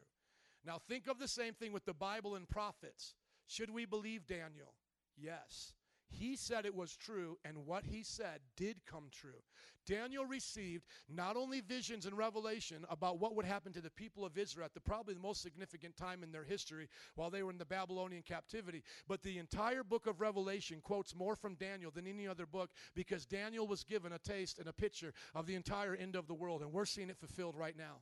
Now, 0.66 0.80
think 0.88 1.08
of 1.08 1.20
the 1.20 1.28
same 1.28 1.54
thing 1.54 1.72
with 1.72 1.86
the 1.86 1.94
Bible 1.94 2.36
and 2.36 2.50
prophets. 2.50 3.14
Should 3.48 3.70
we 3.70 3.86
believe 3.86 4.26
Daniel? 4.26 4.74
Yes. 5.16 5.74
He 6.07 6.36
said 6.36 6.65
it 6.65 6.76
was 6.76 6.95
true, 6.95 7.38
and 7.44 7.65
what 7.65 7.86
he 7.86 8.03
said 8.03 8.40
did 8.56 8.86
come 8.86 9.10
true. 9.11 9.41
Daniel 9.86 10.26
received 10.26 10.86
not 11.10 11.36
only 11.38 11.61
visions 11.61 12.06
and 12.06 12.18
revelation 12.18 12.86
about 12.90 13.19
what 13.19 13.36
would 13.36 13.45
happen 13.45 13.72
to 13.73 13.82
the 13.82 13.91
people 13.91 14.26
of 14.26 14.38
Israel 14.38 14.65
at 14.65 14.73
the 14.73 14.80
probably 14.80 15.14
the 15.14 15.19
most 15.19 15.41
significant 15.41 15.95
time 15.95 16.23
in 16.23 16.32
their 16.32 16.44
history 16.44 16.88
while 17.15 17.30
they 17.30 17.44
were 17.44 17.52
in 17.52 17.57
the 17.57 17.65
Babylonian 17.65 18.23
captivity, 18.23 18.84
but 19.07 19.22
the 19.22 19.38
entire 19.38 19.84
book 19.84 20.07
of 20.07 20.22
Revelation 20.22 20.82
quotes 20.82 21.15
more 21.15 21.36
from 21.36 21.56
Daniel 21.56 21.91
than 21.91 22.07
any 22.07 22.27
other 22.27 22.45
book 22.45 22.72
because 22.95 23.26
Daniel 23.26 23.68
was 23.68 23.84
given 23.84 24.14
a 24.14 24.19
taste 24.19 24.57
and 24.60 24.68
a 24.68 24.73
picture 24.73 25.14
of 25.36 25.45
the 25.45 25.56
entire 25.56 25.95
end 25.95 26.15
of 26.15 26.27
the 26.27 26.34
world, 26.34 26.61
and 26.61 26.73
we're 26.73 26.86
seeing 26.86 27.10
it 27.10 27.18
fulfilled 27.18 27.56
right 27.56 27.77
now. 27.77 27.98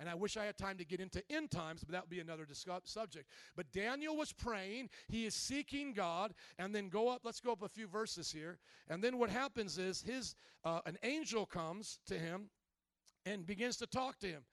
And 0.00 0.08
I 0.08 0.14
wish 0.14 0.36
I 0.36 0.44
had 0.44 0.58
time 0.58 0.76
to 0.78 0.84
get 0.84 1.00
into 1.00 1.22
end 1.30 1.50
times, 1.50 1.84
but 1.84 1.92
that 1.92 2.02
would 2.02 2.10
be 2.10 2.20
another 2.20 2.44
discuss- 2.44 2.82
subject. 2.84 3.28
But 3.54 3.70
Daniel 3.72 4.16
was 4.16 4.32
praying, 4.32 4.90
he 5.08 5.24
is 5.24 5.34
seeking 5.34 5.92
God, 5.92 6.34
and 6.58 6.74
then 6.74 6.88
go 6.88 7.08
up, 7.08 7.20
let's 7.24 7.40
go 7.40 7.52
up 7.52 7.62
a 7.62 7.68
few 7.68 7.86
verses 7.86 8.32
here. 8.32 8.58
And 8.88 9.02
then 9.02 9.18
what 9.18 9.30
happens 9.30 9.78
is 9.78 10.02
his 10.02 10.34
uh, 10.64 10.80
an 10.86 10.98
angel 11.02 11.46
comes 11.46 12.00
to 12.06 12.18
him 12.18 12.50
and 13.26 13.46
begins 13.46 13.76
to 13.78 13.86
talk 13.86 14.18
to 14.20 14.26
him. 14.26 14.44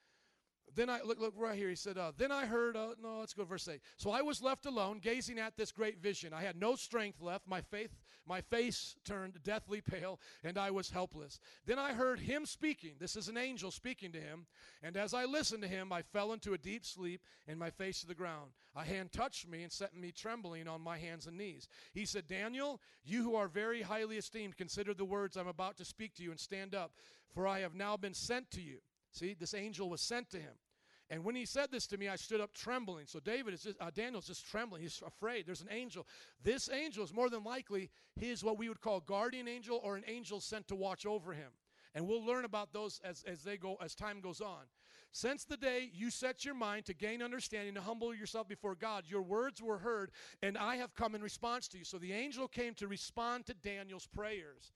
Then 0.73 0.89
I 0.89 1.01
look, 1.01 1.19
look 1.19 1.33
right 1.35 1.57
here. 1.57 1.69
He 1.69 1.75
said, 1.75 1.97
uh, 1.97 2.11
Then 2.15 2.31
I 2.31 2.45
heard, 2.45 2.77
uh, 2.77 2.89
no, 3.01 3.19
let's 3.19 3.33
go 3.33 3.43
to 3.43 3.49
verse 3.49 3.67
8. 3.67 3.81
So 3.97 4.11
I 4.11 4.21
was 4.21 4.41
left 4.41 4.65
alone, 4.65 4.99
gazing 4.99 5.39
at 5.39 5.57
this 5.57 5.71
great 5.71 5.99
vision. 5.99 6.33
I 6.33 6.41
had 6.41 6.55
no 6.55 6.75
strength 6.75 7.21
left. 7.21 7.47
My 7.47 7.61
faith, 7.61 7.91
my 8.31 8.39
face 8.39 8.95
turned 9.03 9.43
deathly 9.43 9.81
pale, 9.81 10.17
and 10.41 10.57
I 10.57 10.71
was 10.71 10.89
helpless. 10.89 11.37
Then 11.65 11.77
I 11.77 11.91
heard 11.91 12.21
him 12.21 12.45
speaking. 12.45 12.91
This 12.97 13.17
is 13.17 13.27
an 13.27 13.35
angel 13.35 13.71
speaking 13.71 14.13
to 14.13 14.21
him. 14.21 14.45
And 14.81 14.95
as 14.95 15.13
I 15.13 15.25
listened 15.25 15.63
to 15.63 15.67
him, 15.67 15.91
I 15.91 16.01
fell 16.01 16.31
into 16.31 16.53
a 16.53 16.57
deep 16.57 16.85
sleep, 16.85 17.19
and 17.45 17.59
my 17.59 17.69
face 17.69 17.99
to 17.99 18.07
the 18.07 18.15
ground. 18.15 18.51
A 18.73 18.85
hand 18.85 19.11
touched 19.11 19.49
me 19.49 19.63
and 19.63 19.71
set 19.71 19.93
me 19.93 20.13
trembling 20.13 20.69
on 20.69 20.79
my 20.79 20.97
hands 20.97 21.27
and 21.27 21.37
knees. 21.37 21.67
He 21.93 22.05
said, 22.05 22.25
Daniel, 22.25 22.79
you 23.03 23.21
who 23.21 23.35
are 23.35 23.49
very 23.49 23.81
highly 23.81 24.15
esteemed, 24.15 24.55
consider 24.55 24.93
the 24.93 25.03
words 25.03 25.35
I'm 25.35 25.49
about 25.49 25.75
to 25.79 25.83
speak 25.83 26.15
to 26.15 26.23
you 26.23 26.31
and 26.31 26.39
stand 26.39 26.73
up, 26.73 26.93
for 27.33 27.49
I 27.49 27.59
have 27.59 27.75
now 27.75 27.97
been 27.97 28.13
sent 28.13 28.49
to 28.51 28.61
you. 28.61 28.77
See, 29.11 29.33
this 29.37 29.53
angel 29.53 29.89
was 29.89 29.99
sent 29.99 30.29
to 30.29 30.37
him. 30.37 30.53
And 31.11 31.25
when 31.25 31.35
he 31.35 31.45
said 31.45 31.69
this 31.71 31.85
to 31.87 31.97
me, 31.97 32.07
I 32.07 32.15
stood 32.15 32.39
up 32.39 32.53
trembling. 32.53 33.05
So 33.05 33.19
David 33.19 33.53
is 33.53 33.63
just, 33.63 33.77
uh, 33.81 33.91
Daniel's 33.93 34.27
just 34.27 34.49
trembling. 34.49 34.81
He's 34.81 35.03
afraid. 35.05 35.45
There's 35.45 35.59
an 35.59 35.67
angel. 35.69 36.07
This 36.41 36.69
angel 36.69 37.03
is 37.03 37.13
more 37.13 37.29
than 37.29 37.43
likely 37.43 37.89
his 38.15 38.45
what 38.45 38.57
we 38.57 38.69
would 38.69 38.79
call 38.79 39.01
guardian 39.01 39.45
angel 39.49 39.81
or 39.83 39.97
an 39.97 40.05
angel 40.07 40.39
sent 40.39 40.69
to 40.69 40.75
watch 40.75 41.05
over 41.05 41.33
him. 41.33 41.51
And 41.93 42.07
we'll 42.07 42.25
learn 42.25 42.45
about 42.45 42.71
those 42.71 43.01
as, 43.03 43.25
as 43.27 43.43
they 43.43 43.57
go 43.57 43.75
as 43.83 43.93
time 43.93 44.21
goes 44.21 44.39
on. 44.39 44.63
Since 45.11 45.43
the 45.43 45.57
day 45.57 45.89
you 45.93 46.09
set 46.09 46.45
your 46.45 46.55
mind 46.55 46.85
to 46.85 46.93
gain 46.93 47.21
understanding, 47.21 47.73
to 47.73 47.81
humble 47.81 48.15
yourself 48.15 48.47
before 48.47 48.75
God, 48.75 49.03
your 49.05 49.21
words 49.21 49.61
were 49.61 49.79
heard, 49.79 50.11
and 50.41 50.57
I 50.57 50.77
have 50.77 50.95
come 50.95 51.15
in 51.15 51.21
response 51.21 51.67
to 51.69 51.77
you. 51.77 51.83
So 51.83 51.97
the 51.97 52.13
angel 52.13 52.47
came 52.47 52.73
to 52.75 52.87
respond 52.87 53.45
to 53.47 53.53
Daniel's 53.53 54.07
prayers. 54.07 54.71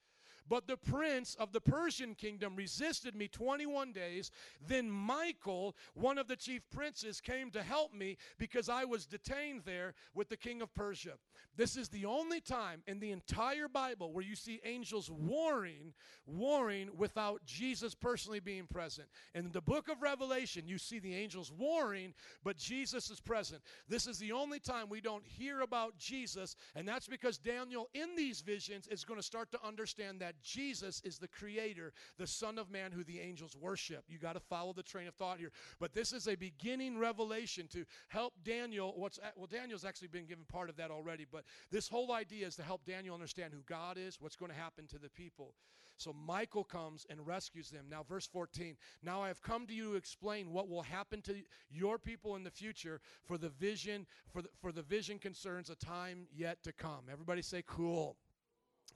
But 0.48 0.68
the 0.68 0.78
prince 0.78 1.36
of 1.40 1.52
the 1.52 1.62
Persian 1.62 2.14
kingdom 2.16 2.56
resisted 2.56 3.16
me 3.16 3.28
21 3.28 3.92
days. 3.92 4.32
Then 4.66 4.90
Michael, 4.90 5.76
one 5.94 6.18
of 6.18 6.28
the 6.28 6.36
chief 6.36 6.62
princes, 6.70 7.20
came 7.20 7.50
to 7.52 7.64
help 7.64 7.94
me 7.94 8.18
because 8.38 8.70
I 8.70 8.86
was 8.86 9.06
detained 9.06 9.62
there 9.66 9.94
with 10.14 10.30
the 10.30 10.38
king 10.38 10.62
of 10.62 10.74
Persia. 10.74 11.14
This 11.58 11.78
is 11.78 11.90
the 11.90 12.06
only 12.06 12.42
time 12.42 12.84
in 12.86 13.00
the 13.00 13.12
entire 13.12 13.68
Bible 13.68 14.12
where 14.12 14.24
you 14.24 14.36
see 14.36 14.60
angels 14.66 15.10
warring, 15.10 15.94
warring 16.26 16.90
without 16.98 17.44
Jesus 17.46 17.96
personally 17.96 18.42
being 18.42 18.68
present. 18.68 19.08
In 19.34 19.52
the 19.52 19.62
book 19.62 19.88
of 19.88 20.02
Revelation, 20.02 20.68
you 20.68 20.78
see 20.78 21.00
the 21.00 21.16
angels 21.16 21.52
warring, 21.58 22.14
but 22.44 22.58
Jesus 22.58 23.10
is 23.10 23.22
present. 23.22 23.62
This 23.88 24.06
is 24.06 24.20
the 24.20 24.34
only 24.34 24.60
time 24.60 24.90
we 24.90 25.02
don't 25.02 25.26
hear 25.26 25.62
about 25.62 25.98
Jesus, 25.98 26.56
and 26.76 26.88
that's 26.88 27.08
because 27.08 27.38
Daniel, 27.38 27.90
in 27.94 28.16
these 28.16 28.42
visions, 28.42 28.88
is 28.88 29.06
going 29.06 29.20
to 29.20 29.26
start 29.26 29.50
to 29.52 29.66
understand 29.66 30.20
that 30.20 30.35
Jesus 30.41 31.02
is 31.03 31.18
the 31.18 31.28
creator, 31.28 31.94
the 32.18 32.28
Son 32.28 32.57
of 32.57 32.70
Man 32.70 32.91
who 32.91 33.03
the 33.03 33.20
angels 33.20 33.56
worship. 33.60 34.03
You 34.07 34.18
got 34.18 34.34
to 34.34 34.40
follow 34.40 34.74
the 34.74 34.84
train 34.84 35.07
of 35.07 35.16
thought 35.16 35.40
here. 35.40 35.52
But 35.80 35.94
this 35.94 36.14
is 36.14 36.28
a 36.28 36.36
beginning 36.36 36.98
revelation 36.98 37.68
to 37.74 37.86
help 38.07 38.34
Daniel. 38.44 38.94
What's 38.95 39.20
well, 39.36 39.48
Daniel's 39.48 39.86
actually 39.86 40.10
been 40.10 40.26
given 40.26 40.45
part 40.45 40.70
of 40.70 40.78
that 40.78 40.91
already, 40.91 41.26
but 41.30 41.44
this 41.72 41.88
whole 41.88 42.12
idea 42.12 42.48
is 42.48 42.56
to 42.56 42.64
help 42.64 42.86
Daniel 42.86 43.14
understand 43.14 43.53
who 43.53 43.62
God 43.68 43.98
is, 43.98 44.20
what's 44.20 44.36
going 44.36 44.52
to 44.52 44.57
happen 44.57 44.88
to 44.88 44.99
the 44.99 45.10
people. 45.10 45.53
So 45.98 46.14
Michael 46.14 46.64
comes 46.64 47.06
and 47.10 47.26
rescues 47.26 47.70
them. 47.70 47.86
Now, 47.90 48.03
verse 48.03 48.28
14. 48.28 48.76
Now 49.02 49.22
I 49.22 49.28
have 49.30 49.41
come 49.41 49.66
to 49.68 49.74
you 49.74 49.91
to 49.91 49.95
explain 49.95 50.52
what 50.52 50.68
will 50.68 50.82
happen 50.82 51.22
to 51.24 51.36
your 51.70 51.98
people 51.98 52.36
in 52.36 52.44
the 52.44 52.52
future 52.52 52.99
for 53.24 53.38
the 53.38 53.49
vision, 53.49 54.06
for 54.32 54.41
the, 54.41 54.49
for 54.60 54.72
the 54.72 54.82
vision 54.82 55.20
concerns 55.20 55.70
a 55.70 55.76
time 55.76 56.28
yet 56.36 56.62
to 56.64 56.74
come. 56.74 57.06
Everybody 57.12 57.41
say 57.41 57.64
cool. 57.66 58.18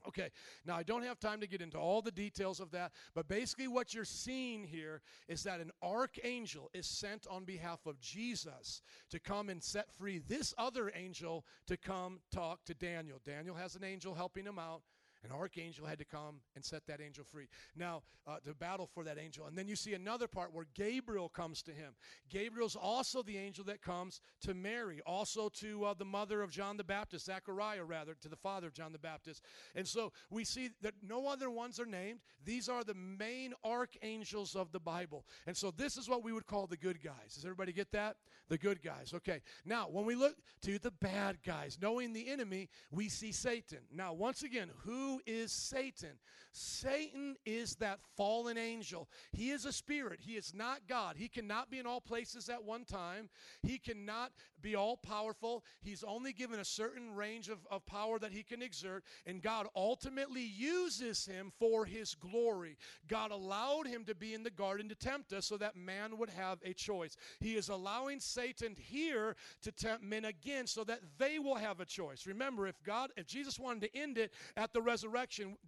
Okay, 0.08 0.30
now 0.64 0.76
I 0.76 0.82
don't 0.82 1.02
have 1.04 1.20
time 1.20 1.40
to 1.40 1.46
get 1.46 1.60
into 1.60 1.78
all 1.78 2.02
the 2.02 2.10
details 2.10 2.60
of 2.60 2.70
that, 2.70 2.92
but 3.14 3.28
basically 3.28 3.68
what 3.68 3.92
you're 3.92 4.04
seeing 4.04 4.64
here 4.64 5.02
is 5.28 5.42
that 5.44 5.60
an 5.60 5.70
archangel 5.82 6.70
is 6.72 6.86
sent 6.86 7.26
on 7.28 7.44
behalf 7.44 7.86
of 7.86 8.00
Jesus 8.00 8.82
to 9.10 9.18
come 9.18 9.48
and 9.48 9.62
set 9.62 9.92
free 9.92 10.18
this 10.18 10.54
other 10.58 10.90
angel 10.94 11.44
to 11.66 11.76
come 11.76 12.20
talk 12.32 12.64
to 12.64 12.74
Daniel. 12.74 13.20
Daniel 13.24 13.54
has 13.54 13.76
an 13.76 13.84
angel 13.84 14.14
helping 14.14 14.44
him 14.44 14.58
out. 14.58 14.82
An 15.22 15.32
archangel 15.32 15.86
had 15.86 15.98
to 15.98 16.04
come 16.04 16.40
and 16.54 16.64
set 16.64 16.86
that 16.86 17.00
angel 17.00 17.24
free. 17.24 17.46
Now, 17.76 18.02
uh, 18.26 18.36
to 18.44 18.54
battle 18.54 18.86
for 18.86 19.04
that 19.04 19.18
angel. 19.18 19.46
And 19.46 19.56
then 19.56 19.68
you 19.68 19.76
see 19.76 19.94
another 19.94 20.28
part 20.28 20.54
where 20.54 20.66
Gabriel 20.74 21.28
comes 21.28 21.62
to 21.62 21.72
him. 21.72 21.94
Gabriel's 22.28 22.76
also 22.76 23.22
the 23.22 23.36
angel 23.36 23.64
that 23.64 23.82
comes 23.82 24.20
to 24.42 24.54
Mary, 24.54 25.00
also 25.06 25.48
to 25.60 25.84
uh, 25.84 25.94
the 25.94 26.04
mother 26.04 26.42
of 26.42 26.50
John 26.50 26.76
the 26.76 26.84
Baptist, 26.84 27.26
Zechariah, 27.26 27.84
rather, 27.84 28.14
to 28.20 28.28
the 28.28 28.36
father 28.36 28.68
of 28.68 28.72
John 28.72 28.92
the 28.92 28.98
Baptist. 28.98 29.42
And 29.74 29.86
so 29.86 30.12
we 30.30 30.44
see 30.44 30.70
that 30.82 30.94
no 31.06 31.26
other 31.26 31.50
ones 31.50 31.80
are 31.80 31.86
named. 31.86 32.20
These 32.44 32.68
are 32.68 32.84
the 32.84 32.94
main 32.94 33.52
archangels 33.64 34.54
of 34.54 34.72
the 34.72 34.80
Bible. 34.80 35.26
And 35.46 35.56
so 35.56 35.70
this 35.70 35.96
is 35.96 36.08
what 36.08 36.24
we 36.24 36.32
would 36.32 36.46
call 36.46 36.66
the 36.66 36.76
good 36.76 37.02
guys. 37.02 37.34
Does 37.34 37.44
everybody 37.44 37.72
get 37.72 37.92
that? 37.92 38.16
The 38.48 38.58
good 38.58 38.82
guys. 38.82 39.12
Okay. 39.14 39.40
Now, 39.64 39.88
when 39.90 40.04
we 40.04 40.14
look 40.14 40.36
to 40.62 40.78
the 40.78 40.90
bad 40.90 41.38
guys, 41.44 41.78
knowing 41.80 42.12
the 42.12 42.28
enemy, 42.28 42.68
we 42.90 43.08
see 43.08 43.32
Satan. 43.32 43.80
Now, 43.92 44.12
once 44.12 44.42
again, 44.42 44.70
who 44.84 45.09
is 45.26 45.50
Satan? 45.50 46.18
Satan 46.52 47.36
is 47.46 47.76
that 47.76 48.00
fallen 48.16 48.58
angel. 48.58 49.08
He 49.32 49.50
is 49.50 49.64
a 49.64 49.72
spirit. 49.72 50.20
He 50.20 50.32
is 50.32 50.52
not 50.54 50.80
God. 50.88 51.16
He 51.16 51.28
cannot 51.28 51.70
be 51.70 51.78
in 51.78 51.86
all 51.86 52.00
places 52.00 52.48
at 52.48 52.64
one 52.64 52.84
time. 52.84 53.28
He 53.62 53.78
cannot 53.78 54.32
be 54.60 54.74
all 54.74 54.96
powerful. 54.96 55.64
He's 55.80 56.02
only 56.02 56.32
given 56.32 56.58
a 56.58 56.64
certain 56.64 57.14
range 57.14 57.48
of, 57.48 57.58
of 57.70 57.86
power 57.86 58.18
that 58.18 58.32
he 58.32 58.42
can 58.42 58.62
exert, 58.62 59.04
and 59.26 59.42
God 59.42 59.68
ultimately 59.76 60.42
uses 60.42 61.24
him 61.24 61.52
for 61.58 61.84
his 61.84 62.14
glory. 62.14 62.76
God 63.08 63.30
allowed 63.30 63.86
him 63.86 64.04
to 64.04 64.14
be 64.14 64.34
in 64.34 64.42
the 64.42 64.50
garden 64.50 64.88
to 64.88 64.94
tempt 64.94 65.32
us 65.32 65.46
so 65.46 65.56
that 65.56 65.76
man 65.76 66.18
would 66.18 66.30
have 66.30 66.58
a 66.64 66.74
choice. 66.74 67.16
He 67.38 67.54
is 67.56 67.68
allowing 67.68 68.20
Satan 68.20 68.76
here 68.76 69.36
to 69.62 69.72
tempt 69.72 70.02
men 70.02 70.24
again 70.24 70.66
so 70.66 70.84
that 70.84 71.00
they 71.18 71.38
will 71.38 71.54
have 71.54 71.80
a 71.80 71.84
choice. 71.84 72.26
Remember, 72.26 72.66
if 72.66 72.82
God, 72.82 73.10
if 73.16 73.26
Jesus 73.26 73.58
wanted 73.58 73.82
to 73.82 73.98
end 73.98 74.18
it 74.18 74.32
at 74.56 74.72
the 74.72 74.80
resurrection, 74.82 74.99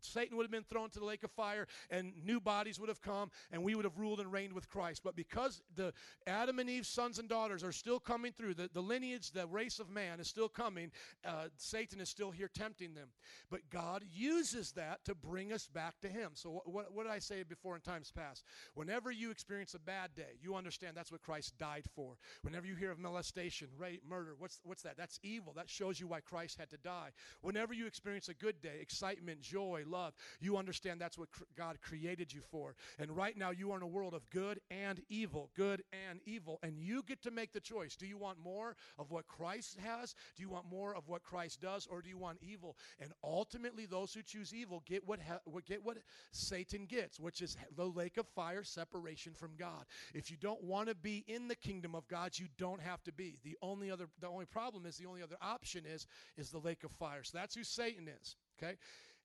Satan 0.01 0.37
would 0.37 0.45
have 0.45 0.51
been 0.51 0.65
thrown 0.65 0.91
to 0.91 0.99
the 0.99 1.05
lake 1.05 1.25
of 1.25 1.31
fire 1.31 1.67
and 1.91 2.13
new 2.25 2.41
bodies 2.41 2.79
would 2.79 2.89
have 2.89 3.01
come 3.01 3.31
and 3.51 3.63
we 3.63 3.75
would 3.75 3.85
have 3.85 3.99
ruled 3.99 4.21
and 4.21 4.33
reigned 4.33 4.53
with 4.53 4.69
Christ. 4.69 5.03
But 5.05 5.17
because 5.17 5.63
the 5.75 5.93
Adam 6.27 6.59
and 6.59 6.69
Eve 6.69 6.87
sons 6.87 7.19
and 7.19 7.29
daughters 7.29 7.65
are 7.65 7.73
still 7.73 7.99
coming 7.99 8.33
through, 8.33 8.55
the, 8.55 8.69
the 8.73 8.81
lineage, 8.81 9.31
the 9.31 9.47
race 9.47 9.79
of 9.79 9.91
man 9.91 10.21
is 10.21 10.29
still 10.29 10.49
coming, 10.49 10.91
uh, 11.25 11.47
Satan 11.57 12.01
is 12.01 12.09
still 12.09 12.31
here 12.31 12.49
tempting 12.53 12.95
them. 12.95 13.09
But 13.51 13.69
God 13.71 14.05
uses 14.13 14.73
that 14.73 15.05
to 15.05 15.15
bring 15.15 15.53
us 15.53 15.67
back 15.67 16.01
to 16.01 16.09
Him. 16.09 16.31
So, 16.35 16.51
what, 16.51 16.69
what, 16.69 16.93
what 16.93 17.03
did 17.05 17.13
I 17.13 17.19
say 17.19 17.43
before 17.43 17.75
in 17.75 17.81
times 17.81 18.13
past? 18.15 18.45
Whenever 18.75 19.11
you 19.11 19.31
experience 19.31 19.75
a 19.75 19.79
bad 19.79 20.15
day, 20.15 20.39
you 20.41 20.55
understand 20.55 20.97
that's 20.97 21.13
what 21.13 21.23
Christ 21.23 21.55
died 21.59 21.85
for. 21.95 22.17
Whenever 22.43 22.67
you 22.67 22.75
hear 22.75 22.91
of 22.91 22.99
molestation, 22.99 23.69
rape, 23.79 24.03
murder, 24.09 24.35
what's, 24.39 24.61
what's 24.65 24.83
that? 24.83 24.97
That's 24.97 25.19
evil. 25.23 25.53
That 25.55 25.69
shows 25.69 26.01
you 26.01 26.07
why 26.07 26.21
Christ 26.21 26.59
had 26.59 26.71
to 26.71 26.79
die. 26.79 27.11
Whenever 27.41 27.75
you 27.75 27.87
experience 27.87 28.29
a 28.29 28.35
good 28.35 28.61
day, 28.61 28.79
excitement, 28.81 29.22
joy, 29.41 29.85
love, 29.87 30.15
you 30.41 30.57
understand 30.57 31.01
that's 31.01 31.19
what 31.19 31.31
cr- 31.31 31.45
God 31.57 31.81
created 31.81 32.33
you 32.33 32.41
for. 32.51 32.75
And 32.99 33.11
right 33.17 33.37
now, 33.37 33.51
you 33.51 33.73
are 33.73 33.77
in 33.77 33.83
a 33.83 33.87
world 33.87 34.15
of 34.15 34.29
good 34.31 34.61
and 34.71 35.01
evil, 35.09 35.51
good 35.57 35.83
and 36.09 36.21
evil. 36.25 36.59
And 36.63 36.79
you 36.79 37.03
get 37.07 37.23
to 37.23 37.31
make 37.31 37.53
the 37.53 37.61
choice. 37.61 37.97
Do 37.97 38.07
you 38.07 38.19
want 38.19 38.39
more 38.39 38.77
of 38.99 39.11
what 39.11 39.27
Christ 39.27 39.79
has? 39.85 40.15
Do 40.37 40.43
you 40.43 40.51
want 40.51 40.67
more 40.71 40.95
of 40.95 41.09
what 41.09 41.23
Christ 41.23 41.61
does? 41.61 41.87
Or 41.87 42.03
do 42.03 42.09
you 42.09 42.19
want 42.19 42.39
evil? 42.43 42.77
And 43.01 43.13
ultimately, 43.23 43.87
those 43.87 44.15
who 44.15 44.23
choose 44.23 44.55
evil 44.55 44.83
get 44.87 45.07
what, 45.07 45.21
ha- 45.21 45.41
get 45.67 45.85
what 45.85 45.99
Satan 46.33 46.87
gets, 46.87 47.21
which 47.21 47.43
is 47.43 47.57
the 47.77 47.87
lake 47.87 48.17
of 48.17 48.27
fire, 48.29 48.63
separation 48.65 49.33
from 49.35 49.53
God. 49.59 49.85
If 50.15 50.31
you 50.31 50.37
don't 50.37 50.63
want 50.63 50.89
to 50.89 50.95
be 50.95 51.25
in 51.27 51.49
the 51.49 51.57
kingdom 51.57 51.95
of 51.95 52.07
God, 52.09 52.39
you 52.39 52.47
don't 52.59 52.81
have 52.81 53.03
to 53.05 53.13
be. 53.13 53.39
The 53.45 53.57
only 53.63 53.91
other, 53.91 54.09
the 54.21 54.29
only 54.29 54.47
problem 54.47 54.87
is 54.87 54.97
the 54.97 55.07
only 55.07 55.23
other 55.23 55.37
option 55.41 55.85
is 55.87 56.07
is 56.37 56.51
the 56.51 56.59
lake 56.59 56.85
of 56.85 56.91
fire. 56.93 57.23
So 57.23 57.39
that's 57.39 57.55
who 57.55 57.65
Satan 57.65 58.09
is. 58.09 58.37
Okay. 58.63 58.77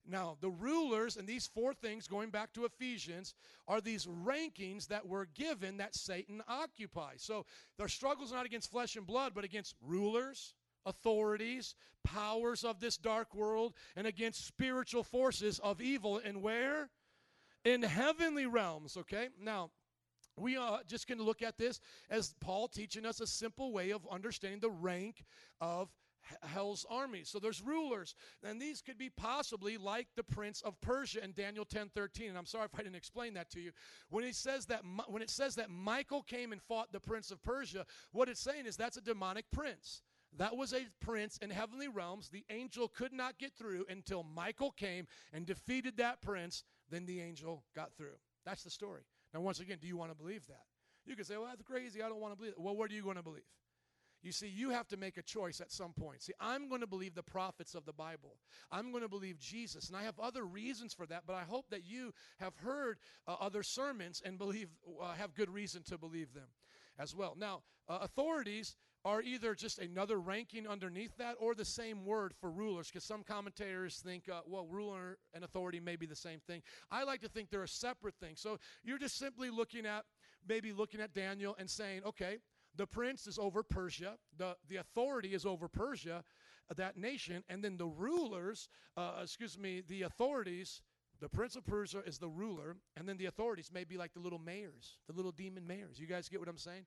Now, 0.08 0.38
the 0.40 0.48
rulers 0.48 1.16
and 1.16 1.28
these 1.28 1.46
four 1.46 1.74
things, 1.74 2.08
going 2.08 2.30
back 2.30 2.54
to 2.54 2.64
Ephesians, 2.64 3.34
are 3.66 3.80
these 3.80 4.06
rankings 4.06 4.88
that 4.88 5.06
were 5.06 5.26
given 5.34 5.76
that 5.76 5.94
Satan 5.94 6.42
occupies. 6.48 7.22
So 7.22 7.44
their 7.76 7.88
struggles 7.88 8.32
not 8.32 8.46
against 8.46 8.70
flesh 8.70 8.96
and 8.96 9.06
blood, 9.06 9.32
but 9.34 9.44
against 9.44 9.74
rulers, 9.82 10.54
authorities, 10.86 11.74
powers 12.04 12.64
of 12.64 12.80
this 12.80 12.96
dark 12.96 13.34
world, 13.34 13.74
and 13.96 14.06
against 14.06 14.46
spiritual 14.46 15.02
forces 15.02 15.58
of 15.58 15.82
evil. 15.82 16.20
And 16.24 16.42
where? 16.42 16.88
In 17.64 17.82
heavenly 17.82 18.46
realms, 18.46 18.96
okay? 18.96 19.28
Now, 19.38 19.70
we 20.38 20.56
are 20.56 20.80
just 20.86 21.06
going 21.06 21.18
to 21.18 21.24
look 21.24 21.42
at 21.42 21.58
this 21.58 21.80
as 22.08 22.34
Paul 22.40 22.68
teaching 22.68 23.04
us 23.04 23.20
a 23.20 23.26
simple 23.26 23.72
way 23.72 23.90
of 23.90 24.06
understanding 24.10 24.60
the 24.60 24.70
rank 24.70 25.24
of 25.60 25.90
hell's 26.42 26.86
armies. 26.90 27.28
So 27.28 27.38
there's 27.38 27.62
rulers, 27.62 28.14
and 28.42 28.60
these 28.60 28.80
could 28.80 28.98
be 28.98 29.10
possibly 29.10 29.76
like 29.76 30.08
the 30.16 30.22
prince 30.22 30.60
of 30.62 30.80
Persia 30.80 31.22
in 31.22 31.32
Daniel 31.32 31.64
10:13. 31.64 32.28
And 32.28 32.38
I'm 32.38 32.46
sorry 32.46 32.66
if 32.66 32.74
I 32.74 32.82
didn't 32.82 32.96
explain 32.96 33.34
that 33.34 33.50
to 33.50 33.60
you. 33.60 33.72
When 34.10 34.24
it 34.24 34.34
says 34.34 34.66
that 34.66 34.82
when 35.08 35.22
it 35.22 35.30
says 35.30 35.54
that 35.56 35.70
Michael 35.70 36.22
came 36.22 36.52
and 36.52 36.62
fought 36.62 36.92
the 36.92 37.00
prince 37.00 37.30
of 37.30 37.42
Persia, 37.42 37.86
what 38.12 38.28
it's 38.28 38.40
saying 38.40 38.66
is 38.66 38.76
that's 38.76 38.96
a 38.96 39.02
demonic 39.02 39.50
prince. 39.50 40.02
That 40.36 40.56
was 40.56 40.74
a 40.74 40.86
prince 41.00 41.38
in 41.38 41.50
heavenly 41.50 41.88
realms. 41.88 42.28
The 42.28 42.44
angel 42.50 42.88
could 42.88 43.12
not 43.12 43.38
get 43.38 43.54
through 43.54 43.86
until 43.88 44.22
Michael 44.22 44.70
came 44.70 45.06
and 45.32 45.46
defeated 45.46 45.96
that 45.96 46.20
prince. 46.20 46.64
Then 46.90 47.06
the 47.06 47.20
angel 47.20 47.64
got 47.74 47.94
through. 47.96 48.18
That's 48.44 48.62
the 48.62 48.70
story. 48.70 49.02
Now, 49.32 49.40
once 49.40 49.60
again, 49.60 49.78
do 49.80 49.86
you 49.86 49.96
want 49.96 50.10
to 50.10 50.16
believe 50.16 50.46
that? 50.46 50.64
You 51.04 51.16
can 51.16 51.24
say, 51.24 51.36
well, 51.36 51.46
that's 51.46 51.62
crazy. 51.62 52.02
I 52.02 52.08
don't 52.08 52.20
want 52.20 52.34
to 52.34 52.36
believe 52.36 52.52
it. 52.52 52.60
Well, 52.60 52.76
what 52.76 52.90
are 52.90 52.94
you 52.94 53.02
going 53.02 53.16
to 53.16 53.22
believe? 53.22 53.42
You 54.22 54.32
see, 54.32 54.48
you 54.48 54.70
have 54.70 54.88
to 54.88 54.96
make 54.96 55.16
a 55.16 55.22
choice 55.22 55.60
at 55.60 55.70
some 55.70 55.92
point. 55.92 56.22
See, 56.22 56.32
I'm 56.40 56.68
going 56.68 56.80
to 56.80 56.86
believe 56.86 57.14
the 57.14 57.22
prophets 57.22 57.74
of 57.74 57.84
the 57.84 57.92
Bible. 57.92 58.36
I'm 58.72 58.90
going 58.90 59.02
to 59.02 59.08
believe 59.08 59.38
Jesus. 59.38 59.88
And 59.88 59.96
I 59.96 60.02
have 60.02 60.18
other 60.18 60.44
reasons 60.44 60.92
for 60.92 61.06
that, 61.06 61.22
but 61.26 61.34
I 61.34 61.44
hope 61.44 61.66
that 61.70 61.84
you 61.84 62.12
have 62.40 62.56
heard 62.56 62.98
uh, 63.26 63.36
other 63.40 63.62
sermons 63.62 64.20
and 64.24 64.36
believe 64.36 64.68
uh, 65.00 65.12
have 65.12 65.34
good 65.34 65.50
reason 65.50 65.82
to 65.84 65.98
believe 65.98 66.34
them 66.34 66.48
as 66.98 67.14
well. 67.14 67.36
Now, 67.38 67.62
uh, 67.88 67.98
authorities 68.02 68.76
are 69.04 69.22
either 69.22 69.54
just 69.54 69.78
another 69.78 70.18
ranking 70.18 70.66
underneath 70.66 71.16
that 71.18 71.36
or 71.38 71.54
the 71.54 71.64
same 71.64 72.04
word 72.04 72.34
for 72.40 72.50
rulers 72.50 72.88
because 72.88 73.04
some 73.04 73.22
commentators 73.22 74.00
think 74.04 74.28
uh, 74.28 74.40
well 74.46 74.66
ruler 74.66 75.18
and 75.32 75.44
authority 75.44 75.78
may 75.80 75.96
be 75.96 76.04
the 76.04 76.16
same 76.16 76.40
thing 76.46 76.60
i 76.90 77.04
like 77.04 77.20
to 77.20 77.28
think 77.28 77.48
they're 77.48 77.62
a 77.62 77.68
separate 77.68 78.14
thing 78.20 78.34
so 78.34 78.58
you're 78.82 78.98
just 78.98 79.16
simply 79.16 79.50
looking 79.50 79.86
at 79.86 80.04
maybe 80.48 80.72
looking 80.72 81.00
at 81.00 81.14
daniel 81.14 81.54
and 81.58 81.70
saying 81.70 82.02
okay 82.04 82.38
the 82.78 82.86
prince 82.86 83.26
is 83.26 83.38
over 83.38 83.62
persia 83.62 84.14
the, 84.38 84.56
the 84.68 84.76
authority 84.76 85.34
is 85.34 85.44
over 85.44 85.68
persia 85.68 86.24
uh, 86.70 86.74
that 86.74 86.96
nation 86.96 87.44
and 87.50 87.62
then 87.62 87.76
the 87.76 87.86
rulers 87.86 88.70
uh, 88.96 89.20
excuse 89.22 89.58
me 89.58 89.82
the 89.86 90.02
authorities 90.02 90.80
the 91.20 91.28
prince 91.28 91.56
of 91.56 91.66
persia 91.66 92.00
is 92.06 92.18
the 92.18 92.28
ruler 92.28 92.76
and 92.96 93.06
then 93.06 93.18
the 93.18 93.26
authorities 93.26 93.70
may 93.72 93.84
be 93.84 93.98
like 93.98 94.14
the 94.14 94.20
little 94.20 94.38
mayors 94.38 94.96
the 95.08 95.12
little 95.12 95.32
demon 95.32 95.66
mayors. 95.66 95.98
You 95.98 96.06
guys 96.06 96.28
get 96.28 96.40
what 96.40 96.48
i'm 96.48 96.56
saying 96.56 96.86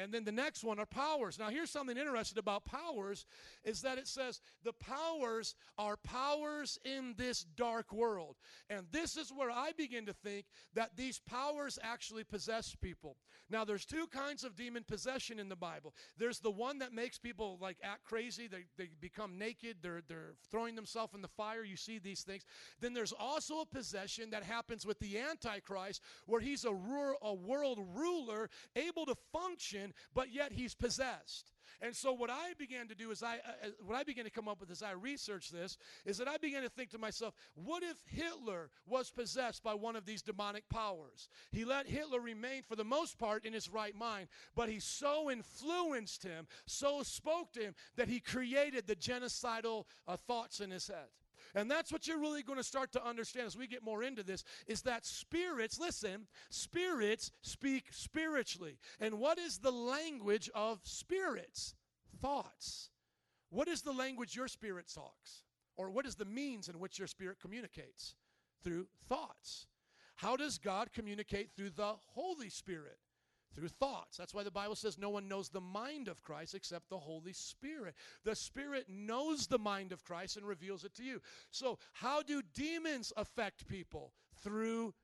and 0.00 0.12
then 0.12 0.24
the 0.24 0.32
next 0.32 0.64
one 0.64 0.78
are 0.78 0.86
powers. 0.86 1.38
Now, 1.38 1.48
here's 1.48 1.70
something 1.70 1.96
interesting 1.96 2.38
about 2.38 2.64
powers 2.64 3.26
is 3.64 3.82
that 3.82 3.98
it 3.98 4.08
says 4.08 4.40
the 4.64 4.72
powers 4.72 5.54
are 5.78 5.96
powers 5.96 6.78
in 6.84 7.14
this 7.16 7.44
dark 7.56 7.92
world. 7.92 8.36
And 8.68 8.86
this 8.90 9.16
is 9.16 9.30
where 9.30 9.50
I 9.50 9.72
begin 9.76 10.06
to 10.06 10.12
think 10.12 10.46
that 10.74 10.96
these 10.96 11.18
powers 11.18 11.78
actually 11.82 12.24
possess 12.24 12.74
people. 12.80 13.16
Now, 13.50 13.64
there's 13.64 13.84
two 13.84 14.06
kinds 14.06 14.44
of 14.44 14.56
demon 14.56 14.84
possession 14.86 15.38
in 15.38 15.48
the 15.48 15.56
Bible. 15.56 15.94
There's 16.16 16.38
the 16.38 16.50
one 16.50 16.78
that 16.78 16.92
makes 16.92 17.18
people 17.18 17.58
like 17.60 17.76
act 17.82 18.04
crazy, 18.04 18.46
they, 18.46 18.64
they 18.78 18.90
become 19.00 19.38
naked, 19.38 19.78
they're, 19.82 20.02
they're 20.08 20.34
throwing 20.50 20.76
themselves 20.76 21.14
in 21.14 21.22
the 21.22 21.28
fire. 21.28 21.64
You 21.64 21.76
see 21.76 21.98
these 21.98 22.22
things. 22.22 22.44
Then 22.80 22.94
there's 22.94 23.12
also 23.12 23.60
a 23.60 23.66
possession 23.66 24.30
that 24.30 24.44
happens 24.44 24.86
with 24.86 24.98
the 25.00 25.18
Antichrist 25.18 26.00
where 26.26 26.40
he's 26.40 26.64
a, 26.64 26.72
ru- 26.72 27.16
a 27.22 27.34
world 27.34 27.80
ruler 27.94 28.48
able 28.76 29.06
to 29.06 29.16
function, 29.32 29.89
but 30.14 30.32
yet 30.32 30.52
he's 30.52 30.74
possessed. 30.74 31.52
And 31.82 31.96
so 31.96 32.12
what 32.12 32.30
I 32.30 32.52
began 32.58 32.88
to 32.88 32.94
do 32.94 33.10
is 33.10 33.22
I 33.22 33.36
uh, 33.36 33.66
uh, 33.66 33.68
what 33.86 33.96
I 33.96 34.02
began 34.02 34.24
to 34.24 34.30
come 34.30 34.48
up 34.48 34.60
with 34.60 34.70
as 34.70 34.82
I 34.82 34.92
researched 34.92 35.52
this 35.52 35.78
is 36.04 36.18
that 36.18 36.28
I 36.28 36.36
began 36.36 36.62
to 36.62 36.68
think 36.68 36.90
to 36.90 36.98
myself, 36.98 37.34
what 37.54 37.82
if 37.82 37.96
Hitler 38.06 38.68
was 38.86 39.10
possessed 39.10 39.62
by 39.62 39.74
one 39.74 39.96
of 39.96 40.04
these 40.04 40.20
demonic 40.20 40.68
powers? 40.68 41.28
He 41.50 41.64
let 41.64 41.86
Hitler 41.86 42.20
remain 42.20 42.62
for 42.62 42.76
the 42.76 42.84
most 42.84 43.18
part 43.18 43.46
in 43.46 43.52
his 43.52 43.70
right 43.70 43.94
mind, 43.94 44.28
but 44.54 44.68
he 44.68 44.78
so 44.78 45.30
influenced 45.30 46.22
him, 46.22 46.46
so 46.66 47.02
spoke 47.02 47.52
to 47.52 47.60
him 47.60 47.74
that 47.96 48.08
he 48.08 48.20
created 48.20 48.86
the 48.86 48.96
genocidal 48.96 49.84
uh, 50.06 50.16
thoughts 50.16 50.60
in 50.60 50.70
his 50.70 50.86
head. 50.86 51.08
And 51.54 51.70
that's 51.70 51.92
what 51.92 52.06
you're 52.06 52.20
really 52.20 52.42
going 52.42 52.58
to 52.58 52.64
start 52.64 52.92
to 52.92 53.06
understand 53.06 53.46
as 53.46 53.56
we 53.56 53.66
get 53.66 53.82
more 53.82 54.02
into 54.02 54.22
this 54.22 54.44
is 54.66 54.82
that 54.82 55.04
spirits, 55.04 55.78
listen, 55.78 56.26
spirits 56.50 57.32
speak 57.42 57.86
spiritually. 57.90 58.78
And 59.00 59.18
what 59.18 59.38
is 59.38 59.58
the 59.58 59.72
language 59.72 60.50
of 60.54 60.80
spirits? 60.84 61.74
Thoughts. 62.20 62.90
What 63.50 63.68
is 63.68 63.82
the 63.82 63.92
language 63.92 64.36
your 64.36 64.48
spirit 64.48 64.86
talks? 64.92 65.42
Or 65.76 65.90
what 65.90 66.06
is 66.06 66.14
the 66.14 66.24
means 66.24 66.68
in 66.68 66.78
which 66.78 66.98
your 66.98 67.08
spirit 67.08 67.38
communicates? 67.40 68.14
Through 68.62 68.86
thoughts. 69.08 69.66
How 70.16 70.36
does 70.36 70.58
God 70.58 70.92
communicate 70.92 71.50
through 71.56 71.70
the 71.70 71.94
Holy 72.14 72.50
Spirit? 72.50 72.98
Through 73.54 73.68
thoughts. 73.68 74.16
That's 74.16 74.32
why 74.32 74.44
the 74.44 74.50
Bible 74.50 74.76
says 74.76 74.96
no 74.96 75.10
one 75.10 75.28
knows 75.28 75.48
the 75.48 75.60
mind 75.60 76.08
of 76.08 76.22
Christ 76.22 76.54
except 76.54 76.88
the 76.88 76.98
Holy 76.98 77.32
Spirit. 77.32 77.94
The 78.24 78.36
Spirit 78.36 78.86
knows 78.88 79.46
the 79.46 79.58
mind 79.58 79.92
of 79.92 80.04
Christ 80.04 80.36
and 80.36 80.46
reveals 80.46 80.84
it 80.84 80.94
to 80.94 81.02
you. 81.02 81.20
So, 81.50 81.78
how 81.92 82.22
do 82.22 82.42
demons 82.54 83.12
affect 83.16 83.66
people? 83.66 84.12
Through 84.42 84.94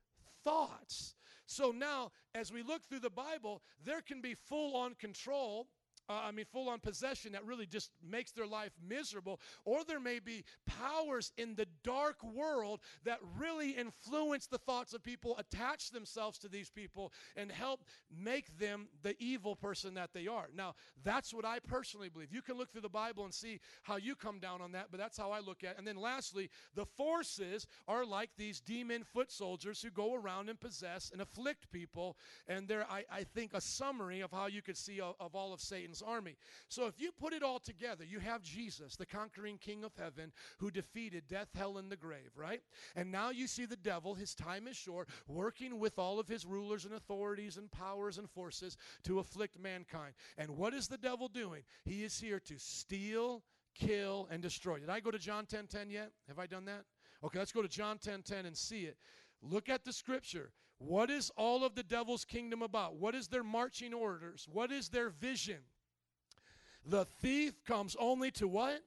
thoughts. 0.43 1.15
So 1.45 1.71
now, 1.71 2.11
as 2.35 2.51
we 2.51 2.61
look 2.61 2.83
through 2.83 2.99
the 2.99 3.09
Bible, 3.09 3.61
there 3.83 4.01
can 4.01 4.21
be 4.21 4.33
full 4.33 4.75
on 4.75 4.95
control. 4.95 5.67
Uh, 6.09 6.21
I 6.25 6.31
mean, 6.31 6.45
full 6.51 6.69
on 6.69 6.79
possession 6.79 7.33
that 7.33 7.45
really 7.45 7.65
just 7.65 7.91
makes 8.07 8.31
their 8.31 8.47
life 8.47 8.71
miserable. 8.87 9.39
Or 9.65 9.83
there 9.83 9.99
may 9.99 10.19
be 10.19 10.45
powers 10.65 11.31
in 11.37 11.55
the 11.55 11.67
dark 11.83 12.23
world 12.23 12.79
that 13.03 13.19
really 13.37 13.71
influence 13.71 14.47
the 14.47 14.57
thoughts 14.57 14.93
of 14.93 15.03
people, 15.03 15.37
attach 15.37 15.91
themselves 15.91 16.37
to 16.39 16.47
these 16.47 16.69
people, 16.69 17.11
and 17.35 17.51
help 17.51 17.83
make 18.09 18.57
them 18.57 18.87
the 19.03 19.15
evil 19.19 19.55
person 19.55 19.95
that 19.95 20.13
they 20.13 20.27
are. 20.27 20.47
Now, 20.55 20.75
that's 21.03 21.33
what 21.33 21.45
I 21.45 21.59
personally 21.59 22.09
believe. 22.09 22.31
You 22.31 22.41
can 22.41 22.57
look 22.57 22.71
through 22.71 22.81
the 22.81 22.89
Bible 22.89 23.25
and 23.25 23.33
see 23.33 23.59
how 23.83 23.97
you 23.97 24.15
come 24.15 24.39
down 24.39 24.61
on 24.61 24.71
that, 24.71 24.87
but 24.91 24.99
that's 24.99 25.17
how 25.17 25.31
I 25.31 25.39
look 25.39 25.63
at 25.63 25.71
it. 25.71 25.75
And 25.77 25.87
then 25.87 25.97
lastly, 25.97 26.49
the 26.75 26.85
forces 26.85 27.67
are 27.87 28.05
like 28.05 28.29
these 28.37 28.61
demon 28.61 29.03
foot 29.03 29.31
soldiers 29.31 29.81
who 29.81 29.89
go 29.89 30.15
around 30.15 30.49
and 30.49 30.59
possess 30.59 31.09
and 31.11 31.21
afflict 31.21 31.69
people. 31.71 32.17
And 32.47 32.67
they're, 32.67 32.85
I, 32.89 33.03
I 33.11 33.23
think, 33.23 33.53
a 33.53 33.61
summary 33.61 34.21
of 34.21 34.31
how 34.31 34.47
you 34.47 34.61
could 34.61 34.77
see 34.77 35.01
of 35.01 35.35
all 35.35 35.53
of 35.53 35.59
Satan's 35.59 35.96
army. 36.01 36.37
So 36.67 36.87
if 36.87 36.99
you 36.99 37.11
put 37.11 37.33
it 37.33 37.43
all 37.43 37.59
together, 37.59 38.03
you 38.03 38.19
have 38.19 38.41
Jesus, 38.41 38.95
the 38.95 39.05
conquering 39.05 39.57
king 39.57 39.83
of 39.83 39.93
heaven, 39.97 40.31
who 40.59 40.71
defeated 40.71 41.27
death, 41.27 41.49
hell, 41.55 41.77
and 41.77 41.91
the 41.91 41.95
grave, 41.95 42.31
right? 42.35 42.61
And 42.95 43.11
now 43.11 43.29
you 43.29 43.47
see 43.47 43.65
the 43.65 43.75
devil, 43.75 44.15
his 44.15 44.33
time 44.35 44.67
is 44.67 44.77
short, 44.77 45.09
working 45.27 45.79
with 45.79 45.97
all 45.99 46.19
of 46.19 46.27
his 46.27 46.45
rulers 46.45 46.85
and 46.85 46.93
authorities 46.93 47.57
and 47.57 47.71
powers 47.71 48.17
and 48.17 48.29
forces 48.29 48.77
to 49.03 49.19
afflict 49.19 49.59
mankind. 49.59 50.13
And 50.37 50.51
what 50.51 50.73
is 50.73 50.87
the 50.87 50.97
devil 50.97 51.27
doing? 51.27 51.63
He 51.85 52.03
is 52.03 52.19
here 52.19 52.39
to 52.41 52.55
steal, 52.57 53.43
kill, 53.75 54.27
and 54.31 54.41
destroy. 54.41 54.79
Did 54.79 54.89
I 54.89 54.99
go 54.99 55.11
to 55.11 55.19
John 55.19 55.45
10 55.45 55.67
10 55.67 55.89
yet? 55.89 56.11
Have 56.27 56.39
I 56.39 56.47
done 56.47 56.65
that? 56.65 56.83
Okay, 57.23 57.39
let's 57.39 57.51
go 57.51 57.61
to 57.61 57.67
John 57.67 57.97
10 57.97 58.23
10 58.23 58.45
and 58.45 58.55
see 58.55 58.81
it. 58.81 58.97
Look 59.41 59.69
at 59.69 59.83
the 59.83 59.93
scripture. 59.93 60.51
What 60.79 61.09
is 61.09 61.31
all 61.35 61.63
of 61.63 61.75
the 61.75 61.83
devil's 61.83 62.23
kingdom 62.23 62.61
about? 62.61 62.97
What 62.97 63.15
is 63.15 63.27
their 63.27 63.43
marching 63.43 63.93
orders? 63.93 64.47
What 64.51 64.71
is 64.71 64.89
their 64.89 65.09
vision? 65.09 65.61
The 66.87 67.05
thief 67.21 67.53
comes 67.65 67.97
only 67.99 68.31
to 68.31 68.47
what? 68.47 68.81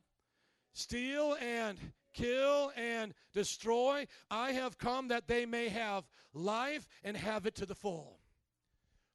Steal 0.72 1.36
and 1.40 1.78
kill 2.14 2.72
and 2.74 3.12
destroy. 3.32 4.06
I 4.31 4.52
have 4.52 4.78
come 4.78 5.09
that 5.09 5.28
they 5.28 5.44
may 5.44 5.68
have 5.68 6.09
life 6.32 6.86
and 7.05 7.16
have 7.16 7.47
it 7.47 7.55
to 7.56 7.66
the 7.66 7.74
full. 7.74 8.18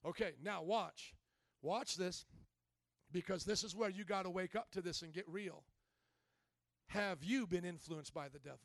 Okay, 0.05 0.33
now 0.43 0.61
watch. 0.61 1.15
Watch 1.61 1.95
this 1.95 2.25
because 3.11 3.43
this 3.43 3.63
is 3.63 3.75
where 3.75 3.89
you 3.89 4.03
got 4.03 4.23
to 4.23 4.29
wake 4.29 4.55
up 4.55 4.71
to 4.71 4.81
this 4.81 5.01
and 5.01 5.11
get 5.11 5.27
real. 5.27 5.63
Have 6.87 7.23
you 7.23 7.47
been 7.47 7.65
influenced 7.65 8.13
by 8.13 8.29
the 8.29 8.39
devil? 8.39 8.59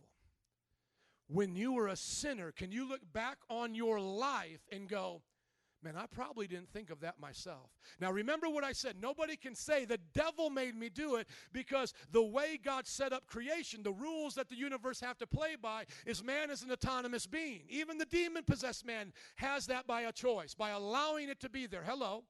When 1.28 1.56
you 1.56 1.72
were 1.72 1.88
a 1.88 1.96
sinner, 1.96 2.52
can 2.52 2.72
you 2.72 2.86
look 2.86 3.00
back 3.12 3.38
on 3.48 3.74
your 3.74 4.00
life 4.00 4.60
and 4.70 4.88
go, 4.88 5.22
Man, 5.82 5.96
I 5.96 6.04
probably 6.06 6.46
didn't 6.46 6.70
think 6.70 6.90
of 6.90 7.00
that 7.00 7.18
myself. 7.18 7.70
Now, 8.00 8.10
remember 8.12 8.50
what 8.50 8.64
I 8.64 8.72
said. 8.72 8.96
Nobody 9.00 9.34
can 9.34 9.54
say 9.54 9.86
the 9.86 9.98
devil 10.12 10.50
made 10.50 10.74
me 10.74 10.90
do 10.90 11.16
it 11.16 11.26
because 11.52 11.94
the 12.12 12.22
way 12.22 12.58
God 12.62 12.86
set 12.86 13.14
up 13.14 13.26
creation, 13.26 13.82
the 13.82 13.92
rules 13.92 14.34
that 14.34 14.50
the 14.50 14.56
universe 14.56 15.00
have 15.00 15.16
to 15.18 15.26
play 15.26 15.56
by, 15.60 15.84
is 16.04 16.22
man 16.22 16.50
is 16.50 16.62
an 16.62 16.70
autonomous 16.70 17.26
being. 17.26 17.62
Even 17.68 17.96
the 17.96 18.04
demon 18.04 18.44
possessed 18.44 18.84
man 18.84 19.12
has 19.36 19.66
that 19.66 19.86
by 19.86 20.02
a 20.02 20.12
choice, 20.12 20.54
by 20.54 20.70
allowing 20.70 21.30
it 21.30 21.40
to 21.40 21.48
be 21.48 21.66
there. 21.66 21.82
Hello. 21.86 22.24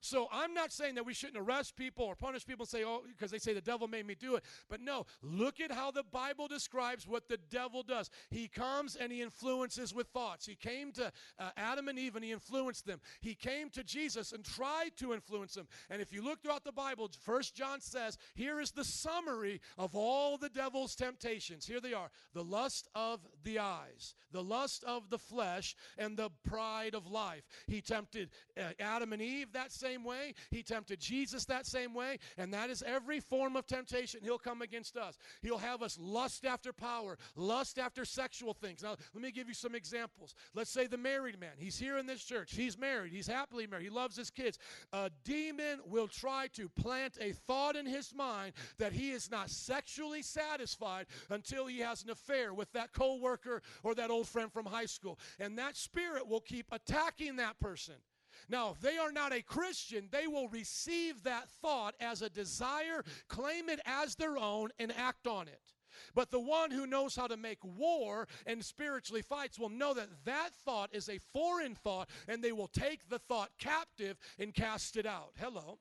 So 0.00 0.28
I'm 0.32 0.54
not 0.54 0.72
saying 0.72 0.94
that 0.94 1.06
we 1.06 1.14
shouldn't 1.14 1.38
arrest 1.38 1.76
people 1.76 2.04
or 2.04 2.14
punish 2.14 2.46
people 2.46 2.62
and 2.62 2.68
say, 2.68 2.84
oh, 2.84 3.02
because 3.06 3.30
they 3.30 3.38
say 3.38 3.52
the 3.52 3.60
devil 3.60 3.88
made 3.88 4.06
me 4.06 4.14
do 4.14 4.36
it. 4.36 4.44
But 4.68 4.80
no, 4.80 5.06
look 5.22 5.60
at 5.60 5.72
how 5.72 5.90
the 5.90 6.04
Bible 6.04 6.46
describes 6.46 7.06
what 7.06 7.28
the 7.28 7.38
devil 7.50 7.82
does. 7.82 8.10
He 8.30 8.46
comes 8.48 8.96
and 8.96 9.10
he 9.10 9.22
influences 9.22 9.92
with 9.92 10.06
thoughts. 10.08 10.46
He 10.46 10.54
came 10.54 10.92
to 10.92 11.12
uh, 11.38 11.50
Adam 11.56 11.88
and 11.88 11.98
Eve 11.98 12.16
and 12.16 12.24
he 12.24 12.32
influenced 12.32 12.86
them. 12.86 13.00
He 13.20 13.34
came 13.34 13.70
to 13.70 13.82
Jesus 13.82 14.32
and 14.32 14.44
tried 14.44 14.90
to 14.98 15.12
influence 15.12 15.54
them. 15.54 15.66
And 15.90 16.00
if 16.00 16.12
you 16.12 16.22
look 16.22 16.42
throughout 16.42 16.64
the 16.64 16.72
Bible, 16.72 17.10
First 17.20 17.56
John 17.56 17.80
says, 17.80 18.18
here 18.34 18.60
is 18.60 18.70
the 18.70 18.84
summary 18.84 19.60
of 19.76 19.96
all 19.96 20.38
the 20.38 20.48
devil's 20.48 20.94
temptations. 20.94 21.66
Here 21.66 21.80
they 21.80 21.92
are 21.92 22.10
the 22.34 22.44
lust 22.44 22.88
of 22.94 23.20
the 23.42 23.58
eyes, 23.58 24.14
the 24.30 24.42
lust 24.42 24.84
of 24.84 25.10
the 25.10 25.18
flesh, 25.18 25.74
and 25.96 26.16
the 26.16 26.30
pride 26.44 26.94
of 26.94 27.10
life. 27.10 27.42
He 27.66 27.80
tempted 27.80 28.30
uh, 28.56 28.70
Adam 28.78 29.12
and 29.12 29.22
Eve 29.22 29.52
that 29.52 29.72
same 29.72 29.87
way. 29.96 30.34
He 30.50 30.62
tempted 30.62 31.00
Jesus 31.00 31.44
that 31.46 31.66
same 31.66 31.94
way. 31.94 32.18
And 32.36 32.52
that 32.52 32.70
is 32.70 32.82
every 32.86 33.20
form 33.20 33.56
of 33.56 33.66
temptation. 33.66 34.20
He'll 34.22 34.38
come 34.38 34.62
against 34.62 34.96
us. 34.96 35.16
He'll 35.42 35.58
have 35.58 35.82
us 35.82 35.98
lust 36.00 36.44
after 36.44 36.72
power, 36.72 37.18
lust 37.36 37.78
after 37.78 38.04
sexual 38.04 38.54
things. 38.54 38.82
Now, 38.82 38.96
let 39.14 39.22
me 39.22 39.30
give 39.30 39.48
you 39.48 39.54
some 39.54 39.74
examples. 39.74 40.34
Let's 40.54 40.70
say 40.70 40.86
the 40.86 40.98
married 40.98 41.40
man. 41.40 41.52
He's 41.58 41.78
here 41.78 41.98
in 41.98 42.06
this 42.06 42.24
church. 42.24 42.54
He's 42.54 42.78
married. 42.78 43.12
He's 43.12 43.26
happily 43.26 43.66
married. 43.66 43.84
He 43.84 43.90
loves 43.90 44.16
his 44.16 44.30
kids. 44.30 44.58
A 44.92 45.10
demon 45.24 45.80
will 45.86 46.08
try 46.08 46.48
to 46.54 46.68
plant 46.68 47.18
a 47.20 47.32
thought 47.32 47.76
in 47.76 47.86
his 47.86 48.14
mind 48.14 48.52
that 48.78 48.92
he 48.92 49.10
is 49.10 49.30
not 49.30 49.50
sexually 49.50 50.22
satisfied 50.22 51.06
until 51.30 51.66
he 51.66 51.80
has 51.80 52.02
an 52.02 52.10
affair 52.10 52.52
with 52.54 52.70
that 52.72 52.92
coworker 52.92 53.62
or 53.82 53.94
that 53.94 54.10
old 54.10 54.28
friend 54.28 54.52
from 54.52 54.66
high 54.66 54.86
school. 54.86 55.18
And 55.38 55.58
that 55.58 55.76
spirit 55.76 56.28
will 56.28 56.40
keep 56.40 56.66
attacking 56.72 57.36
that 57.36 57.58
person. 57.60 57.94
Now, 58.48 58.70
if 58.70 58.80
they 58.80 58.96
are 58.96 59.12
not 59.12 59.32
a 59.32 59.42
Christian, 59.42 60.08
they 60.10 60.26
will 60.26 60.48
receive 60.48 61.22
that 61.24 61.48
thought 61.60 61.94
as 62.00 62.22
a 62.22 62.30
desire, 62.30 63.04
claim 63.28 63.68
it 63.68 63.80
as 63.84 64.14
their 64.14 64.38
own, 64.38 64.70
and 64.78 64.92
act 64.96 65.26
on 65.26 65.48
it. 65.48 65.60
But 66.14 66.30
the 66.30 66.40
one 66.40 66.70
who 66.70 66.86
knows 66.86 67.16
how 67.16 67.26
to 67.26 67.36
make 67.36 67.58
war 67.62 68.26
and 68.46 68.64
spiritually 68.64 69.22
fights 69.22 69.58
will 69.58 69.68
know 69.68 69.94
that 69.94 70.24
that 70.24 70.54
thought 70.64 70.90
is 70.92 71.08
a 71.08 71.18
foreign 71.32 71.74
thought, 71.74 72.08
and 72.26 72.42
they 72.42 72.52
will 72.52 72.68
take 72.68 73.08
the 73.08 73.18
thought 73.18 73.50
captive 73.58 74.16
and 74.38 74.54
cast 74.54 74.96
it 74.96 75.06
out. 75.06 75.32
Hello. 75.36 75.78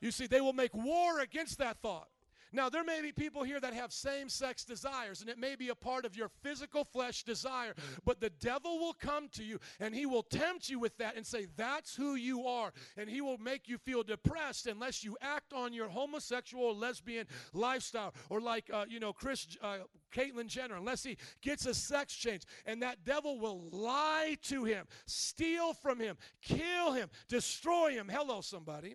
You 0.00 0.10
see, 0.10 0.26
they 0.26 0.40
will 0.40 0.52
make 0.52 0.74
war 0.74 1.20
against 1.20 1.58
that 1.58 1.78
thought. 1.80 2.08
Now, 2.54 2.68
there 2.68 2.84
may 2.84 3.02
be 3.02 3.10
people 3.10 3.42
here 3.42 3.58
that 3.58 3.74
have 3.74 3.92
same 3.92 4.28
sex 4.28 4.64
desires, 4.64 5.20
and 5.20 5.28
it 5.28 5.38
may 5.38 5.56
be 5.56 5.70
a 5.70 5.74
part 5.74 6.04
of 6.04 6.16
your 6.16 6.28
physical 6.28 6.84
flesh 6.84 7.24
desire, 7.24 7.74
but 8.04 8.20
the 8.20 8.30
devil 8.30 8.78
will 8.78 8.92
come 8.92 9.28
to 9.30 9.42
you 9.42 9.58
and 9.80 9.92
he 9.92 10.06
will 10.06 10.22
tempt 10.22 10.68
you 10.68 10.78
with 10.78 10.96
that 10.98 11.16
and 11.16 11.26
say, 11.26 11.48
That's 11.56 11.96
who 11.96 12.14
you 12.14 12.46
are. 12.46 12.72
And 12.96 13.10
he 13.10 13.20
will 13.20 13.38
make 13.38 13.68
you 13.68 13.76
feel 13.76 14.04
depressed 14.04 14.68
unless 14.68 15.02
you 15.02 15.16
act 15.20 15.52
on 15.52 15.72
your 15.72 15.88
homosexual 15.88 16.64
or 16.64 16.72
lesbian 16.72 17.26
lifestyle, 17.52 18.14
or 18.30 18.40
like, 18.40 18.70
uh, 18.72 18.84
you 18.88 19.00
know, 19.00 19.12
Chris, 19.12 19.48
uh, 19.60 19.78
Caitlyn 20.14 20.46
Jenner, 20.46 20.76
unless 20.76 21.02
he 21.02 21.16
gets 21.42 21.66
a 21.66 21.74
sex 21.74 22.14
change. 22.14 22.42
And 22.66 22.80
that 22.82 23.04
devil 23.04 23.40
will 23.40 23.68
lie 23.72 24.36
to 24.42 24.62
him, 24.62 24.86
steal 25.06 25.72
from 25.72 25.98
him, 25.98 26.16
kill 26.40 26.92
him, 26.92 27.10
destroy 27.28 27.92
him. 27.92 28.08
Hello, 28.08 28.40
somebody. 28.40 28.94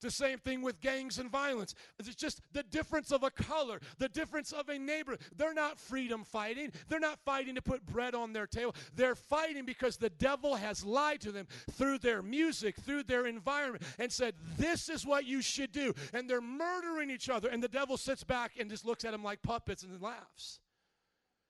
The 0.00 0.10
same 0.10 0.38
thing 0.38 0.62
with 0.62 0.80
gangs 0.80 1.18
and 1.18 1.30
violence. 1.30 1.74
It's 1.98 2.14
just 2.14 2.40
the 2.52 2.62
difference 2.62 3.10
of 3.10 3.22
a 3.22 3.30
color, 3.30 3.80
the 3.98 4.08
difference 4.08 4.52
of 4.52 4.68
a 4.68 4.78
neighbor. 4.78 5.16
They're 5.36 5.54
not 5.54 5.78
freedom 5.78 6.24
fighting. 6.24 6.72
They're 6.88 7.00
not 7.00 7.18
fighting 7.24 7.56
to 7.56 7.62
put 7.62 7.84
bread 7.84 8.14
on 8.14 8.32
their 8.32 8.46
table. 8.46 8.74
They're 8.94 9.16
fighting 9.16 9.64
because 9.64 9.96
the 9.96 10.10
devil 10.10 10.54
has 10.54 10.84
lied 10.84 11.20
to 11.22 11.32
them 11.32 11.48
through 11.72 11.98
their 11.98 12.22
music, 12.22 12.76
through 12.76 13.04
their 13.04 13.26
environment, 13.26 13.82
and 13.98 14.12
said, 14.12 14.34
This 14.56 14.88
is 14.88 15.04
what 15.04 15.24
you 15.24 15.42
should 15.42 15.72
do. 15.72 15.94
And 16.12 16.28
they're 16.28 16.40
murdering 16.40 17.10
each 17.10 17.28
other. 17.28 17.48
And 17.48 17.62
the 17.62 17.68
devil 17.68 17.96
sits 17.96 18.24
back 18.24 18.52
and 18.58 18.70
just 18.70 18.86
looks 18.86 19.04
at 19.04 19.12
them 19.12 19.24
like 19.24 19.42
puppets 19.42 19.82
and 19.82 20.00
laughs. 20.00 20.60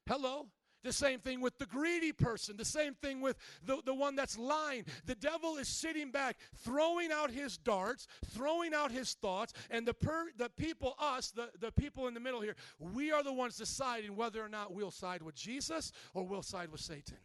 Hello? 0.06 0.46
The 0.84 0.92
same 0.92 1.18
thing 1.18 1.40
with 1.40 1.58
the 1.58 1.66
greedy 1.66 2.12
person. 2.12 2.56
The 2.56 2.64
same 2.64 2.94
thing 2.94 3.20
with 3.20 3.36
the, 3.64 3.78
the 3.84 3.94
one 3.94 4.14
that's 4.14 4.38
lying. 4.38 4.84
The 5.06 5.16
devil 5.16 5.56
is 5.56 5.68
sitting 5.68 6.10
back, 6.10 6.36
throwing 6.58 7.10
out 7.10 7.30
his 7.30 7.56
darts, 7.56 8.06
throwing 8.26 8.72
out 8.72 8.92
his 8.92 9.14
thoughts, 9.14 9.52
and 9.70 9.86
the, 9.86 9.94
per, 9.94 10.28
the 10.36 10.48
people, 10.50 10.94
us, 10.98 11.30
the, 11.30 11.50
the 11.60 11.72
people 11.72 12.06
in 12.06 12.14
the 12.14 12.20
middle 12.20 12.40
here, 12.40 12.54
we 12.78 13.10
are 13.10 13.22
the 13.22 13.32
ones 13.32 13.56
deciding 13.56 14.14
whether 14.14 14.42
or 14.42 14.48
not 14.48 14.72
we'll 14.72 14.90
side 14.90 15.22
with 15.22 15.34
Jesus 15.34 15.92
or 16.14 16.24
we'll 16.24 16.42
side 16.42 16.70
with 16.70 16.80
Satan. 16.80 17.18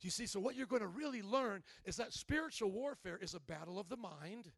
You 0.00 0.10
see, 0.10 0.26
so 0.26 0.38
what 0.38 0.54
you're 0.54 0.66
going 0.66 0.82
to 0.82 0.88
really 0.88 1.22
learn 1.22 1.62
is 1.86 1.96
that 1.96 2.12
spiritual 2.12 2.70
warfare 2.70 3.18
is 3.20 3.32
a 3.34 3.40
battle 3.40 3.78
of 3.78 3.88
the 3.88 3.96
mind 3.96 4.50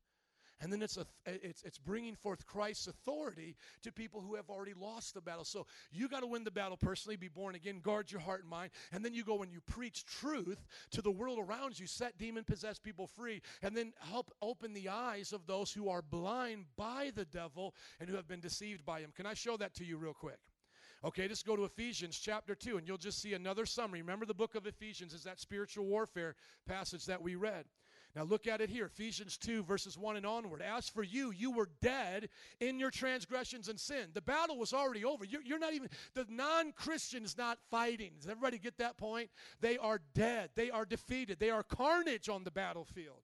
And 0.61 0.73
then 0.73 0.81
it's, 0.81 0.97
a, 0.97 1.07
it's, 1.27 1.62
it's 1.65 1.78
bringing 1.78 2.15
forth 2.15 2.47
Christ's 2.47 2.87
authority 2.87 3.57
to 3.83 3.93
people 3.93 4.23
who 4.23 4.37
have 4.37 4.49
already 4.49 4.73
lost 4.73 5.12
the 5.12 5.20
battle. 5.20 5.45
So 5.45 5.66
you 5.93 6.09
got 6.09 6.20
to 6.20 6.27
win 6.27 6.45
the 6.45 6.51
battle 6.51 6.78
personally, 6.78 7.16
be 7.16 7.28
born 7.28 7.55
again, 7.55 7.81
guard 7.81 8.11
your 8.11 8.23
heart 8.23 8.41
and 8.41 8.51
mind, 8.51 8.70
and 8.93 9.05
then 9.05 9.12
you 9.12 9.23
go 9.23 9.43
and 9.43 9.53
you 9.53 9.61
preach 9.61 10.07
truth 10.07 10.65
to 10.93 11.03
the 11.03 11.11
world 11.11 11.39
around 11.39 11.78
you, 11.78 11.87
set 11.87 12.16
demon 12.16 12.45
possessed 12.45 12.83
people 12.83 13.07
free, 13.07 13.43
and 13.62 13.77
then 13.77 13.93
help 13.99 14.33
open 14.41 14.73
the 14.73 14.89
eyes 14.89 15.33
of 15.33 15.47
those 15.47 15.73
who 15.73 15.91
are 15.91 16.01
blind 16.03 16.65
by 16.77 17.11
the 17.15 17.27
devil 17.27 17.74
and 18.01 18.09
who 18.09 18.16
have 18.16 18.28
been 18.28 18.41
deceived 18.41 18.85
by 18.87 19.01
him. 19.01 19.12
Can 19.15 19.27
I 19.27 19.35
show 19.35 19.59
that 19.59 19.74
to 19.74 19.85
you 19.85 19.99
real 19.99 20.15
quick? 20.15 20.39
Okay, 21.05 21.28
just 21.28 21.47
go 21.47 21.55
to 21.55 21.65
Ephesians 21.65 22.19
chapter 22.19 22.55
2, 22.55 22.78
and 22.78 22.89
you'll 22.89 22.97
just 22.97 23.20
see 23.20 23.35
another 23.35 23.66
summary. 23.66 24.01
Remember, 24.01 24.24
the 24.24 24.35
book 24.35 24.55
of 24.55 24.66
Ephesians 24.66 25.12
is 25.12 25.24
that 25.24 25.39
spiritual 25.39 25.85
warfare 25.85 26.35
passage 26.66 27.05
that 27.05 27.23
we 27.23 27.37
read. 27.37 27.66
Now, 28.16 28.24
look 28.24 28.47
at 28.47 28.62
it 28.62 28.70
here 28.70 28.86
Ephesians 28.86 29.36
2, 29.36 29.62
verses 29.64 29.98
1 29.98 30.16
and 30.16 30.24
onward. 30.24 30.62
As 30.62 30.88
for 30.88 31.02
you, 31.02 31.32
you 31.32 31.51
were 31.51 31.68
dead 31.82 32.30
in 32.60 32.78
your 32.78 32.90
transgressions 32.90 33.68
and 33.68 33.78
sin. 33.78 34.09
The 34.14 34.22
battle 34.22 34.56
was 34.56 34.72
already 34.72 35.05
over. 35.05 35.26
You're, 35.26 35.43
you're 35.43 35.59
not 35.59 35.74
even, 35.74 35.90
the 36.14 36.24
non 36.30 36.72
Christian 36.72 37.24
is 37.24 37.36
not 37.36 37.59
fighting. 37.70 38.12
Does 38.18 38.30
everybody 38.30 38.56
get 38.56 38.78
that 38.78 38.97
point? 38.97 39.28
They 39.60 39.76
are 39.76 40.01
dead, 40.14 40.48
they 40.55 40.70
are 40.70 40.86
defeated, 40.86 41.38
they 41.38 41.51
are 41.51 41.62
carnage 41.62 42.30
on 42.30 42.43
the 42.43 42.51
battlefield. 42.51 43.20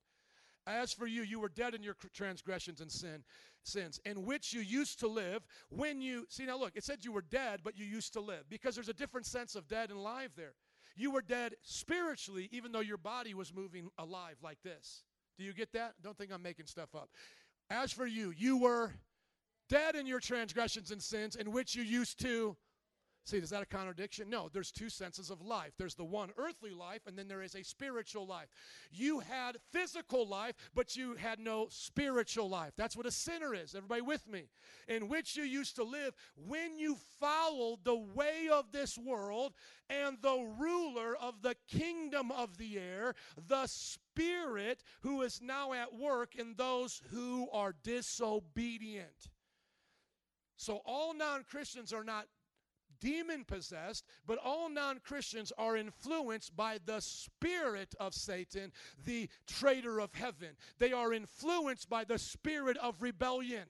As 0.67 0.93
for 0.93 1.07
you, 1.07 1.23
you 1.23 1.39
were 1.39 1.49
dead 1.49 1.73
in 1.73 1.81
your 1.81 1.97
transgressions 2.13 2.79
and 2.79 2.91
sin, 2.91 3.23
sins, 3.63 3.99
in 4.05 4.25
which 4.25 4.53
you 4.53 4.61
used 4.61 4.99
to 4.99 5.07
live 5.07 5.41
when 5.69 6.01
you 6.01 6.27
see 6.29 6.45
now 6.45 6.57
look, 6.57 6.73
it 6.75 6.83
said 6.83 7.03
you 7.03 7.11
were 7.11 7.23
dead, 7.23 7.61
but 7.63 7.77
you 7.77 7.85
used 7.85 8.13
to 8.13 8.21
live, 8.21 8.43
because 8.47 8.75
there's 8.75 8.89
a 8.89 8.93
different 8.93 9.25
sense 9.25 9.55
of 9.55 9.67
dead 9.67 9.89
and 9.89 9.99
live 10.03 10.31
there. 10.37 10.53
You 10.95 11.11
were 11.11 11.21
dead 11.21 11.55
spiritually, 11.61 12.49
even 12.51 12.71
though 12.71 12.79
your 12.79 12.97
body 12.97 13.33
was 13.33 13.53
moving 13.53 13.89
alive 13.97 14.37
like 14.43 14.61
this. 14.63 15.03
Do 15.37 15.43
you 15.43 15.53
get 15.53 15.73
that? 15.73 15.95
Don't 16.01 16.17
think 16.17 16.31
I'm 16.31 16.43
making 16.43 16.67
stuff 16.67 16.93
up. 16.95 17.09
As 17.69 17.91
for 17.91 18.05
you, 18.05 18.31
you 18.37 18.57
were 18.57 18.91
dead 19.69 19.95
in 19.95 20.05
your 20.05 20.19
transgressions 20.19 20.91
and 20.91 21.01
sins, 21.01 21.35
in 21.35 21.51
which 21.51 21.75
you 21.75 21.83
used 21.83 22.19
to 22.19 22.55
See, 23.25 23.37
is 23.37 23.51
that 23.51 23.63
a 23.63 23.65
contradiction? 23.65 24.29
No, 24.29 24.49
there's 24.51 24.71
two 24.71 24.89
senses 24.89 25.29
of 25.29 25.41
life. 25.41 25.71
There's 25.77 25.95
the 25.95 26.03
one 26.03 26.31
earthly 26.37 26.71
life, 26.71 27.07
and 27.07 27.17
then 27.17 27.29
there 27.29 27.41
is 27.41 27.55
a 27.55 27.63
spiritual 27.63 28.27
life. 28.27 28.49
You 28.91 29.21
had 29.21 29.55
physical 29.71 30.27
life, 30.27 30.55
but 30.75 30.97
you 30.97 31.15
had 31.15 31.39
no 31.39 31.67
spiritual 31.69 32.49
life. 32.49 32.73
That's 32.75 32.97
what 32.97 33.05
a 33.05 33.11
sinner 33.11 33.55
is. 33.55 33.75
Everybody 33.75 34.01
with 34.01 34.27
me? 34.27 34.49
In 34.89 35.07
which 35.07 35.37
you 35.37 35.43
used 35.43 35.77
to 35.77 35.85
live 35.85 36.13
when 36.35 36.77
you 36.77 36.97
followed 37.21 37.85
the 37.85 37.95
way 37.95 38.49
of 38.51 38.73
this 38.73 38.97
world 38.97 39.53
and 39.89 40.17
the 40.21 40.53
ruler 40.59 41.15
of 41.15 41.41
the 41.41 41.55
kingdom 41.69 42.29
of 42.29 42.57
the 42.57 42.77
air, 42.77 43.15
the 43.47 43.67
Spirit 43.67 44.83
who 44.99 45.21
is 45.21 45.41
now 45.41 45.71
at 45.71 45.93
work 45.93 46.35
in 46.35 46.55
those 46.57 47.01
who 47.09 47.47
are 47.53 47.73
disobedient. 47.83 49.29
So 50.57 50.81
all 50.85 51.13
non 51.13 51.43
Christians 51.43 51.93
are 51.93 52.03
not 52.03 52.27
demon 53.03 53.43
possessed, 53.43 54.05
but 54.25 54.39
all 54.43 54.69
non 54.69 54.99
Christians 54.99 55.51
are 55.57 55.75
influenced 55.75 56.55
by 56.55 56.77
the 56.85 57.01
spirit 57.01 57.93
of 57.99 58.13
Satan, 58.13 58.71
the 59.05 59.29
traitor 59.45 59.99
of 59.99 60.13
heaven. 60.13 60.49
They 60.79 60.93
are 60.93 61.13
influenced 61.13 61.89
by 61.89 62.05
the 62.05 62.17
spirit 62.17 62.77
of 62.77 63.01
rebellion. 63.01 63.65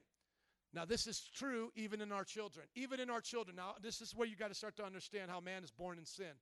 Now, 0.72 0.84
this 0.84 1.06
is 1.06 1.30
true 1.34 1.70
even 1.76 2.00
in 2.00 2.12
our 2.12 2.24
children. 2.24 2.66
Even 2.74 3.00
in 3.00 3.10
our 3.10 3.20
children. 3.20 3.56
Now, 3.56 3.74
this 3.80 4.00
is 4.00 4.14
where 4.14 4.26
you 4.26 4.36
got 4.36 4.48
to 4.48 4.54
start 4.54 4.76
to 4.76 4.84
understand 4.84 5.30
how 5.30 5.40
man 5.40 5.62
is 5.62 5.70
born 5.70 5.98
in 5.98 6.04
sin. 6.04 6.34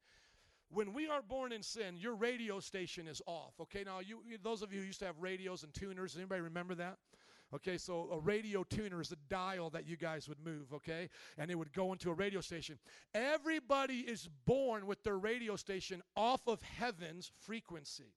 When 0.70 0.94
we 0.94 1.06
are 1.08 1.20
born 1.20 1.52
in 1.52 1.62
sin, 1.62 1.96
your 1.98 2.14
radio 2.14 2.58
station 2.60 3.06
is 3.06 3.20
off. 3.26 3.52
Okay, 3.60 3.84
now 3.84 4.00
you 4.00 4.20
those 4.42 4.62
of 4.62 4.72
you 4.72 4.80
used 4.80 5.00
to 5.00 5.04
have 5.04 5.16
radios 5.20 5.64
and 5.64 5.74
tuners, 5.74 6.16
anybody 6.16 6.40
remember 6.40 6.74
that? 6.76 6.96
Okay, 7.54 7.76
so 7.76 8.08
a 8.10 8.18
radio 8.18 8.64
tuner 8.64 9.00
is 9.00 9.12
a 9.12 9.16
dial 9.28 9.68
that 9.70 9.86
you 9.86 9.96
guys 9.96 10.26
would 10.26 10.42
move, 10.42 10.72
okay? 10.72 11.10
And 11.36 11.50
it 11.50 11.54
would 11.54 11.72
go 11.74 11.92
into 11.92 12.10
a 12.10 12.14
radio 12.14 12.40
station. 12.40 12.78
Everybody 13.14 13.98
is 13.98 14.28
born 14.46 14.86
with 14.86 15.02
their 15.02 15.18
radio 15.18 15.56
station 15.56 16.02
off 16.16 16.40
of 16.46 16.62
heaven's 16.62 17.30
frequency. 17.40 18.14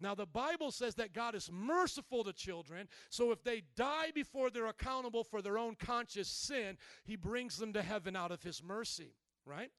Now, 0.00 0.14
the 0.14 0.26
Bible 0.26 0.72
says 0.72 0.96
that 0.96 1.12
God 1.12 1.34
is 1.34 1.50
merciful 1.52 2.24
to 2.24 2.32
children, 2.32 2.88
so 3.08 3.30
if 3.30 3.44
they 3.44 3.62
die 3.76 4.10
before 4.12 4.50
they're 4.50 4.66
accountable 4.66 5.22
for 5.22 5.42
their 5.42 5.58
own 5.58 5.76
conscious 5.76 6.28
sin, 6.28 6.76
He 7.04 7.14
brings 7.14 7.58
them 7.58 7.72
to 7.74 7.82
heaven 7.82 8.16
out 8.16 8.32
of 8.32 8.42
His 8.42 8.62
mercy, 8.62 9.14
right? 9.44 9.70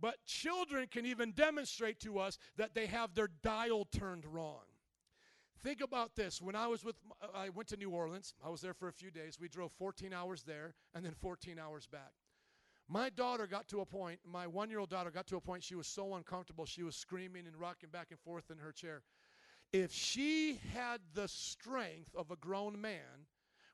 But 0.00 0.24
children 0.26 0.88
can 0.90 1.06
even 1.06 1.32
demonstrate 1.32 2.00
to 2.00 2.18
us 2.18 2.38
that 2.56 2.74
they 2.74 2.86
have 2.86 3.14
their 3.14 3.28
dial 3.42 3.84
turned 3.84 4.26
wrong. 4.26 4.65
Think 5.66 5.80
about 5.80 6.14
this. 6.14 6.40
When 6.40 6.54
I 6.54 6.68
was 6.68 6.84
with, 6.84 6.94
uh, 7.20 7.26
I 7.34 7.48
went 7.48 7.68
to 7.70 7.76
New 7.76 7.90
Orleans. 7.90 8.34
I 8.44 8.50
was 8.50 8.60
there 8.60 8.72
for 8.72 8.86
a 8.86 8.92
few 8.92 9.10
days. 9.10 9.40
We 9.40 9.48
drove 9.48 9.72
14 9.72 10.12
hours 10.12 10.44
there 10.44 10.74
and 10.94 11.04
then 11.04 11.12
14 11.20 11.58
hours 11.58 11.88
back. 11.88 12.12
My 12.88 13.10
daughter 13.10 13.48
got 13.48 13.66
to 13.70 13.80
a 13.80 13.84
point, 13.84 14.20
my 14.24 14.46
one 14.46 14.70
year 14.70 14.78
old 14.78 14.90
daughter 14.90 15.10
got 15.10 15.26
to 15.26 15.36
a 15.36 15.40
point, 15.40 15.64
she 15.64 15.74
was 15.74 15.88
so 15.88 16.14
uncomfortable, 16.14 16.66
she 16.66 16.84
was 16.84 16.94
screaming 16.94 17.48
and 17.48 17.56
rocking 17.56 17.88
back 17.90 18.12
and 18.12 18.20
forth 18.20 18.48
in 18.48 18.58
her 18.58 18.70
chair. 18.70 19.02
If 19.72 19.92
she 19.92 20.60
had 20.72 21.00
the 21.14 21.26
strength 21.26 22.14
of 22.14 22.30
a 22.30 22.36
grown 22.36 22.80
man, 22.80 23.26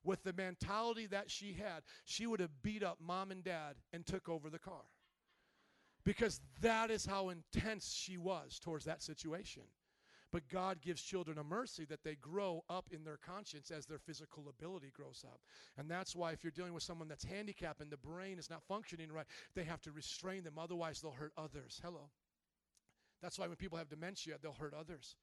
with 0.03 0.25
the 0.25 0.33
mentality 0.33 1.05
that 1.09 1.31
she 1.31 1.53
had, 1.53 1.83
she 2.07 2.27
would 2.27 2.41
have 2.41 2.63
beat 2.63 2.83
up 2.83 3.01
mom 3.07 3.31
and 3.31 3.45
dad 3.45 3.77
and 3.93 4.07
took 4.07 4.31
over 4.31 4.49
the 4.49 4.59
car. 4.59 4.87
Because 6.05 6.41
that 6.63 6.91
is 6.91 7.05
how 7.05 7.29
intense 7.29 7.93
she 7.93 8.17
was 8.17 8.59
towards 8.59 8.87
that 8.87 9.03
situation. 9.03 9.65
But 10.33 10.49
God 10.49 10.81
gives 10.81 11.03
children 11.03 11.37
a 11.37 11.45
mercy 11.45 11.85
that 11.85 12.03
they 12.03 12.15
grow 12.15 12.65
up 12.71 12.87
in 12.91 13.05
their 13.05 13.19
conscience 13.19 13.71
as 13.71 13.85
their 13.85 13.99
physical 13.99 14.49
ability 14.49 14.91
grows 14.95 15.25
up. 15.27 15.41
And 15.77 15.91
that's 15.91 16.17
why, 16.17 16.33
if 16.33 16.43
you're 16.43 16.51
dealing 16.51 16.73
with 16.73 16.83
someone 16.83 17.07
that's 17.07 17.25
handicapped 17.25 17.83
and 17.83 17.91
the 17.91 17.99
brain 17.99 18.39
is 18.39 18.49
not 18.49 18.63
functioning 18.63 19.13
right, 19.13 19.27
they 19.55 19.65
have 19.65 19.83
to 19.83 19.93
restrain 19.93 20.43
them. 20.43 20.55
Otherwise, 20.59 21.01
they'll 21.01 21.13
hurt 21.13 21.33
others. 21.37 21.81
Hello. 21.85 22.09
That's 23.21 23.39
why 23.39 23.47
when 23.47 23.57
people 23.57 23.77
have 23.77 23.91
dementia, 23.91 24.37
they'll 24.43 24.53
hurt 24.53 24.75
others. 24.75 25.17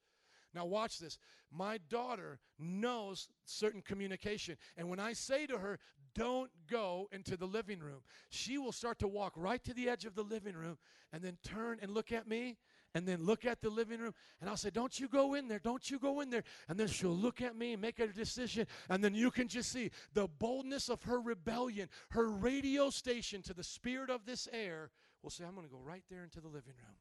Now, 0.53 0.65
watch 0.65 0.99
this. 0.99 1.17
My 1.51 1.79
daughter 1.89 2.39
knows 2.57 3.27
certain 3.45 3.81
communication. 3.81 4.57
And 4.77 4.89
when 4.89 4.99
I 4.99 5.13
say 5.13 5.45
to 5.47 5.57
her, 5.57 5.79
don't 6.15 6.49
go 6.69 7.07
into 7.11 7.37
the 7.37 7.45
living 7.45 7.79
room, 7.79 8.01
she 8.29 8.57
will 8.57 8.71
start 8.71 8.99
to 8.99 9.07
walk 9.07 9.33
right 9.35 9.63
to 9.63 9.73
the 9.73 9.89
edge 9.89 10.05
of 10.05 10.15
the 10.15 10.23
living 10.23 10.55
room 10.55 10.77
and 11.13 11.21
then 11.23 11.37
turn 11.43 11.79
and 11.81 11.93
look 11.93 12.11
at 12.11 12.27
me 12.27 12.57
and 12.95 13.07
then 13.07 13.23
look 13.23 13.45
at 13.45 13.61
the 13.61 13.69
living 13.69 13.99
room. 13.99 14.13
And 14.41 14.49
I'll 14.49 14.57
say, 14.57 14.69
Don't 14.69 14.99
you 14.99 15.07
go 15.07 15.33
in 15.35 15.47
there. 15.47 15.59
Don't 15.59 15.89
you 15.89 15.99
go 15.99 16.21
in 16.21 16.29
there. 16.29 16.43
And 16.67 16.79
then 16.79 16.87
she'll 16.87 17.15
look 17.15 17.41
at 17.41 17.55
me 17.55 17.73
and 17.73 17.81
make 17.81 17.99
a 17.99 18.07
decision. 18.07 18.67
And 18.89 19.03
then 19.03 19.13
you 19.13 19.31
can 19.31 19.47
just 19.47 19.71
see 19.71 19.91
the 20.13 20.27
boldness 20.27 20.89
of 20.89 21.03
her 21.03 21.19
rebellion. 21.19 21.89
Her 22.11 22.29
radio 22.29 22.89
station 22.89 23.41
to 23.43 23.53
the 23.53 23.63
spirit 23.63 24.09
of 24.09 24.25
this 24.25 24.47
air 24.51 24.91
will 25.21 25.29
say, 25.29 25.43
I'm 25.45 25.55
going 25.55 25.67
to 25.67 25.73
go 25.73 25.81
right 25.83 26.03
there 26.09 26.23
into 26.23 26.41
the 26.41 26.47
living 26.47 26.75
room. 26.77 26.95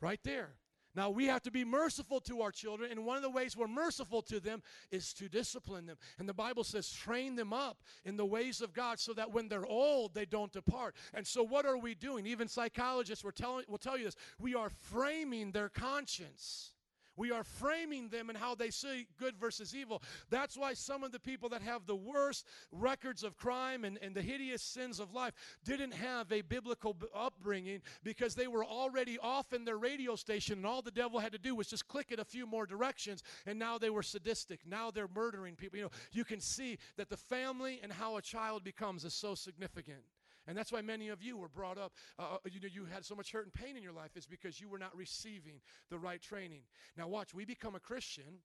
Right 0.00 0.20
there. 0.24 0.54
Now, 0.94 1.10
we 1.10 1.26
have 1.26 1.42
to 1.42 1.50
be 1.50 1.64
merciful 1.64 2.20
to 2.20 2.42
our 2.42 2.52
children, 2.52 2.90
and 2.90 3.04
one 3.04 3.16
of 3.16 3.22
the 3.22 3.30
ways 3.30 3.56
we're 3.56 3.66
merciful 3.66 4.22
to 4.22 4.38
them 4.38 4.62
is 4.90 5.12
to 5.14 5.28
discipline 5.28 5.86
them. 5.86 5.96
And 6.18 6.28
the 6.28 6.34
Bible 6.34 6.62
says, 6.62 6.90
train 6.90 7.34
them 7.34 7.52
up 7.52 7.78
in 8.04 8.16
the 8.16 8.24
ways 8.24 8.60
of 8.60 8.72
God 8.72 9.00
so 9.00 9.12
that 9.14 9.32
when 9.32 9.48
they're 9.48 9.66
old, 9.66 10.14
they 10.14 10.24
don't 10.24 10.52
depart. 10.52 10.94
And 11.12 11.26
so, 11.26 11.42
what 11.42 11.66
are 11.66 11.78
we 11.78 11.94
doing? 11.94 12.26
Even 12.26 12.46
psychologists 12.46 13.24
will 13.24 13.32
tell, 13.32 13.62
will 13.68 13.78
tell 13.78 13.98
you 13.98 14.04
this 14.04 14.16
we 14.38 14.54
are 14.54 14.70
framing 14.70 15.50
their 15.50 15.68
conscience. 15.68 16.73
We 17.16 17.30
are 17.30 17.44
framing 17.44 18.08
them 18.08 18.30
in 18.30 18.36
how 18.36 18.54
they 18.54 18.70
see 18.70 19.06
good 19.18 19.36
versus 19.38 19.74
evil. 19.74 20.02
That's 20.30 20.56
why 20.56 20.74
some 20.74 21.04
of 21.04 21.12
the 21.12 21.20
people 21.20 21.48
that 21.50 21.62
have 21.62 21.86
the 21.86 21.96
worst 21.96 22.46
records 22.72 23.22
of 23.22 23.36
crime 23.36 23.84
and, 23.84 23.98
and 24.02 24.14
the 24.14 24.22
hideous 24.22 24.62
sins 24.62 25.00
of 25.00 25.12
life 25.12 25.32
didn't 25.64 25.94
have 25.94 26.32
a 26.32 26.42
biblical 26.42 26.96
upbringing 27.14 27.80
because 28.02 28.34
they 28.34 28.46
were 28.46 28.64
already 28.64 29.18
off 29.18 29.52
in 29.52 29.64
their 29.64 29.78
radio 29.78 30.16
station, 30.16 30.58
and 30.58 30.66
all 30.66 30.82
the 30.82 30.90
devil 30.90 31.20
had 31.20 31.32
to 31.32 31.38
do 31.38 31.54
was 31.54 31.68
just 31.68 31.86
click 31.88 32.08
it 32.10 32.18
a 32.18 32.24
few 32.24 32.46
more 32.46 32.66
directions, 32.66 33.22
and 33.46 33.58
now 33.58 33.78
they 33.78 33.90
were 33.90 34.02
sadistic. 34.02 34.60
Now 34.66 34.90
they're 34.90 35.08
murdering 35.14 35.54
people. 35.54 35.78
You 35.78 35.84
know, 35.84 35.90
you 36.12 36.24
can 36.24 36.40
see 36.40 36.78
that 36.96 37.08
the 37.08 37.16
family 37.16 37.80
and 37.82 37.92
how 37.92 38.16
a 38.16 38.22
child 38.22 38.64
becomes 38.64 39.04
is 39.04 39.14
so 39.14 39.34
significant. 39.34 40.02
And 40.46 40.56
that's 40.56 40.72
why 40.72 40.82
many 40.82 41.08
of 41.08 41.22
you 41.22 41.36
were 41.36 41.48
brought 41.48 41.78
up, 41.78 41.92
uh, 42.18 42.36
you 42.50 42.60
know, 42.60 42.68
you 42.70 42.84
had 42.84 43.04
so 43.04 43.14
much 43.14 43.32
hurt 43.32 43.44
and 43.44 43.52
pain 43.52 43.76
in 43.76 43.82
your 43.82 43.92
life 43.92 44.16
is 44.16 44.26
because 44.26 44.60
you 44.60 44.68
were 44.68 44.78
not 44.78 44.94
receiving 44.96 45.60
the 45.90 45.98
right 45.98 46.20
training. 46.20 46.62
Now, 46.96 47.08
watch, 47.08 47.34
we 47.34 47.44
become 47.44 47.74
a 47.74 47.80
Christian, 47.80 48.40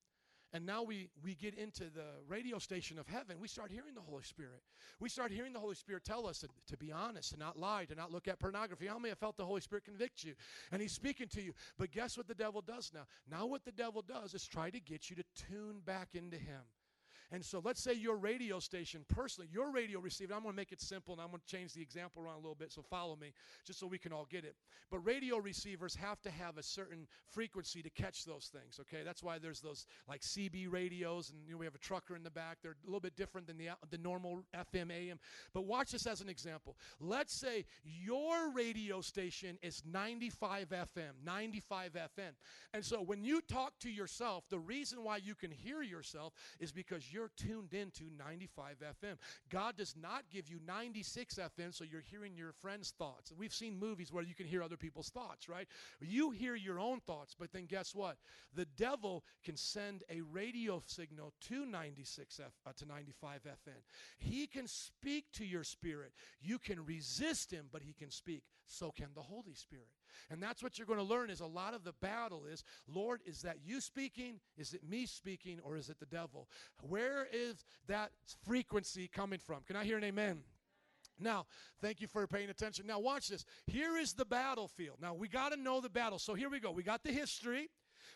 and 0.52 0.66
now 0.66 0.82
we, 0.82 1.10
we 1.24 1.36
get 1.36 1.54
into 1.54 1.84
the 1.84 2.06
radio 2.28 2.58
station 2.58 2.98
of 2.98 3.08
heaven. 3.08 3.38
We 3.40 3.48
start 3.48 3.70
hearing 3.70 3.94
the 3.94 4.02
Holy 4.02 4.24
Spirit. 4.24 4.62
We 5.00 5.08
start 5.08 5.32
hearing 5.32 5.54
the 5.54 5.60
Holy 5.60 5.76
Spirit 5.76 6.04
tell 6.04 6.26
us 6.26 6.40
to, 6.40 6.48
to 6.68 6.78
be 6.78 6.92
honest, 6.92 7.34
to 7.34 7.38
not 7.38 7.60
lie, 7.60 7.86
to 7.86 7.96
not 7.96 8.12
look 8.12 8.28
at 8.28 8.40
pornography. 8.40 8.88
How 8.88 8.98
many 8.98 9.10
have 9.10 9.20
felt 9.20 9.38
the 9.38 9.46
Holy 9.46 9.62
Spirit 9.62 9.86
convict 9.86 10.24
you? 10.24 10.34
And 10.72 10.82
He's 10.82 10.94
speaking 10.94 11.28
to 11.34 11.42
you. 11.42 11.54
But 11.78 11.92
guess 11.92 12.18
what 12.18 12.28
the 12.28 12.34
devil 12.34 12.62
does 12.62 12.92
now? 12.94 13.06
Now, 13.30 13.46
what 13.46 13.64
the 13.64 13.72
devil 13.72 14.02
does 14.02 14.34
is 14.34 14.48
try 14.48 14.72
to 14.72 14.80
get 14.80 15.10
you 15.10 15.16
to 15.18 15.24
tune 15.36 15.82
back 15.86 16.10
into 16.14 16.38
Him. 16.38 16.62
And 17.32 17.46
so 17.46 17.62
let's 17.64 17.82
say 17.82 17.94
your 17.94 18.18
radio 18.18 18.60
station, 18.60 19.06
personally, 19.08 19.50
your 19.52 19.72
radio 19.72 20.00
receiver, 20.00 20.34
I'm 20.34 20.42
going 20.42 20.54
to 20.54 20.56
make 20.56 20.72
it 20.72 20.82
simple 20.82 21.14
and 21.14 21.22
I'm 21.22 21.30
going 21.30 21.42
to 21.46 21.56
change 21.56 21.74
the 21.74 21.82
example 21.82 22.24
around 22.24 22.36
a 22.36 22.40
little 22.40 22.56
bit, 22.56 22.72
so 22.72 22.82
follow 22.82 23.16
me, 23.16 23.34
just 23.66 23.80
so 23.80 23.86
we 23.86 24.00
can 24.00 24.12
all 24.12 24.26
get 24.30 24.44
it. 24.44 24.56
But 24.90 25.00
radio 25.00 25.38
receivers 25.38 25.94
have 25.96 26.22
to 26.22 26.32
have 26.32 26.58
a 26.58 26.64
certain 26.64 27.08
frequency 27.28 27.84
to 27.84 27.90
catch 27.92 28.26
those 28.26 28.52
things, 28.52 28.80
okay? 28.82 29.04
That's 29.06 29.22
why 29.22 29.38
there's 29.38 29.60
those 29.60 29.86
like 30.08 30.22
CB 30.22 30.72
radios, 30.72 31.30
and 31.30 31.40
you 31.46 31.54
know, 31.54 31.60
we 31.60 31.66
have 31.66 31.76
a 31.76 31.80
trucker 31.80 32.16
in 32.16 32.24
the 32.24 32.32
back. 32.32 32.58
They're 32.64 32.76
a 32.84 32.86
little 32.86 33.00
bit 33.00 33.16
different 33.16 33.46
than 33.46 33.58
the, 33.58 33.70
the 33.92 33.98
normal 34.00 34.44
FM, 34.56 34.92
AM. 34.92 35.20
But 35.54 35.66
watch 35.66 35.92
this 35.92 36.08
as 36.08 36.22
an 36.22 36.30
example. 36.30 36.78
Let's 37.00 37.34
say 37.34 37.66
your 37.84 38.52
radio 38.52 39.02
station 39.02 39.60
is 39.62 39.84
95 39.86 40.70
FM, 40.70 41.12
95 41.24 41.94
FM. 41.94 42.32
And 42.74 42.84
so 42.84 43.02
when 43.02 43.24
you 43.24 43.42
talk 43.42 43.74
to 43.82 43.90
yourself, 43.90 44.46
the 44.50 44.60
reason 44.60 45.04
why 45.04 45.18
you 45.18 45.36
can 45.36 45.52
hear 45.52 45.82
yourself 45.82 46.34
is 46.60 46.72
because 46.72 47.12
you're 47.14 47.19
tuned 47.28 47.74
into 47.74 48.06
95 48.18 48.78
FM. 48.80 49.18
God 49.50 49.76
does 49.78 49.96
not 50.02 50.24
give 50.32 50.48
you 50.48 50.60
96 50.66 51.36
FM 51.36 51.74
so 51.74 51.84
you're 51.84 52.02
hearing 52.02 52.36
your 52.36 52.54
friends' 52.54 52.94
thoughts. 52.98 53.32
We've 53.38 53.54
seen 53.54 53.78
movies 53.78 54.12
where 54.12 54.24
you 54.24 54.36
can 54.36 54.48
hear 54.48 54.64
other 54.64 54.78
people's 54.78 55.10
thoughts, 55.10 55.50
right? 55.50 55.68
You 56.00 56.32
hear 56.32 56.56
your 56.56 56.80
own 56.80 57.00
thoughts, 57.02 57.36
but 57.38 57.52
then 57.52 57.66
guess 57.66 57.94
what? 57.94 58.18
The 58.56 58.68
devil 58.78 59.24
can 59.44 59.58
send 59.58 60.04
a 60.10 60.22
radio 60.22 60.82
signal 60.86 61.34
to 61.48 61.66
96 61.66 62.40
F, 62.40 62.52
uh, 62.66 62.72
to 62.78 62.86
95 62.86 63.42
FM. 63.44 63.82
He 64.18 64.48
can 64.48 64.68
speak 64.68 65.26
to 65.34 65.46
your 65.46 65.64
spirit. 65.64 66.14
You 66.42 66.60
can 66.60 66.86
resist 66.86 67.52
him, 67.52 67.66
but 67.72 67.82
he 67.82 67.94
can 67.94 68.12
speak. 68.12 68.44
So 68.66 68.92
can 68.92 69.08
the 69.16 69.22
Holy 69.22 69.56
Spirit. 69.56 69.88
And 70.30 70.42
that's 70.42 70.62
what 70.64 70.78
you're 70.78 70.88
going 70.88 71.00
to 71.00 71.06
learn 71.06 71.30
is 71.30 71.40
a 71.40 71.46
lot 71.46 71.74
of 71.74 71.84
the 71.84 71.94
battle 72.02 72.44
is, 72.46 72.64
Lord, 72.88 73.22
is 73.26 73.42
that 73.42 73.58
you 73.64 73.82
speaking? 73.82 74.40
Is 74.58 74.74
it 74.74 74.88
me 74.88 75.06
speaking 75.06 75.60
or 75.64 75.78
is 75.78 75.90
it 75.90 76.00
the 76.00 76.06
devil? 76.06 76.48
Where 76.82 77.28
is 77.32 77.64
that 77.88 78.12
frequency 78.46 79.08
coming 79.08 79.40
from? 79.40 79.62
Can 79.66 79.76
I 79.76 79.84
hear 79.84 79.98
an 79.98 80.04
amen? 80.04 80.44
Now, 81.20 81.46
thank 81.82 82.00
you 82.00 82.08
for 82.08 82.26
paying 82.28 82.50
attention. 82.50 82.88
Now, 82.88 83.00
watch 83.00 83.28
this. 83.28 83.46
Here 83.68 83.98
is 83.98 84.14
the 84.14 84.26
battlefield. 84.26 84.98
Now, 85.02 85.14
we 85.14 85.28
got 85.28 85.52
to 85.52 85.58
know 85.58 85.82
the 85.82 85.90
battle. 85.90 86.18
So, 86.18 86.34
here 86.34 86.50
we 86.50 86.60
go. 86.60 86.72
We 86.72 86.84
got 86.84 87.04
the 87.04 87.12
history. 87.12 87.70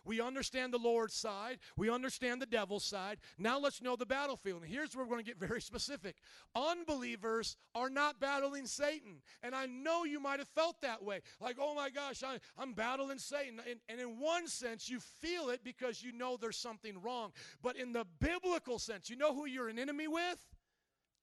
We 0.06 0.20
understand 0.20 0.74
the 0.74 0.78
Lord's 0.78 1.14
side. 1.14 1.60
We 1.78 1.90
understand 1.90 2.42
the 2.42 2.46
devil's 2.46 2.84
side. 2.84 3.20
Now, 3.38 3.60
let's 3.60 3.82
know 3.82 3.96
the 3.96 4.06
battlefield. 4.06 4.64
And 4.64 4.72
here's 4.72 4.96
where 4.96 5.06
we're 5.06 5.12
going 5.12 5.24
to 5.24 5.30
get 5.30 5.40
very 5.40 5.62
specific. 5.62 6.18
Unbelievers 6.56 7.56
are 7.74 7.90
not 7.90 8.20
battling 8.20 8.66
Satan. 8.66 9.22
And 9.42 9.56
I 9.56 9.66
know 9.66 10.04
you 10.04 10.20
might 10.20 10.40
have 10.40 10.48
felt 10.50 10.82
that 10.82 11.04
way. 11.04 11.22
Like, 11.40 11.58
oh 11.60 11.74
my 11.74 11.90
gosh, 11.90 12.24
I, 12.24 12.40
am 12.62 12.74
battling 12.74 13.20
Satan. 13.20 13.62
And, 13.70 13.80
and 13.88 14.00
in 14.00 14.20
one 14.20 14.48
sense, 14.48 14.90
you 14.90 15.00
feel 15.00 15.50
it 15.50 15.62
because 15.64 16.04
you 16.04 16.12
know 16.12 16.38
there's 16.38 16.58
something 16.58 17.02
wrong. 17.02 17.32
But 17.62 17.78
in 17.78 17.94
the 17.94 18.06
biblical 18.20 18.80
sense, 18.80 19.10
you 19.10 19.16
know 19.16 19.34
who 19.34 19.46
you're 19.46 19.70
an 19.70 19.80
enemy 19.80 20.08
with? 20.08 20.40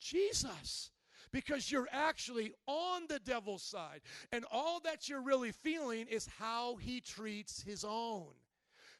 Jesus 0.00 0.90
because 1.32 1.70
you're 1.70 1.88
actually 1.92 2.52
on 2.66 3.02
the 3.08 3.20
devil's 3.20 3.62
side. 3.62 4.00
And 4.32 4.44
all 4.50 4.80
that 4.80 5.08
you're 5.08 5.22
really 5.22 5.52
feeling 5.52 6.06
is 6.08 6.28
how 6.38 6.76
he 6.76 7.00
treats 7.00 7.62
his 7.62 7.84
own. 7.84 8.26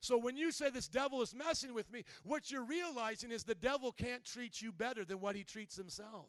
So 0.01 0.16
when 0.18 0.36
you 0.36 0.51
say 0.51 0.70
this 0.70 0.89
devil 0.89 1.22
is 1.22 1.35
messing 1.35 1.74
with 1.74 1.93
me, 1.93 2.05
what 2.24 2.51
you're 2.51 2.64
realizing 2.64 3.31
is 3.31 3.44
the 3.44 3.55
devil 3.55 3.93
can't 3.93 4.24
treat 4.24 4.60
you 4.60 4.72
better 4.72 5.05
than 5.05 5.20
what 5.20 5.36
he 5.36 5.44
treats 5.44 5.77
himself. 5.77 6.27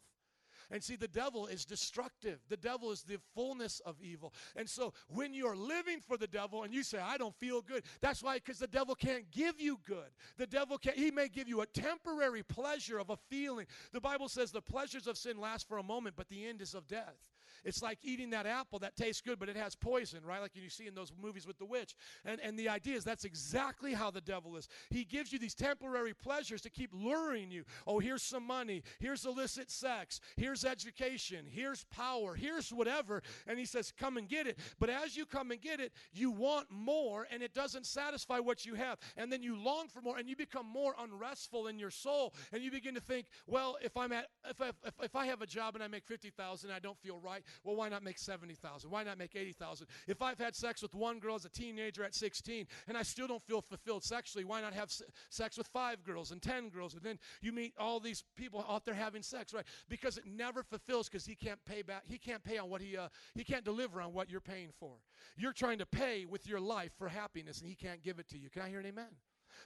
And 0.70 0.82
see, 0.82 0.96
the 0.96 1.08
devil 1.08 1.46
is 1.46 1.66
destructive. 1.66 2.38
The 2.48 2.56
devil 2.56 2.92
is 2.92 3.02
the 3.02 3.18
fullness 3.34 3.80
of 3.80 3.96
evil. 4.00 4.32
And 4.56 4.68
so 4.68 4.94
when 5.08 5.34
you're 5.34 5.56
living 5.56 6.00
for 6.00 6.16
the 6.16 6.26
devil 6.26 6.62
and 6.62 6.72
you 6.72 6.82
say, 6.82 6.98
I 6.98 7.18
don't 7.18 7.34
feel 7.34 7.60
good, 7.60 7.82
that's 8.00 8.22
why, 8.22 8.36
because 8.36 8.58
the 8.58 8.66
devil 8.66 8.94
can't 8.94 9.30
give 9.30 9.60
you 9.60 9.78
good. 9.86 10.10
The 10.38 10.46
devil 10.46 10.78
can't, 10.78 10.96
he 10.96 11.10
may 11.10 11.28
give 11.28 11.46
you 11.46 11.60
a 11.60 11.66
temporary 11.66 12.42
pleasure 12.42 12.98
of 12.98 13.10
a 13.10 13.18
feeling. 13.28 13.66
The 13.92 14.00
Bible 14.00 14.30
says 14.30 14.50
the 14.50 14.62
pleasures 14.62 15.06
of 15.06 15.18
sin 15.18 15.38
last 15.38 15.68
for 15.68 15.76
a 15.76 15.82
moment, 15.82 16.16
but 16.16 16.28
the 16.28 16.46
end 16.46 16.62
is 16.62 16.74
of 16.74 16.86
death. 16.86 17.16
It's 17.64 17.82
like 17.82 17.98
eating 18.02 18.30
that 18.30 18.46
apple 18.46 18.78
that 18.80 18.96
tastes 18.96 19.20
good, 19.20 19.38
but 19.38 19.48
it 19.48 19.56
has 19.56 19.74
poison, 19.74 20.20
right? 20.24 20.40
Like 20.40 20.52
you 20.54 20.68
see 20.68 20.86
in 20.86 20.94
those 20.94 21.12
movies 21.20 21.46
with 21.46 21.58
the 21.58 21.64
witch. 21.64 21.94
And, 22.24 22.40
and 22.40 22.58
the 22.58 22.68
idea 22.68 22.96
is 22.96 23.04
that's 23.04 23.24
exactly 23.24 23.94
how 23.94 24.10
the 24.10 24.20
devil 24.20 24.56
is. 24.56 24.68
He 24.90 25.04
gives 25.04 25.32
you 25.32 25.38
these 25.38 25.54
temporary 25.54 26.14
pleasures 26.14 26.62
to 26.62 26.70
keep 26.70 26.90
luring 26.92 27.50
you. 27.50 27.64
Oh, 27.86 27.98
here's 27.98 28.22
some 28.22 28.46
money. 28.46 28.82
Here's 28.98 29.24
illicit 29.24 29.70
sex. 29.70 30.20
Here's 30.36 30.64
education. 30.64 31.46
Here's 31.48 31.84
power. 31.84 32.34
Here's 32.34 32.70
whatever. 32.70 33.22
And 33.46 33.58
he 33.58 33.64
says, 33.64 33.92
come 33.98 34.16
and 34.16 34.28
get 34.28 34.46
it. 34.46 34.58
But 34.78 34.90
as 34.90 35.16
you 35.16 35.26
come 35.26 35.50
and 35.50 35.60
get 35.60 35.80
it, 35.80 35.92
you 36.12 36.30
want 36.30 36.70
more, 36.70 37.26
and 37.30 37.42
it 37.42 37.54
doesn't 37.54 37.86
satisfy 37.86 38.38
what 38.38 38.64
you 38.64 38.74
have. 38.74 38.98
And 39.16 39.32
then 39.32 39.42
you 39.42 39.56
long 39.56 39.88
for 39.88 40.00
more, 40.00 40.18
and 40.18 40.28
you 40.28 40.36
become 40.36 40.66
more 40.66 40.94
unrestful 40.98 41.66
in 41.66 41.78
your 41.78 41.90
soul. 41.90 42.34
And 42.52 42.62
you 42.62 42.70
begin 42.70 42.94
to 42.94 43.00
think, 43.00 43.26
well, 43.46 43.76
if 43.82 43.96
I'm 43.96 44.12
at, 44.12 44.26
if 44.48 44.60
I, 44.60 44.68
if, 44.84 44.94
if 45.02 45.16
I 45.16 45.26
have 45.26 45.42
a 45.42 45.46
job 45.46 45.74
and 45.74 45.82
I 45.82 45.88
make 45.88 46.04
50,000, 46.04 46.70
I 46.70 46.78
don't 46.78 46.98
feel 46.98 47.18
right. 47.18 47.42
Well, 47.64 47.76
why 47.76 47.88
not 47.88 48.02
make 48.02 48.18
70,000? 48.18 48.90
Why 48.90 49.02
not 49.02 49.18
make 49.18 49.36
80,000? 49.36 49.86
If 50.06 50.22
I've 50.22 50.38
had 50.38 50.54
sex 50.54 50.82
with 50.82 50.94
one 50.94 51.18
girl 51.18 51.34
as 51.34 51.44
a 51.44 51.48
teenager 51.48 52.04
at 52.04 52.14
16 52.14 52.66
and 52.88 52.96
I 52.96 53.02
still 53.02 53.26
don't 53.26 53.42
feel 53.42 53.60
fulfilled 53.60 54.04
sexually, 54.04 54.44
why 54.44 54.60
not 54.60 54.74
have 54.74 54.90
sex 55.30 55.56
with 55.56 55.66
five 55.68 56.02
girls 56.04 56.30
and 56.30 56.40
10 56.42 56.68
girls? 56.68 56.94
And 56.94 57.02
then 57.02 57.18
you 57.40 57.52
meet 57.52 57.74
all 57.78 58.00
these 58.00 58.24
people 58.36 58.64
out 58.68 58.84
there 58.84 58.94
having 58.94 59.22
sex, 59.22 59.52
right? 59.52 59.64
Because 59.88 60.18
it 60.18 60.24
never 60.26 60.62
fulfills 60.62 61.08
because 61.08 61.26
he 61.26 61.34
can't 61.34 61.62
pay 61.64 61.82
back. 61.82 62.02
He 62.06 62.18
can't 62.18 62.42
pay 62.42 62.58
on 62.58 62.70
what 62.70 62.80
he, 62.80 62.96
uh, 62.96 63.08
he 63.34 63.44
can't 63.44 63.64
deliver 63.64 64.00
on 64.00 64.12
what 64.12 64.30
you're 64.30 64.40
paying 64.40 64.70
for. 64.78 64.92
You're 65.36 65.52
trying 65.52 65.78
to 65.78 65.86
pay 65.86 66.24
with 66.24 66.46
your 66.46 66.60
life 66.60 66.92
for 66.98 67.08
happiness 67.08 67.60
and 67.60 67.68
he 67.68 67.74
can't 67.74 68.02
give 68.02 68.18
it 68.18 68.28
to 68.28 68.38
you. 68.38 68.50
Can 68.50 68.62
I 68.62 68.68
hear 68.68 68.80
an 68.80 68.86
amen? 68.86 69.08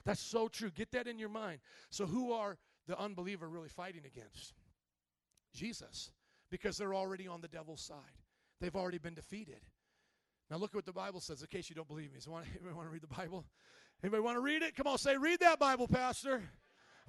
That's 0.05 0.21
so 0.21 0.47
true. 0.47 0.69
Get 0.69 0.91
that 0.91 1.07
in 1.07 1.19
your 1.19 1.29
mind. 1.29 1.59
So, 1.89 2.05
who 2.05 2.31
are 2.33 2.57
the 2.87 2.99
unbeliever 2.99 3.47
really 3.47 3.69
fighting 3.69 4.03
against? 4.05 4.53
Jesus 5.53 6.11
because 6.49 6.77
they're 6.77 6.95
already 6.95 7.27
on 7.27 7.41
the 7.41 7.47
devil's 7.47 7.81
side. 7.81 7.97
They've 8.59 8.75
already 8.75 8.97
been 8.97 9.13
defeated. 9.13 9.61
Now 10.49 10.57
look 10.57 10.71
at 10.71 10.75
what 10.75 10.85
the 10.85 10.93
Bible 10.93 11.19
says, 11.19 11.41
in 11.41 11.47
case 11.47 11.69
you 11.69 11.75
don't 11.75 11.87
believe 11.87 12.13
me. 12.13 12.19
So, 12.19 12.35
anybody 12.37 12.75
want 12.75 12.87
to 12.87 12.91
read 12.91 13.03
the 13.03 13.07
Bible? 13.07 13.45
Anybody 14.03 14.21
want 14.21 14.37
to 14.37 14.41
read 14.41 14.61
it? 14.61 14.75
Come 14.75 14.87
on, 14.87 14.97
say, 14.97 15.17
read 15.17 15.39
that 15.39 15.59
Bible, 15.59 15.87
Pastor. 15.87 16.41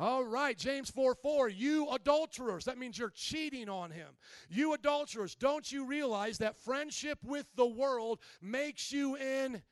All 0.00 0.24
right, 0.24 0.56
James 0.56 0.90
4 0.90 1.16
4, 1.16 1.48
you 1.48 1.88
adulterers. 1.90 2.64
That 2.64 2.78
means 2.78 2.98
you're 2.98 3.10
cheating 3.10 3.68
on 3.68 3.90
him. 3.90 4.08
You 4.48 4.74
adulterers, 4.74 5.34
don't 5.34 5.70
you 5.70 5.84
realize 5.84 6.38
that 6.38 6.56
friendship 6.56 7.18
with 7.24 7.46
the 7.56 7.66
world 7.66 8.20
makes 8.40 8.92
you 8.92 9.16
an 9.16 9.62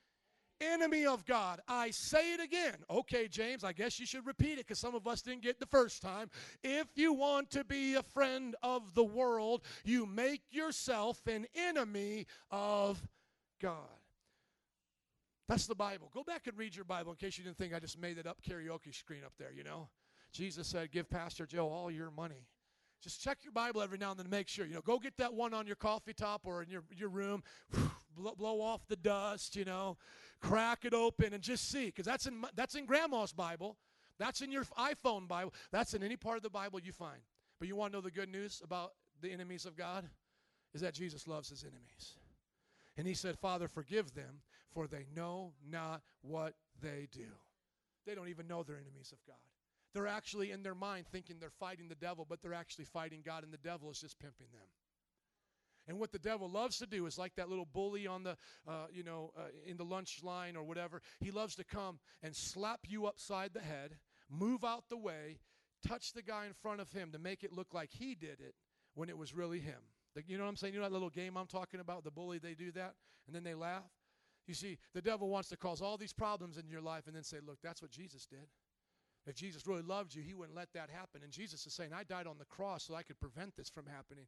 enemy 0.61 1.07
of 1.07 1.25
God? 1.25 1.61
I 1.69 1.91
say 1.91 2.35
it 2.35 2.41
again. 2.41 2.75
Okay, 2.91 3.29
James, 3.29 3.65
I 3.65 3.73
guess 3.73 3.99
you 4.01 4.07
should 4.07 4.27
repeat 4.27 4.55
it 4.55 4.67
because 4.67 4.79
some 4.79 4.95
of 4.95 5.07
us 5.07 5.23
didn't 5.23 5.43
get 5.43 5.61
the 5.61 5.67
first 5.67 6.03
time. 6.03 6.31
If 6.63 6.87
you 6.95 7.13
want 7.13 7.51
to 7.51 7.65
be 7.65 7.95
a 7.95 8.03
friend 8.03 8.55
of 8.63 8.95
the 8.95 9.05
world, 9.05 9.63
you 9.85 10.07
make 10.07 10.43
yourself 10.51 11.21
an 11.27 11.47
enemy 11.55 12.27
of 12.51 13.07
God. 13.61 13.75
That's 15.49 15.67
the 15.67 15.75
Bible. 15.75 16.11
Go 16.13 16.25
back 16.25 16.47
and 16.47 16.59
read 16.59 16.75
your 16.75 16.85
Bible 16.85 17.13
in 17.13 17.17
case 17.17 17.39
you 17.39 17.45
didn't 17.45 17.59
think 17.59 17.73
I 17.73 17.79
just 17.79 17.99
made 17.99 18.19
it 18.19 18.27
up 18.27 18.39
karaoke 18.43 18.95
screen 18.95 19.23
up 19.25 19.33
there, 19.39 19.53
you 19.53 19.63
know. 19.63 19.89
Jesus 20.33 20.67
said, 20.67 20.91
Give 20.91 21.09
Pastor 21.09 21.47
Joe 21.47 21.69
all 21.69 21.91
your 21.91 22.11
money. 22.11 22.47
Just 23.03 23.23
check 23.23 23.39
your 23.43 23.53
Bible 23.53 23.83
every 23.83 23.99
now 23.99 24.11
and 24.11 24.19
then 24.19 24.25
to 24.25 24.31
make 24.31 24.49
sure. 24.49 24.67
You 24.67 24.75
know, 24.75 24.81
go 24.81 24.99
get 24.99 25.17
that 25.19 25.33
one 25.33 25.55
on 25.55 25.67
your 25.67 25.77
coffee 25.77 26.13
top 26.13 26.43
or 26.45 26.63
in 26.63 26.71
your, 26.71 26.83
your 26.97 27.09
room, 27.09 27.43
blow, 28.17 28.35
blow 28.35 28.61
off 28.61 28.87
the 28.89 28.97
dust, 28.97 29.57
you 29.57 29.65
know, 29.65 29.97
crack 30.41 30.85
it 30.85 30.95
open 30.95 31.33
and 31.33 31.43
just 31.43 31.71
see. 31.71 31.87
Because 31.87 32.07
that's 32.07 32.27
in, 32.27 32.45
that's 32.55 32.75
in 32.75 32.87
Grandma's 32.87 33.33
Bible. 33.33 33.77
That's 34.19 34.41
in 34.41 34.51
your 34.51 34.65
iPhone 34.79 35.29
Bible. 35.29 35.53
That's 35.71 35.95
in 35.95 36.03
any 36.03 36.17
part 36.17 36.37
of 36.37 36.43
the 36.43 36.51
Bible 36.51 36.81
you 36.81 36.93
find. 36.93 37.21
But 37.59 37.69
you 37.69 37.77
want 37.77 37.93
to 37.93 37.99
know 37.99 38.03
the 38.03 38.11
good 38.11 38.31
news 38.31 38.61
about 38.65 38.93
the 39.21 39.31
enemies 39.31 39.67
of 39.67 39.77
God? 39.77 40.05
Is 40.75 40.81
that 40.81 40.95
Jesus 40.95 41.27
loves 41.27 41.49
his 41.49 41.63
enemies. 41.63 42.17
And 42.99 43.07
he 43.07 43.15
said, 43.15 43.39
Father, 43.39 43.69
forgive 43.69 44.15
them, 44.15 44.41
for 44.73 44.87
they 44.87 45.07
know 45.15 45.53
not 45.71 46.03
what 46.23 46.55
they 46.83 47.09
do. 47.13 47.29
They 48.07 48.15
don't 48.15 48.29
even 48.29 48.47
know 48.47 48.63
they're 48.63 48.77
enemies 48.77 49.13
of 49.13 49.19
God. 49.27 49.37
They're 49.95 50.07
actually 50.07 50.51
in 50.51 50.63
their 50.63 50.75
mind 50.75 51.07
thinking 51.11 51.37
they're 51.41 51.51
fighting 51.51 51.89
the 51.89 51.95
devil, 51.95 52.27
but 52.29 52.43
they're 52.43 52.55
actually 52.55 52.85
fighting 52.85 53.23
God, 53.25 53.45
and 53.45 53.53
the 53.53 53.59
devil 53.59 53.91
is 53.91 54.01
just 54.01 54.19
pimping 54.19 54.49
them. 54.53 54.67
And 55.89 55.99
what 55.99 56.13
the 56.13 56.19
devil 56.19 56.51
loves 56.51 56.79
to 56.79 56.87
do 56.87 57.07
is 57.07 57.17
like 57.19 57.35
that 57.37 57.49
little 57.49 57.69
bully 57.73 58.07
on 58.07 58.25
the, 58.25 58.37
uh, 58.67 58.87
you 58.93 59.05
know, 59.05 59.33
uh, 59.39 59.49
in 59.65 59.77
the 59.77 59.85
lunch 59.85 60.21
line 60.23 60.57
or 60.57 60.65
whatever. 60.65 61.01
He 61.21 61.31
loves 61.31 61.55
to 61.57 61.65
come 61.65 61.99
and 62.23 62.35
slap 62.35 62.81
you 62.89 63.07
upside 63.07 63.55
the 63.55 63.61
head, 63.61 63.99
move 64.29 64.65
out 64.65 64.85
the 64.89 64.97
way, 64.97 65.39
touch 65.87 66.13
the 66.13 66.23
guy 66.23 66.47
in 66.47 66.53
front 66.53 66.81
of 66.81 66.91
him 66.91 67.13
to 67.13 67.19
make 67.19 67.45
it 67.45 67.53
look 67.53 67.73
like 67.73 67.91
he 67.93 68.15
did 68.15 68.41
it 68.41 68.55
when 68.95 69.09
it 69.09 69.17
was 69.17 69.35
really 69.35 69.61
him. 69.61 69.81
You 70.27 70.39
know 70.39 70.45
what 70.45 70.51
I'm 70.51 70.57
saying? 70.57 70.73
You 70.73 70.81
know 70.81 70.87
that 70.87 70.93
little 70.93 71.11
game 71.11 71.37
I'm 71.37 71.47
talking 71.47 71.79
about? 71.79 72.03
The 72.03 72.11
bully, 72.11 72.39
they 72.39 72.55
do 72.55 72.73
that, 72.73 72.95
and 73.27 73.37
then 73.37 73.45
they 73.45 73.55
laugh. 73.55 73.85
You 74.47 74.55
see, 74.55 74.79
the 74.95 75.03
devil 75.03 75.29
wants 75.29 75.49
to 75.51 75.57
cause 75.57 75.83
all 75.83 75.97
these 75.97 76.13
problems 76.13 76.57
in 76.57 76.69
your 76.69 76.81
life 76.81 77.07
and 77.07 77.15
then 77.15 77.25
say, 77.25 77.39
look, 77.45 77.59
that's 77.63 77.83
what 77.83 77.91
Jesus 77.91 78.27
did. 78.27 78.49
If 79.27 79.35
Jesus 79.35 79.67
really 79.67 79.83
loved 79.83 80.15
you, 80.15 80.23
he 80.23 80.35
wouldn't 80.35 80.57
let 80.57 80.73
that 80.73 80.89
happen. 80.89 81.23
And 81.23 81.33
Jesus 81.33 81.67
is 81.67 81.75
saying, 81.75 81.91
I 81.93 82.05
died 82.05 82.29
on 82.29 82.39
the 82.39 82.45
cross 82.45 82.85
so 82.85 82.95
I 82.95 83.03
could 83.03 83.21
prevent 83.21 83.57
this 83.57 83.69
from 83.69 83.87
happening. 83.87 84.27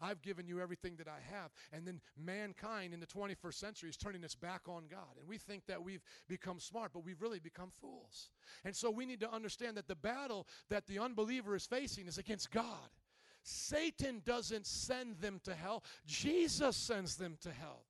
I've 0.00 0.22
given 0.22 0.46
you 0.46 0.60
everything 0.60 0.96
that 0.96 1.08
I 1.08 1.20
have. 1.34 1.50
And 1.72 1.86
then 1.86 2.00
mankind 2.16 2.94
in 2.94 3.00
the 3.00 3.06
21st 3.06 3.54
century 3.54 3.90
is 3.90 3.96
turning 3.96 4.24
its 4.24 4.34
back 4.34 4.62
on 4.68 4.84
God. 4.90 5.18
And 5.18 5.28
we 5.28 5.38
think 5.38 5.66
that 5.66 5.82
we've 5.82 6.02
become 6.28 6.60
smart, 6.60 6.92
but 6.92 7.04
we've 7.04 7.22
really 7.22 7.40
become 7.40 7.70
fools. 7.80 8.30
And 8.64 8.74
so 8.74 8.90
we 8.90 9.06
need 9.06 9.20
to 9.20 9.32
understand 9.32 9.76
that 9.76 9.88
the 9.88 9.94
battle 9.94 10.46
that 10.70 10.86
the 10.86 10.98
unbeliever 10.98 11.54
is 11.54 11.66
facing 11.66 12.06
is 12.06 12.18
against 12.18 12.50
God. 12.50 12.90
Satan 13.42 14.22
doesn't 14.24 14.66
send 14.66 15.18
them 15.20 15.40
to 15.44 15.54
hell, 15.54 15.84
Jesus 16.06 16.76
sends 16.76 17.16
them 17.16 17.36
to 17.42 17.50
hell. 17.50 17.84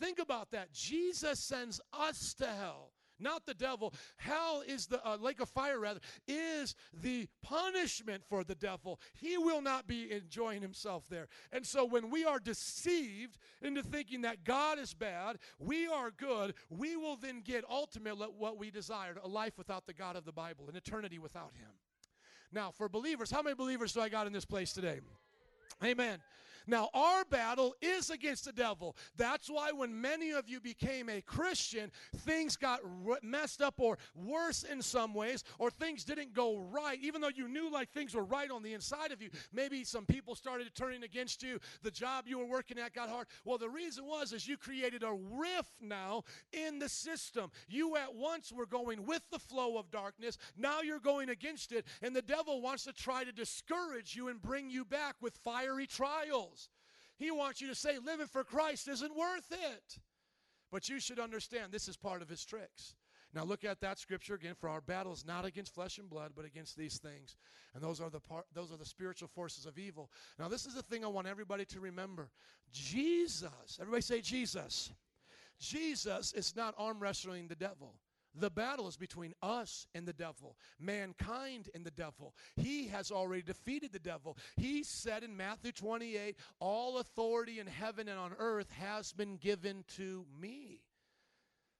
Think 0.00 0.18
about 0.18 0.50
that. 0.52 0.72
Jesus 0.72 1.40
sends 1.40 1.80
us 1.92 2.34
to 2.34 2.46
hell 2.46 2.92
not 3.20 3.46
the 3.46 3.54
devil. 3.54 3.94
Hell 4.16 4.62
is 4.66 4.86
the 4.86 5.06
uh, 5.06 5.16
lake 5.16 5.40
of 5.40 5.48
fire, 5.48 5.78
rather, 5.78 6.00
is 6.26 6.74
the 7.02 7.28
punishment 7.42 8.22
for 8.28 8.44
the 8.44 8.54
devil. 8.54 9.00
He 9.14 9.38
will 9.38 9.60
not 9.60 9.86
be 9.86 10.10
enjoying 10.10 10.62
himself 10.62 11.08
there. 11.08 11.28
And 11.52 11.66
so 11.66 11.84
when 11.84 12.10
we 12.10 12.24
are 12.24 12.38
deceived 12.38 13.38
into 13.62 13.82
thinking 13.82 14.22
that 14.22 14.44
God 14.44 14.78
is 14.78 14.94
bad, 14.94 15.38
we 15.58 15.86
are 15.86 16.10
good, 16.10 16.54
we 16.70 16.96
will 16.96 17.16
then 17.16 17.40
get 17.40 17.64
ultimately 17.68 18.26
what 18.36 18.58
we 18.58 18.70
desired 18.70 19.18
a 19.22 19.28
life 19.28 19.58
without 19.58 19.86
the 19.86 19.94
God 19.94 20.16
of 20.16 20.24
the 20.24 20.32
Bible, 20.32 20.68
an 20.68 20.76
eternity 20.76 21.18
without 21.18 21.52
Him. 21.54 21.70
Now, 22.52 22.70
for 22.70 22.88
believers, 22.88 23.30
how 23.30 23.42
many 23.42 23.54
believers 23.54 23.92
do 23.92 24.00
I 24.00 24.08
got 24.08 24.26
in 24.26 24.32
this 24.32 24.46
place 24.46 24.72
today? 24.72 25.00
Amen. 25.84 26.18
Now, 26.68 26.90
our 26.92 27.24
battle 27.24 27.74
is 27.80 28.10
against 28.10 28.44
the 28.44 28.52
devil. 28.52 28.94
That's 29.16 29.48
why 29.48 29.72
when 29.72 29.98
many 29.98 30.32
of 30.32 30.48
you 30.48 30.60
became 30.60 31.08
a 31.08 31.22
Christian, 31.22 31.90
things 32.18 32.56
got 32.56 32.80
messed 33.22 33.62
up 33.62 33.76
or 33.78 33.96
worse 34.14 34.64
in 34.64 34.82
some 34.82 35.14
ways, 35.14 35.44
or 35.58 35.70
things 35.70 36.04
didn't 36.04 36.34
go 36.34 36.58
right, 36.58 36.98
even 37.02 37.22
though 37.22 37.30
you 37.34 37.48
knew 37.48 37.70
like 37.70 37.90
things 37.90 38.14
were 38.14 38.24
right 38.24 38.50
on 38.50 38.62
the 38.62 38.74
inside 38.74 39.12
of 39.12 39.22
you. 39.22 39.30
Maybe 39.50 39.82
some 39.82 40.04
people 40.04 40.34
started 40.34 40.68
turning 40.74 41.04
against 41.04 41.42
you. 41.42 41.58
The 41.82 41.90
job 41.90 42.26
you 42.28 42.38
were 42.38 42.44
working 42.44 42.78
at 42.78 42.92
got 42.92 43.08
hard. 43.08 43.28
Well, 43.46 43.56
the 43.56 43.70
reason 43.70 44.04
was 44.04 44.34
is 44.34 44.46
you 44.46 44.58
created 44.58 45.02
a 45.02 45.12
rift 45.12 45.72
now 45.80 46.24
in 46.52 46.78
the 46.78 46.88
system. 46.90 47.50
You 47.66 47.96
at 47.96 48.14
once 48.14 48.52
were 48.52 48.66
going 48.66 49.06
with 49.06 49.22
the 49.30 49.38
flow 49.38 49.78
of 49.78 49.90
darkness. 49.90 50.36
Now 50.54 50.82
you're 50.82 51.00
going 51.00 51.30
against 51.30 51.72
it, 51.72 51.86
and 52.02 52.14
the 52.14 52.20
devil 52.20 52.60
wants 52.60 52.84
to 52.84 52.92
try 52.92 53.24
to 53.24 53.32
discourage 53.32 54.14
you 54.14 54.28
and 54.28 54.42
bring 54.42 54.68
you 54.68 54.84
back 54.84 55.16
with 55.22 55.38
fiery 55.38 55.86
trials. 55.86 56.57
He 57.18 57.30
wants 57.30 57.60
you 57.60 57.68
to 57.68 57.74
say 57.74 57.98
living 57.98 58.26
for 58.26 58.44
Christ 58.44 58.88
isn't 58.88 59.16
worth 59.16 59.50
it. 59.50 59.98
But 60.70 60.88
you 60.88 61.00
should 61.00 61.18
understand 61.18 61.72
this 61.72 61.88
is 61.88 61.96
part 61.96 62.22
of 62.22 62.28
his 62.28 62.44
tricks. 62.44 62.94
Now 63.34 63.44
look 63.44 63.64
at 63.64 63.80
that 63.80 63.98
scripture 63.98 64.34
again 64.34 64.54
for 64.58 64.68
our 64.68 64.80
battle 64.80 65.12
is 65.12 65.26
not 65.26 65.44
against 65.44 65.74
flesh 65.74 65.98
and 65.98 66.08
blood 66.08 66.32
but 66.34 66.44
against 66.44 66.76
these 66.76 66.98
things. 66.98 67.36
And 67.74 67.82
those 67.82 68.00
are 68.00 68.08
the 68.08 68.20
part 68.20 68.46
those 68.54 68.72
are 68.72 68.76
the 68.76 68.86
spiritual 68.86 69.28
forces 69.28 69.66
of 69.66 69.78
evil. 69.78 70.10
Now 70.38 70.48
this 70.48 70.64
is 70.64 70.74
the 70.74 70.82
thing 70.82 71.04
I 71.04 71.08
want 71.08 71.26
everybody 71.26 71.64
to 71.66 71.80
remember. 71.80 72.30
Jesus, 72.72 73.78
everybody 73.80 74.02
say 74.02 74.20
Jesus. 74.20 74.90
Jesus 75.58 76.32
is 76.34 76.54
not 76.54 76.74
arm 76.78 77.00
wrestling 77.00 77.48
the 77.48 77.56
devil. 77.56 77.94
The 78.38 78.50
battle 78.50 78.88
is 78.88 78.96
between 78.96 79.34
us 79.42 79.86
and 79.94 80.06
the 80.06 80.12
devil, 80.12 80.56
mankind 80.78 81.68
and 81.74 81.84
the 81.84 81.90
devil. 81.90 82.34
He 82.56 82.88
has 82.88 83.10
already 83.10 83.42
defeated 83.42 83.92
the 83.92 83.98
devil. 83.98 84.36
He 84.56 84.82
said 84.82 85.22
in 85.22 85.36
Matthew 85.36 85.72
28 85.72 86.36
All 86.60 86.98
authority 86.98 87.58
in 87.58 87.66
heaven 87.66 88.08
and 88.08 88.18
on 88.18 88.32
earth 88.38 88.70
has 88.70 89.12
been 89.12 89.36
given 89.36 89.84
to 89.96 90.24
me. 90.40 90.82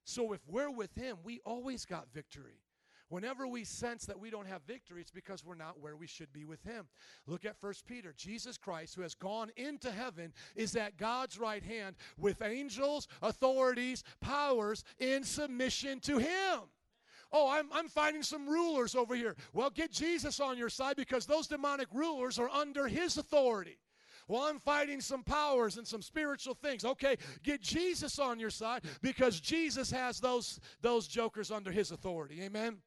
So 0.05 0.33
if 0.33 0.41
we're 0.49 0.71
with 0.71 0.95
him, 0.95 1.19
we 1.23 1.41
always 1.45 1.85
got 1.85 2.13
victory. 2.13 2.63
Whenever 3.09 3.47
we 3.47 3.65
sense 3.65 4.05
that 4.07 4.19
we 4.19 4.31
don't 4.31 4.47
have 4.47 4.63
victory, 4.67 5.01
it's 5.01 5.11
because 5.11 5.45
we're 5.45 5.55
not 5.55 5.81
where 5.81 5.97
we 5.97 6.07
should 6.07 6.33
be 6.33 6.45
with 6.45 6.63
him. 6.63 6.87
Look 7.27 7.45
at 7.45 7.57
1 7.61 7.73
Peter. 7.87 8.13
Jesus 8.17 8.59
Christ, 8.59 8.95
who 8.95 9.03
has 9.03 9.15
gone 9.15 9.51
into 9.57 9.91
heaven, 9.91 10.33
is 10.55 10.77
at 10.77 10.99
God's 10.99 11.39
right 11.39 11.63
hand 11.63 11.97
with 12.19 12.43
angels, 12.43 13.09
authorities, 13.23 14.05
powers 14.21 14.85
in 14.99 15.25
submission 15.25 16.01
to 16.01 16.19
him. 16.19 16.61
Oh, 17.31 17.51
I'm, 17.51 17.69
I'm 17.73 17.89
finding 17.89 18.23
some 18.23 18.49
rulers 18.49 18.95
over 18.95 19.15
here. 19.15 19.37
Well, 19.53 19.71
get 19.71 19.93
Jesus 19.93 20.41
on 20.41 20.57
your 20.57 20.71
side 20.71 20.97
because 20.97 21.27
those 21.27 21.47
demonic 21.47 21.89
rulers 21.93 22.39
are 22.39 22.49
under 22.49 22.89
his 22.89 23.19
authority. 23.19 23.79
Well, 24.29 24.43
I'm 24.43 24.61
fighting 24.61 25.01
some 25.01 25.23
powers 25.23 25.79
and 25.79 25.87
some 25.87 26.03
spiritual 26.03 26.55
things. 26.55 26.85
Okay, 26.85 27.17
get 27.43 27.63
Jesus 27.63 28.19
on 28.19 28.39
your 28.39 28.51
side 28.51 28.83
because 29.01 29.41
Jesus 29.41 29.91
has 29.91 30.21
those, 30.21 30.61
those 30.83 31.09
jokers 31.09 31.51
under 31.51 31.71
his 31.71 31.91
authority. 31.91 32.43
Amen? 32.43 32.79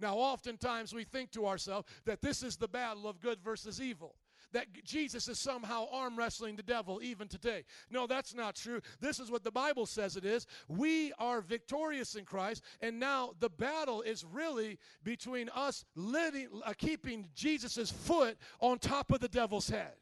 Now, 0.00 0.16
oftentimes 0.16 0.94
we 0.94 1.04
think 1.04 1.30
to 1.32 1.46
ourselves 1.46 1.88
that 2.04 2.22
this 2.22 2.42
is 2.42 2.56
the 2.56 2.68
battle 2.68 3.08
of 3.08 3.20
good 3.20 3.40
versus 3.42 3.80
evil. 3.80 4.14
That 4.52 4.66
Jesus 4.82 5.28
is 5.28 5.38
somehow 5.38 5.88
arm 5.92 6.16
wrestling 6.16 6.56
the 6.56 6.62
devil 6.62 7.00
even 7.02 7.28
today. 7.28 7.64
No, 7.90 8.06
that's 8.06 8.34
not 8.34 8.54
true. 8.54 8.80
This 8.98 9.20
is 9.20 9.30
what 9.30 9.44
the 9.44 9.50
Bible 9.50 9.84
says 9.84 10.16
it 10.16 10.24
is. 10.24 10.46
We 10.68 11.12
are 11.18 11.42
victorious 11.42 12.14
in 12.14 12.24
Christ, 12.24 12.62
and 12.80 12.98
now 12.98 13.32
the 13.40 13.50
battle 13.50 14.00
is 14.00 14.24
really 14.24 14.78
between 15.04 15.50
us 15.50 15.84
living, 15.94 16.48
uh, 16.64 16.72
keeping 16.78 17.28
Jesus' 17.34 17.90
foot 17.90 18.38
on 18.60 18.78
top 18.78 19.10
of 19.10 19.20
the 19.20 19.28
devil's 19.28 19.68
head. 19.68 19.92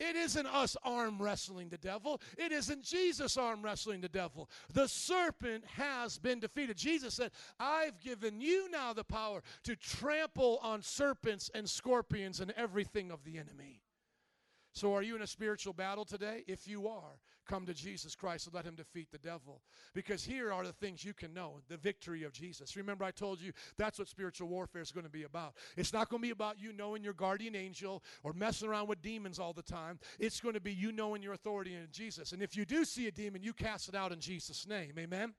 It 0.00 0.16
isn't 0.16 0.46
us 0.46 0.76
arm 0.82 1.20
wrestling 1.20 1.68
the 1.68 1.78
devil. 1.78 2.20
It 2.38 2.52
isn't 2.52 2.82
Jesus 2.82 3.36
arm 3.36 3.62
wrestling 3.62 4.00
the 4.00 4.08
devil. 4.08 4.48
The 4.72 4.88
serpent 4.88 5.64
has 5.66 6.18
been 6.18 6.40
defeated. 6.40 6.78
Jesus 6.78 7.14
said, 7.14 7.30
I've 7.60 8.00
given 8.00 8.40
you 8.40 8.70
now 8.70 8.94
the 8.94 9.04
power 9.04 9.42
to 9.64 9.76
trample 9.76 10.58
on 10.62 10.82
serpents 10.82 11.50
and 11.54 11.68
scorpions 11.68 12.40
and 12.40 12.50
everything 12.56 13.10
of 13.10 13.22
the 13.24 13.36
enemy. 13.38 13.82
So, 14.72 14.94
are 14.94 15.02
you 15.02 15.16
in 15.16 15.22
a 15.22 15.26
spiritual 15.26 15.72
battle 15.72 16.04
today? 16.04 16.44
If 16.46 16.68
you 16.68 16.86
are, 16.86 17.18
come 17.48 17.66
to 17.66 17.74
Jesus 17.74 18.14
Christ 18.14 18.46
and 18.46 18.54
let 18.54 18.64
Him 18.64 18.76
defeat 18.76 19.08
the 19.10 19.18
devil. 19.18 19.62
Because 19.94 20.24
here 20.24 20.52
are 20.52 20.64
the 20.64 20.72
things 20.72 21.04
you 21.04 21.12
can 21.12 21.34
know 21.34 21.60
the 21.68 21.76
victory 21.76 22.22
of 22.22 22.32
Jesus. 22.32 22.76
Remember, 22.76 23.04
I 23.04 23.10
told 23.10 23.40
you 23.40 23.52
that's 23.76 23.98
what 23.98 24.08
spiritual 24.08 24.48
warfare 24.48 24.82
is 24.82 24.92
going 24.92 25.06
to 25.06 25.10
be 25.10 25.24
about. 25.24 25.54
It's 25.76 25.92
not 25.92 26.08
going 26.08 26.22
to 26.22 26.26
be 26.26 26.32
about 26.32 26.60
you 26.60 26.72
knowing 26.72 27.02
your 27.02 27.14
guardian 27.14 27.56
angel 27.56 28.04
or 28.22 28.32
messing 28.32 28.68
around 28.68 28.88
with 28.88 29.02
demons 29.02 29.40
all 29.40 29.52
the 29.52 29.62
time. 29.62 29.98
It's 30.20 30.40
going 30.40 30.54
to 30.54 30.60
be 30.60 30.72
you 30.72 30.92
knowing 30.92 31.22
your 31.22 31.32
authority 31.32 31.74
in 31.74 31.88
Jesus. 31.90 32.32
And 32.32 32.40
if 32.40 32.56
you 32.56 32.64
do 32.64 32.84
see 32.84 33.08
a 33.08 33.12
demon, 33.12 33.42
you 33.42 33.52
cast 33.52 33.88
it 33.88 33.96
out 33.96 34.12
in 34.12 34.20
Jesus' 34.20 34.68
name. 34.68 34.92
Amen? 34.98 35.34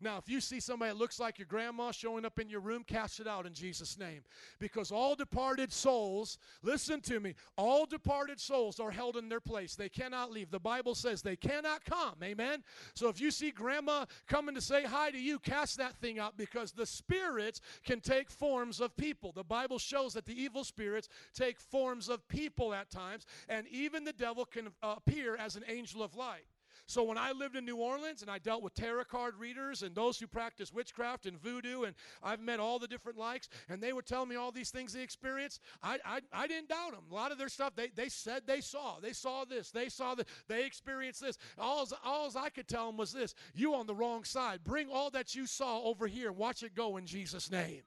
Now, 0.00 0.18
if 0.18 0.28
you 0.28 0.40
see 0.40 0.60
somebody 0.60 0.92
that 0.92 0.98
looks 0.98 1.18
like 1.18 1.38
your 1.38 1.46
grandma 1.46 1.90
showing 1.90 2.24
up 2.24 2.38
in 2.38 2.48
your 2.48 2.60
room, 2.60 2.84
cast 2.86 3.18
it 3.18 3.26
out 3.26 3.46
in 3.46 3.52
Jesus' 3.52 3.98
name. 3.98 4.22
Because 4.60 4.92
all 4.92 5.16
departed 5.16 5.72
souls, 5.72 6.38
listen 6.62 7.00
to 7.02 7.18
me, 7.18 7.34
all 7.56 7.84
departed 7.84 8.38
souls 8.38 8.78
are 8.78 8.92
held 8.92 9.16
in 9.16 9.28
their 9.28 9.40
place. 9.40 9.74
They 9.74 9.88
cannot 9.88 10.30
leave. 10.30 10.50
The 10.50 10.60
Bible 10.60 10.94
says 10.94 11.20
they 11.20 11.36
cannot 11.36 11.84
come. 11.84 12.14
Amen? 12.22 12.62
So 12.94 13.08
if 13.08 13.20
you 13.20 13.30
see 13.30 13.50
grandma 13.50 14.04
coming 14.28 14.54
to 14.54 14.60
say 14.60 14.84
hi 14.84 15.10
to 15.10 15.18
you, 15.18 15.38
cast 15.40 15.78
that 15.78 15.96
thing 15.96 16.18
out 16.18 16.36
because 16.36 16.72
the 16.72 16.86
spirits 16.86 17.60
can 17.84 18.00
take 18.00 18.30
forms 18.30 18.80
of 18.80 18.96
people. 18.96 19.32
The 19.32 19.44
Bible 19.44 19.78
shows 19.78 20.14
that 20.14 20.26
the 20.26 20.40
evil 20.40 20.62
spirits 20.62 21.08
take 21.34 21.58
forms 21.58 22.08
of 22.08 22.26
people 22.28 22.72
at 22.72 22.90
times, 22.90 23.26
and 23.48 23.66
even 23.68 24.04
the 24.04 24.12
devil 24.12 24.44
can 24.44 24.68
uh, 24.82 24.94
appear 24.96 25.36
as 25.36 25.56
an 25.56 25.64
angel 25.68 26.02
of 26.02 26.14
light. 26.14 26.44
So 26.88 27.02
when 27.02 27.18
I 27.18 27.32
lived 27.32 27.54
in 27.54 27.66
New 27.66 27.76
Orleans 27.76 28.22
and 28.22 28.30
I 28.30 28.38
dealt 28.38 28.62
with 28.62 28.74
tarot 28.74 29.04
card 29.04 29.34
readers 29.38 29.82
and 29.82 29.94
those 29.94 30.18
who 30.18 30.26
practice 30.26 30.72
witchcraft 30.72 31.26
and 31.26 31.38
voodoo, 31.38 31.82
and 31.82 31.94
I've 32.22 32.40
met 32.40 32.60
all 32.60 32.78
the 32.78 32.88
different 32.88 33.18
likes, 33.18 33.50
and 33.68 33.82
they 33.82 33.92
would 33.92 34.06
tell 34.06 34.24
me 34.24 34.36
all 34.36 34.50
these 34.50 34.70
things 34.70 34.94
they 34.94 35.02
experienced, 35.02 35.60
I, 35.82 35.98
I, 36.02 36.20
I 36.32 36.46
didn't 36.46 36.70
doubt 36.70 36.92
them. 36.92 37.04
A 37.10 37.14
lot 37.14 37.30
of 37.30 37.36
their 37.36 37.50
stuff, 37.50 37.76
they, 37.76 37.88
they 37.94 38.08
said 38.08 38.44
they 38.46 38.62
saw. 38.62 39.00
They 39.00 39.12
saw 39.12 39.44
this. 39.44 39.70
They 39.70 39.90
saw 39.90 40.14
that. 40.14 40.28
They 40.48 40.64
experienced 40.64 41.20
this. 41.20 41.36
All, 41.58 41.86
I 42.04 42.48
could 42.48 42.68
tell 42.68 42.86
them 42.86 42.96
was 42.96 43.12
this 43.12 43.34
you 43.54 43.74
on 43.74 43.86
the 43.86 43.94
wrong 43.94 44.24
side. 44.24 44.60
Bring 44.64 44.88
all 44.90 45.10
that 45.10 45.34
you 45.34 45.44
saw 45.46 45.82
over 45.82 46.06
here 46.06 46.28
and 46.28 46.38
watch 46.38 46.62
it 46.62 46.74
go 46.74 46.96
in 46.96 47.04
Jesus' 47.04 47.50
name. 47.50 47.82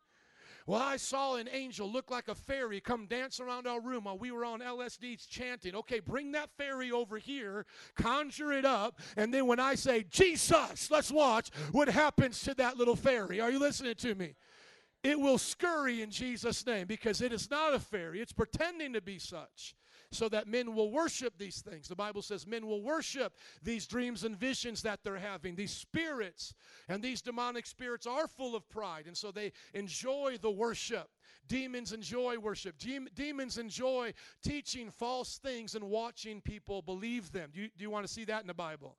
Well, 0.67 0.81
I 0.81 0.97
saw 0.97 1.35
an 1.35 1.49
angel 1.51 1.91
look 1.91 2.11
like 2.11 2.27
a 2.27 2.35
fairy 2.35 2.79
come 2.79 3.07
dance 3.07 3.39
around 3.39 3.67
our 3.67 3.81
room 3.81 4.03
while 4.03 4.17
we 4.17 4.31
were 4.31 4.45
on 4.45 4.59
LSDs 4.59 5.27
chanting. 5.27 5.75
Okay, 5.75 5.99
bring 5.99 6.31
that 6.33 6.49
fairy 6.57 6.91
over 6.91 7.17
here, 7.17 7.65
conjure 7.95 8.51
it 8.51 8.65
up, 8.65 8.99
and 9.17 9.33
then 9.33 9.47
when 9.47 9.59
I 9.59 9.75
say, 9.75 10.03
Jesus, 10.09 10.91
let's 10.91 11.11
watch 11.11 11.49
what 11.71 11.89
happens 11.89 12.41
to 12.41 12.53
that 12.55 12.77
little 12.77 12.95
fairy. 12.95 13.41
Are 13.41 13.51
you 13.51 13.59
listening 13.59 13.95
to 13.95 14.15
me? 14.15 14.35
It 15.03 15.19
will 15.19 15.39
scurry 15.39 16.01
in 16.01 16.11
Jesus' 16.11 16.65
name 16.65 16.85
because 16.85 17.21
it 17.21 17.33
is 17.33 17.49
not 17.49 17.73
a 17.73 17.79
fairy, 17.79 18.21
it's 18.21 18.33
pretending 18.33 18.93
to 18.93 19.01
be 19.01 19.17
such 19.17 19.75
so 20.11 20.27
that 20.29 20.47
men 20.47 20.75
will 20.75 20.91
worship 20.91 21.37
these 21.37 21.61
things. 21.61 21.87
The 21.87 21.95
Bible 21.95 22.21
says 22.21 22.45
men 22.45 22.67
will 22.67 22.81
worship 22.81 23.33
these 23.63 23.87
dreams 23.87 24.23
and 24.23 24.37
visions 24.37 24.81
that 24.81 24.99
they're 25.03 25.17
having, 25.17 25.55
these 25.55 25.71
spirits. 25.71 26.53
And 26.89 27.01
these 27.01 27.21
demonic 27.21 27.65
spirits 27.65 28.05
are 28.05 28.27
full 28.27 28.55
of 28.55 28.67
pride, 28.69 29.07
and 29.07 29.15
so 29.15 29.31
they 29.31 29.53
enjoy 29.73 30.37
the 30.41 30.51
worship. 30.51 31.09
Demons 31.47 31.93
enjoy 31.93 32.37
worship. 32.37 32.77
Dem- 32.77 33.07
demons 33.15 33.57
enjoy 33.57 34.13
teaching 34.43 34.89
false 34.89 35.37
things 35.37 35.75
and 35.75 35.83
watching 35.85 36.41
people 36.41 36.81
believe 36.81 37.31
them. 37.31 37.49
Do 37.53 37.61
you, 37.61 37.69
do 37.77 37.83
you 37.83 37.89
want 37.89 38.05
to 38.05 38.11
see 38.11 38.25
that 38.25 38.41
in 38.41 38.47
the 38.47 38.53
Bible? 38.53 38.97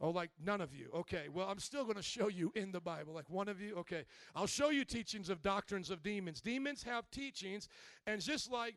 Oh, 0.00 0.10
like 0.10 0.30
none 0.44 0.60
of 0.60 0.72
you. 0.72 0.90
Okay, 0.94 1.28
well, 1.32 1.48
I'm 1.48 1.58
still 1.58 1.82
going 1.82 1.96
to 1.96 2.02
show 2.02 2.28
you 2.28 2.52
in 2.54 2.70
the 2.70 2.80
Bible. 2.80 3.12
Like 3.12 3.28
one 3.28 3.48
of 3.48 3.60
you? 3.60 3.74
Okay, 3.78 4.04
I'll 4.34 4.46
show 4.46 4.70
you 4.70 4.84
teachings 4.84 5.28
of 5.28 5.42
doctrines 5.42 5.90
of 5.90 6.02
demons. 6.04 6.40
Demons 6.40 6.84
have 6.84 7.10
teachings, 7.10 7.68
and 8.06 8.20
just 8.20 8.50
like 8.50 8.76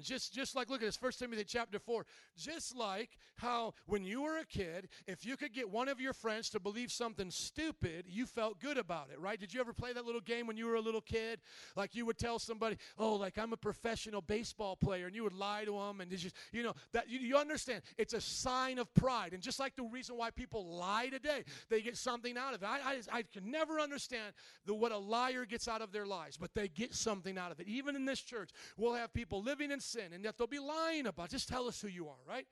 just 0.00 0.34
just 0.34 0.54
like 0.54 0.70
look 0.70 0.82
at 0.82 0.86
this 0.86 0.96
first 0.96 1.18
timothy 1.18 1.44
chapter 1.44 1.78
4 1.78 2.04
just 2.36 2.76
like 2.76 3.10
how 3.36 3.74
when 3.86 4.04
you 4.04 4.22
were 4.22 4.38
a 4.38 4.44
kid 4.44 4.88
if 5.06 5.24
you 5.24 5.36
could 5.36 5.52
get 5.52 5.68
one 5.68 5.88
of 5.88 6.00
your 6.00 6.12
friends 6.12 6.50
to 6.50 6.60
believe 6.60 6.90
something 6.90 7.30
stupid 7.30 8.04
you 8.08 8.26
felt 8.26 8.60
good 8.60 8.78
about 8.78 9.08
it 9.12 9.20
right? 9.20 9.40
Did 9.40 9.52
you 9.52 9.60
ever 9.60 9.72
play 9.72 9.92
that 9.92 10.04
little 10.04 10.20
game 10.20 10.46
when 10.46 10.56
you 10.56 10.66
were 10.66 10.74
a 10.74 10.80
little 10.80 11.00
kid? 11.00 11.40
Like 11.76 11.94
you 11.94 12.06
would 12.06 12.18
tell 12.18 12.38
somebody 12.38 12.76
oh 12.98 13.14
like 13.14 13.38
i'm 13.38 13.52
a 13.52 13.56
professional 13.56 14.20
baseball 14.20 14.76
player 14.76 15.06
and 15.06 15.14
you 15.14 15.22
would 15.22 15.32
lie 15.32 15.64
to 15.64 15.72
them 15.72 16.00
and 16.00 16.10
just 16.10 16.34
you 16.52 16.62
know 16.62 16.74
that 16.92 17.08
you, 17.08 17.18
you 17.18 17.36
understand 17.36 17.82
it's 17.98 18.14
a 18.14 18.20
sign 18.20 18.78
of 18.78 18.92
pride. 18.94 19.32
And 19.32 19.42
just 19.42 19.58
like 19.58 19.74
the 19.76 19.84
reason 19.84 20.16
why 20.16 20.30
people 20.30 20.76
lie 20.76 21.08
today 21.10 21.44
they 21.68 21.80
get 21.80 21.96
something 21.96 22.36
out 22.36 22.54
of 22.54 22.62
it. 22.62 22.66
I, 22.66 22.78
I, 22.78 23.18
I 23.18 23.22
can 23.22 23.50
never 23.50 23.80
understand 23.80 24.34
the, 24.66 24.74
what 24.74 24.92
a 24.92 24.98
liar 24.98 25.44
gets 25.44 25.68
out 25.68 25.82
of 25.82 25.92
their 25.92 26.06
lies 26.06 26.36
but 26.36 26.54
they 26.54 26.68
get 26.68 26.94
something 26.94 27.38
out 27.38 27.50
of 27.50 27.60
it. 27.60 27.68
Even 27.68 27.96
in 27.96 28.04
this 28.04 28.20
church 28.20 28.50
we'll 28.76 28.94
have 28.94 29.12
people 29.12 29.42
living 29.42 29.70
in 29.70 29.80
sin 29.84 30.12
and 30.12 30.24
that 30.24 30.36
they'll 30.38 30.46
be 30.46 30.58
lying 30.58 31.06
about. 31.06 31.30
Just 31.30 31.48
tell 31.48 31.66
us 31.66 31.80
who 31.80 31.88
you 31.88 32.08
are, 32.08 32.22
right? 32.28 32.46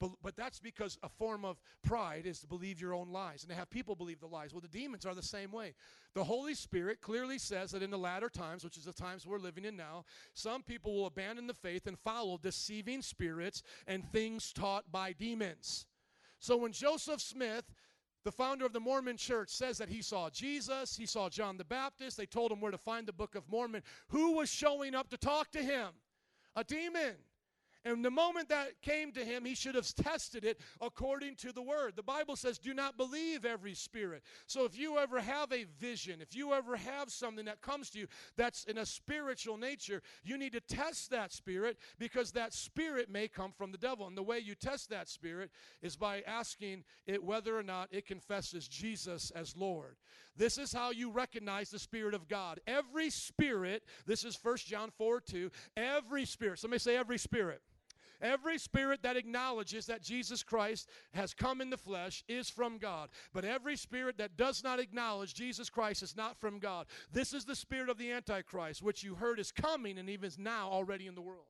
But, 0.00 0.10
but 0.22 0.36
that's 0.36 0.60
because 0.60 0.98
a 1.02 1.08
form 1.08 1.44
of 1.44 1.60
pride 1.82 2.24
is 2.24 2.40
to 2.40 2.46
believe 2.46 2.80
your 2.80 2.94
own 2.94 3.10
lies 3.10 3.42
and 3.42 3.50
to 3.50 3.56
have 3.56 3.68
people 3.68 3.96
believe 3.96 4.20
the 4.20 4.26
lies. 4.26 4.52
Well, 4.52 4.60
the 4.60 4.68
demons 4.68 5.04
are 5.04 5.14
the 5.14 5.22
same 5.22 5.50
way. 5.50 5.74
The 6.14 6.24
Holy 6.24 6.54
Spirit 6.54 7.00
clearly 7.00 7.38
says 7.38 7.72
that 7.72 7.82
in 7.82 7.90
the 7.90 7.98
latter 7.98 8.28
times, 8.28 8.64
which 8.64 8.76
is 8.76 8.84
the 8.84 8.92
times 8.92 9.26
we're 9.26 9.38
living 9.38 9.64
in 9.64 9.76
now, 9.76 10.04
some 10.34 10.62
people 10.62 10.94
will 10.94 11.06
abandon 11.06 11.46
the 11.46 11.54
faith 11.54 11.86
and 11.86 11.98
follow 11.98 12.38
deceiving 12.38 13.02
spirits 13.02 13.62
and 13.86 14.04
things 14.12 14.52
taught 14.52 14.90
by 14.92 15.12
demons. 15.12 15.86
So 16.38 16.56
when 16.56 16.72
Joseph 16.72 17.20
Smith 17.20 17.64
the 18.24 18.32
founder 18.32 18.66
of 18.66 18.72
the 18.72 18.80
Mormon 18.80 19.16
church 19.16 19.48
says 19.48 19.78
that 19.78 19.88
he 19.88 20.02
saw 20.02 20.28
Jesus, 20.28 20.96
he 20.96 21.06
saw 21.06 21.30
John 21.30 21.56
the 21.56 21.64
Baptist. 21.64 22.16
They 22.16 22.26
told 22.26 22.52
him 22.52 22.60
where 22.60 22.70
to 22.70 22.76
find 22.76 23.06
the 23.06 23.12
Book 23.12 23.34
of 23.34 23.48
Mormon. 23.48 23.82
Who 24.08 24.32
was 24.32 24.50
showing 24.50 24.94
up 24.94 25.08
to 25.10 25.16
talk 25.16 25.50
to 25.52 25.62
him? 25.62 25.88
A 26.56 26.64
demon. 26.64 27.14
And 27.88 28.04
the 28.04 28.10
moment 28.10 28.50
that 28.50 28.82
came 28.82 29.12
to 29.12 29.24
him, 29.24 29.46
he 29.46 29.54
should 29.54 29.74
have 29.74 29.86
tested 29.94 30.44
it 30.44 30.60
according 30.78 31.36
to 31.36 31.52
the 31.52 31.62
word. 31.62 31.94
The 31.96 32.02
Bible 32.02 32.36
says, 32.36 32.58
do 32.58 32.74
not 32.74 32.98
believe 32.98 33.46
every 33.46 33.72
spirit. 33.72 34.22
So 34.46 34.66
if 34.66 34.78
you 34.78 34.98
ever 34.98 35.20
have 35.20 35.50
a 35.52 35.64
vision, 35.80 36.20
if 36.20 36.36
you 36.36 36.52
ever 36.52 36.76
have 36.76 37.10
something 37.10 37.46
that 37.46 37.62
comes 37.62 37.88
to 37.90 38.00
you 38.00 38.06
that's 38.36 38.64
in 38.64 38.76
a 38.76 38.84
spiritual 38.84 39.56
nature, 39.56 40.02
you 40.22 40.36
need 40.36 40.52
to 40.52 40.60
test 40.60 41.10
that 41.12 41.32
spirit 41.32 41.78
because 41.98 42.30
that 42.32 42.52
spirit 42.52 43.10
may 43.10 43.26
come 43.26 43.52
from 43.52 43.72
the 43.72 43.78
devil. 43.78 44.06
And 44.06 44.18
the 44.18 44.22
way 44.22 44.38
you 44.38 44.54
test 44.54 44.90
that 44.90 45.08
spirit 45.08 45.50
is 45.80 45.96
by 45.96 46.20
asking 46.26 46.84
it 47.06 47.24
whether 47.24 47.58
or 47.58 47.62
not 47.62 47.88
it 47.90 48.06
confesses 48.06 48.68
Jesus 48.68 49.30
as 49.30 49.56
Lord. 49.56 49.96
This 50.36 50.58
is 50.58 50.72
how 50.72 50.90
you 50.90 51.10
recognize 51.10 51.70
the 51.70 51.78
Spirit 51.78 52.14
of 52.14 52.28
God. 52.28 52.60
Every 52.66 53.08
spirit, 53.10 53.82
this 54.06 54.24
is 54.24 54.38
1 54.40 54.58
John 54.58 54.90
4 54.96 55.20
2, 55.20 55.50
every 55.76 56.26
spirit, 56.26 56.58
somebody 56.58 56.78
say 56.78 56.96
every 56.96 57.18
spirit. 57.18 57.62
Every 58.20 58.58
spirit 58.58 59.02
that 59.02 59.16
acknowledges 59.16 59.86
that 59.86 60.02
Jesus 60.02 60.42
Christ 60.42 60.88
has 61.12 61.34
come 61.34 61.60
in 61.60 61.70
the 61.70 61.76
flesh 61.76 62.24
is 62.28 62.50
from 62.50 62.78
God. 62.78 63.10
But 63.32 63.44
every 63.44 63.76
spirit 63.76 64.18
that 64.18 64.36
does 64.36 64.64
not 64.64 64.80
acknowledge 64.80 65.34
Jesus 65.34 65.70
Christ 65.70 66.02
is 66.02 66.16
not 66.16 66.38
from 66.38 66.58
God. 66.58 66.86
This 67.12 67.32
is 67.32 67.44
the 67.44 67.56
spirit 67.56 67.88
of 67.88 67.98
the 67.98 68.10
Antichrist, 68.12 68.82
which 68.82 69.02
you 69.02 69.14
heard 69.14 69.38
is 69.38 69.52
coming 69.52 69.98
and 69.98 70.10
even 70.10 70.26
is 70.26 70.38
now 70.38 70.68
already 70.70 71.06
in 71.06 71.14
the 71.14 71.22
world. 71.22 71.46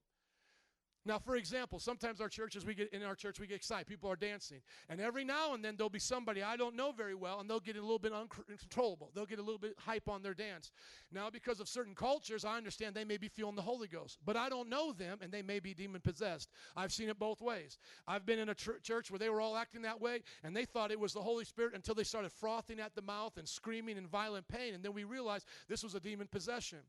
Now, 1.09 1.19
for 1.19 1.37
example, 1.37 1.79
sometimes 1.79 2.21
our 2.21 2.29
churches, 2.29 2.67
we 2.67 2.75
get 2.75 2.93
in 2.93 3.03
our 3.03 3.15
church, 3.15 3.41
we 3.41 3.47
get 3.47 3.57
excited. 3.57 3.87
People 3.87 4.11
are 4.11 4.17
dancing, 4.17 4.61
and 4.91 5.01
every 5.01 5.25
now 5.25 5.55
and 5.55 5.65
then 5.65 5.75
there'll 5.75 5.89
be 5.89 5.99
somebody 5.99 6.43
I 6.43 6.55
don't 6.59 6.77
know 6.77 6.93
very 6.93 7.15
well, 7.15 7.41
and 7.41 7.49
they'll 7.49 7.61
get 7.61 7.77
a 7.77 7.81
little 7.81 7.99
bit 7.99 8.13
uncontrollable. 8.13 9.11
They'll 9.15 9.25
get 9.25 9.39
a 9.39 9.43
little 9.43 9.59
bit 9.59 9.75
hype 9.79 10.07
on 10.11 10.23
their 10.23 10.35
dance. 10.35 10.71
Now, 11.11 11.31
because 11.31 11.61
of 11.61 11.69
certain 11.69 11.95
cultures, 11.95 12.45
I 12.45 12.59
understand 12.59 12.95
they 12.95 13.07
may 13.07 13.17
be 13.17 13.29
feeling 13.29 13.55
the 13.55 13.63
Holy 13.63 13.89
Ghost, 13.89 14.19
but 14.23 14.37
I 14.37 14.51
don't 14.51 14.69
know 14.69 14.93
them, 14.93 15.21
and 15.23 15.33
they 15.33 15.41
may 15.41 15.61
be 15.61 15.73
demon 15.73 16.03
possessed. 16.03 16.51
I've 16.77 16.93
seen 16.93 17.09
it 17.09 17.19
both 17.19 17.41
ways. 17.41 17.79
I've 18.07 18.27
been 18.27 18.39
in 18.39 18.51
a 18.51 18.55
ch- 18.55 18.83
church 18.83 19.11
where 19.11 19.19
they 19.19 19.31
were 19.31 19.41
all 19.41 19.57
acting 19.57 19.81
that 19.83 20.03
way, 20.03 20.21
and 20.45 20.55
they 20.55 20.67
thought 20.67 20.91
it 20.91 21.01
was 21.01 21.15
the 21.15 21.23
Holy 21.23 21.47
Spirit 21.47 21.73
until 21.75 21.95
they 21.95 22.05
started 22.05 22.33
frothing 22.33 22.81
at 22.81 22.95
the 22.95 23.01
mouth 23.01 23.39
and 23.39 23.49
screaming 23.49 23.97
in 23.97 24.07
violent 24.07 24.47
pain, 24.47 24.75
and 24.75 24.85
then 24.85 24.93
we 24.93 25.05
realized 25.05 25.47
this 25.71 25.83
was 25.83 25.95
a 25.95 26.01
demon 26.01 26.27
possession. 26.27 26.81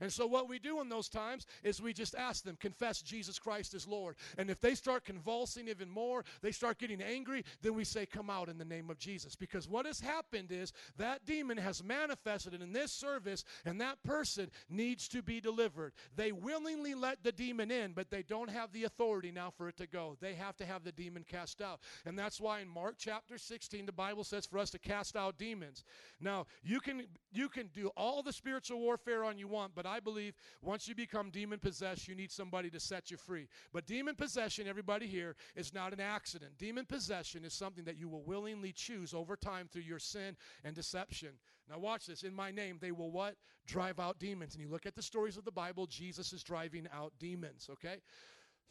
And 0.00 0.12
so, 0.12 0.26
what 0.26 0.48
we 0.48 0.58
do 0.58 0.80
in 0.80 0.88
those 0.88 1.08
times 1.08 1.46
is 1.62 1.80
we 1.80 1.92
just 1.92 2.14
ask 2.14 2.44
them, 2.44 2.56
confess 2.60 3.00
Jesus 3.00 3.38
Christ 3.38 3.74
as 3.74 3.86
Lord. 3.86 4.16
And 4.36 4.50
if 4.50 4.60
they 4.60 4.74
start 4.74 5.04
convulsing 5.04 5.68
even 5.68 5.90
more, 5.90 6.24
they 6.42 6.52
start 6.52 6.78
getting 6.78 7.02
angry, 7.02 7.44
then 7.62 7.74
we 7.74 7.84
say, 7.84 8.06
Come 8.06 8.30
out 8.30 8.48
in 8.48 8.58
the 8.58 8.64
name 8.64 8.90
of 8.90 8.98
Jesus. 8.98 9.34
Because 9.34 9.68
what 9.68 9.86
has 9.86 10.00
happened 10.00 10.52
is 10.52 10.72
that 10.98 11.24
demon 11.24 11.56
has 11.56 11.82
manifested 11.82 12.54
in 12.54 12.72
this 12.72 12.92
service, 12.92 13.44
and 13.64 13.80
that 13.80 14.02
person 14.02 14.50
needs 14.68 15.08
to 15.08 15.22
be 15.22 15.40
delivered. 15.40 15.92
They 16.14 16.32
willingly 16.32 16.94
let 16.94 17.22
the 17.22 17.32
demon 17.32 17.70
in, 17.70 17.92
but 17.92 18.10
they 18.10 18.22
don't 18.22 18.50
have 18.50 18.72
the 18.72 18.84
authority 18.84 19.30
now 19.30 19.50
for 19.56 19.68
it 19.68 19.76
to 19.78 19.86
go. 19.86 20.16
They 20.20 20.34
have 20.34 20.56
to 20.58 20.66
have 20.66 20.84
the 20.84 20.92
demon 20.92 21.24
cast 21.28 21.62
out. 21.62 21.80
And 22.04 22.18
that's 22.18 22.40
why 22.40 22.60
in 22.60 22.68
Mark 22.68 22.96
chapter 22.98 23.38
16, 23.38 23.86
the 23.86 23.92
Bible 23.92 24.24
says 24.24 24.46
for 24.46 24.58
us 24.58 24.70
to 24.70 24.78
cast 24.78 25.16
out 25.16 25.38
demons. 25.38 25.84
Now, 26.20 26.46
you 26.62 26.80
can 26.80 27.04
you 27.32 27.48
can 27.48 27.68
do 27.74 27.90
all 27.96 28.22
the 28.22 28.32
spiritual 28.32 28.80
warfare 28.80 29.24
on 29.24 29.38
you 29.38 29.48
want, 29.48 29.74
but 29.74 29.85
I 29.86 30.00
believe 30.00 30.34
once 30.62 30.88
you 30.88 30.94
become 30.94 31.30
demon 31.30 31.58
possessed, 31.58 32.08
you 32.08 32.14
need 32.14 32.30
somebody 32.30 32.70
to 32.70 32.80
set 32.80 33.10
you 33.10 33.16
free. 33.16 33.48
But 33.72 33.86
demon 33.86 34.14
possession, 34.14 34.66
everybody 34.66 35.06
here, 35.06 35.36
is 35.54 35.72
not 35.72 35.92
an 35.92 36.00
accident. 36.00 36.58
Demon 36.58 36.86
possession 36.86 37.44
is 37.44 37.54
something 37.54 37.84
that 37.84 37.96
you 37.96 38.08
will 38.08 38.22
willingly 38.22 38.72
choose 38.72 39.14
over 39.14 39.36
time 39.36 39.68
through 39.72 39.82
your 39.82 39.98
sin 39.98 40.36
and 40.64 40.74
deception. 40.74 41.30
Now 41.68 41.78
watch 41.78 42.06
this. 42.06 42.22
In 42.22 42.34
my 42.34 42.50
name, 42.50 42.78
they 42.80 42.92
will 42.92 43.10
what? 43.10 43.36
Drive 43.66 43.98
out 43.98 44.18
demons. 44.18 44.54
And 44.54 44.62
you 44.62 44.70
look 44.70 44.86
at 44.86 44.94
the 44.94 45.02
stories 45.02 45.36
of 45.36 45.44
the 45.44 45.50
Bible, 45.50 45.86
Jesus 45.86 46.32
is 46.32 46.42
driving 46.42 46.86
out 46.92 47.12
demons, 47.18 47.68
okay? 47.70 47.96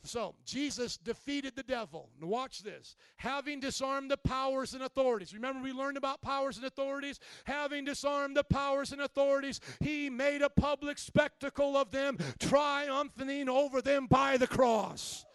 So, 0.03 0.35
Jesus 0.45 0.97
defeated 0.97 1.55
the 1.55 1.63
devil. 1.63 2.09
Now 2.21 2.27
watch 2.27 2.61
this. 2.61 2.95
Having 3.17 3.61
disarmed 3.61 4.11
the 4.11 4.17
powers 4.17 4.73
and 4.73 4.83
authorities. 4.83 5.33
Remember, 5.33 5.63
we 5.63 5.73
learned 5.73 5.97
about 5.97 6.21
powers 6.21 6.57
and 6.57 6.65
authorities? 6.65 7.19
Having 7.45 7.85
disarmed 7.85 8.37
the 8.37 8.43
powers 8.43 8.91
and 8.91 9.01
authorities, 9.01 9.59
he 9.79 10.09
made 10.11 10.43
a 10.43 10.49
public 10.49 10.99
spectacle 10.99 11.75
of 11.75 11.89
them, 11.89 12.17
triumphing 12.39 13.49
over 13.49 13.81
them 13.81 14.05
by 14.05 14.37
the 14.37 14.47
cross. 14.47 15.25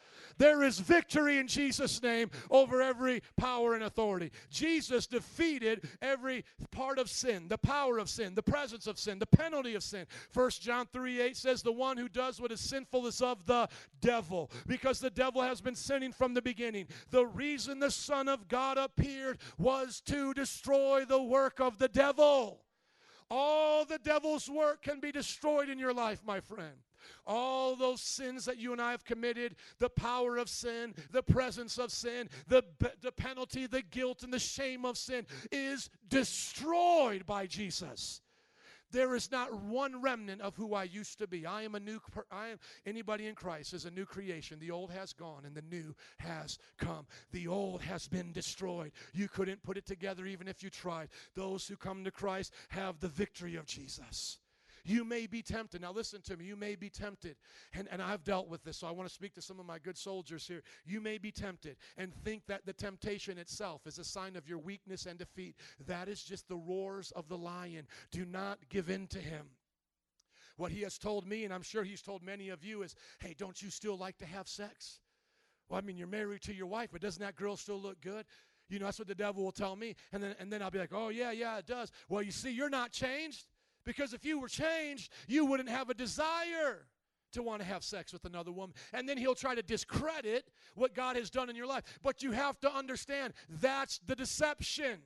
There 0.41 0.63
is 0.63 0.79
victory 0.79 1.37
in 1.37 1.47
Jesus' 1.47 2.03
name 2.03 2.31
over 2.51 2.81
every 2.81 3.23
power 3.37 3.75
and 3.75 3.85
authority. 3.85 4.33
Jesus 4.51 5.07
defeated 5.07 5.87
every 6.01 6.47
part 6.71 6.99
of 6.99 7.11
sin, 7.11 7.47
the 7.47 7.59
power 7.59 7.99
of 7.99 8.09
sin, 8.09 8.35
the 8.35 8.43
presence 8.43 8.87
of 8.87 8.99
sin, 8.99 9.19
the 9.19 9.27
penalty 9.27 9.75
of 9.75 9.83
sin. 9.83 10.07
1 10.33 10.51
John 10.53 10.87
3 10.95 11.21
8 11.21 11.37
says, 11.37 11.63
The 11.63 11.71
one 11.71 11.99
who 11.99 12.09
does 12.09 12.41
what 12.41 12.53
is 12.53 12.61
sinful 12.61 13.07
is 13.07 13.21
of 13.21 13.45
the 13.45 13.69
devil, 14.01 14.51
because 14.67 14.99
the 14.99 15.11
devil 15.11 15.43
has 15.43 15.61
been 15.61 15.75
sinning 15.75 16.11
from 16.11 16.33
the 16.33 16.41
beginning. 16.41 16.87
The 17.11 17.27
reason 17.27 17.79
the 17.79 17.91
Son 17.91 18.27
of 18.27 18.49
God 18.49 18.79
appeared 18.79 19.41
was 19.59 20.01
to 20.07 20.33
destroy 20.33 21.05
the 21.05 21.23
work 21.23 21.61
of 21.61 21.77
the 21.77 21.89
devil. 21.89 22.63
All 23.31 23.85
the 23.85 23.99
devil's 23.99 24.49
work 24.49 24.81
can 24.81 25.01
be 25.01 25.13
destroyed 25.13 25.69
in 25.69 25.79
your 25.79 25.93
life, 25.93 26.23
my 26.25 26.41
friend. 26.41 26.79
All 27.27 27.77
those 27.77 28.01
sins 28.01 28.45
that 28.45 28.59
you 28.59 28.73
and 28.73 28.81
I 28.81 28.91
have 28.93 29.05
committed, 29.05 29.57
the 29.79 29.91
power 29.91 30.37
of 30.37 30.49
sin, 30.49 30.95
the 31.11 31.23
presence 31.23 31.79
of 31.79 31.93
sin, 31.93 32.29
the, 32.49 32.65
the 33.01 33.13
penalty, 33.13 33.67
the 33.67 33.83
guilt, 33.83 34.23
and 34.23 34.33
the 34.33 34.39
shame 34.39 34.85
of 34.85 34.99
sin 34.99 35.27
is 35.51 35.91
destroyed 36.09 37.27
by 37.27 37.47
Jesus. 37.47 38.21
There 38.93 39.15
is 39.15 39.31
not 39.31 39.55
one 39.55 40.01
remnant 40.01 40.41
of 40.41 40.57
who 40.57 40.75
I 40.75 40.85
used 40.85 41.19
to 41.19 41.27
be. 41.27 41.47
I 41.47 41.63
am 41.63 41.75
a 41.75 41.81
new 41.81 42.01
I 42.31 42.49
am 42.49 42.59
anybody 42.85 43.27
in 43.27 43.35
Christ 43.35 43.73
is 43.73 43.85
a 43.85 43.91
new 43.91 44.05
creation. 44.05 44.59
The 44.59 44.71
old 44.71 44.91
has 44.91 45.13
gone 45.13 45.45
and 45.45 45.55
the 45.55 45.63
new 45.63 45.95
has 46.19 46.59
come. 46.79 47.07
The 47.33 47.47
old 47.47 47.83
has 47.83 48.09
been 48.09 48.33
destroyed. 48.33 48.93
You 49.13 49.29
couldn't 49.29 49.63
put 49.63 49.77
it 49.77 49.87
together 49.87 50.27
even 50.27 50.49
if 50.49 50.63
you 50.63 50.71
tried. 50.71 51.09
Those 51.35 51.67
who 51.69 51.77
come 51.77 52.05
to 52.05 52.11
Christ 52.11 52.53
have 52.71 52.99
the 52.99 53.09
victory 53.09 53.57
of 53.57 53.67
Jesus. 53.67 54.39
You 54.85 55.05
may 55.05 55.27
be 55.27 55.43
tempted. 55.43 55.83
Now, 55.83 55.93
listen 55.93 56.21
to 56.23 56.37
me. 56.37 56.45
You 56.45 56.57
may 56.57 56.75
be 56.75 56.91
tempted. 56.91 57.37
And, 57.75 57.89
and 57.91 58.03
I've 58.03 58.25
dealt 58.25 58.49
with 58.49 58.63
this, 58.65 58.79
so 58.79 58.87
I 58.87 58.91
want 58.91 59.09
to 59.09 59.15
speak 59.15 59.35
to 59.35 59.43
some 59.43 59.61
of 59.61 59.67
my 59.67 59.79
good 59.79 59.99
soldiers 59.99 60.47
here. 60.47 60.63
You 60.85 61.01
may 61.01 61.19
be 61.19 61.31
tempted 61.31 61.77
and 61.97 62.15
think 62.15 62.47
that 62.47 62.67
the 62.67 62.73
temptation 62.73 63.39
itself 63.39 63.87
is 63.87 63.99
a 63.99 64.05
sign 64.05 64.37
of 64.37 64.49
your 64.49 64.59
weakness 64.59 65.07
and 65.07 65.19
defeat. 65.19 65.57
That 65.87 66.09
is 66.09 66.23
just 66.23 66.49
the 66.49 66.57
roars 66.57 67.13
of 67.13 67.29
the 67.29 67.39
lion. 67.39 67.87
Do 68.11 68.25
not 68.25 68.59
give 68.69 68.91
in 68.91 69.07
to 69.09 69.19
him. 69.19 69.47
What 70.57 70.73
he 70.73 70.83
has 70.83 70.99
told 70.99 71.27
me, 71.27 71.45
and 71.45 71.55
I'm 71.55 71.63
sure 71.63 71.85
he's 71.85 72.03
told 72.03 72.23
many 72.23 72.51
of 72.51 72.65
you, 72.65 72.83
is 72.83 72.95
hey, 73.21 73.35
don't 73.39 73.61
you 73.63 73.71
still 73.71 73.97
like 73.97 74.19
to 74.19 74.27
have 74.27 74.47
sex? 74.47 75.01
Well, 75.69 75.79
I 75.79 75.83
mean, 75.83 75.97
you're 75.97 76.07
married 76.07 76.43
to 76.43 76.55
your 76.55 76.67
wife, 76.67 76.91
but 76.93 77.01
doesn't 77.01 77.23
that 77.23 77.37
girl 77.37 77.57
still 77.57 77.81
look 77.81 78.01
good? 78.01 78.27
You 78.69 78.79
know, 78.79 78.85
that's 78.85 78.99
what 78.99 79.09
the 79.09 79.15
devil 79.15 79.43
will 79.43 79.53
tell 79.53 79.75
me. 79.75 79.97
And 80.13 80.23
then, 80.23 80.35
and 80.39 80.53
then 80.53 80.63
I'll 80.63 80.71
be 80.71 80.79
like, 80.79 80.93
oh, 80.93 81.09
yeah, 81.09 81.33
yeah, 81.33 81.59
it 81.59 81.67
does. 81.67 81.91
Well, 82.09 82.23
you 82.23 82.31
see, 82.31 82.51
you're 82.51 82.71
not 82.71 82.93
changed. 82.93 83.47
Because 83.85 84.13
if 84.13 84.25
you 84.25 84.41
were 84.41 84.49
changed, 84.49 85.11
you 85.27 85.45
wouldn't 85.47 85.69
have 85.69 85.91
a 85.91 85.95
desire 85.95 86.87
to 87.33 87.43
want 87.43 87.61
to 87.63 87.67
have 87.67 87.85
sex 87.85 88.13
with 88.13 88.25
another 88.25 88.53
woman. 88.53 88.75
And 88.93 89.09
then 89.09 89.17
he'll 89.17 89.35
try 89.35 89.55
to 89.55 89.63
discredit 89.63 90.49
what 90.75 90.95
God 90.95 91.17
has 91.17 91.31
done 91.31 91.49
in 91.49 91.57
your 91.57 91.67
life. 91.67 91.85
But 92.03 92.23
you 92.23 92.33
have 92.33 92.59
to 92.61 92.73
understand 92.73 93.35
that's 93.49 94.01
the 94.07 94.17
deception. 94.17 95.01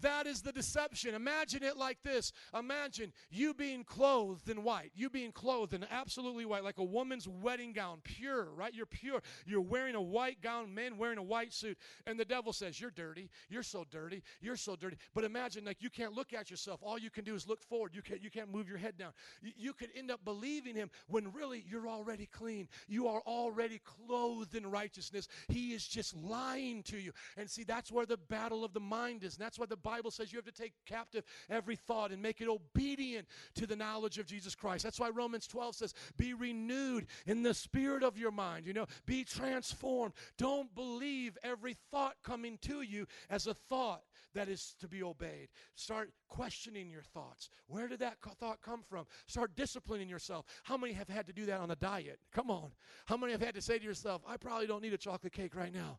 That 0.00 0.26
is 0.26 0.42
the 0.42 0.52
deception. 0.52 1.14
Imagine 1.14 1.62
it 1.62 1.76
like 1.76 2.02
this. 2.02 2.32
Imagine 2.56 3.12
you 3.30 3.54
being 3.54 3.84
clothed 3.84 4.48
in 4.48 4.62
white. 4.62 4.90
You 4.94 5.10
being 5.10 5.32
clothed 5.32 5.74
in 5.74 5.84
absolutely 5.90 6.44
white, 6.44 6.64
like 6.64 6.78
a 6.78 6.84
woman's 6.84 7.26
wedding 7.26 7.72
gown, 7.72 8.00
pure, 8.04 8.50
right? 8.54 8.74
You're 8.74 8.86
pure. 8.86 9.22
You're 9.46 9.60
wearing 9.60 9.94
a 9.94 10.02
white 10.02 10.40
gown, 10.40 10.74
men 10.74 10.98
wearing 10.98 11.18
a 11.18 11.22
white 11.22 11.52
suit. 11.52 11.78
And 12.06 12.18
the 12.18 12.24
devil 12.24 12.52
says, 12.52 12.80
You're 12.80 12.90
dirty. 12.90 13.30
You're 13.48 13.62
so 13.62 13.84
dirty. 13.90 14.22
You're 14.40 14.56
so 14.56 14.76
dirty. 14.76 14.96
But 15.14 15.24
imagine 15.24 15.64
like 15.64 15.82
you 15.82 15.90
can't 15.90 16.12
look 16.12 16.32
at 16.32 16.50
yourself. 16.50 16.80
All 16.82 16.98
you 16.98 17.10
can 17.10 17.24
do 17.24 17.34
is 17.34 17.48
look 17.48 17.62
forward. 17.62 17.94
You 17.94 18.02
can't 18.02 18.22
you 18.22 18.30
can't 18.30 18.52
move 18.52 18.68
your 18.68 18.78
head 18.78 18.96
down. 18.98 19.12
You, 19.42 19.52
you 19.56 19.72
could 19.72 19.90
end 19.96 20.10
up 20.10 20.24
believing 20.24 20.74
him 20.74 20.90
when 21.08 21.32
really 21.32 21.64
you're 21.68 21.88
already 21.88 22.26
clean. 22.26 22.68
You 22.86 23.08
are 23.08 23.20
already 23.26 23.80
clothed 23.84 24.54
in 24.54 24.66
righteousness. 24.70 25.28
He 25.48 25.72
is 25.72 25.86
just 25.86 26.14
lying 26.16 26.82
to 26.84 26.98
you. 26.98 27.12
And 27.36 27.48
see, 27.48 27.64
that's 27.64 27.90
where 27.90 28.06
the 28.06 28.16
battle 28.16 28.64
of 28.64 28.72
the 28.72 28.80
mind 28.80 29.24
is. 29.24 29.36
And 29.36 29.44
that's 29.44 29.58
why 29.58 29.66
the 29.66 29.76
Bible 29.88 30.10
says 30.10 30.30
you 30.30 30.36
have 30.36 30.44
to 30.44 30.52
take 30.52 30.74
captive 30.84 31.24
every 31.48 31.74
thought 31.74 32.12
and 32.12 32.20
make 32.20 32.42
it 32.42 32.48
obedient 32.48 33.26
to 33.54 33.66
the 33.66 33.74
knowledge 33.74 34.18
of 34.18 34.26
Jesus 34.26 34.54
Christ. 34.54 34.84
That's 34.84 35.00
why 35.00 35.08
Romans 35.08 35.46
12 35.46 35.76
says, 35.76 35.94
be 36.18 36.34
renewed 36.34 37.06
in 37.24 37.42
the 37.42 37.54
spirit 37.54 38.02
of 38.02 38.18
your 38.18 38.30
mind. 38.30 38.66
You 38.66 38.74
know, 38.74 38.84
be 39.06 39.24
transformed. 39.24 40.12
Don't 40.36 40.74
believe 40.74 41.38
every 41.42 41.74
thought 41.90 42.16
coming 42.22 42.58
to 42.62 42.82
you 42.82 43.06
as 43.30 43.46
a 43.46 43.54
thought 43.54 44.02
that 44.34 44.50
is 44.50 44.74
to 44.80 44.88
be 44.88 45.02
obeyed. 45.02 45.48
Start 45.74 46.10
questioning 46.28 46.90
your 46.90 47.02
thoughts. 47.02 47.48
Where 47.66 47.88
did 47.88 48.00
that 48.00 48.18
thought 48.38 48.60
come 48.60 48.82
from? 48.82 49.06
Start 49.26 49.56
disciplining 49.56 50.10
yourself. 50.10 50.44
How 50.64 50.76
many 50.76 50.92
have 50.92 51.08
had 51.08 51.26
to 51.28 51.32
do 51.32 51.46
that 51.46 51.60
on 51.60 51.70
a 51.70 51.76
diet? 51.76 52.18
Come 52.30 52.50
on. 52.50 52.72
How 53.06 53.16
many 53.16 53.32
have 53.32 53.40
had 53.40 53.54
to 53.54 53.62
say 53.62 53.78
to 53.78 53.84
yourself, 53.84 54.20
I 54.28 54.36
probably 54.36 54.66
don't 54.66 54.82
need 54.82 54.92
a 54.92 54.98
chocolate 54.98 55.32
cake 55.32 55.56
right 55.56 55.72
now? 55.72 55.98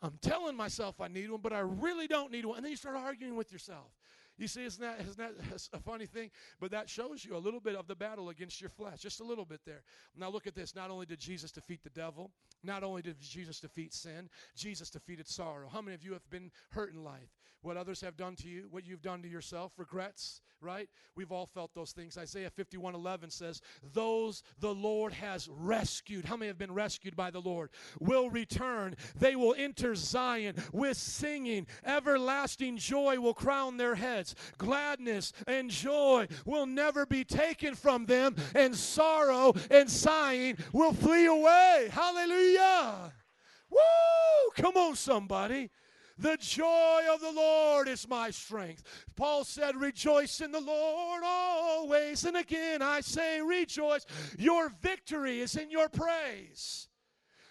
I'm 0.00 0.18
telling 0.22 0.56
myself 0.56 1.00
I 1.00 1.08
need 1.08 1.30
one, 1.30 1.40
but 1.40 1.52
I 1.52 1.60
really 1.60 2.06
don't 2.06 2.30
need 2.30 2.44
one. 2.44 2.56
And 2.56 2.64
then 2.64 2.70
you 2.70 2.76
start 2.76 2.96
arguing 2.96 3.36
with 3.36 3.50
yourself. 3.52 3.92
You 4.38 4.46
see, 4.46 4.64
isn't 4.64 4.80
that, 4.80 5.00
isn't 5.00 5.18
that 5.18 5.68
a 5.72 5.80
funny 5.80 6.06
thing? 6.06 6.30
But 6.60 6.70
that 6.70 6.88
shows 6.88 7.24
you 7.24 7.36
a 7.36 7.38
little 7.38 7.58
bit 7.58 7.74
of 7.74 7.88
the 7.88 7.96
battle 7.96 8.28
against 8.28 8.60
your 8.60 8.70
flesh, 8.70 9.00
just 9.00 9.20
a 9.20 9.24
little 9.24 9.44
bit 9.44 9.60
there. 9.66 9.82
Now, 10.16 10.30
look 10.30 10.46
at 10.46 10.54
this. 10.54 10.76
Not 10.76 10.90
only 10.90 11.06
did 11.06 11.18
Jesus 11.18 11.50
defeat 11.50 11.82
the 11.82 11.90
devil, 11.90 12.30
not 12.62 12.84
only 12.84 13.02
did 13.02 13.20
Jesus 13.20 13.58
defeat 13.58 13.92
sin, 13.92 14.30
Jesus 14.56 14.90
defeated 14.90 15.26
sorrow. 15.26 15.68
How 15.68 15.82
many 15.82 15.96
of 15.96 16.04
you 16.04 16.12
have 16.12 16.28
been 16.30 16.52
hurt 16.70 16.92
in 16.92 17.02
life? 17.02 17.37
What 17.62 17.76
others 17.76 18.00
have 18.02 18.16
done 18.16 18.36
to 18.36 18.48
you, 18.48 18.68
what 18.70 18.86
you've 18.86 19.02
done 19.02 19.22
to 19.22 19.28
yourself, 19.28 19.72
regrets, 19.78 20.42
right? 20.60 20.88
We've 21.16 21.32
all 21.32 21.46
felt 21.46 21.74
those 21.74 21.90
things. 21.90 22.16
Isaiah 22.16 22.50
51 22.50 22.94
11 22.94 23.30
says, 23.30 23.60
Those 23.92 24.44
the 24.60 24.74
Lord 24.74 25.12
has 25.12 25.48
rescued, 25.48 26.24
how 26.24 26.36
many 26.36 26.48
have 26.48 26.58
been 26.58 26.72
rescued 26.72 27.16
by 27.16 27.30
the 27.30 27.40
Lord, 27.40 27.70
will 27.98 28.30
return. 28.30 28.94
They 29.18 29.34
will 29.34 29.54
enter 29.58 29.96
Zion 29.96 30.54
with 30.72 30.96
singing. 30.96 31.66
Everlasting 31.84 32.76
joy 32.76 33.18
will 33.18 33.34
crown 33.34 33.76
their 33.76 33.96
heads. 33.96 34.36
Gladness 34.56 35.32
and 35.48 35.68
joy 35.68 36.28
will 36.44 36.66
never 36.66 37.06
be 37.06 37.24
taken 37.24 37.74
from 37.74 38.06
them, 38.06 38.36
and 38.54 38.74
sorrow 38.74 39.54
and 39.70 39.90
sighing 39.90 40.58
will 40.72 40.92
flee 40.92 41.26
away. 41.26 41.88
Hallelujah. 41.90 43.12
Woo! 43.70 44.52
Come 44.56 44.76
on, 44.76 44.94
somebody. 44.96 45.70
The 46.18 46.36
joy 46.36 47.02
of 47.12 47.20
the 47.20 47.30
Lord 47.30 47.86
is 47.86 48.08
my 48.08 48.30
strength. 48.30 48.82
Paul 49.14 49.44
said, 49.44 49.76
Rejoice 49.76 50.40
in 50.40 50.50
the 50.50 50.60
Lord 50.60 51.22
always. 51.24 52.24
And 52.24 52.36
again, 52.36 52.82
I 52.82 53.00
say, 53.00 53.40
Rejoice. 53.40 54.04
Your 54.36 54.70
victory 54.82 55.40
is 55.40 55.56
in 55.56 55.70
your 55.70 55.88
praise. 55.88 56.87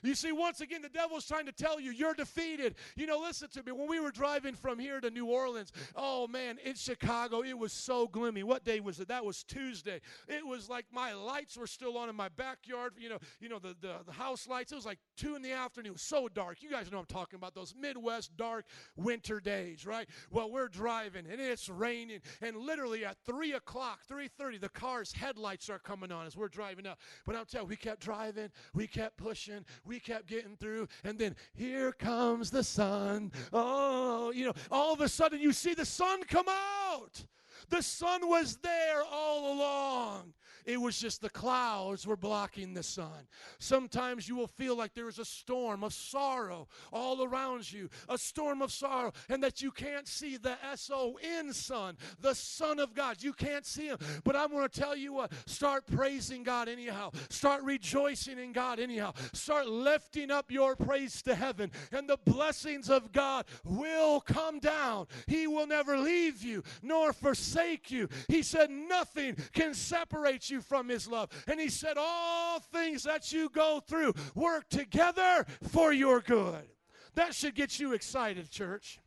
You 0.03 0.15
see, 0.15 0.31
once 0.31 0.61
again, 0.61 0.81
the 0.81 0.89
devil's 0.89 1.25
trying 1.25 1.45
to 1.45 1.51
tell 1.51 1.79
you 1.79 1.91
you're 1.91 2.13
defeated. 2.13 2.75
You 2.95 3.07
know, 3.07 3.19
listen 3.19 3.49
to 3.49 3.63
me. 3.63 3.71
When 3.71 3.87
we 3.87 3.99
were 3.99 4.11
driving 4.11 4.53
from 4.53 4.79
here 4.79 4.99
to 4.99 5.09
New 5.09 5.25
Orleans, 5.25 5.71
oh 5.95 6.27
man, 6.27 6.57
in 6.63 6.75
Chicago, 6.75 7.41
it 7.43 7.57
was 7.57 7.73
so 7.73 8.07
gloomy. 8.07 8.43
What 8.43 8.63
day 8.63 8.79
was 8.79 8.99
it? 8.99 9.07
That 9.07 9.25
was 9.25 9.43
Tuesday. 9.43 10.01
It 10.27 10.45
was 10.45 10.69
like 10.69 10.85
my 10.91 11.13
lights 11.13 11.57
were 11.57 11.67
still 11.67 11.97
on 11.97 12.09
in 12.09 12.15
my 12.15 12.29
backyard. 12.29 12.93
You 12.97 13.09
know, 13.09 13.17
you 13.39 13.49
know 13.49 13.59
the, 13.59 13.75
the, 13.81 13.95
the 14.05 14.11
house 14.11 14.47
lights. 14.47 14.71
It 14.71 14.75
was 14.75 14.85
like 14.85 14.99
two 15.15 15.35
in 15.35 15.41
the 15.41 15.51
afternoon. 15.51 15.97
So 15.97 16.27
dark. 16.27 16.61
You 16.61 16.69
guys 16.69 16.91
know 16.91 16.99
I'm 16.99 17.05
talking 17.05 17.37
about. 17.37 17.55
Those 17.55 17.73
Midwest 17.79 18.35
dark 18.37 18.65
winter 18.95 19.39
days, 19.39 19.85
right? 19.85 20.07
Well, 20.31 20.51
we're 20.51 20.67
driving 20.67 21.25
and 21.29 21.41
it's 21.41 21.69
raining, 21.69 22.19
and 22.41 22.57
literally 22.57 23.05
at 23.05 23.17
three 23.25 23.53
o'clock, 23.53 23.99
three 24.07 24.27
thirty, 24.27 24.57
the 24.57 24.69
car's 24.69 25.11
headlights 25.11 25.69
are 25.69 25.79
coming 25.79 26.11
on 26.11 26.25
as 26.25 26.35
we're 26.35 26.47
driving 26.47 26.85
up. 26.85 26.99
But 27.25 27.35
I'll 27.35 27.45
tell 27.45 27.63
you, 27.63 27.67
we 27.67 27.75
kept 27.75 28.01
driving, 28.01 28.49
we 28.73 28.87
kept 28.87 29.17
pushing, 29.17 29.65
we 29.87 29.99
kept 29.99 30.27
getting 30.27 30.55
through, 30.57 30.87
and 31.03 31.17
then 31.17 31.35
here 31.53 31.91
comes 31.91 32.51
the 32.51 32.63
sun. 32.63 33.31
Oh, 33.53 34.31
you 34.31 34.45
know, 34.45 34.53
all 34.69 34.93
of 34.93 35.01
a 35.01 35.09
sudden 35.09 35.39
you 35.39 35.53
see 35.53 35.73
the 35.73 35.85
sun 35.85 36.23
come 36.23 36.47
out. 36.47 37.25
The 37.69 37.81
sun 37.81 38.27
was 38.27 38.57
there 38.57 39.03
all 39.11 39.53
along. 39.53 40.33
It 40.67 40.81
was 40.81 40.99
just 40.99 41.21
the 41.21 41.29
clouds 41.29 42.05
were 42.05 42.17
blocking 42.17 42.73
the 42.73 42.83
sun. 42.83 43.27
Sometimes 43.57 44.27
you 44.27 44.35
will 44.35 44.47
feel 44.47 44.75
like 44.75 44.93
there 44.93 45.07
is 45.07 45.17
a 45.17 45.23
storm 45.23 45.81
of 45.81 45.93
sorrow 45.93 46.67
all 46.91 47.23
around 47.23 47.71
you, 47.71 47.89
a 48.09 48.17
storm 48.17 48.61
of 48.61 48.73
sorrow, 48.73 49.13
and 49.29 49.41
that 49.43 49.61
you 49.61 49.71
can't 49.71 50.09
see 50.09 50.35
the 50.35 50.57
S 50.69 50.91
O 50.93 51.17
N 51.23 51.53
Son, 51.53 51.95
the 52.19 52.35
Son 52.35 52.79
of 52.79 52.93
God. 52.93 53.23
You 53.23 53.31
can't 53.31 53.65
see 53.65 53.87
Him. 53.87 53.97
But 54.25 54.35
I'm 54.35 54.49
going 54.49 54.67
to 54.67 54.79
tell 54.79 54.95
you 54.95 55.13
what 55.13 55.31
start 55.45 55.87
praising 55.87 56.43
God 56.43 56.67
anyhow, 56.67 57.11
start 57.29 57.63
rejoicing 57.63 58.37
in 58.37 58.51
God 58.51 58.81
anyhow, 58.81 59.13
start 59.31 59.67
lifting 59.67 60.31
up 60.31 60.51
your 60.51 60.75
praise 60.75 61.21
to 61.21 61.33
heaven, 61.33 61.71
and 61.93 62.09
the 62.09 62.19
blessings 62.25 62.89
of 62.89 63.13
God 63.13 63.45
will 63.63 64.19
come 64.19 64.59
down. 64.59 65.07
He 65.27 65.47
will 65.47 65.65
never 65.65 65.97
leave 65.97 66.43
you 66.43 66.61
nor 66.81 67.13
forsake 67.13 67.89
you. 67.89 68.09
He 68.27 68.43
said, 68.43 68.69
Nothing 68.69 69.37
can 69.53 69.73
separate 69.73 70.49
you 70.49 70.56
from 70.61 70.89
His 70.89 71.07
love. 71.07 71.29
And 71.47 71.59
He 71.59 71.69
said, 71.69 71.97
All 71.97 72.59
things 72.59 73.03
that 73.03 73.31
you 73.31 73.49
go 73.49 73.81
through 73.85 74.13
work 74.35 74.69
together 74.69 75.45
for 75.71 75.93
your 75.93 76.21
good. 76.21 76.67
That 77.15 77.33
should 77.33 77.55
get 77.55 77.79
you 77.79 77.93
excited, 77.93 78.51
church. 78.51 78.99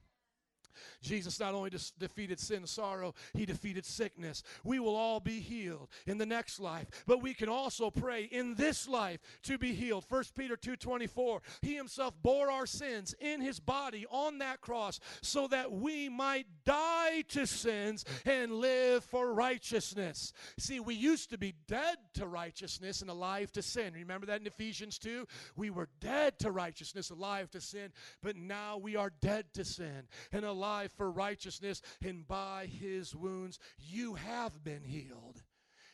Jesus 1.00 1.40
not 1.40 1.54
only 1.54 1.70
des- 1.70 1.92
defeated 1.98 2.38
sin, 2.38 2.66
sorrow, 2.66 3.14
he 3.34 3.46
defeated 3.46 3.84
sickness. 3.84 4.42
We 4.64 4.80
will 4.80 4.96
all 4.96 5.20
be 5.20 5.40
healed 5.40 5.88
in 6.06 6.18
the 6.18 6.26
next 6.26 6.60
life, 6.60 6.88
but 7.06 7.22
we 7.22 7.34
can 7.34 7.48
also 7.48 7.90
pray 7.90 8.24
in 8.24 8.54
this 8.54 8.88
life 8.88 9.20
to 9.44 9.58
be 9.58 9.72
healed. 9.72 10.04
1 10.08 10.34
Peter 10.36 10.56
2:24. 10.56 11.40
He 11.62 11.74
himself 11.74 12.14
bore 12.22 12.50
our 12.50 12.66
sins 12.66 13.14
in 13.20 13.40
his 13.40 13.60
body 13.60 14.06
on 14.10 14.38
that 14.38 14.60
cross 14.60 15.00
so 15.22 15.46
that 15.48 15.72
we 15.72 16.08
might 16.08 16.46
die 16.64 17.22
to 17.28 17.46
sins 17.46 18.04
and 18.24 18.52
live 18.52 19.04
for 19.04 19.32
righteousness. 19.32 20.32
See, 20.58 20.80
we 20.80 20.94
used 20.94 21.30
to 21.30 21.38
be 21.38 21.54
dead 21.66 21.96
to 22.14 22.26
righteousness 22.26 23.00
and 23.00 23.10
alive 23.10 23.52
to 23.52 23.62
sin. 23.62 23.94
Remember 23.94 24.26
that 24.26 24.40
in 24.40 24.46
Ephesians 24.46 24.98
2? 24.98 25.26
We 25.56 25.70
were 25.70 25.88
dead 26.00 26.38
to 26.40 26.50
righteousness, 26.50 27.10
alive 27.10 27.50
to 27.50 27.60
sin, 27.60 27.92
but 28.22 28.36
now 28.36 28.76
we 28.76 28.96
are 28.96 29.10
dead 29.20 29.52
to 29.54 29.64
sin 29.64 30.08
and 30.32 30.44
alive 30.44 30.89
for 30.96 31.10
righteousness, 31.10 31.82
and 32.02 32.26
by 32.26 32.66
his 32.66 33.14
wounds 33.14 33.58
you 33.78 34.14
have 34.14 34.62
been 34.64 34.84
healed. 34.84 35.42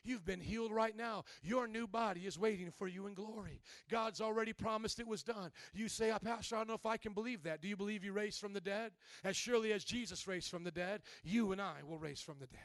You've 0.05 0.24
been 0.24 0.40
healed 0.40 0.70
right 0.70 0.97
now. 0.97 1.24
Your 1.43 1.66
new 1.66 1.89
body 1.89 2.27
is 2.27 2.39
waiting 2.39 2.70
for 2.70 2.86
you 2.86 3.09
in 3.09 3.14
glory. 3.14 3.60
God's 3.90 4.20
already 4.20 4.52
promised 4.52 5.01
it 5.01 5.06
was 5.09 5.24
done. 5.24 5.51
You 5.74 5.89
say, 5.89 6.10
"Ah, 6.10 6.18
Pastor, 6.18 6.55
I 6.55 6.59
don't 6.60 6.68
know 6.68 6.74
if 6.74 6.86
I 6.86 6.97
can 6.97 7.12
believe 7.12 7.43
that. 7.43 7.60
Do 7.60 7.66
you 7.66 7.77
believe 7.77 8.05
you 8.05 8.12
raised 8.12 8.39
from 8.39 8.52
the 8.52 8.60
dead? 8.60 8.93
As 9.24 9.36
surely 9.36 9.73
as 9.73 9.85
Jesus 9.85 10.28
raised 10.28 10.48
from 10.48 10.62
the 10.62 10.70
dead, 10.70 11.02
you 11.24 11.51
and 11.51 11.60
I 11.60 11.82
will 11.82 11.98
raise 11.98 12.20
from 12.20 12.39
the 12.39 12.47
dead. 12.47 12.60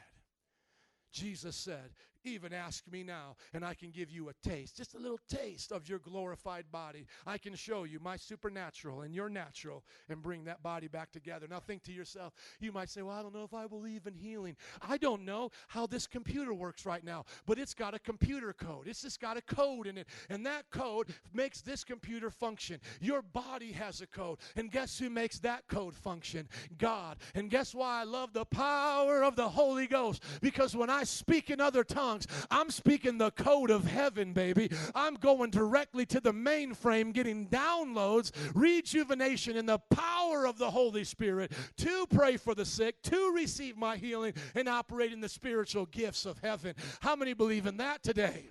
Jesus 1.12 1.56
said, 1.56 1.96
even 2.24 2.54
ask 2.54 2.84
me 2.92 3.04
now, 3.04 3.36
and 3.54 3.66
I 3.66 3.74
can 3.74 3.92
give 3.92 4.10
you 4.10 4.30
a 4.30 4.48
taste, 4.48 4.78
just 4.78 4.96
a 4.96 5.00
little 5.00 5.20
taste 5.30 5.72
of 5.72 5.88
your 5.90 6.00
glorified 6.00 6.66
body. 6.72 7.06
I 7.26 7.38
can 7.38 7.56
show 7.56 7.84
you 7.84 8.00
my 8.00 8.18
supernatural 8.18 9.02
and 9.02 9.14
your 9.14 9.30
natural 9.30 9.84
and 10.10 10.22
bring 10.22 10.46
that 10.46 10.62
body 10.64 10.88
back 10.88 11.12
together. 11.12 11.48
Now, 11.50 11.60
think 11.60 11.84
to 11.84 11.92
yourself, 11.92 12.34
you 12.60 12.72
might 12.72 12.90
say, 12.90 13.02
Well, 13.02 13.16
I 13.16 13.22
don't 13.22 13.34
know 13.34 13.44
if 13.44 13.54
I 13.54 13.68
believe 13.68 14.08
in 14.08 14.14
healing. 14.14 14.56
I 14.82 14.98
don't 14.98 15.26
know 15.26 15.52
how 15.68 15.88
this 15.88 16.08
computer 16.08 16.54
works 16.54 16.86
right 16.86 17.04
now, 17.04 17.26
but 17.46 17.58
it's 17.58 17.74
got 17.74 17.94
a 17.94 18.00
computer 18.00 18.54
code. 18.54 18.88
It's 18.88 19.02
just 19.02 19.20
got 19.20 19.38
a 19.38 19.42
code 19.42 19.88
in 19.88 19.98
it, 19.98 20.08
and 20.30 20.46
that 20.46 20.70
code 20.72 21.08
makes 21.34 21.62
this 21.62 21.84
computer 21.84 22.30
function. 22.30 22.80
Your 23.00 23.22
body 23.22 23.72
has 23.72 24.02
a 24.02 24.08
code, 24.08 24.40
and 24.56 24.72
guess 24.72 24.98
who 24.98 25.10
makes 25.10 25.40
that 25.40 25.68
code 25.68 25.96
function? 25.96 26.48
God. 26.78 27.18
And 27.36 27.50
guess 27.50 27.74
why 27.74 28.02
I 28.02 28.04
love 28.04 28.34
the 28.34 28.46
power 28.46 29.24
of 29.24 29.36
the 29.36 29.50
Holy 29.50 29.88
Ghost? 29.88 30.24
Because 30.42 30.76
when 30.76 30.90
I 30.90 31.04
speak 31.04 31.50
in 31.50 31.60
other 31.60 31.84
tongues, 31.84 32.11
I'm 32.50 32.70
speaking 32.70 33.18
the 33.18 33.32
code 33.32 33.70
of 33.70 33.86
heaven, 33.86 34.34
baby. 34.34 34.70
I'm 34.96 35.16
going 35.16 35.52
directly 35.52 36.06
to 36.08 36.20
the 36.20 36.34
mainframe, 36.34 37.14
getting 37.14 37.48
downloads, 37.48 38.32
rejuvenation, 38.54 39.58
and 39.58 39.68
the 39.68 39.80
power 39.90 40.46
of 40.46 40.58
the 40.58 40.72
Holy 40.72 41.04
Spirit 41.04 41.52
to 41.78 42.06
pray 42.08 42.38
for 42.38 42.56
the 42.56 42.66
sick, 42.66 43.02
to 43.04 43.34
receive 43.34 43.78
my 43.78 43.98
healing, 43.98 44.34
and 44.56 44.68
operate 44.68 45.14
in 45.14 45.22
the 45.22 45.30
spiritual 45.30 45.86
gifts 45.88 46.26
of 46.26 46.40
heaven. 46.40 46.76
How 47.02 47.16
many 47.16 47.34
believe 47.34 47.66
in 47.66 47.78
that 47.78 48.04
today? 48.04 48.50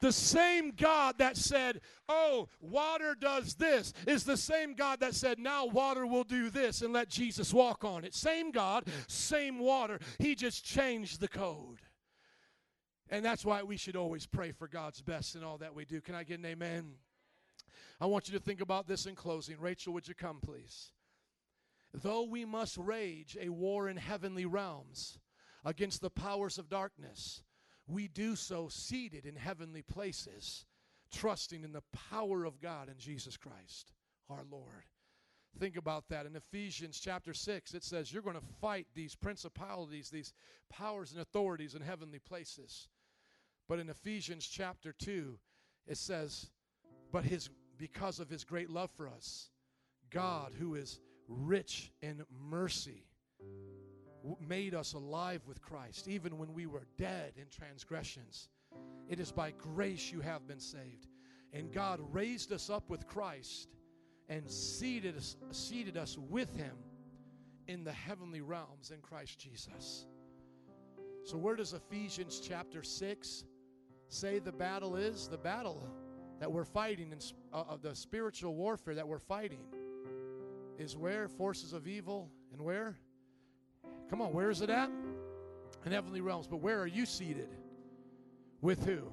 The 0.00 0.12
same 0.12 0.72
God 0.72 1.18
that 1.18 1.36
said, 1.36 1.80
Oh, 2.08 2.48
water 2.60 3.16
does 3.18 3.54
this, 3.54 3.92
is 4.06 4.24
the 4.24 4.36
same 4.36 4.74
God 4.74 5.00
that 5.00 5.14
said, 5.14 5.38
Now 5.38 5.66
water 5.66 6.06
will 6.06 6.24
do 6.24 6.50
this 6.50 6.82
and 6.82 6.92
let 6.92 7.08
Jesus 7.08 7.52
walk 7.54 7.84
on 7.84 8.04
it. 8.04 8.14
Same 8.14 8.50
God, 8.50 8.84
same 9.08 9.58
water. 9.58 9.98
He 10.18 10.34
just 10.34 10.64
changed 10.64 11.20
the 11.20 11.28
code. 11.28 11.80
And 13.10 13.24
that's 13.24 13.44
why 13.44 13.62
we 13.62 13.76
should 13.76 13.96
always 13.96 14.26
pray 14.26 14.52
for 14.52 14.66
God's 14.66 15.00
best 15.00 15.36
in 15.36 15.44
all 15.44 15.58
that 15.58 15.74
we 15.74 15.84
do. 15.84 16.00
Can 16.00 16.14
I 16.14 16.24
get 16.24 16.40
an 16.40 16.46
amen? 16.46 16.94
I 18.00 18.06
want 18.06 18.28
you 18.28 18.38
to 18.38 18.44
think 18.44 18.60
about 18.60 18.86
this 18.86 19.06
in 19.06 19.14
closing. 19.14 19.60
Rachel, 19.60 19.92
would 19.92 20.08
you 20.08 20.14
come, 20.14 20.40
please? 20.40 20.92
Though 21.94 22.24
we 22.24 22.44
must 22.44 22.76
rage 22.76 23.38
a 23.40 23.48
war 23.48 23.88
in 23.88 23.96
heavenly 23.96 24.44
realms 24.44 25.18
against 25.64 26.00
the 26.00 26.10
powers 26.10 26.58
of 26.58 26.68
darkness, 26.68 27.42
we 27.86 28.08
do 28.08 28.36
so 28.36 28.68
seated 28.68 29.24
in 29.24 29.36
heavenly 29.36 29.82
places, 29.82 30.66
trusting 31.12 31.62
in 31.62 31.72
the 31.72 31.84
power 32.10 32.44
of 32.44 32.60
God 32.60 32.88
and 32.88 32.98
Jesus 32.98 33.36
Christ, 33.36 33.92
our 34.28 34.44
Lord. 34.50 34.84
Think 35.58 35.76
about 35.76 36.08
that. 36.10 36.26
In 36.26 36.36
Ephesians 36.36 37.00
chapter 37.00 37.32
6, 37.32 37.72
it 37.72 37.84
says 37.84 38.12
you're 38.12 38.20
going 38.20 38.36
to 38.36 38.42
fight 38.60 38.88
these 38.94 39.14
principalities, 39.14 40.10
these 40.10 40.34
powers 40.68 41.12
and 41.12 41.20
authorities 41.22 41.74
in 41.74 41.80
heavenly 41.80 42.18
places. 42.18 42.88
But 43.68 43.78
in 43.78 43.88
Ephesians 43.88 44.46
chapter 44.46 44.92
2, 44.92 45.38
it 45.86 45.98
says, 45.98 46.50
But 47.12 47.24
his 47.24 47.50
because 47.78 48.20
of 48.20 48.30
his 48.30 48.44
great 48.44 48.70
love 48.70 48.90
for 48.90 49.08
us, 49.08 49.50
God, 50.10 50.54
who 50.58 50.74
is 50.74 50.98
rich 51.28 51.92
in 52.00 52.22
mercy, 52.30 53.06
made 54.40 54.74
us 54.74 54.94
alive 54.94 55.42
with 55.46 55.60
Christ, 55.60 56.08
even 56.08 56.38
when 56.38 56.54
we 56.54 56.66
were 56.66 56.86
dead 56.96 57.32
in 57.36 57.46
transgressions. 57.50 58.48
It 59.08 59.20
is 59.20 59.30
by 59.30 59.52
grace 59.52 60.10
you 60.10 60.20
have 60.20 60.46
been 60.48 60.60
saved. 60.60 61.08
And 61.52 61.72
God 61.72 62.00
raised 62.12 62.52
us 62.52 62.70
up 62.70 62.88
with 62.90 63.06
Christ 63.06 63.68
and 64.28 64.50
seated 64.50 65.16
us, 65.16 65.36
seated 65.50 65.96
us 65.96 66.18
with 66.18 66.54
him 66.56 66.76
in 67.68 67.84
the 67.84 67.92
heavenly 67.92 68.40
realms 68.40 68.90
in 68.90 69.00
Christ 69.00 69.38
Jesus. 69.38 70.06
So, 71.24 71.36
where 71.36 71.56
does 71.56 71.72
Ephesians 71.72 72.40
chapter 72.40 72.82
6 72.82 73.44
say 74.08 74.38
the 74.38 74.52
battle 74.52 74.96
is? 74.96 75.28
The 75.28 75.38
battle 75.38 75.82
that 76.40 76.50
we're 76.50 76.64
fighting, 76.64 77.12
in, 77.12 77.18
uh, 77.52 77.64
of 77.68 77.82
the 77.82 77.94
spiritual 77.94 78.54
warfare 78.54 78.94
that 78.94 79.06
we're 79.06 79.18
fighting, 79.18 79.60
is 80.78 80.96
where? 80.96 81.28
Forces 81.28 81.72
of 81.72 81.86
evil. 81.86 82.30
And 82.52 82.60
where? 82.60 82.96
Come 84.08 84.20
on, 84.20 84.32
where 84.32 84.50
is 84.50 84.60
it 84.60 84.70
at? 84.70 84.90
In 85.84 85.92
heavenly 85.92 86.20
realms. 86.20 86.46
But 86.46 86.58
where 86.58 86.80
are 86.80 86.86
you 86.86 87.06
seated? 87.06 87.48
With 88.60 88.84
who? 88.84 89.10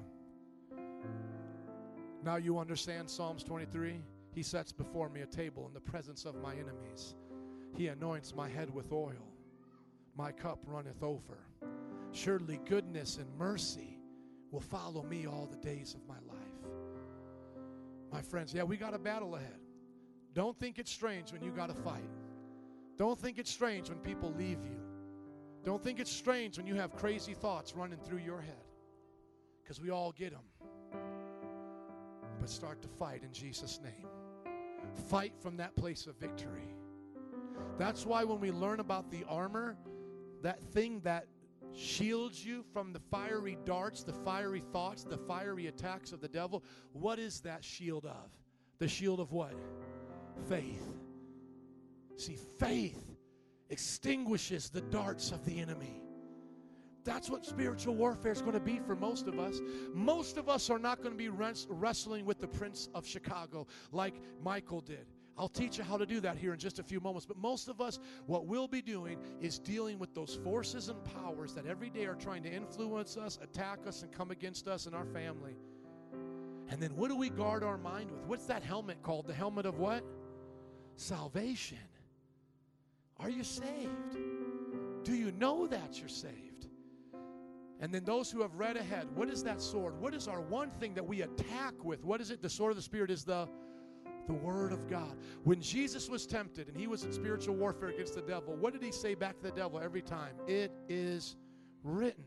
Now 2.24 2.36
you 2.36 2.58
understand 2.58 3.10
Psalms 3.10 3.44
23? 3.44 4.00
He 4.34 4.42
sets 4.42 4.72
before 4.72 5.08
me 5.08 5.20
a 5.20 5.26
table 5.26 5.66
in 5.66 5.74
the 5.74 5.80
presence 5.80 6.24
of 6.24 6.34
my 6.36 6.54
enemies. 6.54 7.14
He 7.76 7.88
anoints 7.88 8.34
my 8.34 8.48
head 8.48 8.72
with 8.72 8.92
oil. 8.92 9.32
My 10.16 10.32
cup 10.32 10.60
runneth 10.66 11.02
over. 11.02 11.38
Surely 12.12 12.60
goodness 12.64 13.18
and 13.18 13.28
mercy 13.36 13.93
will 14.54 14.60
follow 14.60 15.02
me 15.02 15.26
all 15.26 15.48
the 15.50 15.56
days 15.56 15.94
of 15.94 16.06
my 16.06 16.14
life. 16.32 16.38
My 18.12 18.22
friends, 18.22 18.54
yeah, 18.54 18.62
we 18.62 18.76
got 18.76 18.94
a 18.94 18.98
battle 19.00 19.34
ahead. 19.34 19.58
Don't 20.32 20.56
think 20.60 20.78
it's 20.78 20.92
strange 20.92 21.32
when 21.32 21.42
you 21.42 21.50
got 21.50 21.70
to 21.70 21.74
fight. 21.74 22.08
Don't 22.96 23.18
think 23.18 23.38
it's 23.38 23.50
strange 23.50 23.88
when 23.88 23.98
people 23.98 24.32
leave 24.38 24.64
you. 24.64 24.78
Don't 25.64 25.82
think 25.82 25.98
it's 25.98 26.12
strange 26.12 26.56
when 26.56 26.68
you 26.68 26.76
have 26.76 26.94
crazy 26.94 27.34
thoughts 27.34 27.74
running 27.74 27.98
through 27.98 28.18
your 28.18 28.40
head. 28.40 28.64
Because 29.60 29.80
we 29.80 29.90
all 29.90 30.12
get 30.12 30.30
them. 30.30 30.44
But 32.38 32.48
start 32.48 32.80
to 32.82 32.88
fight 32.88 33.24
in 33.24 33.32
Jesus' 33.32 33.80
name. 33.82 34.06
Fight 35.08 35.32
from 35.36 35.56
that 35.56 35.74
place 35.74 36.06
of 36.06 36.14
victory. 36.20 36.76
That's 37.76 38.06
why 38.06 38.22
when 38.22 38.38
we 38.38 38.52
learn 38.52 38.78
about 38.78 39.10
the 39.10 39.24
armor, 39.28 39.76
that 40.42 40.62
thing 40.62 41.00
that 41.00 41.26
shields 41.74 42.44
you 42.44 42.64
from 42.72 42.92
the 42.92 43.00
fiery 43.10 43.58
darts, 43.64 44.02
the 44.02 44.12
fiery 44.12 44.60
thoughts, 44.60 45.04
the 45.04 45.18
fiery 45.18 45.66
attacks 45.66 46.12
of 46.12 46.20
the 46.20 46.28
devil, 46.28 46.62
what 46.92 47.18
is 47.18 47.40
that 47.40 47.64
shield 47.64 48.04
of? 48.04 48.30
The 48.78 48.88
shield 48.88 49.20
of 49.20 49.32
what? 49.32 49.54
Faith. 50.48 50.84
See, 52.16 52.38
faith 52.58 53.16
extinguishes 53.70 54.70
the 54.70 54.82
darts 54.82 55.32
of 55.32 55.44
the 55.44 55.58
enemy. 55.60 56.00
That's 57.04 57.28
what 57.28 57.44
spiritual 57.44 57.94
warfare 57.94 58.32
is 58.32 58.40
going 58.40 58.54
to 58.54 58.60
be 58.60 58.78
for 58.78 58.96
most 58.96 59.26
of 59.26 59.38
us. 59.38 59.60
Most 59.92 60.38
of 60.38 60.48
us 60.48 60.70
are 60.70 60.78
not 60.78 61.02
going 61.02 61.12
to 61.12 61.18
be 61.18 61.28
wrest- 61.28 61.66
wrestling 61.68 62.24
with 62.24 62.40
the 62.40 62.48
Prince 62.48 62.88
of 62.94 63.06
Chicago 63.06 63.66
like 63.92 64.14
Michael 64.42 64.80
did. 64.80 65.06
I'll 65.36 65.48
teach 65.48 65.78
you 65.78 65.84
how 65.84 65.96
to 65.96 66.06
do 66.06 66.20
that 66.20 66.36
here 66.36 66.52
in 66.52 66.58
just 66.58 66.78
a 66.78 66.82
few 66.82 67.00
moments. 67.00 67.26
But 67.26 67.36
most 67.36 67.68
of 67.68 67.80
us, 67.80 67.98
what 68.26 68.46
we'll 68.46 68.68
be 68.68 68.80
doing 68.80 69.18
is 69.40 69.58
dealing 69.58 69.98
with 69.98 70.14
those 70.14 70.38
forces 70.44 70.88
and 70.88 71.02
powers 71.04 71.54
that 71.54 71.66
every 71.66 71.90
day 71.90 72.04
are 72.06 72.14
trying 72.14 72.42
to 72.44 72.52
influence 72.52 73.16
us, 73.16 73.38
attack 73.42 73.80
us, 73.86 74.02
and 74.02 74.12
come 74.12 74.30
against 74.30 74.68
us 74.68 74.86
and 74.86 74.94
our 74.94 75.06
family. 75.06 75.56
And 76.70 76.80
then 76.80 76.96
what 76.96 77.08
do 77.08 77.16
we 77.16 77.30
guard 77.30 77.64
our 77.64 77.78
mind 77.78 78.10
with? 78.10 78.24
What's 78.26 78.46
that 78.46 78.62
helmet 78.62 79.02
called? 79.02 79.26
The 79.26 79.34
helmet 79.34 79.66
of 79.66 79.78
what? 79.78 80.04
Salvation. 80.96 81.78
Are 83.18 83.28
you 83.28 83.44
saved? 83.44 84.16
Do 85.02 85.14
you 85.14 85.32
know 85.32 85.66
that 85.66 85.98
you're 85.98 86.08
saved? 86.08 86.68
And 87.80 87.92
then 87.92 88.04
those 88.04 88.30
who 88.30 88.40
have 88.40 88.54
read 88.54 88.76
ahead, 88.76 89.08
what 89.14 89.28
is 89.28 89.42
that 89.44 89.60
sword? 89.60 90.00
What 90.00 90.14
is 90.14 90.28
our 90.28 90.40
one 90.40 90.70
thing 90.70 90.94
that 90.94 91.04
we 91.04 91.22
attack 91.22 91.84
with? 91.84 92.04
What 92.04 92.20
is 92.20 92.30
it? 92.30 92.40
The 92.40 92.48
sword 92.48 92.70
of 92.70 92.76
the 92.76 92.82
Spirit 92.82 93.10
is 93.10 93.24
the 93.24 93.48
the 94.26 94.32
word 94.32 94.72
of 94.72 94.88
God. 94.88 95.16
When 95.44 95.60
Jesus 95.60 96.08
was 96.08 96.26
tempted 96.26 96.68
and 96.68 96.76
he 96.76 96.86
was 96.86 97.04
in 97.04 97.12
spiritual 97.12 97.54
warfare 97.56 97.88
against 97.88 98.14
the 98.14 98.22
devil, 98.22 98.56
what 98.56 98.72
did 98.72 98.82
he 98.82 98.92
say 98.92 99.14
back 99.14 99.36
to 99.38 99.44
the 99.44 99.52
devil 99.52 99.80
every 99.80 100.02
time? 100.02 100.34
It 100.46 100.72
is 100.88 101.36
written. 101.82 102.24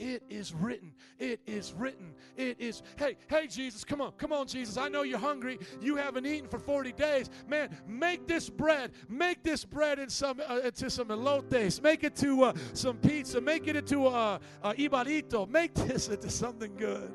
It 0.00 0.22
is 0.30 0.54
written. 0.54 0.94
It 1.18 1.40
is 1.46 1.74
written. 1.74 2.14
It 2.34 2.58
is. 2.58 2.82
Hey, 2.96 3.16
hey, 3.28 3.46
Jesus, 3.46 3.84
come 3.84 4.00
on, 4.00 4.12
come 4.12 4.32
on, 4.32 4.46
Jesus. 4.46 4.78
I 4.78 4.88
know 4.88 5.02
you're 5.02 5.18
hungry. 5.18 5.58
You 5.82 5.96
haven't 5.96 6.24
eaten 6.24 6.48
for 6.48 6.58
40 6.58 6.92
days. 6.92 7.28
Man, 7.46 7.76
make 7.86 8.26
this 8.26 8.48
bread. 8.48 8.92
Make 9.10 9.42
this 9.42 9.62
bread 9.66 9.98
in 9.98 10.08
some 10.08 10.40
uh, 10.48 10.60
into 10.64 10.88
some 10.88 11.08
elotes. 11.08 11.82
Make 11.82 12.02
it 12.02 12.16
to 12.16 12.44
uh, 12.44 12.52
some 12.72 12.96
pizza. 12.96 13.42
Make 13.42 13.68
it 13.68 13.76
into 13.76 14.06
a, 14.06 14.40
a 14.62 14.72
ibarito. 14.72 15.46
Make 15.46 15.74
this 15.86 16.08
into 16.08 16.30
something 16.30 16.76
good. 16.76 17.12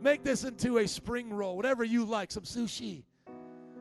Make 0.00 0.22
this 0.22 0.44
into 0.44 0.78
a 0.78 0.86
spring 0.86 1.30
roll, 1.30 1.56
whatever 1.56 1.82
you 1.82 2.04
like, 2.04 2.30
some 2.30 2.44
sushi. 2.44 3.02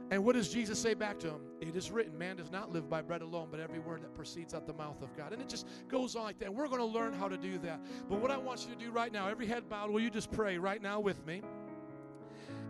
And 0.10 0.24
what 0.24 0.36
does 0.36 0.50
Jesus 0.50 0.80
say 0.80 0.94
back 0.94 1.20
to 1.20 1.28
him? 1.28 1.42
It 1.60 1.76
is 1.76 1.92
written, 1.92 2.18
man 2.18 2.38
does 2.38 2.52
not 2.52 2.72
live 2.72 2.90
by 2.90 3.02
bread 3.02 3.22
alone, 3.22 3.50
but 3.52 3.60
every 3.60 3.80
word 3.80 4.02
that 4.04 4.14
proceeds 4.14 4.54
out 4.54 4.66
the 4.66 4.74
mouth 4.74 5.02
of 5.02 5.16
God. 5.18 5.34
And 5.34 5.42
it 5.42 5.50
just 5.50 5.68
goes 5.90 6.16
on 6.16 6.24
like 6.24 6.40
that. 6.40 6.54
We're 6.54 6.68
going 6.68 6.80
to 6.80 6.86
learn 6.86 7.14
how 7.14 7.28
to 7.28 7.38
do 7.38 7.58
that. 7.60 7.82
But 8.10 8.22
what 8.22 8.32
I 8.32 8.38
want 8.38 8.66
you 8.66 8.74
to 8.74 8.80
do 8.80 8.92
right 8.92 9.12
now, 9.12 9.28
every 9.28 9.48
head 9.48 9.68
bowed, 9.68 9.90
will 9.90 10.00
you 10.00 10.10
just 10.10 10.32
pray 10.32 10.58
right 10.58 10.82
now 10.82 11.02
with 11.02 11.26
me? 11.26 11.42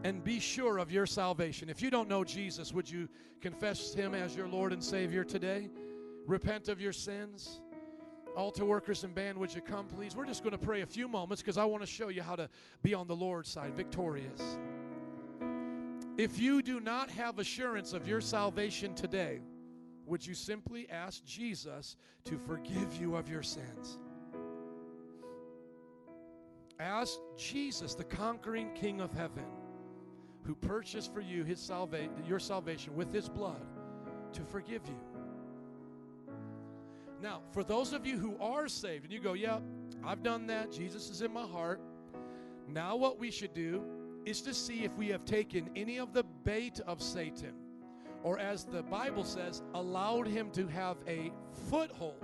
And 0.04 0.24
be 0.24 0.40
sure 0.40 0.80
of 0.80 0.92
your 0.92 1.06
salvation. 1.06 1.70
If 1.70 1.82
you 1.82 1.92
don't 1.92 2.10
know 2.10 2.24
Jesus, 2.24 2.74
would 2.74 2.90
you 2.90 3.08
confess 3.42 3.94
him 3.94 4.16
as 4.16 4.36
your 4.36 4.48
Lord 4.48 4.74
and 4.74 4.84
Savior 4.84 5.24
today? 5.24 5.70
Repent 6.26 6.70
of 6.70 6.82
your 6.82 6.94
sins. 6.94 7.62
Altar 8.36 8.66
workers 8.66 9.04
and 9.04 9.16
band, 9.16 9.38
would 9.38 9.54
you 9.54 9.62
come, 9.62 9.88
please? 9.88 10.16
We're 10.16 10.26
just 10.26 10.44
going 10.44 10.52
to 10.52 10.64
pray 10.64 10.82
a 10.82 10.86
few 10.86 11.08
moments 11.08 11.42
because 11.42 11.58
I 11.58 11.66
want 11.66 11.82
to 11.82 11.88
show 11.88 12.10
you 12.10 12.22
how 12.22 12.36
to 12.36 12.50
be 12.84 12.94
on 12.94 13.08
the 13.08 13.16
Lord's 13.16 13.50
side, 13.50 13.74
victorious. 13.76 14.60
If 16.18 16.40
you 16.40 16.64
do 16.64 16.80
not 16.80 17.12
have 17.12 17.38
assurance 17.38 17.94
of 17.94 18.08
your 18.08 18.22
salvation 18.22 18.96
today, 18.96 19.40
would 20.08 20.26
you 20.26 20.34
simply 20.34 20.90
ask 20.90 21.24
Jesus 21.24 21.96
to 22.26 22.40
forgive 22.40 22.96
you 23.00 23.16
of 23.16 23.30
your 23.30 23.44
sins? 23.44 24.00
Ask 26.80 27.20
Jesus, 27.38 27.94
the 27.94 28.04
conquering 28.04 28.74
King 28.74 29.00
of 29.00 29.14
heaven, 29.14 29.46
who 30.44 30.56
purchased 30.56 31.14
for 31.14 31.22
you 31.22 31.44
his 31.44 31.60
salva- 31.60 32.10
your 32.26 32.40
salvation 32.40 32.96
with 32.96 33.14
his 33.14 33.30
blood, 33.30 33.66
to 34.34 34.44
forgive 34.44 34.82
you. 34.88 35.00
Now, 37.22 37.42
for 37.52 37.64
those 37.64 37.94
of 37.94 38.08
you 38.08 38.18
who 38.18 38.36
are 38.40 38.68
saved 38.68 39.06
and 39.06 39.14
you 39.14 39.20
go, 39.20 39.34
Yep, 39.34 39.62
I've 40.04 40.24
done 40.24 40.48
that, 40.48 40.72
Jesus 40.72 41.10
is 41.12 41.22
in 41.22 41.32
my 41.32 41.46
heart. 41.46 41.80
Now, 42.68 42.96
what 42.96 43.20
we 43.20 43.30
should 43.30 43.54
do 43.54 43.84
is 44.28 44.42
to 44.42 44.54
see 44.54 44.84
if 44.84 44.94
we 44.98 45.08
have 45.08 45.24
taken 45.24 45.70
any 45.78 45.98
of 45.98 46.12
the 46.12 46.24
bait 46.44 46.82
of 46.86 47.02
Satan, 47.02 47.54
or 48.24 48.38
as 48.38 48.66
the 48.66 48.84
Bible 48.84 49.24
says, 49.24 49.64
allowed 49.74 50.28
him 50.28 50.52
to 50.52 50.68
have 50.68 50.98
a 51.08 51.32
foothold. 51.70 52.22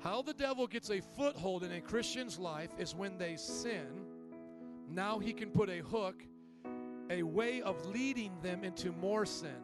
How 0.00 0.22
the 0.22 0.34
devil 0.34 0.66
gets 0.66 0.90
a 0.90 1.00
foothold 1.00 1.62
in 1.62 1.70
a 1.70 1.80
Christian's 1.80 2.40
life 2.40 2.70
is 2.76 2.92
when 2.92 3.16
they 3.18 3.36
sin. 3.36 3.86
Now 4.90 5.20
he 5.20 5.32
can 5.32 5.50
put 5.50 5.70
a 5.70 5.78
hook, 5.78 6.24
a 7.08 7.22
way 7.22 7.62
of 7.62 7.86
leading 7.86 8.32
them 8.42 8.64
into 8.64 8.90
more 8.90 9.26
sin. 9.26 9.62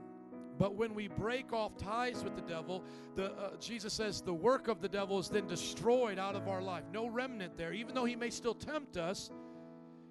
But 0.59 0.77
when 0.77 0.95
we 0.95 1.09
break 1.09 1.53
off 1.53 1.77
ties 1.77 2.23
with 2.23 2.37
the 2.37 2.43
devil, 2.43 2.85
the, 3.17 3.33
uh, 3.33 3.57
Jesus 3.59 3.93
says 3.93 4.21
the 4.21 4.33
work 4.33 4.69
of 4.69 4.81
the 4.81 4.89
devil 4.89 5.19
is 5.19 5.29
then 5.29 5.49
destroyed 5.49 6.21
out 6.21 6.37
of 6.37 6.47
our 6.47 6.63
life. 6.63 6.85
No 6.93 7.09
remnant 7.09 7.57
there. 7.57 7.73
Even 7.73 7.97
though 7.97 8.05
he 8.05 8.15
may 8.15 8.31
still 8.31 8.55
tempt 8.55 8.97
us, 8.97 9.31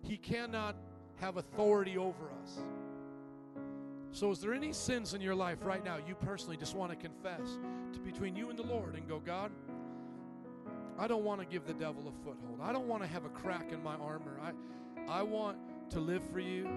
he 0.04 0.18
cannot 0.18 0.76
have 1.20 1.38
authority 1.38 1.98
over 1.98 2.32
us. 2.42 2.60
So, 4.12 4.30
is 4.32 4.40
there 4.40 4.54
any 4.54 4.74
sins 4.74 5.14
in 5.14 5.22
your 5.22 5.36
life 5.36 5.60
right 5.62 5.84
now 5.84 5.98
you 6.06 6.16
personally 6.16 6.58
just 6.58 6.76
want 6.76 6.92
to 6.92 6.98
confess 6.98 7.58
to 7.94 8.00
between 8.00 8.36
you 8.36 8.50
and 8.50 8.60
the 8.60 8.64
Lord 8.64 8.96
and 8.96 9.08
go, 9.08 9.20
God, 9.20 9.52
I 11.00 11.08
don't 11.08 11.24
want 11.24 11.40
to 11.40 11.48
give 11.48 11.66
the 11.66 11.74
devil 11.74 12.08
a 12.08 12.24
foothold. 12.24 12.60
I 12.62 12.74
don't 12.74 12.88
want 12.88 13.04
to 13.04 13.08
have 13.08 13.24
a 13.26 13.30
crack 13.30 13.72
in 13.72 13.82
my 13.82 13.96
armor. 13.96 14.38
I, 14.42 14.52
I 15.10 15.22
want 15.22 15.58
to 15.92 16.00
live 16.00 16.24
for 16.30 16.40
you 16.40 16.68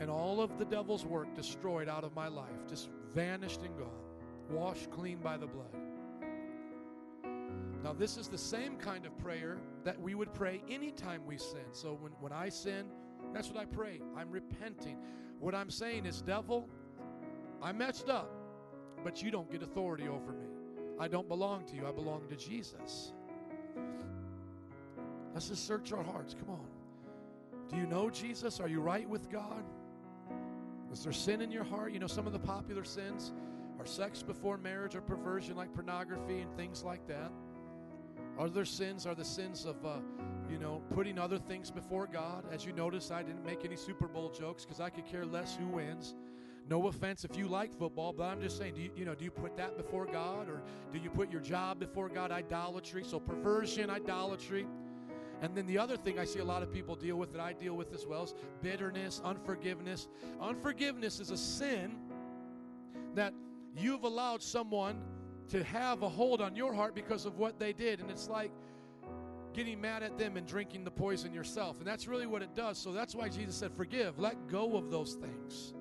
and 0.00 0.10
all 0.10 0.40
of 0.40 0.58
the 0.58 0.64
devil's 0.64 1.04
work 1.04 1.34
destroyed 1.34 1.88
out 1.88 2.04
of 2.04 2.14
my 2.14 2.28
life, 2.28 2.66
just 2.68 2.88
vanished 3.14 3.62
and 3.62 3.76
gone, 3.78 3.88
washed 4.50 4.90
clean 4.90 5.18
by 5.18 5.36
the 5.36 5.46
blood. 5.46 5.79
Now, 7.82 7.92
this 7.92 8.16
is 8.16 8.28
the 8.28 8.38
same 8.38 8.76
kind 8.76 9.06
of 9.06 9.16
prayer 9.18 9.58
that 9.84 10.00
we 10.00 10.14
would 10.14 10.34
pray 10.34 10.62
anytime 10.68 11.22
we 11.26 11.38
sin. 11.38 11.64
So, 11.72 11.96
when, 12.00 12.12
when 12.20 12.32
I 12.32 12.48
sin, 12.50 12.86
that's 13.32 13.48
what 13.48 13.58
I 13.58 13.64
pray. 13.64 14.00
I'm 14.16 14.30
repenting. 14.30 14.98
What 15.38 15.54
I'm 15.54 15.70
saying 15.70 16.04
is, 16.04 16.20
devil, 16.20 16.68
I 17.62 17.72
messed 17.72 18.10
up, 18.10 18.30
but 19.02 19.22
you 19.22 19.30
don't 19.30 19.50
get 19.50 19.62
authority 19.62 20.08
over 20.08 20.32
me. 20.32 20.46
I 20.98 21.08
don't 21.08 21.28
belong 21.28 21.64
to 21.66 21.76
you, 21.76 21.86
I 21.86 21.92
belong 21.92 22.28
to 22.28 22.36
Jesus. 22.36 23.12
Let's 25.32 25.48
just 25.48 25.66
search 25.66 25.92
our 25.92 26.02
hearts. 26.02 26.34
Come 26.34 26.50
on. 26.50 26.66
Do 27.70 27.76
you 27.76 27.86
know 27.86 28.10
Jesus? 28.10 28.60
Are 28.60 28.68
you 28.68 28.80
right 28.80 29.08
with 29.08 29.30
God? 29.30 29.64
Is 30.92 31.04
there 31.04 31.12
sin 31.12 31.40
in 31.40 31.50
your 31.50 31.64
heart? 31.64 31.92
You 31.92 32.00
know, 32.00 32.08
some 32.08 32.26
of 32.26 32.32
the 32.32 32.38
popular 32.38 32.84
sins 32.84 33.32
are 33.78 33.86
sex 33.86 34.22
before 34.22 34.58
marriage 34.58 34.96
or 34.96 35.00
perversion, 35.00 35.56
like 35.56 35.72
pornography 35.72 36.40
and 36.40 36.54
things 36.56 36.82
like 36.82 37.06
that. 37.06 37.30
Other 38.40 38.64
sins 38.64 39.04
are 39.04 39.14
the 39.14 39.24
sins 39.24 39.66
of, 39.66 39.84
uh, 39.84 39.98
you 40.50 40.58
know, 40.58 40.80
putting 40.94 41.18
other 41.18 41.36
things 41.36 41.70
before 41.70 42.06
God. 42.06 42.42
As 42.50 42.64
you 42.64 42.72
notice, 42.72 43.10
I 43.10 43.22
didn't 43.22 43.44
make 43.44 43.66
any 43.66 43.76
Super 43.76 44.08
Bowl 44.08 44.30
jokes 44.30 44.64
because 44.64 44.80
I 44.80 44.88
could 44.88 45.04
care 45.04 45.26
less 45.26 45.54
who 45.56 45.66
wins. 45.66 46.14
No 46.66 46.86
offense 46.86 47.22
if 47.26 47.36
you 47.36 47.48
like 47.48 47.70
football, 47.78 48.14
but 48.14 48.22
I'm 48.24 48.40
just 48.40 48.56
saying, 48.56 48.76
do 48.76 48.80
you, 48.80 48.90
you 48.96 49.04
know, 49.04 49.14
do 49.14 49.26
you 49.26 49.30
put 49.30 49.58
that 49.58 49.76
before 49.76 50.06
God 50.06 50.48
or 50.48 50.62
do 50.90 50.98
you 50.98 51.10
put 51.10 51.30
your 51.30 51.42
job 51.42 51.78
before 51.78 52.08
God? 52.08 52.32
Idolatry. 52.32 53.04
So 53.04 53.20
perversion, 53.20 53.90
idolatry. 53.90 54.66
And 55.42 55.54
then 55.54 55.66
the 55.66 55.76
other 55.76 55.98
thing 55.98 56.18
I 56.18 56.24
see 56.24 56.38
a 56.38 56.44
lot 56.44 56.62
of 56.62 56.72
people 56.72 56.96
deal 56.96 57.16
with 57.16 57.32
that 57.32 57.42
I 57.42 57.52
deal 57.52 57.74
with 57.74 57.92
as 57.92 58.06
well 58.06 58.22
is 58.22 58.34
bitterness, 58.62 59.20
unforgiveness. 59.22 60.08
Unforgiveness 60.40 61.20
is 61.20 61.30
a 61.30 61.36
sin 61.36 61.98
that 63.14 63.34
you've 63.76 64.04
allowed 64.04 64.42
someone 64.42 65.02
to 65.50 65.64
have 65.64 66.02
a 66.02 66.08
hold 66.08 66.40
on 66.40 66.56
your 66.56 66.72
heart 66.72 66.94
because 66.94 67.26
of 67.26 67.38
what 67.38 67.58
they 67.58 67.72
did. 67.72 68.00
And 68.00 68.10
it's 68.10 68.28
like 68.28 68.52
getting 69.52 69.80
mad 69.80 70.02
at 70.02 70.16
them 70.16 70.36
and 70.36 70.46
drinking 70.46 70.84
the 70.84 70.90
poison 70.90 71.32
yourself. 71.32 71.78
And 71.78 71.86
that's 71.86 72.06
really 72.06 72.26
what 72.26 72.42
it 72.42 72.54
does. 72.54 72.78
So 72.78 72.92
that's 72.92 73.14
why 73.14 73.28
Jesus 73.28 73.56
said, 73.56 73.72
Forgive, 73.72 74.18
let 74.18 74.48
go 74.48 74.76
of 74.76 74.90
those 74.90 75.14
things. 75.14 75.74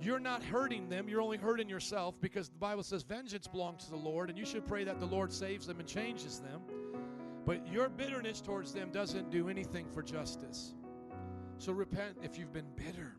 You're 0.00 0.18
not 0.18 0.42
hurting 0.42 0.88
them, 0.88 1.08
you're 1.08 1.20
only 1.20 1.36
hurting 1.36 1.68
yourself 1.68 2.16
because 2.20 2.48
the 2.48 2.58
Bible 2.58 2.82
says 2.82 3.04
vengeance 3.04 3.46
belongs 3.46 3.84
to 3.84 3.90
the 3.90 3.96
Lord, 3.96 4.30
and 4.30 4.38
you 4.38 4.44
should 4.44 4.66
pray 4.66 4.82
that 4.82 4.98
the 4.98 5.06
Lord 5.06 5.32
saves 5.32 5.64
them 5.64 5.78
and 5.78 5.88
changes 5.88 6.40
them. 6.40 6.60
But 7.46 7.66
your 7.72 7.88
bitterness 7.88 8.40
towards 8.40 8.72
them 8.72 8.90
doesn't 8.90 9.30
do 9.30 9.48
anything 9.48 9.86
for 9.92 10.02
justice. 10.02 10.74
So 11.58 11.72
repent 11.72 12.16
if 12.20 12.36
you've 12.36 12.52
been 12.52 12.66
bitter, 12.74 13.14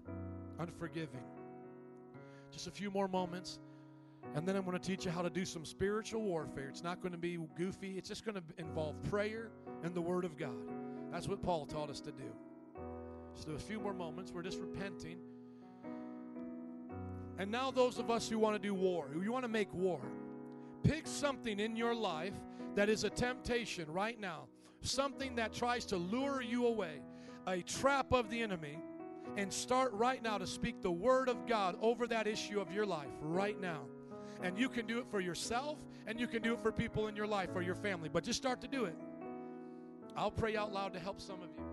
unforgiving. 0.60 1.24
Just 2.52 2.68
a 2.68 2.72
few 2.72 2.92
more 2.92 3.08
moments. 3.08 3.60
And 4.36 4.48
then 4.48 4.56
I'm 4.56 4.66
going 4.66 4.78
to 4.78 4.86
teach 4.86 5.06
you 5.06 5.12
how 5.12 5.22
to 5.22 5.30
do 5.30 5.46
some 5.46 5.64
spiritual 5.64 6.22
warfare. 6.22 6.68
It's 6.70 6.84
not 6.84 7.02
going 7.02 7.12
to 7.12 7.18
be 7.18 7.38
goofy, 7.56 7.98
it's 7.98 8.10
just 8.10 8.26
going 8.26 8.36
to 8.36 8.44
involve 8.58 9.02
prayer 9.04 9.52
and 9.84 9.94
the 9.94 10.02
Word 10.02 10.26
of 10.26 10.38
God. 10.38 10.56
That's 11.12 11.28
what 11.28 11.42
Paul 11.44 11.66
taught 11.66 11.90
us 11.90 12.02
to 12.02 12.12
do. 12.12 12.34
Just 13.36 13.48
a 13.48 13.58
few 13.58 13.80
more 13.80 13.94
moments. 13.94 14.32
We're 14.32 14.44
just 14.44 14.60
repenting. 14.60 15.18
And 17.38 17.52
now, 17.52 17.72
those 17.72 17.98
of 17.98 18.12
us 18.12 18.30
who 18.30 18.38
want 18.38 18.56
to 18.56 18.60
do 18.60 18.74
war, 18.74 19.08
who 19.12 19.32
want 19.32 19.44
to 19.44 19.50
make 19.50 19.74
war, 19.74 20.02
pick 20.84 21.08
something 21.08 21.60
in 21.60 21.76
your 21.76 21.96
life 21.96 22.34
that 22.76 22.90
is 22.90 23.04
a 23.04 23.10
temptation 23.10 23.92
right 23.92 24.20
now, 24.20 24.48
something 24.82 25.36
that 25.36 25.54
tries 25.54 25.86
to 25.86 25.98
lure 25.98 26.42
you 26.42 26.68
away, 26.68 27.02
a 27.48 27.62
trap 27.62 28.12
of 28.12 28.30
the 28.30 28.42
enemy, 28.42 28.78
and 29.38 29.52
start 29.52 29.92
right 29.94 30.22
now 30.22 30.38
to 30.38 30.46
speak 30.46 30.82
the 30.82 30.92
Word 30.92 31.28
of 31.28 31.48
God 31.48 31.76
over 31.82 32.06
that 32.08 32.28
issue 32.28 32.60
of 32.60 32.72
your 32.72 32.86
life 32.86 33.12
right 33.22 33.60
now. 33.60 33.82
And 34.44 34.60
you 34.60 34.70
can 34.70 34.86
do 34.86 35.00
it 35.00 35.06
for 35.10 35.22
yourself 35.22 35.80
and 36.06 36.20
you 36.20 36.28
can 36.28 36.42
do 36.42 36.54
it 36.54 36.60
for 36.60 36.72
people 36.72 37.08
in 37.08 37.16
your 37.16 37.26
life 37.26 37.50
or 37.56 37.62
your 37.62 37.76
family, 37.76 38.10
but 38.12 38.24
just 38.24 38.38
start 38.38 38.62
to 38.62 38.68
do 38.68 38.86
it. 38.86 38.96
I'll 40.16 40.30
pray 40.30 40.56
out 40.56 40.74
loud 40.74 40.94
to 40.94 41.00
help 41.00 41.20
some 41.22 41.42
of 41.42 41.50
you. 41.58 41.64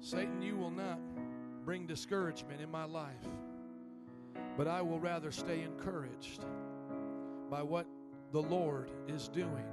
Satan, 0.00 0.42
you 0.42 0.56
will 0.56 0.70
not 0.70 1.00
bring 1.64 1.86
discouragement 1.86 2.60
in 2.60 2.70
my 2.70 2.84
life, 2.84 3.26
but 4.56 4.68
I 4.68 4.82
will 4.82 5.00
rather 5.00 5.32
stay 5.32 5.62
encouraged 5.62 6.44
by 7.50 7.62
what 7.62 7.86
the 8.30 8.42
Lord 8.42 8.90
is 9.08 9.28
doing 9.28 9.66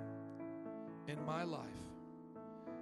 in 1.08 1.24
my 1.26 1.44
life. 1.44 1.62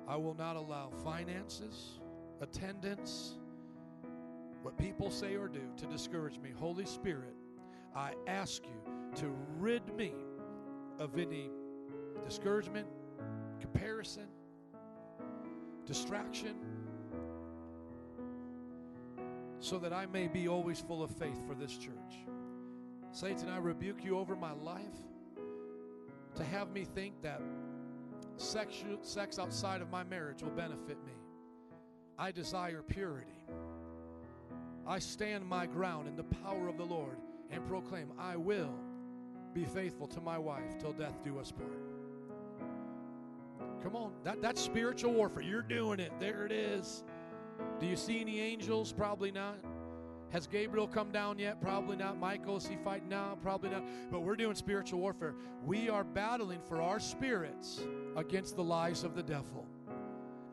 I 0.08 0.16
will 0.18 0.36
not 0.36 0.56
allow 0.56 0.92
finances, 1.04 2.00
attendance, 2.42 3.40
what 4.64 4.78
people 4.78 5.12
say 5.12 5.36
or 5.36 5.48
do 5.48 5.62
to 5.78 5.86
discourage 5.86 6.40
me. 6.40 6.50
Holy 6.58 6.86
Spirit, 6.86 7.36
I 7.96 8.14
ask 8.28 8.64
you 8.64 8.94
to 9.18 9.36
rid 9.60 9.96
me 9.96 10.14
of 10.98 11.18
any 11.18 11.52
discouragement, 12.26 12.88
comparison, 13.60 14.28
distraction, 15.86 16.56
so 19.60 19.78
that 19.80 19.94
I 19.94 20.06
may 20.06 20.28
be 20.28 20.48
always 20.48 20.80
full 20.80 21.04
of 21.04 21.12
faith 21.12 21.46
for 21.48 21.56
this 21.56 21.78
church. 21.78 22.26
Satan, 23.12 23.50
I 23.50 23.58
rebuke 23.58 24.04
you 24.04 24.18
over 24.18 24.36
my 24.36 24.54
life 24.54 24.82
to 26.36 26.44
have 26.44 26.72
me 26.72 26.86
think 26.86 27.22
that 27.22 27.42
sex, 28.38 28.84
sex 29.02 29.40
outside 29.40 29.82
of 29.82 29.92
my 29.92 30.04
marriage 30.04 30.42
will 30.42 30.52
benefit 30.52 30.98
me. 31.06 31.14
I 32.18 32.32
desire 32.32 32.82
purity. 32.82 33.43
I 34.86 35.00
stand 35.00 35.46
my 35.46 35.66
ground 35.66 36.08
in 36.08 36.16
the 36.16 36.24
power 36.24 36.68
of 36.68 36.78
the 36.78 36.86
Lord 36.86 37.18
and 37.50 37.66
proclaim, 37.68 38.12
I 38.18 38.36
will 38.36 38.74
be 39.54 39.66
faithful 39.66 40.08
to 40.08 40.22
my 40.22 40.38
wife 40.38 40.78
till 40.80 40.94
death 40.94 41.24
do 41.24 41.40
us 41.40 41.52
part. 41.52 41.72
Come 43.82 43.96
on, 43.96 44.12
that, 44.24 44.42
that's 44.42 44.62
spiritual 44.62 45.14
warfare. 45.14 45.44
You're 45.44 45.62
doing 45.62 46.00
it. 46.00 46.12
There 46.20 46.46
it 46.46 46.52
is. 46.52 47.04
Do 47.80 47.86
you 47.86 47.96
see 47.96 48.20
any 48.20 48.40
angels? 48.40 48.92
Probably 48.92 49.32
not. 49.32 49.58
Has 50.32 50.48
Gabriel 50.48 50.88
come 50.88 51.12
down 51.12 51.38
yet? 51.38 51.62
Probably 51.62 51.96
not. 51.96 52.18
Michael, 52.18 52.58
is 52.58 52.66
he 52.66 52.76
fighting 52.78 53.10
now? 53.10 53.38
Probably 53.44 53.70
not. 53.70 53.84
But 54.10 54.22
we're 54.22 54.36
doing 54.36 54.56
spiritual 54.56 55.00
warfare. 55.00 55.36
We 55.64 55.90
are 55.90 56.04
battling 56.04 56.60
for 56.68 56.82
our 56.82 57.00
spirits 57.00 57.82
against 58.16 58.56
the 58.56 58.64
lies 58.64 59.04
of 59.04 59.16
the 59.16 59.22
devil. 59.22 59.68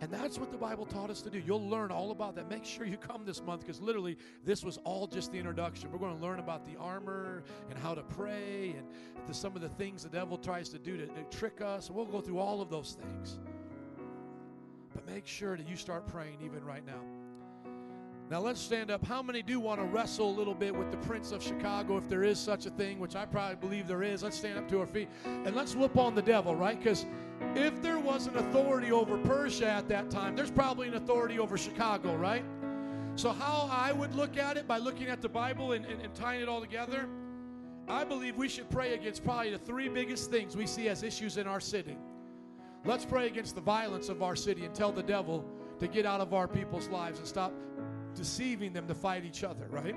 And 0.02 0.10
that's 0.10 0.38
what 0.38 0.50
the 0.50 0.56
Bible 0.56 0.86
taught 0.86 1.10
us 1.10 1.20
to 1.22 1.30
do. 1.30 1.42
You'll 1.44 1.68
learn 1.68 1.90
all 1.90 2.10
about 2.10 2.34
that. 2.36 2.48
Make 2.48 2.64
sure 2.64 2.86
you 2.86 2.96
come 2.96 3.26
this 3.26 3.42
month 3.42 3.60
because 3.60 3.80
literally 3.80 4.16
this 4.44 4.64
was 4.64 4.78
all 4.84 5.06
just 5.06 5.30
the 5.30 5.38
introduction. 5.38 5.92
We're 5.92 5.98
going 5.98 6.16
to 6.16 6.22
learn 6.22 6.38
about 6.38 6.64
the 6.64 6.78
armor 6.80 7.42
and 7.68 7.78
how 7.78 7.94
to 7.94 8.02
pray 8.02 8.74
and 8.78 8.86
the, 9.26 9.34
some 9.34 9.54
of 9.54 9.60
the 9.60 9.68
things 9.68 10.02
the 10.04 10.08
devil 10.08 10.38
tries 10.38 10.70
to 10.70 10.78
do 10.78 10.96
to, 10.96 11.06
to 11.06 11.22
trick 11.24 11.60
us. 11.60 11.90
We'll 11.90 12.06
go 12.06 12.22
through 12.22 12.38
all 12.38 12.62
of 12.62 12.70
those 12.70 12.96
things. 12.98 13.38
But 14.94 15.06
make 15.06 15.26
sure 15.26 15.56
that 15.56 15.68
you 15.68 15.76
start 15.76 16.06
praying 16.06 16.38
even 16.42 16.64
right 16.64 16.84
now. 16.86 17.19
Now 18.30 18.38
let's 18.38 18.60
stand 18.60 18.92
up. 18.92 19.04
How 19.04 19.22
many 19.22 19.42
do 19.42 19.58
want 19.58 19.80
to 19.80 19.86
wrestle 19.86 20.30
a 20.30 20.36
little 20.36 20.54
bit 20.54 20.72
with 20.72 20.92
the 20.92 20.96
Prince 20.98 21.32
of 21.32 21.42
Chicago 21.42 21.96
if 21.96 22.08
there 22.08 22.22
is 22.22 22.38
such 22.38 22.64
a 22.64 22.70
thing, 22.70 23.00
which 23.00 23.16
I 23.16 23.26
probably 23.26 23.56
believe 23.56 23.88
there 23.88 24.04
is? 24.04 24.22
Let's 24.22 24.36
stand 24.36 24.56
up 24.56 24.68
to 24.68 24.78
our 24.78 24.86
feet 24.86 25.08
and 25.24 25.56
let's 25.56 25.74
whoop 25.74 25.98
on 25.98 26.14
the 26.14 26.22
devil, 26.22 26.54
right? 26.54 26.78
Because 26.78 27.06
if 27.56 27.82
there 27.82 27.98
was 27.98 28.28
an 28.28 28.36
authority 28.36 28.92
over 28.92 29.18
Persia 29.18 29.68
at 29.68 29.88
that 29.88 30.10
time, 30.10 30.36
there's 30.36 30.50
probably 30.52 30.86
an 30.86 30.94
authority 30.94 31.40
over 31.40 31.58
Chicago, 31.58 32.14
right? 32.14 32.44
So, 33.16 33.32
how 33.32 33.68
I 33.68 33.90
would 33.90 34.14
look 34.14 34.36
at 34.36 34.56
it 34.56 34.68
by 34.68 34.78
looking 34.78 35.08
at 35.08 35.20
the 35.20 35.28
Bible 35.28 35.72
and, 35.72 35.84
and, 35.84 36.00
and 36.00 36.14
tying 36.14 36.40
it 36.40 36.48
all 36.48 36.60
together, 36.60 37.08
I 37.88 38.04
believe 38.04 38.36
we 38.36 38.48
should 38.48 38.70
pray 38.70 38.94
against 38.94 39.24
probably 39.24 39.50
the 39.50 39.58
three 39.58 39.88
biggest 39.88 40.30
things 40.30 40.56
we 40.56 40.66
see 40.66 40.88
as 40.88 41.02
issues 41.02 41.36
in 41.36 41.48
our 41.48 41.58
city. 41.58 41.98
Let's 42.84 43.04
pray 43.04 43.26
against 43.26 43.56
the 43.56 43.60
violence 43.60 44.08
of 44.08 44.22
our 44.22 44.36
city 44.36 44.64
and 44.64 44.72
tell 44.72 44.92
the 44.92 45.02
devil 45.02 45.44
to 45.80 45.88
get 45.88 46.06
out 46.06 46.20
of 46.20 46.32
our 46.32 46.46
people's 46.46 46.88
lives 46.88 47.18
and 47.18 47.26
stop 47.26 47.52
deceiving 48.14 48.72
them 48.72 48.86
to 48.86 48.94
fight 48.94 49.24
each 49.24 49.44
other, 49.44 49.66
right? 49.70 49.96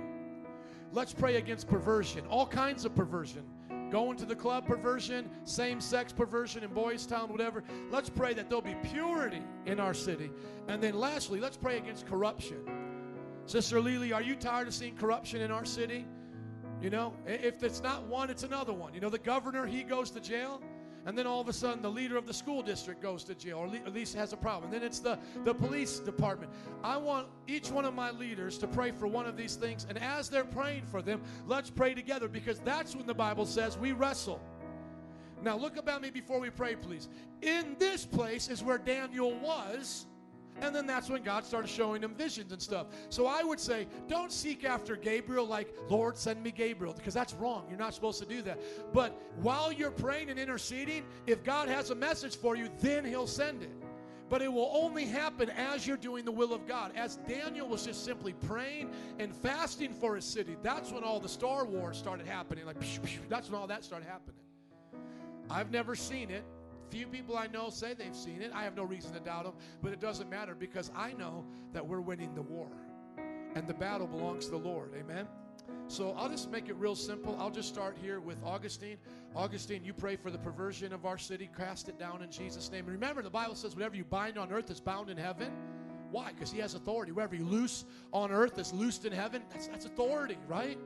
Let's 0.92 1.14
pray 1.14 1.38
against 1.38 1.68
perversion, 1.68 2.26
all 2.28 2.46
kinds 2.46 2.86
of 2.86 2.94
perversion. 2.96 3.44
Going 3.92 4.18
to 4.18 4.26
the 4.26 4.36
club 4.36 4.66
perversion, 4.66 5.30
same 5.44 5.80
sex 5.80 6.12
perversion 6.12 6.64
in 6.64 6.74
Boys 6.74 7.06
Town, 7.06 7.32
whatever. 7.32 7.64
Let's 7.92 8.10
pray 8.10 8.34
that 8.34 8.50
there'll 8.50 8.62
be 8.62 8.76
purity 8.84 9.44
in 9.66 9.80
our 9.80 9.94
city. 9.94 10.32
And 10.68 10.82
then 10.82 10.96
lastly, 10.96 11.40
let's 11.40 11.58
pray 11.58 11.78
against 11.78 12.08
corruption. 12.08 12.58
Sister 13.46 13.80
Lily, 13.80 14.14
are 14.14 14.22
you 14.22 14.36
tired 14.36 14.68
of 14.68 14.74
seeing 14.74 14.96
corruption 14.96 15.42
in 15.42 15.52
our 15.52 15.66
city? 15.66 16.06
You 16.82 16.90
know, 16.90 17.14
if 17.26 17.64
it's 17.64 17.82
not 17.82 18.08
one, 18.08 18.30
it's 18.30 18.44
another 18.44 18.74
one. 18.74 18.94
You 18.94 19.00
know, 19.00 19.10
the 19.10 19.20
governor, 19.20 19.66
he 19.66 19.84
goes 19.84 20.12
to 20.12 20.20
jail. 20.20 20.62
And 21.06 21.18
then 21.18 21.28
all 21.28 21.42
of 21.42 21.50
a 21.50 21.54
sudden, 21.54 21.82
the 21.82 21.90
leader 21.90 22.18
of 22.18 22.26
the 22.26 22.34
school 22.34 22.62
district 22.62 23.02
goes 23.02 23.24
to 23.26 23.36
jail, 23.36 23.60
or 23.60 23.66
at 23.66 23.94
least 23.94 24.16
has 24.16 24.32
a 24.32 24.38
problem. 24.38 24.72
And 24.72 24.82
then 24.82 24.88
it's 24.88 25.00
the, 25.00 25.20
the 25.44 25.54
police 25.54 26.00
department. 26.00 26.52
I 26.84 26.98
want 26.98 27.28
each 27.48 27.72
one 27.72 27.84
of 27.84 27.94
my 27.94 28.12
leaders 28.12 28.58
to 28.60 28.68
pray 28.68 28.92
for 28.92 29.08
one 29.08 29.26
of 29.26 29.36
these 29.36 29.56
things. 29.56 29.86
And 29.90 29.98
as 29.98 30.30
they're 30.30 30.46
praying 30.46 30.86
for 30.86 31.02
them, 31.02 31.22
let's 31.46 31.70
pray 31.70 31.94
together 31.94 32.28
because 32.28 32.60
that's 32.60 32.96
when 32.96 33.06
the 33.06 33.14
Bible 33.14 33.46
says 33.46 33.78
we 33.78 33.92
wrestle. 33.92 34.42
Now, 35.42 35.58
look 35.58 35.76
about 35.76 36.02
me 36.02 36.10
before 36.10 36.40
we 36.40 36.50
pray, 36.50 36.76
please. 36.76 37.10
In 37.42 37.76
this 37.78 38.06
place 38.06 38.48
is 38.48 38.64
where 38.64 38.78
Daniel 38.78 39.38
was. 39.40 40.06
And 40.62 40.76
then 40.76 40.86
that's 40.86 41.10
when 41.10 41.24
God 41.24 41.46
started 41.46 41.70
showing 41.70 42.04
him 42.04 42.14
visions 42.16 42.52
and 42.52 42.62
stuff. 42.62 42.88
So 43.10 43.26
I 43.26 43.44
would 43.44 43.60
say, 43.60 43.88
don't 44.08 44.32
seek 44.32 44.64
after 44.64 44.96
Gabriel 44.96 45.46
like, 45.46 45.74
Lord, 45.90 46.18
send 46.18 46.42
me 46.42 46.52
Gabriel, 46.52 46.94
because 46.94 47.14
that's 47.14 47.34
wrong. 47.34 47.66
You're 47.70 47.80
not 47.80 47.94
supposed 47.94 48.20
to 48.20 48.26
do 48.26 48.42
that. 48.44 48.60
But 48.94 49.20
while 49.42 49.72
you're 49.72 49.92
praying 49.92 50.30
and 50.30 50.40
interceding, 50.40 51.04
if 51.28 51.44
God 51.44 51.68
has 51.70 51.90
a 51.90 51.96
message 51.96 52.36
for 52.36 52.56
you, 52.56 52.70
then 52.80 53.04
he'll 53.04 53.28
send 53.28 53.64
it. 53.64 53.72
But 54.30 54.42
it 54.42 54.52
will 54.52 54.72
only 54.74 55.06
happen 55.06 55.50
as 55.52 55.86
you're 55.86 55.98
doing 55.98 56.26
the 56.26 56.32
will 56.32 56.54
of 56.54 56.66
God. 56.68 56.92
As 56.96 57.18
Daniel 57.28 57.68
was 57.68 57.86
just 57.86 58.04
simply 58.06 58.34
praying 58.34 58.90
and 59.20 59.36
fasting 59.36 59.94
for 59.94 60.16
his 60.16 60.26
city, 60.26 60.56
that's 60.64 60.92
when 60.92 61.04
all 61.04 61.20
the 61.20 61.30
Star 61.30 61.66
Wars 61.66 61.98
started 61.98 62.26
happening. 62.26 62.66
Like, 62.66 62.78
that's 63.30 63.50
when 63.50 63.60
all 63.60 63.68
that 63.68 63.84
started 63.84 64.08
happening. 64.08 64.40
I've 65.50 65.72
never 65.72 65.96
seen 65.96 66.32
it. 66.32 66.44
Few 66.94 67.08
people 67.08 67.36
I 67.36 67.48
know 67.48 67.72
say 67.72 67.96
they've 67.96 68.16
seen 68.16 68.44
it. 68.44 68.52
I 68.54 68.64
have 68.64 68.76
no 68.76 68.84
reason 68.84 69.14
to 69.14 69.20
doubt 69.20 69.46
them, 69.46 69.56
but 69.82 69.94
it 69.94 70.00
doesn't 70.00 70.30
matter 70.30 70.54
because 70.54 70.92
I 70.96 71.14
know 71.14 71.44
that 71.74 71.84
we're 71.84 72.02
winning 72.02 72.36
the 72.36 72.44
war. 72.44 72.68
And 73.56 73.66
the 73.68 73.74
battle 73.74 74.06
belongs 74.06 74.46
to 74.46 74.52
the 74.52 74.58
Lord. 74.58 74.92
Amen. 74.96 75.28
So 75.88 76.14
I'll 76.16 76.30
just 76.30 76.52
make 76.52 76.70
it 76.70 76.76
real 76.76 76.94
simple. 76.94 77.36
I'll 77.40 77.50
just 77.50 77.68
start 77.68 77.98
here 78.00 78.20
with 78.20 78.38
Augustine. 78.44 78.98
Augustine, 79.36 79.84
you 79.84 79.92
pray 79.92 80.16
for 80.16 80.30
the 80.30 80.38
perversion 80.38 80.94
of 80.94 81.04
our 81.08 81.18
city, 81.18 81.50
cast 81.58 81.90
it 81.90 81.98
down 81.98 82.22
in 82.22 82.30
Jesus' 82.30 82.72
name. 82.72 82.86
And 82.86 82.94
remember, 82.94 83.24
the 83.24 83.30
Bible 83.32 83.56
says, 83.56 83.74
whatever 83.74 83.96
you 83.96 84.04
bind 84.04 84.38
on 84.38 84.52
earth 84.52 84.70
is 84.70 84.80
bound 84.80 85.10
in 85.10 85.18
heaven. 85.18 85.52
Why? 86.12 86.32
Because 86.32 86.52
he 86.52 86.60
has 86.60 86.76
authority. 86.76 87.12
Whatever 87.12 87.34
you 87.34 87.46
loose 87.46 87.86
on 88.12 88.32
earth 88.32 88.60
is 88.60 88.72
loosed 88.72 89.06
in 89.06 89.14
heaven. 89.14 89.42
That's, 89.50 89.66
that's 89.66 89.86
authority, 89.86 90.38
right? 90.48 90.78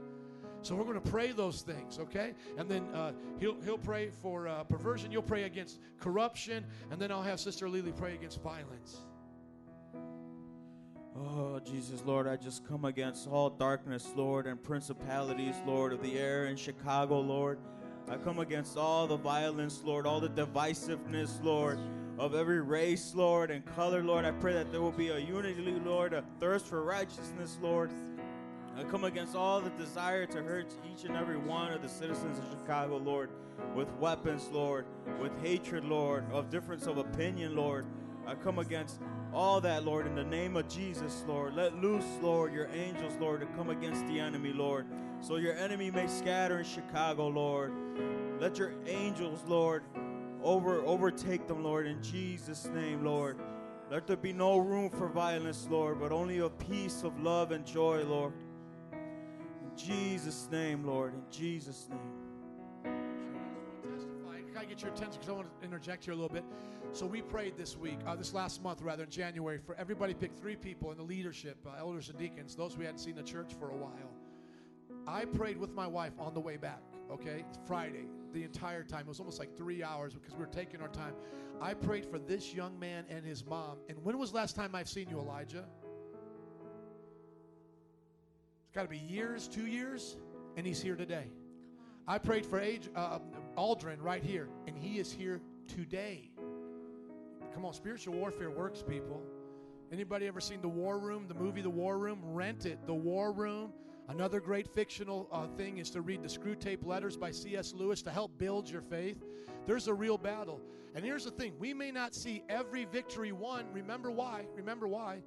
So 0.61 0.75
we're 0.75 0.83
going 0.83 0.99
to 0.99 1.11
pray 1.11 1.31
those 1.31 1.61
things, 1.61 1.99
okay? 1.99 2.33
And 2.57 2.67
then 2.69 2.83
uh, 2.93 3.13
he'll 3.39 3.59
he'll 3.61 3.77
pray 3.77 4.09
for 4.21 4.47
uh, 4.47 4.63
perversion. 4.63 5.11
You'll 5.11 5.21
pray 5.21 5.43
against 5.43 5.79
corruption, 5.99 6.65
and 6.91 6.99
then 6.99 7.11
I'll 7.11 7.21
have 7.21 7.39
Sister 7.39 7.69
Lily 7.69 7.93
pray 7.93 8.15
against 8.15 8.41
violence. 8.41 9.01
Oh, 11.15 11.59
Jesus, 11.59 12.03
Lord, 12.05 12.27
I 12.27 12.35
just 12.35 12.67
come 12.67 12.85
against 12.85 13.27
all 13.27 13.49
darkness, 13.49 14.11
Lord, 14.15 14.45
and 14.45 14.61
principalities, 14.61 15.55
Lord, 15.65 15.91
of 15.91 16.03
the 16.03 16.19
air 16.19 16.45
in 16.45 16.55
Chicago, 16.55 17.19
Lord. 17.19 17.57
I 18.09 18.17
come 18.17 18.39
against 18.39 18.77
all 18.77 19.07
the 19.07 19.17
violence, 19.17 19.81
Lord, 19.83 20.05
all 20.05 20.19
the 20.19 20.29
divisiveness, 20.29 21.43
Lord, 21.43 21.79
of 22.19 22.35
every 22.35 22.61
race, 22.61 23.13
Lord, 23.15 23.49
and 23.49 23.65
color, 23.65 24.03
Lord. 24.03 24.25
I 24.25 24.31
pray 24.31 24.53
that 24.53 24.71
there 24.71 24.81
will 24.81 24.91
be 24.91 25.09
a 25.09 25.17
unity, 25.17 25.79
Lord, 25.83 26.13
a 26.13 26.23
thirst 26.39 26.67
for 26.67 26.83
righteousness, 26.83 27.57
Lord. 27.61 27.91
I 28.77 28.83
come 28.83 29.05
against 29.05 29.35
all 29.35 29.59
the 29.59 29.71
desire 29.71 30.27
to 30.27 30.43
hurt 30.43 30.71
each 30.93 31.03
and 31.03 31.17
every 31.17 31.37
one 31.37 31.73
of 31.73 31.81
the 31.81 31.89
citizens 31.89 32.37
of 32.37 32.45
Chicago, 32.51 32.97
Lord, 32.97 33.31
with 33.73 33.91
weapons, 33.93 34.49
Lord, 34.51 34.85
with 35.19 35.31
hatred, 35.41 35.83
Lord, 35.83 36.31
of 36.31 36.51
difference 36.51 36.85
of 36.85 36.99
opinion, 36.99 37.55
Lord. 37.55 37.87
I 38.27 38.35
come 38.35 38.59
against 38.59 39.01
all 39.33 39.59
that, 39.61 39.83
Lord, 39.83 40.05
in 40.05 40.13
the 40.13 40.23
name 40.23 40.55
of 40.55 40.67
Jesus, 40.67 41.25
Lord. 41.27 41.55
Let 41.55 41.81
loose, 41.81 42.05
Lord, 42.21 42.53
your 42.53 42.69
angels, 42.71 43.17
Lord, 43.19 43.41
to 43.41 43.47
come 43.47 43.71
against 43.71 44.05
the 44.05 44.19
enemy, 44.19 44.53
Lord, 44.53 44.85
so 45.21 45.37
your 45.37 45.53
enemy 45.55 45.89
may 45.89 46.05
scatter 46.05 46.59
in 46.59 46.65
Chicago, 46.65 47.29
Lord. 47.29 47.73
Let 48.39 48.59
your 48.59 48.73
angels, 48.85 49.43
Lord, 49.47 49.81
over 50.43 50.85
overtake 50.85 51.47
them, 51.47 51.63
Lord, 51.63 51.87
in 51.87 52.03
Jesus' 52.03 52.67
name, 52.67 53.03
Lord. 53.03 53.39
Let 53.89 54.05
there 54.05 54.17
be 54.17 54.33
no 54.33 54.57
room 54.57 54.91
for 54.91 55.07
violence, 55.07 55.67
Lord, 55.67 55.99
but 55.99 56.11
only 56.11 56.39
a 56.39 56.49
peace 56.49 57.03
of 57.03 57.19
love 57.21 57.51
and 57.51 57.65
joy, 57.65 58.03
Lord. 58.03 58.33
Jesus' 59.77 60.47
name, 60.51 60.83
Lord, 60.83 61.13
in 61.13 61.21
Jesus' 61.31 61.87
name. 61.89 61.99
Can 64.57 64.65
I 64.65 64.65
get 64.65 64.81
your 64.81 64.91
attention? 64.91 65.19
Because 65.19 65.29
I 65.29 65.33
want 65.33 65.59
to 65.59 65.65
interject 65.65 66.05
here 66.05 66.13
a 66.13 66.15
little 66.15 66.33
bit. 66.33 66.43
So 66.91 67.05
we 67.05 67.21
prayed 67.21 67.57
this 67.57 67.77
week, 67.77 67.99
uh, 68.07 68.15
this 68.15 68.33
last 68.33 68.63
month 68.63 68.81
rather, 68.81 69.03
in 69.03 69.09
January, 69.11 69.59
for 69.59 69.75
everybody 69.75 70.15
picked 70.15 70.41
three 70.41 70.55
people 70.55 70.91
in 70.91 70.97
the 70.97 71.03
leadership, 71.03 71.57
uh, 71.67 71.77
elders 71.77 72.09
and 72.09 72.17
deacons, 72.17 72.55
those 72.55 72.75
we 72.75 72.85
hadn't 72.85 72.99
seen 72.99 73.15
the 73.15 73.21
church 73.21 73.53
for 73.59 73.69
a 73.69 73.75
while. 73.75 74.11
I 75.05 75.25
prayed 75.25 75.57
with 75.57 75.73
my 75.73 75.85
wife 75.85 76.13
on 76.17 76.33
the 76.33 76.39
way 76.39 76.57
back. 76.57 76.81
Okay, 77.11 77.45
Friday, 77.67 78.07
the 78.33 78.43
entire 78.43 78.83
time. 78.83 79.01
It 79.01 79.09
was 79.09 79.19
almost 79.19 79.37
like 79.37 79.55
three 79.55 79.83
hours 79.83 80.13
because 80.13 80.33
we 80.33 80.39
were 80.39 80.51
taking 80.51 80.81
our 80.81 80.89
time. 80.89 81.13
I 81.61 81.75
prayed 81.75 82.05
for 82.05 82.17
this 82.17 82.53
young 82.53 82.79
man 82.79 83.05
and 83.09 83.23
his 83.23 83.45
mom. 83.45 83.77
And 83.89 84.03
when 84.03 84.17
was 84.17 84.33
last 84.33 84.55
time 84.55 84.73
I've 84.73 84.89
seen 84.89 85.07
you, 85.07 85.19
Elijah? 85.19 85.65
Got 88.77 88.83
to 88.83 88.89
be 88.89 88.99
years, 88.99 89.47
two 89.47 89.65
years, 89.65 90.17
and 90.55 90.63
he's 90.63 90.79
here 90.79 90.95
today. 90.95 91.31
I 92.07 92.19
prayed 92.19 92.45
for 92.45 92.59
age, 92.59 92.91
uh, 92.95 93.17
Aldrin 93.57 93.99
right 93.99 94.21
here, 94.21 94.49
and 94.67 94.77
he 94.77 94.99
is 94.99 95.11
here 95.11 95.41
today. 95.67 96.29
Come 97.55 97.65
on, 97.65 97.73
spiritual 97.73 98.13
warfare 98.13 98.51
works, 98.51 98.83
people. 98.87 99.23
Anybody 99.91 100.27
ever 100.27 100.39
seen 100.39 100.61
The 100.61 100.67
War 100.67 100.99
Room, 100.99 101.25
the 101.27 101.33
movie 101.33 101.63
The 101.63 101.71
War 101.71 101.97
Room? 101.97 102.19
Rent 102.21 102.67
it. 102.67 102.77
The 102.85 102.93
War 102.93 103.31
Room. 103.31 103.73
Another 104.09 104.39
great 104.39 104.67
fictional 104.67 105.27
uh, 105.31 105.47
thing 105.47 105.79
is 105.79 105.89
to 105.89 106.01
read 106.01 106.21
the 106.21 106.29
Screwtape 106.29 106.85
Letters 106.85 107.17
by 107.17 107.31
C.S. 107.31 107.73
Lewis 107.73 108.03
to 108.03 108.11
help 108.11 108.37
build 108.37 108.69
your 108.69 108.83
faith. 108.83 109.23
There's 109.65 109.87
a 109.87 109.93
real 109.95 110.19
battle. 110.19 110.61
And 110.93 111.03
here's 111.03 111.25
the 111.25 111.31
thing 111.31 111.53
we 111.57 111.73
may 111.73 111.89
not 111.89 112.13
see 112.13 112.43
every 112.47 112.85
victory 112.85 113.31
won. 113.31 113.65
Remember 113.73 114.11
why? 114.11 114.45
Remember 114.55 114.87
why? 114.87 115.23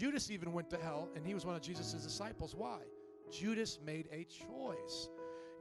Judas 0.00 0.30
even 0.30 0.54
went 0.54 0.70
to 0.70 0.78
hell, 0.78 1.10
and 1.14 1.26
he 1.26 1.34
was 1.34 1.44
one 1.44 1.54
of 1.54 1.60
Jesus' 1.60 1.92
disciples. 1.92 2.54
Why? 2.54 2.78
Judas 3.30 3.78
made 3.84 4.08
a 4.10 4.24
choice. 4.24 5.10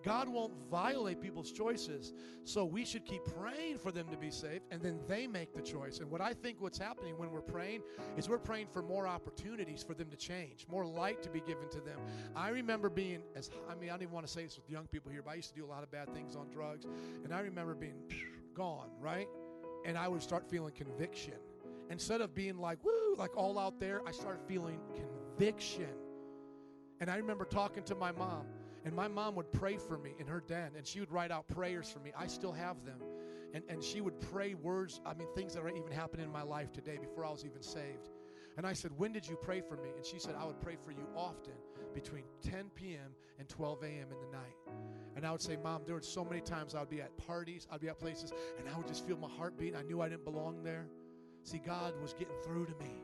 God 0.02 0.30
won't 0.30 0.54
violate 0.72 1.20
people's 1.20 1.52
choices. 1.52 2.14
So 2.46 2.64
we 2.64 2.86
should 2.86 3.04
keep 3.04 3.26
praying 3.26 3.80
for 3.80 3.92
them 3.92 4.08
to 4.08 4.16
be 4.16 4.32
saved 4.32 4.64
and 4.72 4.82
then 4.82 5.02
they 5.10 5.28
make 5.28 5.54
the 5.54 5.62
choice. 5.62 6.00
And 6.00 6.10
what 6.10 6.22
I 6.22 6.34
think 6.34 6.62
what's 6.62 6.78
happening 6.78 7.18
when 7.18 7.32
we're 7.32 7.42
praying 7.42 7.82
is 8.16 8.30
we're 8.30 8.38
praying 8.38 8.68
for 8.72 8.82
more 8.82 9.06
opportunities 9.06 9.84
for 9.84 9.94
them 9.94 10.10
to 10.10 10.16
change, 10.16 10.66
more 10.72 10.86
light 10.86 11.22
to 11.24 11.30
be 11.30 11.42
given 11.42 11.68
to 11.72 11.82
them. 11.82 12.00
I 12.34 12.48
remember 12.48 12.90
being 12.90 13.24
as 13.36 13.50
I 13.70 13.76
mean 13.76 13.90
I 13.90 13.94
don't 13.94 14.04
even 14.04 14.14
want 14.14 14.26
to 14.26 14.32
say 14.32 14.46
this 14.46 14.56
with 14.56 14.70
young 14.70 14.88
people 14.88 15.12
here, 15.12 15.22
but 15.22 15.32
I 15.32 15.36
used 15.36 15.50
to 15.50 15.56
do 15.56 15.66
a 15.66 15.68
lot 15.68 15.84
of 15.84 15.92
bad 15.92 16.14
things 16.14 16.38
on 16.38 16.50
drugs 16.50 16.86
and 17.26 17.34
I 17.34 17.42
remember 17.42 17.76
being 17.76 18.02
gone, 18.54 18.88
right? 19.02 19.28
And 19.86 19.98
I 19.98 20.08
would 20.08 20.24
start 20.24 20.50
feeling 20.50 20.72
conviction. 20.72 21.34
Instead 21.90 22.22
of 22.22 22.36
being 22.36 22.58
like 22.58 22.84
woo, 22.84 23.16
like 23.18 23.36
all 23.36 23.58
out 23.58 23.80
there, 23.80 24.02
I 24.08 24.12
started 24.12 24.42
feeling 24.48 24.80
conviction. 24.96 25.90
And 27.00 27.10
I 27.10 27.18
remember 27.18 27.46
talking 27.46 27.84
to 27.84 27.96
my 27.96 28.12
mom 28.12 28.46
and 28.86 28.96
my 28.96 29.08
mom 29.08 29.36
would 29.36 29.52
pray 29.52 29.78
for 29.78 29.98
me 29.98 30.14
in 30.20 30.28
her 30.28 30.42
den, 30.46 30.72
and 30.78 30.88
she 30.88 31.00
would 31.00 31.12
write 31.12 31.32
out 31.32 31.48
prayers 31.48 31.92
for 31.92 32.00
me. 32.00 32.12
I 32.18 32.28
still 32.28 32.54
have 32.54 32.86
them. 32.86 33.00
And, 33.54 33.64
and 33.68 33.84
she 33.84 34.00
would 34.00 34.20
pray 34.20 34.54
words, 34.54 35.02
I 35.06 35.14
mean, 35.16 35.28
things 35.36 35.54
that 35.56 35.64
are 35.64 35.70
even 35.70 35.92
happening 35.92 36.26
in 36.26 36.32
my 36.32 36.44
life 36.44 36.72
today 36.72 36.98
before 36.98 37.26
I 37.26 37.32
was 37.32 37.46
even 37.46 37.62
saved. 37.62 38.10
And 38.58 38.66
I 38.66 38.74
said, 38.74 38.92
When 38.98 39.12
did 39.12 39.28
you 39.28 39.36
pray 39.36 39.62
for 39.62 39.76
me? 39.76 39.90
And 39.96 40.06
she 40.06 40.20
said, 40.20 40.36
I 40.40 40.46
would 40.46 40.62
pray 40.62 40.78
for 40.84 40.92
you 40.92 41.08
often 41.16 41.54
between 41.94 42.24
10 42.44 42.70
p.m. 42.76 43.12
and 43.40 43.50
12 43.50 43.84
a.m. 43.84 44.08
in 44.12 44.20
the 44.20 44.38
night. 44.38 44.56
And 45.16 45.26
I 45.26 45.32
would 45.32 45.42
say, 45.42 45.58
Mom, 45.58 45.82
there 45.86 45.96
were 45.96 46.02
so 46.02 46.24
many 46.24 46.42
times 46.42 46.76
I 46.76 46.80
would 46.80 46.90
be 46.90 47.02
at 47.02 47.18
parties, 47.18 47.68
I'd 47.72 47.82
be 47.82 47.90
at 47.90 48.00
places, 48.00 48.32
and 48.58 48.68
I 48.70 48.78
would 48.78 48.88
just 48.88 49.06
feel 49.08 49.18
my 49.18 49.30
heart 49.30 49.58
beat. 49.58 49.76
I 49.76 49.82
knew 49.82 50.02
I 50.02 50.10
didn't 50.10 50.26
belong 50.26 50.64
there. 50.64 50.88
See, 51.44 51.60
God 51.60 51.94
was 52.02 52.14
getting 52.14 52.36
through 52.44 52.66
to 52.66 52.76
me. 52.84 53.02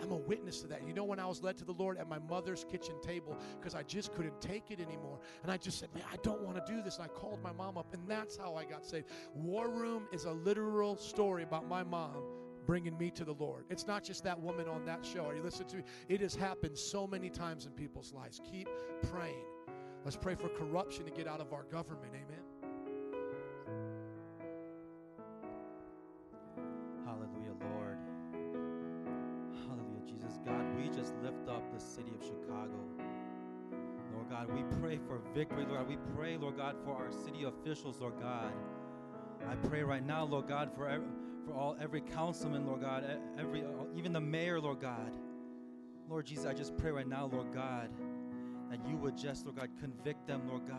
I'm 0.00 0.12
a 0.12 0.16
witness 0.16 0.60
to 0.60 0.68
that. 0.68 0.86
You 0.86 0.92
know, 0.92 1.04
when 1.04 1.18
I 1.18 1.26
was 1.26 1.42
led 1.42 1.56
to 1.58 1.64
the 1.64 1.72
Lord 1.72 1.98
at 1.98 2.08
my 2.08 2.18
mother's 2.18 2.64
kitchen 2.70 2.94
table 3.02 3.36
because 3.58 3.74
I 3.74 3.82
just 3.82 4.14
couldn't 4.14 4.40
take 4.40 4.70
it 4.70 4.80
anymore. 4.80 5.18
And 5.42 5.50
I 5.50 5.56
just 5.56 5.78
said, 5.78 5.88
man, 5.94 6.04
I 6.12 6.16
don't 6.22 6.40
want 6.42 6.64
to 6.64 6.72
do 6.72 6.82
this. 6.82 6.96
And 6.96 7.04
I 7.04 7.08
called 7.08 7.42
my 7.42 7.52
mom 7.52 7.76
up, 7.76 7.92
and 7.92 8.02
that's 8.06 8.36
how 8.36 8.54
I 8.54 8.64
got 8.64 8.84
saved. 8.84 9.06
War 9.34 9.68
Room 9.68 10.04
is 10.12 10.24
a 10.24 10.32
literal 10.32 10.96
story 10.96 11.42
about 11.42 11.66
my 11.68 11.82
mom 11.82 12.22
bringing 12.66 12.96
me 12.98 13.10
to 13.10 13.24
the 13.24 13.32
Lord. 13.32 13.64
It's 13.70 13.86
not 13.86 14.04
just 14.04 14.22
that 14.24 14.38
woman 14.38 14.68
on 14.68 14.84
that 14.84 15.04
show. 15.04 15.24
Are 15.24 15.34
you 15.34 15.42
listening 15.42 15.68
to 15.70 15.76
me? 15.78 15.82
It 16.08 16.20
has 16.20 16.34
happened 16.34 16.76
so 16.78 17.06
many 17.06 17.30
times 17.30 17.66
in 17.66 17.72
people's 17.72 18.12
lives. 18.12 18.40
Keep 18.50 18.68
praying. 19.10 19.46
Let's 20.04 20.16
pray 20.16 20.34
for 20.34 20.48
corruption 20.48 21.04
to 21.06 21.10
get 21.10 21.26
out 21.26 21.40
of 21.40 21.52
our 21.52 21.64
government. 21.64 22.12
Amen. 22.14 22.47
City 31.98 32.12
of 32.14 32.22
Chicago. 32.24 32.78
Lord 34.14 34.30
God, 34.30 34.54
we 34.54 34.62
pray 34.80 34.98
for 35.08 35.20
victory, 35.34 35.64
Lord 35.64 35.80
God. 35.80 35.88
We 35.88 35.98
pray, 36.16 36.36
Lord 36.36 36.56
God, 36.56 36.76
for 36.84 36.92
our 36.94 37.10
city 37.10 37.44
officials, 37.44 38.00
Lord 38.00 38.14
God. 38.20 38.52
I 39.48 39.56
pray 39.68 39.82
right 39.82 40.04
now, 40.04 40.24
Lord 40.24 40.46
God, 40.46 40.70
for 40.74 40.88
ev- 40.88 41.02
for 41.44 41.54
all 41.54 41.76
every 41.80 42.02
councilman, 42.02 42.66
Lord 42.66 42.82
God, 42.82 43.04
e- 43.04 43.40
every 43.40 43.64
even 43.96 44.12
the 44.12 44.20
mayor, 44.20 44.60
Lord 44.60 44.80
God. 44.80 45.12
Lord 46.08 46.26
Jesus, 46.26 46.46
I 46.46 46.54
just 46.54 46.76
pray 46.76 46.90
right 46.90 47.06
now, 47.08 47.26
Lord 47.26 47.52
God, 47.52 47.90
that 48.70 48.86
you 48.86 48.96
would 48.96 49.16
just, 49.16 49.44
Lord 49.44 49.56
God, 49.56 49.70
convict 49.80 50.26
them, 50.26 50.42
Lord 50.48 50.66
God. 50.68 50.78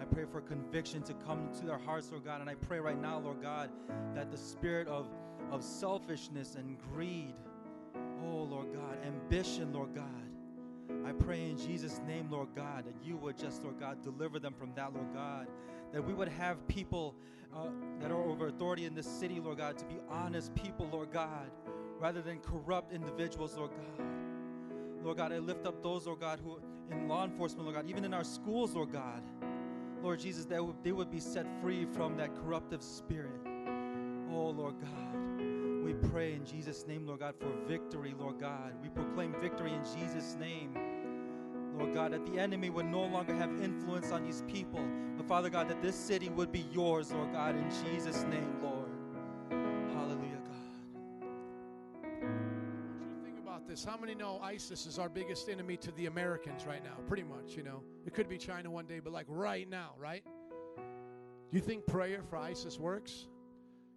I 0.00 0.04
pray 0.04 0.24
for 0.24 0.40
conviction 0.40 1.02
to 1.04 1.14
come 1.14 1.48
to 1.58 1.64
their 1.66 1.78
hearts, 1.78 2.10
Lord 2.10 2.24
God. 2.24 2.40
And 2.40 2.50
I 2.50 2.54
pray 2.54 2.80
right 2.80 3.00
now, 3.00 3.18
Lord 3.18 3.40
God, 3.40 3.70
that 4.14 4.30
the 4.30 4.36
spirit 4.36 4.88
of, 4.88 5.08
of 5.50 5.62
selfishness 5.62 6.56
and 6.56 6.76
greed, 6.92 7.34
oh, 8.22 8.42
Lord 8.42 8.72
God, 8.72 8.98
ambition, 9.06 9.72
Lord 9.72 9.94
God, 9.94 10.23
I 11.06 11.12
pray 11.12 11.44
in 11.44 11.56
Jesus' 11.56 12.00
name, 12.06 12.30
Lord 12.30 12.48
God, 12.54 12.84
that 12.86 12.94
you 13.04 13.16
would 13.16 13.38
just, 13.38 13.62
Lord 13.62 13.78
God, 13.78 14.02
deliver 14.02 14.38
them 14.38 14.54
from 14.54 14.72
that, 14.74 14.92
Lord 14.94 15.12
God. 15.12 15.46
That 15.92 16.04
we 16.04 16.14
would 16.14 16.28
have 16.28 16.66
people 16.66 17.14
uh, 17.54 17.68
that 18.00 18.10
are 18.10 18.22
over 18.22 18.48
authority 18.48 18.86
in 18.86 18.94
this 18.94 19.06
city, 19.06 19.38
Lord 19.40 19.58
God, 19.58 19.78
to 19.78 19.84
be 19.84 19.96
honest 20.08 20.54
people, 20.54 20.88
Lord 20.90 21.12
God, 21.12 21.50
rather 22.00 22.22
than 22.22 22.38
corrupt 22.40 22.92
individuals, 22.92 23.56
Lord 23.56 23.70
God. 23.70 24.06
Lord 25.04 25.16
God, 25.18 25.32
I 25.32 25.38
lift 25.38 25.66
up 25.66 25.82
those, 25.82 26.06
Lord 26.06 26.20
God, 26.20 26.40
who 26.42 26.58
in 26.90 27.08
law 27.08 27.24
enforcement, 27.24 27.64
Lord 27.64 27.76
God, 27.76 27.88
even 27.88 28.04
in 28.04 28.14
our 28.14 28.24
schools, 28.24 28.74
Lord 28.74 28.92
God. 28.92 29.22
Lord 30.02 30.20
Jesus, 30.20 30.44
that 30.46 30.60
they 30.82 30.92
would 30.92 31.10
be 31.10 31.20
set 31.20 31.46
free 31.62 31.86
from 31.86 32.16
that 32.16 32.34
corruptive 32.34 32.82
spirit. 32.82 33.40
Oh, 34.30 34.50
Lord 34.50 34.74
God. 34.80 35.42
We 35.84 35.92
pray 36.10 36.32
in 36.32 36.44
Jesus' 36.44 36.86
name, 36.86 37.06
Lord 37.06 37.20
God, 37.20 37.34
for 37.38 37.50
victory, 37.68 38.14
Lord 38.18 38.40
God. 38.40 38.72
We 38.82 38.88
proclaim 38.88 39.34
victory 39.40 39.72
in 39.72 39.82
Jesus' 39.98 40.36
name. 40.40 40.74
Lord 41.76 41.92
God, 41.92 42.12
that 42.12 42.24
the 42.26 42.38
enemy 42.38 42.70
would 42.70 42.86
no 42.86 43.02
longer 43.02 43.34
have 43.34 43.50
influence 43.60 44.12
on 44.12 44.22
these 44.22 44.42
people. 44.46 44.84
But 45.16 45.26
Father 45.26 45.50
God, 45.50 45.68
that 45.68 45.82
this 45.82 45.96
city 45.96 46.28
would 46.28 46.52
be 46.52 46.66
yours, 46.72 47.12
Lord 47.12 47.32
God, 47.32 47.56
in 47.56 47.68
Jesus' 47.84 48.22
name, 48.24 48.56
Lord. 48.62 48.90
Hallelujah, 49.92 50.40
God. 50.44 50.56
Think 53.24 53.38
about 53.42 53.66
this. 53.66 53.84
How 53.84 53.96
many 53.96 54.14
know 54.14 54.40
ISIS 54.42 54.86
is 54.86 54.98
our 54.98 55.08
biggest 55.08 55.48
enemy 55.48 55.76
to 55.78 55.90
the 55.92 56.06
Americans 56.06 56.64
right 56.66 56.82
now? 56.82 56.96
Pretty 57.08 57.24
much, 57.24 57.56
you 57.56 57.62
know. 57.62 57.82
It 58.06 58.14
could 58.14 58.28
be 58.28 58.38
China 58.38 58.70
one 58.70 58.86
day, 58.86 59.00
but 59.00 59.12
like 59.12 59.26
right 59.28 59.68
now, 59.68 59.94
right? 59.98 60.24
Do 60.76 61.56
you 61.56 61.60
think 61.60 61.86
prayer 61.86 62.22
for 62.28 62.36
ISIS 62.36 62.78
works? 62.78 63.26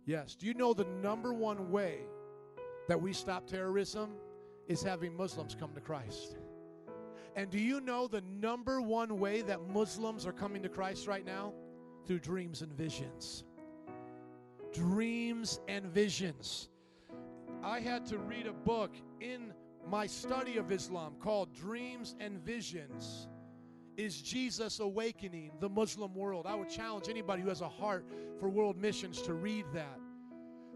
Yes. 0.06 0.36
Do 0.36 0.46
you 0.46 0.54
know 0.54 0.74
the 0.74 0.86
number 1.02 1.34
one 1.34 1.72
way 1.72 2.00
that 2.88 3.02
we 3.02 3.14
stop 3.14 3.46
terrorism 3.48 4.12
is 4.68 4.82
having 4.82 5.16
Muslims 5.16 5.56
come 5.60 5.74
to 5.74 5.82
Christ? 5.82 6.38
And 7.38 7.52
do 7.52 7.60
you 7.60 7.80
know 7.82 8.08
the 8.08 8.22
number 8.22 8.82
one 8.82 9.20
way 9.20 9.44
that 9.44 9.70
Muslims 9.70 10.26
are 10.26 10.32
coming 10.34 10.64
to 10.64 10.70
Christ 10.70 11.06
right 11.06 11.24
now? 11.24 11.54
Through 12.08 12.20
dreams 12.20 12.64
and 12.64 12.74
visions. 12.74 13.44
Dreams 14.74 15.60
and 15.68 15.86
visions. 15.86 16.70
I 17.64 17.80
had 17.80 18.08
to 18.08 18.18
read 18.18 18.48
a 18.48 18.54
book 18.54 18.96
in 19.22 19.54
my 19.88 20.08
study 20.08 20.58
of 20.58 20.72
Islam 20.72 21.14
called 21.20 21.54
Dreams 21.54 22.16
and 22.20 22.40
Visions. 22.40 23.28
Is 23.98 24.20
Jesus 24.20 24.80
awakening 24.80 25.52
the 25.60 25.70
Muslim 25.70 26.16
world? 26.16 26.48
I 26.48 26.56
would 26.56 26.70
challenge 26.70 27.08
anybody 27.08 27.44
who 27.44 27.50
has 27.50 27.62
a 27.62 27.70
heart 27.70 28.06
for 28.40 28.50
world 28.50 28.82
missions 28.82 29.22
to 29.22 29.36
read 29.36 29.66
that. 29.74 30.00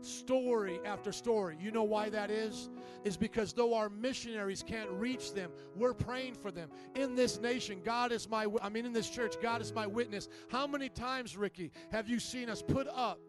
Story 0.01 0.79
after 0.85 1.11
story. 1.11 1.57
You 1.59 1.71
know 1.71 1.83
why 1.83 2.09
that 2.09 2.31
is? 2.31 2.69
Is 3.03 3.17
because 3.17 3.53
though 3.53 3.73
our 3.73 3.89
missionaries 3.89 4.63
can't 4.65 4.89
reach 4.89 5.33
them, 5.33 5.51
we're 5.75 5.93
praying 5.93 6.35
for 6.35 6.51
them. 6.51 6.69
In 6.95 7.15
this 7.15 7.39
nation, 7.39 7.81
God 7.83 8.11
is 8.11 8.29
my, 8.29 8.47
I 8.61 8.69
mean, 8.69 8.85
in 8.85 8.93
this 8.93 9.09
church, 9.09 9.35
God 9.41 9.61
is 9.61 9.73
my 9.73 9.87
witness. 9.87 10.27
How 10.49 10.67
many 10.67 10.89
times, 10.89 11.37
Ricky, 11.37 11.71
have 11.91 12.09
you 12.09 12.19
seen 12.19 12.49
us 12.49 12.61
put 12.61 12.87
up 12.87 13.19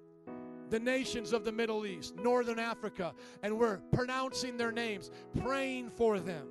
the 0.72 0.80
nations 0.80 1.34
of 1.34 1.44
the 1.44 1.52
Middle 1.52 1.84
East, 1.84 2.16
Northern 2.16 2.58
Africa, 2.58 3.12
and 3.42 3.58
we're 3.58 3.76
pronouncing 3.92 4.56
their 4.56 4.72
names, 4.72 5.10
praying 5.42 5.90
for 5.90 6.18
them. 6.18 6.46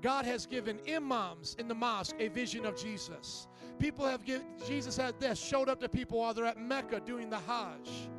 God 0.00 0.24
has 0.24 0.44
given 0.46 0.80
imams 0.92 1.54
in 1.60 1.68
the 1.68 1.74
mosque 1.76 2.16
a 2.18 2.26
vision 2.26 2.66
of 2.66 2.76
Jesus. 2.76 3.46
People 3.78 4.04
have 4.04 4.24
given, 4.24 4.44
Jesus 4.66 4.96
had 4.96 5.20
this, 5.20 5.40
showed 5.40 5.68
up 5.68 5.78
to 5.80 5.88
people 5.88 6.18
while 6.18 6.34
they're 6.34 6.44
at 6.44 6.58
Mecca 6.58 7.00
doing 7.06 7.30
the 7.30 7.38
Hajj. 7.38 8.10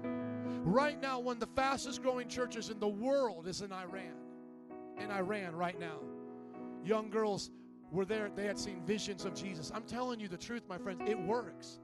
Right 0.64 1.02
now, 1.02 1.20
one 1.20 1.36
of 1.36 1.40
the 1.42 1.56
fastest 1.62 2.02
growing 2.02 2.30
churches 2.30 2.70
in 2.70 2.80
the 2.80 2.88
world 2.88 3.48
is 3.48 3.62
in 3.62 3.74
Iran. 3.74 4.14
In 4.98 5.12
Iran, 5.12 5.56
right 5.56 5.78
now. 5.78 5.98
Young 6.86 7.10
girls 7.10 7.52
were 7.92 8.06
there, 8.06 8.32
they 8.34 8.46
had 8.46 8.58
seen 8.58 8.82
visions 8.86 9.26
of 9.26 9.36
Jesus. 9.36 9.72
I'm 9.76 9.84
telling 9.84 10.22
you 10.22 10.30
the 10.30 10.38
truth, 10.38 10.64
my 10.70 10.78
friends, 10.78 11.02
it 11.06 11.20
works. 11.20 11.80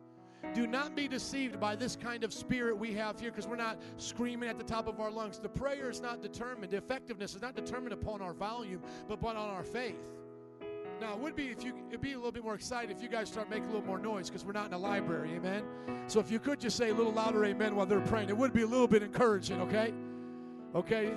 Do 0.53 0.65
not 0.65 0.95
be 0.95 1.09
deceived 1.09 1.59
by 1.59 1.75
this 1.75 1.97
kind 1.97 2.23
of 2.23 2.33
spirit 2.33 2.77
we 2.77 2.93
have 2.93 3.19
here 3.19 3.31
because 3.31 3.47
we're 3.47 3.57
not 3.57 3.81
screaming 3.97 4.47
at 4.47 4.57
the 4.57 4.63
top 4.63 4.87
of 4.87 5.01
our 5.01 5.11
lungs. 5.11 5.39
The 5.39 5.49
prayer 5.49 5.89
is 5.89 5.99
not 5.99 6.21
determined, 6.21 6.71
the 6.71 6.77
effectiveness 6.77 7.35
is 7.35 7.41
not 7.41 7.55
determined 7.55 7.91
upon 7.91 8.21
our 8.21 8.33
volume, 8.33 8.81
but 9.09 9.15
upon 9.15 9.35
our 9.35 9.63
faith. 9.63 9.99
Now, 10.99 11.13
it 11.13 11.19
would 11.19 11.35
be 11.35 11.47
if 11.47 11.63
you 11.63 11.73
it'd 11.87 12.01
be 12.01 12.11
a 12.11 12.17
little 12.17 12.31
bit 12.31 12.43
more 12.43 12.55
excited 12.55 12.95
if 12.95 13.01
you 13.01 13.07
guys 13.07 13.29
start 13.29 13.49
making 13.49 13.65
a 13.65 13.67
little 13.67 13.85
more 13.85 13.99
noise 13.99 14.29
because 14.29 14.43
we're 14.43 14.51
not 14.51 14.67
in 14.67 14.73
a 14.73 14.77
library, 14.77 15.31
amen. 15.33 15.63
So 16.07 16.19
if 16.19 16.29
you 16.29 16.39
could 16.39 16.59
just 16.59 16.75
say 16.75 16.89
a 16.89 16.93
little 16.93 17.13
louder 17.13 17.45
amen 17.45 17.75
while 17.75 17.85
they're 17.85 18.01
praying, 18.01 18.29
it 18.29 18.37
would 18.37 18.53
be 18.53 18.63
a 18.63 18.67
little 18.67 18.87
bit 18.87 19.01
encouraging, 19.01 19.61
okay? 19.61 19.93
Okay? 20.75 21.13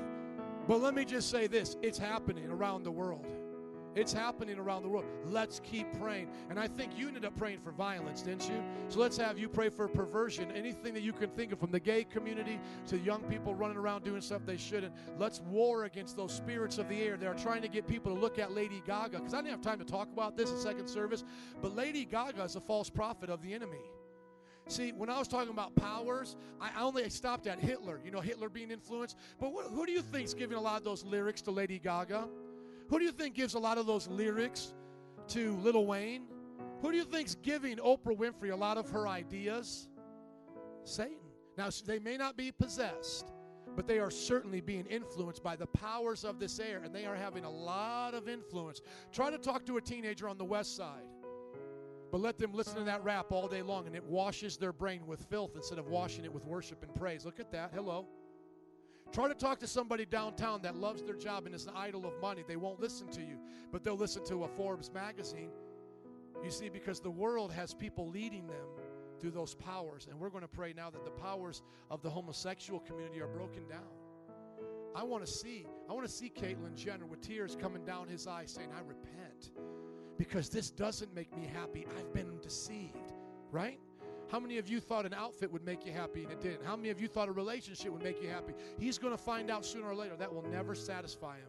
But 0.68 0.80
let 0.80 0.94
me 0.94 1.04
just 1.04 1.30
say 1.30 1.48
this, 1.48 1.76
it's 1.82 1.98
happening 1.98 2.48
around 2.48 2.84
the 2.84 2.92
world. 2.92 3.26
It's 3.94 4.12
happening 4.12 4.59
around 4.59 4.82
the 4.82 4.89
world. 4.89 5.05
Let's 5.24 5.60
keep 5.60 5.86
praying. 6.01 6.28
And 6.48 6.59
I 6.59 6.66
think 6.66 6.98
you 6.98 7.09
ended 7.09 7.24
up 7.24 7.36
praying 7.36 7.60
for 7.60 7.73
violence, 7.73 8.23
didn't 8.23 8.48
you? 8.48 8.62
So 8.89 9.01
let's 9.01 9.16
have 9.19 9.39
you 9.39 9.48
pray 9.48 9.69
for 9.69 9.86
perversion. 9.86 10.51
Anything 10.52 10.94
that 10.94 11.02
you 11.02 11.12
can 11.12 11.31
think 11.31 11.52
of, 11.52 11.59
from 11.59 11.70
the 11.70 11.81
gay 11.81 12.05
community 12.05 12.59
to 12.86 12.98
young 12.98 13.23
people 13.24 13.55
running 13.55 13.77
around 13.77 14.05
doing 14.05 14.23
stuff 14.23 14.43
they 14.47 14.56
shouldn't. 14.56 14.94
Let's 15.19 15.40
war 15.40 15.85
against 15.85 16.16
those 16.16 16.32
spirits 16.32 16.78
of 16.78 16.89
the 16.89 17.02
air 17.02 17.16
that 17.16 17.27
are 17.27 17.35
trying 17.35 17.62
to 17.62 17.69
get 17.69 17.86
people 17.86 18.14
to 18.14 18.19
look 18.19 18.39
at 18.39 18.52
Lady 18.52 18.82
Gaga. 18.86 19.19
Because 19.19 19.35
I 19.35 19.39
didn't 19.39 19.51
have 19.51 19.60
time 19.60 19.78
to 19.78 19.85
talk 19.85 20.09
about 20.12 20.36
this 20.36 20.51
in 20.51 20.59
second 20.59 20.89
service, 20.89 21.24
but 21.60 21.74
Lady 21.77 22.05
Gaga 22.05 22.43
is 22.44 22.56
a 22.56 22.60
false 22.60 22.89
prophet 22.89 23.28
of 23.28 23.43
the 23.43 23.52
enemy. 23.52 23.82
See, 24.69 24.93
when 24.93 25.10
I 25.10 25.19
was 25.19 25.28
talking 25.28 25.51
about 25.51 25.74
powers, 25.74 26.36
I 26.60 26.70
only 26.81 27.09
stopped 27.10 27.47
at 27.47 27.59
Hitler. 27.59 28.01
You 28.05 28.10
know, 28.10 28.20
Hitler 28.20 28.48
being 28.48 28.70
influenced. 28.70 29.19
But 29.39 29.51
wh- 29.51 29.70
who 29.70 29.85
do 29.85 29.93
you 29.93 30.02
think's 30.02 30.35
giving 30.35 30.56
a 30.56 30.60
lot 30.60 30.78
of 30.78 30.85
those 30.85 31.05
lyrics 31.05 31.43
to 31.43 31.51
Lady 31.51 31.78
Gaga? 31.78 32.28
Who 32.93 32.98
do 32.98 33.06
you 33.06 33.10
think 33.12 33.35
gives 33.35 33.55
a 33.55 33.59
lot 33.59 33.78
of 33.78 33.86
those 33.86 34.06
lyrics 34.06 34.74
to 35.28 35.56
Lil 35.62 35.86
Wayne? 35.86 36.24
Who 36.82 36.90
do 36.90 36.98
you 36.98 37.05
think's 37.05 37.35
giving 37.36 37.78
Oprah 37.78 38.14
Winfrey 38.14 38.52
a 38.52 38.55
lot 38.55 38.77
of 38.77 38.90
her 38.90 39.09
ideas? 39.09 39.89
Satan. 40.85 41.16
Now, 41.56 41.70
they 41.86 41.98
may 41.98 42.19
not 42.19 42.36
be 42.36 42.52
possessed, 42.52 43.32
but 43.74 43.86
they 43.86 43.98
are 43.98 44.10
certainly 44.10 44.60
being 44.60 44.85
influenced 44.85 45.43
by 45.43 45.56
the 45.56 45.69
powers 45.69 46.23
of 46.23 46.39
this 46.39 46.60
air, 46.60 46.82
and 46.85 46.94
they 46.94 47.06
are 47.06 47.16
having 47.16 47.47
a 47.47 47.51
lot 47.51 48.12
of 48.12 48.28
influence. 48.28 48.82
Try 49.10 49.31
to 49.31 49.39
talk 49.39 49.64
to 49.64 49.78
a 49.78 49.81
teenager 49.81 50.28
on 50.28 50.36
the 50.36 50.44
west 50.44 50.77
side, 50.77 51.06
but 52.10 52.20
let 52.20 52.36
them 52.36 52.52
listen 52.52 52.74
to 52.74 52.85
that 52.85 53.02
rap 53.02 53.32
all 53.32 53.48
day 53.48 53.62
long, 53.62 53.86
and 53.86 53.97
it 53.97 54.05
washes 54.05 54.59
their 54.59 54.74
brain 54.74 55.06
with 55.06 55.24
filth 55.31 55.56
instead 55.56 55.78
of 55.78 55.89
washing 55.89 56.27
it 56.27 56.32
with 56.32 56.44
worship 56.44 56.82
and 56.82 56.94
praise. 56.94 57.24
Look 57.24 57.40
at 57.40 57.51
that. 57.52 57.70
Hello. 57.73 58.06
Try 59.12 59.28
to 59.28 59.34
talk 59.34 59.59
to 59.60 59.66
somebody 59.66 60.06
downtown 60.06 60.62
that 60.62 60.74
loves 60.74 61.02
their 61.02 61.16
job 61.16 61.44
and 61.44 61.55
is 61.55 61.66
an 61.66 61.74
idol 61.76 62.06
of 62.06 62.18
money. 62.20 62.43
They 62.47 62.56
won't 62.56 62.80
listen 62.80 63.09
to 63.09 63.20
you, 63.20 63.39
but 63.70 63.84
they'll 63.84 63.97
listen 63.97 64.24
to 64.26 64.44
a 64.44 64.48
Forbes 64.48 64.90
magazine. 64.93 65.51
You 66.43 66.51
see, 66.51 66.70
because 66.70 66.98
the 66.98 67.10
world 67.10 67.52
has 67.52 67.74
people 67.74 68.09
leading 68.09 68.47
them 68.47 68.66
through 69.20 69.32
those 69.32 69.55
powers. 69.55 70.09
And 70.10 70.18
we're 70.18 70.30
going 70.30 70.43
to 70.43 70.48
pray 70.48 70.72
now 70.74 70.89
that 70.90 71.05
the 71.05 71.10
powers 71.10 71.62
of 71.90 72.02
the 72.02 72.09
homosexual 72.09 72.80
community 72.80 73.20
are 73.20 73.28
broken 73.28 73.68
down. 73.68 73.80
I 74.94 75.05
want 75.05 75.24
to 75.24 75.30
see, 75.30 75.66
I 75.89 75.93
want 75.93 76.06
to 76.06 76.12
see 76.12 76.30
Caitlyn 76.34 76.74
Jenner 76.74 77.06
with 77.06 77.20
tears 77.20 77.56
coming 77.60 77.84
down 77.84 78.09
his 78.09 78.26
eyes 78.26 78.51
saying, 78.51 78.70
I 78.76 78.80
repent. 78.80 79.52
Because 80.18 80.48
this 80.48 80.70
doesn't 80.70 81.14
make 81.14 81.34
me 81.36 81.48
happy. 81.52 81.86
I've 81.98 82.12
been 82.12 82.39
deceived, 82.40 83.12
right? 83.51 83.78
How 84.32 84.40
many 84.40 84.56
of 84.56 84.66
you 84.66 84.80
thought 84.80 85.04
an 85.04 85.12
outfit 85.12 85.52
would 85.52 85.62
make 85.62 85.84
you 85.84 85.92
happy 85.92 86.22
and 86.22 86.32
it 86.32 86.40
didn't? 86.40 86.64
How 86.64 86.74
many 86.74 86.88
of 86.88 86.98
you 86.98 87.06
thought 87.06 87.28
a 87.28 87.32
relationship 87.32 87.92
would 87.92 88.02
make 88.02 88.22
you 88.22 88.30
happy? 88.30 88.54
He's 88.78 88.96
going 88.96 89.12
to 89.12 89.22
find 89.22 89.50
out 89.50 89.62
sooner 89.62 89.86
or 89.86 89.94
later 89.94 90.16
that 90.16 90.32
will 90.32 90.48
never 90.48 90.74
satisfy 90.74 91.36
him. 91.36 91.48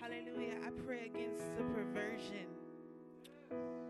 Hallelujah. 0.00 0.54
I 0.66 0.70
pray 0.86 1.10
against 1.14 1.44
the 1.58 1.64
perversion 1.74 2.46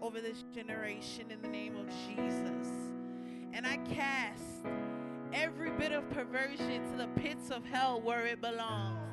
over 0.02 0.20
this 0.20 0.42
generation 0.52 1.30
in 1.30 1.40
the 1.40 1.46
name 1.46 1.76
of 1.76 1.86
Jesus. 2.08 2.66
And 3.52 3.64
I 3.64 3.76
cast 3.94 4.66
every 5.32 5.70
bit 5.70 5.92
of 5.92 6.10
perversion 6.10 6.90
to 6.90 6.96
the 6.96 7.08
pits 7.14 7.50
of 7.50 7.64
hell 7.64 8.00
where 8.00 8.26
it 8.26 8.40
belongs. 8.40 9.07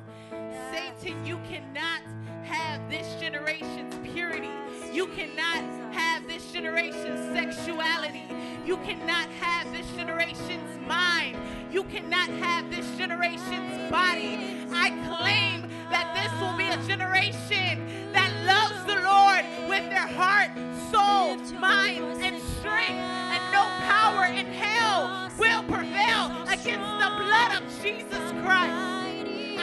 Satan, 0.72 1.24
you 1.24 1.38
cannot 1.48 2.00
have 2.44 2.88
this 2.88 3.14
generation's 3.20 3.94
purity. 4.08 4.50
You 4.92 5.06
cannot 5.08 5.64
have 5.92 6.26
this 6.26 6.52
generation's 6.52 7.36
sexuality. 7.36 8.24
You 8.64 8.76
cannot 8.78 9.28
have 9.40 9.70
this 9.72 9.86
generation's 9.96 10.80
mind. 10.86 11.36
You 11.70 11.84
cannot 11.84 12.28
have 12.28 12.70
this 12.70 12.86
generation's 12.96 13.90
body. 13.90 14.66
I 14.72 14.90
claim 15.06 15.68
that 15.90 16.14
this 16.14 16.32
will 16.40 16.56
be 16.56 16.68
a 16.68 16.76
generation 16.86 18.12
that 18.12 18.30
loves 18.44 18.84
the 18.84 19.00
Lord 19.02 19.44
with 19.68 19.90
their 19.90 20.06
heart, 20.06 20.50
soul, 20.90 21.36
mind, 21.60 22.22
and 22.22 22.40
strength. 22.58 23.02
And 23.32 23.52
no 23.52 23.64
power 23.86 24.24
in 24.26 24.46
hell 24.46 25.30
will 25.38 25.62
prevail 25.64 26.42
against 26.48 26.90
the 26.98 27.10
blood 27.18 27.62
of 27.62 27.82
Jesus 27.82 28.32
Christ. 28.42 29.05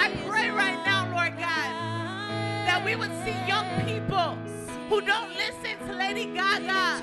I 0.04 0.10
pray 0.28 0.50
right 0.50 0.84
now, 0.84 1.08
Lord 1.16 1.32
God, 1.40 1.72
that 2.68 2.82
we 2.84 2.98
would 2.98 3.12
see 3.24 3.32
young 3.48 3.66
people 3.86 4.36
who 4.90 5.00
don't 5.00 5.32
listen 5.32 5.80
to 5.88 5.94
Lady 5.94 6.26
Gaga 6.26 7.00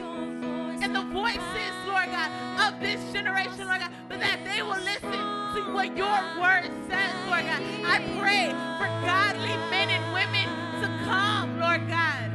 and 0.85 0.95
the 0.95 1.05
voices, 1.05 1.73
Lord 1.89 2.11
God, 2.13 2.31
of 2.61 2.79
this 2.79 3.01
generation, 3.11 3.67
Lord 3.67 3.81
God, 3.81 3.91
but 4.07 4.21
that 4.21 4.45
they 4.45 4.61
will 4.61 4.83
listen 4.85 5.17
to 5.17 5.73
what 5.73 5.97
your 5.97 6.13
word 6.37 6.69
says, 6.93 7.17
Lord 7.25 7.49
God. 7.49 7.63
I 7.89 8.05
pray 8.21 8.53
for 8.77 8.89
godly 9.09 9.57
men 9.73 9.89
and 9.89 10.05
women 10.13 10.45
to 10.85 10.89
come, 11.09 11.59
Lord 11.59 11.89
God, 11.89 12.29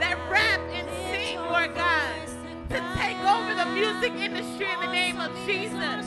that 0.00 0.16
rap 0.32 0.60
and 0.72 0.88
sing, 1.12 1.36
Lord 1.40 1.74
God, 1.74 2.24
to 2.70 2.80
take 2.96 3.20
over 3.20 3.52
the 3.52 3.66
music 3.76 4.14
industry 4.14 4.72
in 4.72 4.80
the 4.80 4.92
name 4.92 5.20
of 5.20 5.30
Jesus, 5.44 6.06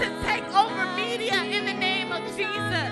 to 0.00 0.22
take 0.22 0.44
over 0.54 0.86
media 0.96 1.44
in 1.44 1.66
the 1.66 1.74
name 1.74 2.10
of 2.10 2.24
Jesus. 2.34 2.90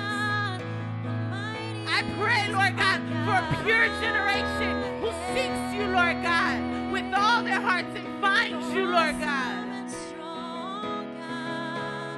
I 1.91 2.05
pray, 2.21 2.53
Lord 2.53 2.77
God, 2.77 3.01
for 3.25 3.33
a 3.33 3.65
pure 3.65 3.89
generation 3.99 5.01
who 5.01 5.11
seeks 5.33 5.75
you, 5.75 5.87
Lord 5.87 6.23
God, 6.23 6.93
with 6.93 7.11
all 7.15 7.43
their 7.43 7.63
hearts 7.63 7.89
and 7.97 8.21
finds 8.21 8.75
you, 8.75 8.89
Lord 8.91 9.19
God. 9.21 9.65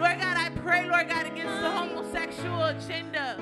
Lord 0.00 0.18
God, 0.18 0.36
I 0.36 0.50
pray, 0.56 0.88
Lord 0.88 1.08
God, 1.08 1.26
against 1.26 1.62
the 1.62 1.70
homosexual 1.70 2.64
agenda, 2.64 3.36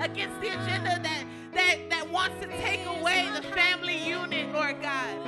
against 0.00 0.40
the 0.40 0.48
agenda 0.48 0.98
that, 1.02 1.24
that, 1.52 1.90
that 1.90 2.10
wants 2.10 2.40
to 2.40 2.46
take 2.62 2.86
away 2.86 3.28
the 3.34 3.42
family 3.42 3.98
unit, 3.98 4.50
Lord 4.50 4.80
God. 4.80 5.18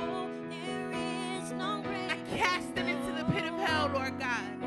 I 1.59 2.17
cast 2.35 2.69
it 2.75 2.87
into 2.87 3.11
the 3.11 3.31
pit 3.31 3.45
of 3.45 3.59
hell, 3.59 3.91
Lord 3.93 4.17
God. 4.19 4.58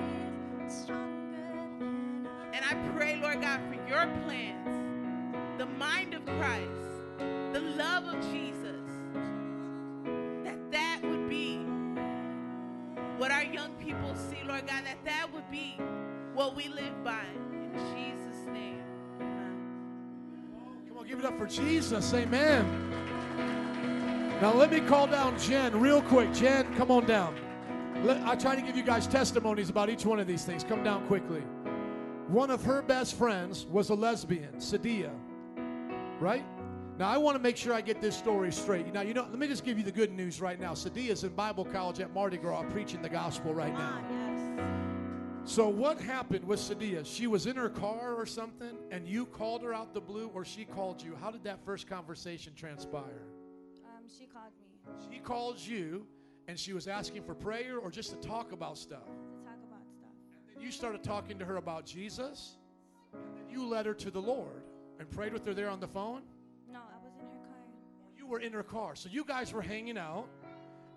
And 2.53 2.65
I 2.65 2.75
pray, 2.97 3.19
Lord 3.21 3.41
God, 3.41 3.61
for 3.69 3.75
your 3.89 4.07
plans, 4.25 5.59
the 5.59 5.67
mind 5.67 6.15
of 6.15 6.25
Christ, 6.27 6.71
the 7.53 7.61
love 7.61 8.05
of 8.05 8.21
Jesus, 8.31 8.83
that 10.45 10.59
that 10.71 11.01
would 11.03 11.29
be 11.29 11.59
what 13.17 13.31
our 13.31 13.45
young 13.45 13.73
people 13.75 14.15
see, 14.15 14.47
Lord 14.47 14.67
God, 14.67 14.85
that 14.85 14.99
that 15.05 15.33
would 15.33 15.51
be 15.51 15.77
what 16.35 16.55
we 16.55 16.69
live 16.69 17.03
by. 17.03 17.25
In 17.53 17.73
Jesus' 17.75 18.47
name. 18.53 18.83
Amen. 19.21 19.57
Come 20.89 20.99
on, 20.99 21.07
give 21.07 21.19
it 21.19 21.25
up 21.25 21.39
for 21.39 21.47
Jesus. 21.47 22.13
Amen. 22.13 22.93
Now 24.43 24.53
let 24.53 24.71
me 24.71 24.81
call 24.81 25.07
down 25.07 25.39
Jen 25.39 25.79
real 25.81 26.03
quick. 26.03 26.33
Jen, 26.35 26.75
come 26.75 26.91
on 26.91 27.07
down. 27.07 27.35
I 28.25 28.35
try 28.35 28.57
to 28.57 28.63
give 28.63 28.77
you 28.77 28.83
guys 28.83 29.07
testimonies 29.07 29.71
about 29.71 29.89
each 29.89 30.05
one 30.05 30.19
of 30.19 30.27
these 30.27 30.45
things. 30.45 30.65
Come 30.65 30.83
down 30.83 31.07
quickly. 31.07 31.43
One 32.29 32.51
of 32.51 32.65
her 32.65 32.83
best 32.83 33.15
friends 33.15 33.67
was 33.67 33.91
a 33.91 33.95
lesbian, 33.95 34.55
Sadia. 34.55 35.13
Right? 36.21 36.45
Now 36.99 37.11
I 37.11 37.17
want 37.17 37.37
to 37.37 37.43
make 37.43 37.57
sure 37.57 37.75
I 37.75 37.81
get 37.81 38.01
this 38.01 38.17
story 38.17 38.53
straight. 38.53 38.93
Now 38.93 39.01
you 39.01 39.15
know, 39.15 39.27
let 39.29 39.39
me 39.39 39.49
just 39.49 39.65
give 39.65 39.79
you 39.79 39.85
the 39.85 39.93
good 39.93 40.13
news 40.13 40.41
right 40.41 40.61
now. 40.61 40.73
Sadia 40.73 41.11
is 41.11 41.25
in 41.25 41.35
Bible 41.35 41.65
college 41.65 42.01
at 42.01 42.13
Mardi 42.13 42.37
Gras 42.37 42.63
preaching 42.71 43.03
the 43.03 43.09
gospel 43.09 43.53
right 43.55 43.73
now. 43.73 44.01
So 45.45 45.69
what 45.69 46.01
happened 46.01 46.45
with 46.45 46.61
Sadia? 46.61 47.05
She 47.05 47.27
was 47.27 47.47
in 47.47 47.57
her 47.57 47.69
car 47.69 48.15
or 48.15 48.27
something, 48.27 48.79
and 48.93 49.09
you 49.09 49.27
called 49.27 49.63
her 49.63 49.75
out 49.75 49.93
the 49.93 50.01
blue, 50.01 50.31
or 50.33 50.45
she 50.45 50.65
called 50.65 51.03
you. 51.03 51.17
How 51.21 51.33
did 51.33 51.43
that 51.45 51.65
first 51.65 51.89
conversation 51.89 52.53
transpire? 52.55 53.27
Um, 53.85 54.05
she 54.07 54.27
called 54.27 54.53
me 54.61 55.11
She 55.11 55.19
called 55.21 55.59
you, 55.59 56.07
and 56.47 56.57
she 56.57 56.73
was 56.73 56.87
asking 56.87 57.25
for 57.25 57.35
prayer 57.35 57.79
or 57.79 57.91
just 57.91 58.11
to 58.11 58.17
talk 58.29 58.53
about 58.53 58.79
stuff. 58.79 59.09
You 60.63 60.71
started 60.71 61.03
talking 61.03 61.39
to 61.39 61.45
her 61.45 61.57
about 61.57 61.85
Jesus, 61.85 62.57
and 63.13 63.37
then 63.37 63.51
you 63.51 63.67
led 63.67 63.87
her 63.87 63.95
to 63.95 64.11
the 64.11 64.21
Lord 64.21 64.63
and 64.99 65.11
prayed 65.11 65.33
with 65.33 65.45
her 65.47 65.55
there 65.55 65.69
on 65.69 65.81
the 65.81 65.89
phone. 65.89 66.23
No, 66.73 66.79
I 66.79 67.05
was 67.05 67.13
in 67.19 67.27
her 67.27 67.33
car. 67.33 67.57
You 68.17 68.27
were 68.27 68.39
in 68.39 68.53
her 68.53 68.63
car, 68.63 68.95
so 68.95 69.09
you 69.11 69.25
guys 69.25 69.53
were 69.53 69.63
hanging 69.63 69.99
out, 69.99 70.29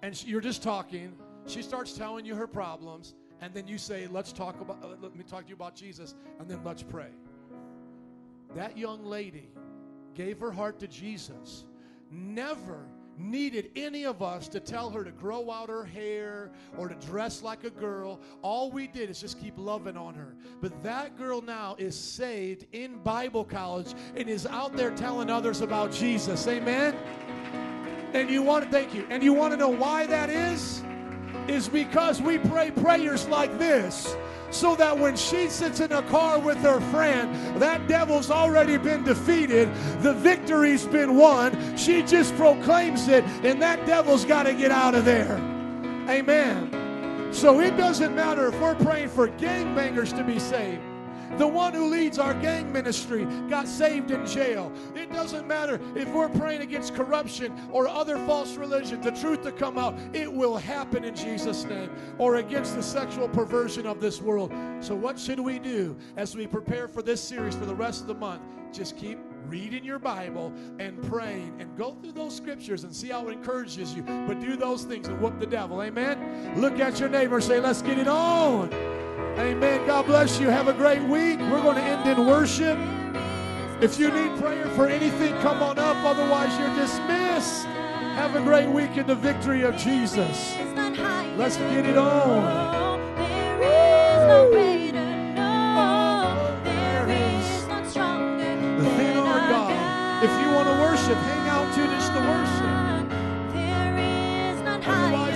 and 0.02 0.16
she, 0.16 0.28
you're 0.28 0.42
just 0.42 0.62
talking. 0.62 1.16
She 1.48 1.62
starts 1.62 1.94
telling 1.94 2.26
you 2.26 2.36
her 2.36 2.48
problems, 2.48 3.16
and 3.42 3.54
then 3.54 3.68
you 3.68 3.78
say, 3.78 4.08
"Let's 4.08 4.32
talk 4.32 4.62
about. 4.62 4.84
uh, 4.84 4.96
let 5.02 5.16
me 5.16 5.24
talk 5.24 5.44
to 5.44 5.50
you 5.50 5.56
about 5.56 5.76
Jesus, 5.76 6.16
and 6.40 6.50
then 6.50 6.64
let's 6.64 6.84
pray." 6.84 7.10
That 8.56 8.78
young 8.78 9.04
lady 9.04 9.50
gave 10.14 10.40
her 10.40 10.52
heart 10.52 10.80
to 10.80 10.88
Jesus. 10.88 11.66
Never 12.10 12.88
needed 13.18 13.72
any 13.76 14.06
of 14.06 14.22
us 14.22 14.48
to 14.50 14.60
tell 14.60 14.90
her 14.90 15.04
to 15.04 15.12
grow 15.12 15.52
out 15.52 15.70
her 15.70 15.86
hair 15.86 16.52
or 16.78 16.88
to 16.88 16.96
dress 16.96 17.42
like 17.42 17.64
a 17.64 17.70
girl. 17.70 18.20
All 18.42 18.72
we 18.72 18.88
did 18.88 19.10
is 19.10 19.22
just 19.22 19.40
keep 19.40 19.54
loving 19.58 19.98
on 19.98 20.14
her. 20.16 20.36
But 20.62 20.84
that 20.84 21.18
girl 21.18 21.42
now 21.42 21.76
is 21.78 21.98
saved 21.98 22.66
in 22.72 22.98
Bible 23.00 23.46
college 23.46 23.94
and 24.16 24.30
is 24.30 24.46
out 24.46 24.76
there 24.76 24.92
telling 24.92 25.30
others 25.30 25.62
about 25.62 25.92
Jesus. 25.92 26.48
Amen. 26.48 26.96
And 28.14 28.30
you 28.30 28.42
want 28.42 28.64
to 28.66 28.72
thank 28.72 28.94
you. 28.94 29.06
And 29.10 29.22
you 29.24 29.34
want 29.34 29.52
to 29.54 29.58
know 29.58 29.70
why 29.70 30.06
that 30.08 30.30
is? 30.30 30.84
Is 31.48 31.70
because 31.70 32.22
we 32.22 32.38
pray 32.38 32.72
prayers 32.72 33.28
like 33.28 33.58
this 33.60 34.16
so 34.52 34.76
that 34.76 34.98
when 34.98 35.16
she 35.16 35.50
sits 35.50 35.80
in 35.80 35.92
a 35.92 36.02
car 36.04 36.40
with 36.40 36.58
her 36.60 36.80
friend, 36.92 37.62
that 37.62 37.88
devil's 37.88 38.32
already 38.32 38.78
been 38.78 39.04
defeated. 39.04 39.70
The 40.02 40.14
victory's 40.14 40.86
been 40.86 41.18
won. 41.18 41.76
She 41.78 42.02
just 42.04 42.36
proclaims 42.36 43.08
it, 43.08 43.24
and 43.44 43.62
that 43.62 43.86
devil's 43.86 44.24
got 44.24 44.44
to 44.44 44.54
get 44.54 44.72
out 44.72 44.96
of 44.96 45.04
there. 45.04 45.36
Amen. 46.10 47.30
So 47.34 47.60
it 47.60 47.76
doesn't 47.76 48.16
matter 48.16 48.48
if 48.48 48.60
we're 48.62 48.76
praying 48.76 49.10
for 49.10 49.28
gangbangers 49.28 50.16
to 50.16 50.24
be 50.24 50.40
saved. 50.40 50.82
The 51.38 51.48
one 51.48 51.74
who 51.74 51.88
leads 51.88 52.18
our 52.18 52.34
gang 52.34 52.72
ministry 52.72 53.26
got 53.50 53.68
saved 53.68 54.12
in 54.12 54.26
jail. 54.26 54.72
It 54.96 55.12
doesn't 55.12 55.48
matter 55.48 55.80
if 55.96 56.08
we're 56.10 56.30
praying 56.30 56.62
against 56.62 56.96
corruption 56.96 57.54
or 57.72 57.88
other 57.88 58.18
false 58.26 58.56
religion, 58.56 59.02
the 59.02 59.12
truth 59.12 59.44
to 59.44 59.52
come 59.52 59.78
out, 59.78 59.98
it 60.14 60.32
will 60.32 60.58
happen 60.58 61.04
in 61.04 61.16
Jesus' 61.16 61.66
name. 61.66 61.90
Or 62.18 62.38
against 62.38 62.76
the 62.76 62.84
sexual 62.84 63.28
perversion 63.28 63.86
of 63.86 64.00
this 64.00 64.22
world. 64.22 64.54
So, 64.80 64.96
what 64.96 65.20
should 65.20 65.40
we 65.40 65.60
do 65.60 65.98
as 66.16 66.36
we 66.36 66.48
prepare 66.48 66.88
for 66.88 67.02
this 67.02 67.22
series 67.22 67.56
for 67.56 67.66
the 67.66 67.76
rest 67.76 68.02
of 68.02 68.08
the 68.08 68.16
month? 68.16 68.42
Just 68.72 68.98
keep 68.98 69.20
reading 69.50 69.84
your 69.84 70.00
Bible 70.00 70.54
and 70.80 71.02
praying 71.10 71.56
and 71.60 71.76
go 71.78 71.94
through 72.02 72.14
those 72.14 72.36
scriptures 72.36 72.84
and 72.84 72.96
see 72.96 73.10
how 73.10 73.28
it 73.28 73.34
encourages 73.34 73.94
you. 73.94 74.04
But 74.04 74.40
do 74.40 74.56
those 74.56 74.84
things 74.84 75.08
and 75.08 75.20
whoop 75.20 75.40
the 75.40 75.46
devil. 75.46 75.82
Amen. 75.82 76.60
Look 76.60 76.80
at 76.80 77.00
your 77.00 77.10
neighbor 77.10 77.36
and 77.36 77.44
say, 77.44 77.60
Let's 77.60 77.82
get 77.82 77.98
it 77.98 78.08
on. 78.08 78.74
Amen. 79.38 79.86
God 79.86 80.06
bless 80.06 80.40
you. 80.40 80.50
Have 80.50 80.68
a 80.68 80.74
great 80.74 81.02
week. 81.02 81.40
We're 81.40 81.62
going 81.62 81.76
to 81.76 81.84
end 81.84 82.08
in 82.08 82.26
worship. 82.26 82.78
If 83.82 84.00
you 84.00 84.10
need 84.10 84.40
prayer 84.40 84.66
for 84.70 84.88
anything, 84.88 85.34
come 85.42 85.62
on 85.62 85.78
up. 85.78 85.98
Otherwise, 85.98 86.58
you're 86.58 86.76
dismissed. 86.76 87.66
Have 88.16 88.36
a 88.36 88.42
great 88.42 88.70
week 88.70 88.96
in 88.96 89.06
the 89.06 89.16
victory 89.16 89.64
of 89.64 89.76
Jesus. 89.76 90.56
Let's 91.38 91.58
get 91.58 91.86
it 91.86 91.98
on. 91.98 92.96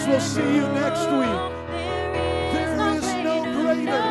We'll 0.09 0.19
see 0.19 0.55
you 0.55 0.67
next 0.73 1.05
week. 1.21 1.39
There 2.53 2.95
is 2.95 3.05
no 3.23 3.43
greater. 3.61 4.05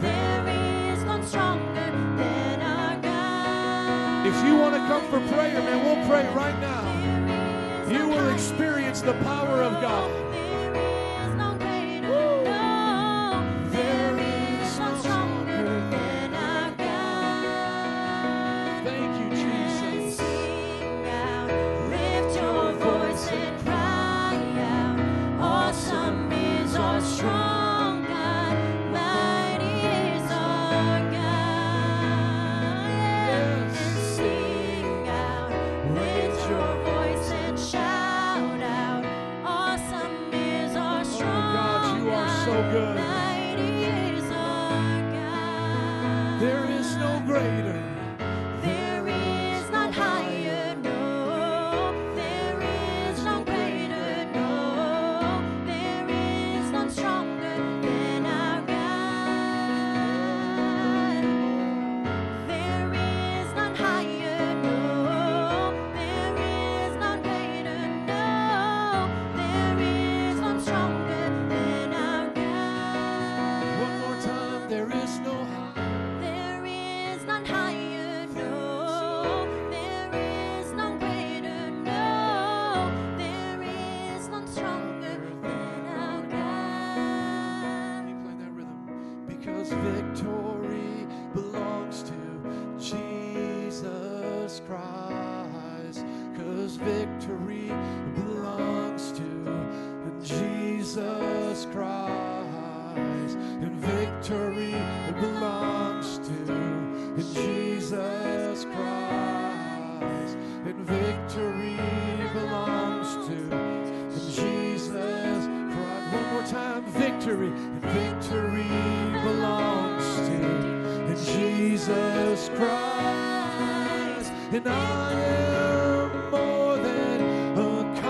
There 0.00 0.92
is 0.92 1.04
none 1.04 1.24
stronger 1.26 1.90
than 2.16 2.62
our 2.62 2.96
God. 3.02 4.26
If 4.26 4.36
you 4.46 4.56
want 4.56 4.74
to 4.74 4.80
come 4.88 5.04
for 5.10 5.20
prayer, 5.34 5.60
man, 5.60 5.84
we'll 5.84 6.06
pray 6.08 6.26
right 6.34 6.58
now. 6.60 7.90
You 7.90 8.08
will 8.08 8.30
experience 8.32 9.02
the 9.02 9.14
power 9.22 9.62
of 9.62 9.82
God. 9.82 10.10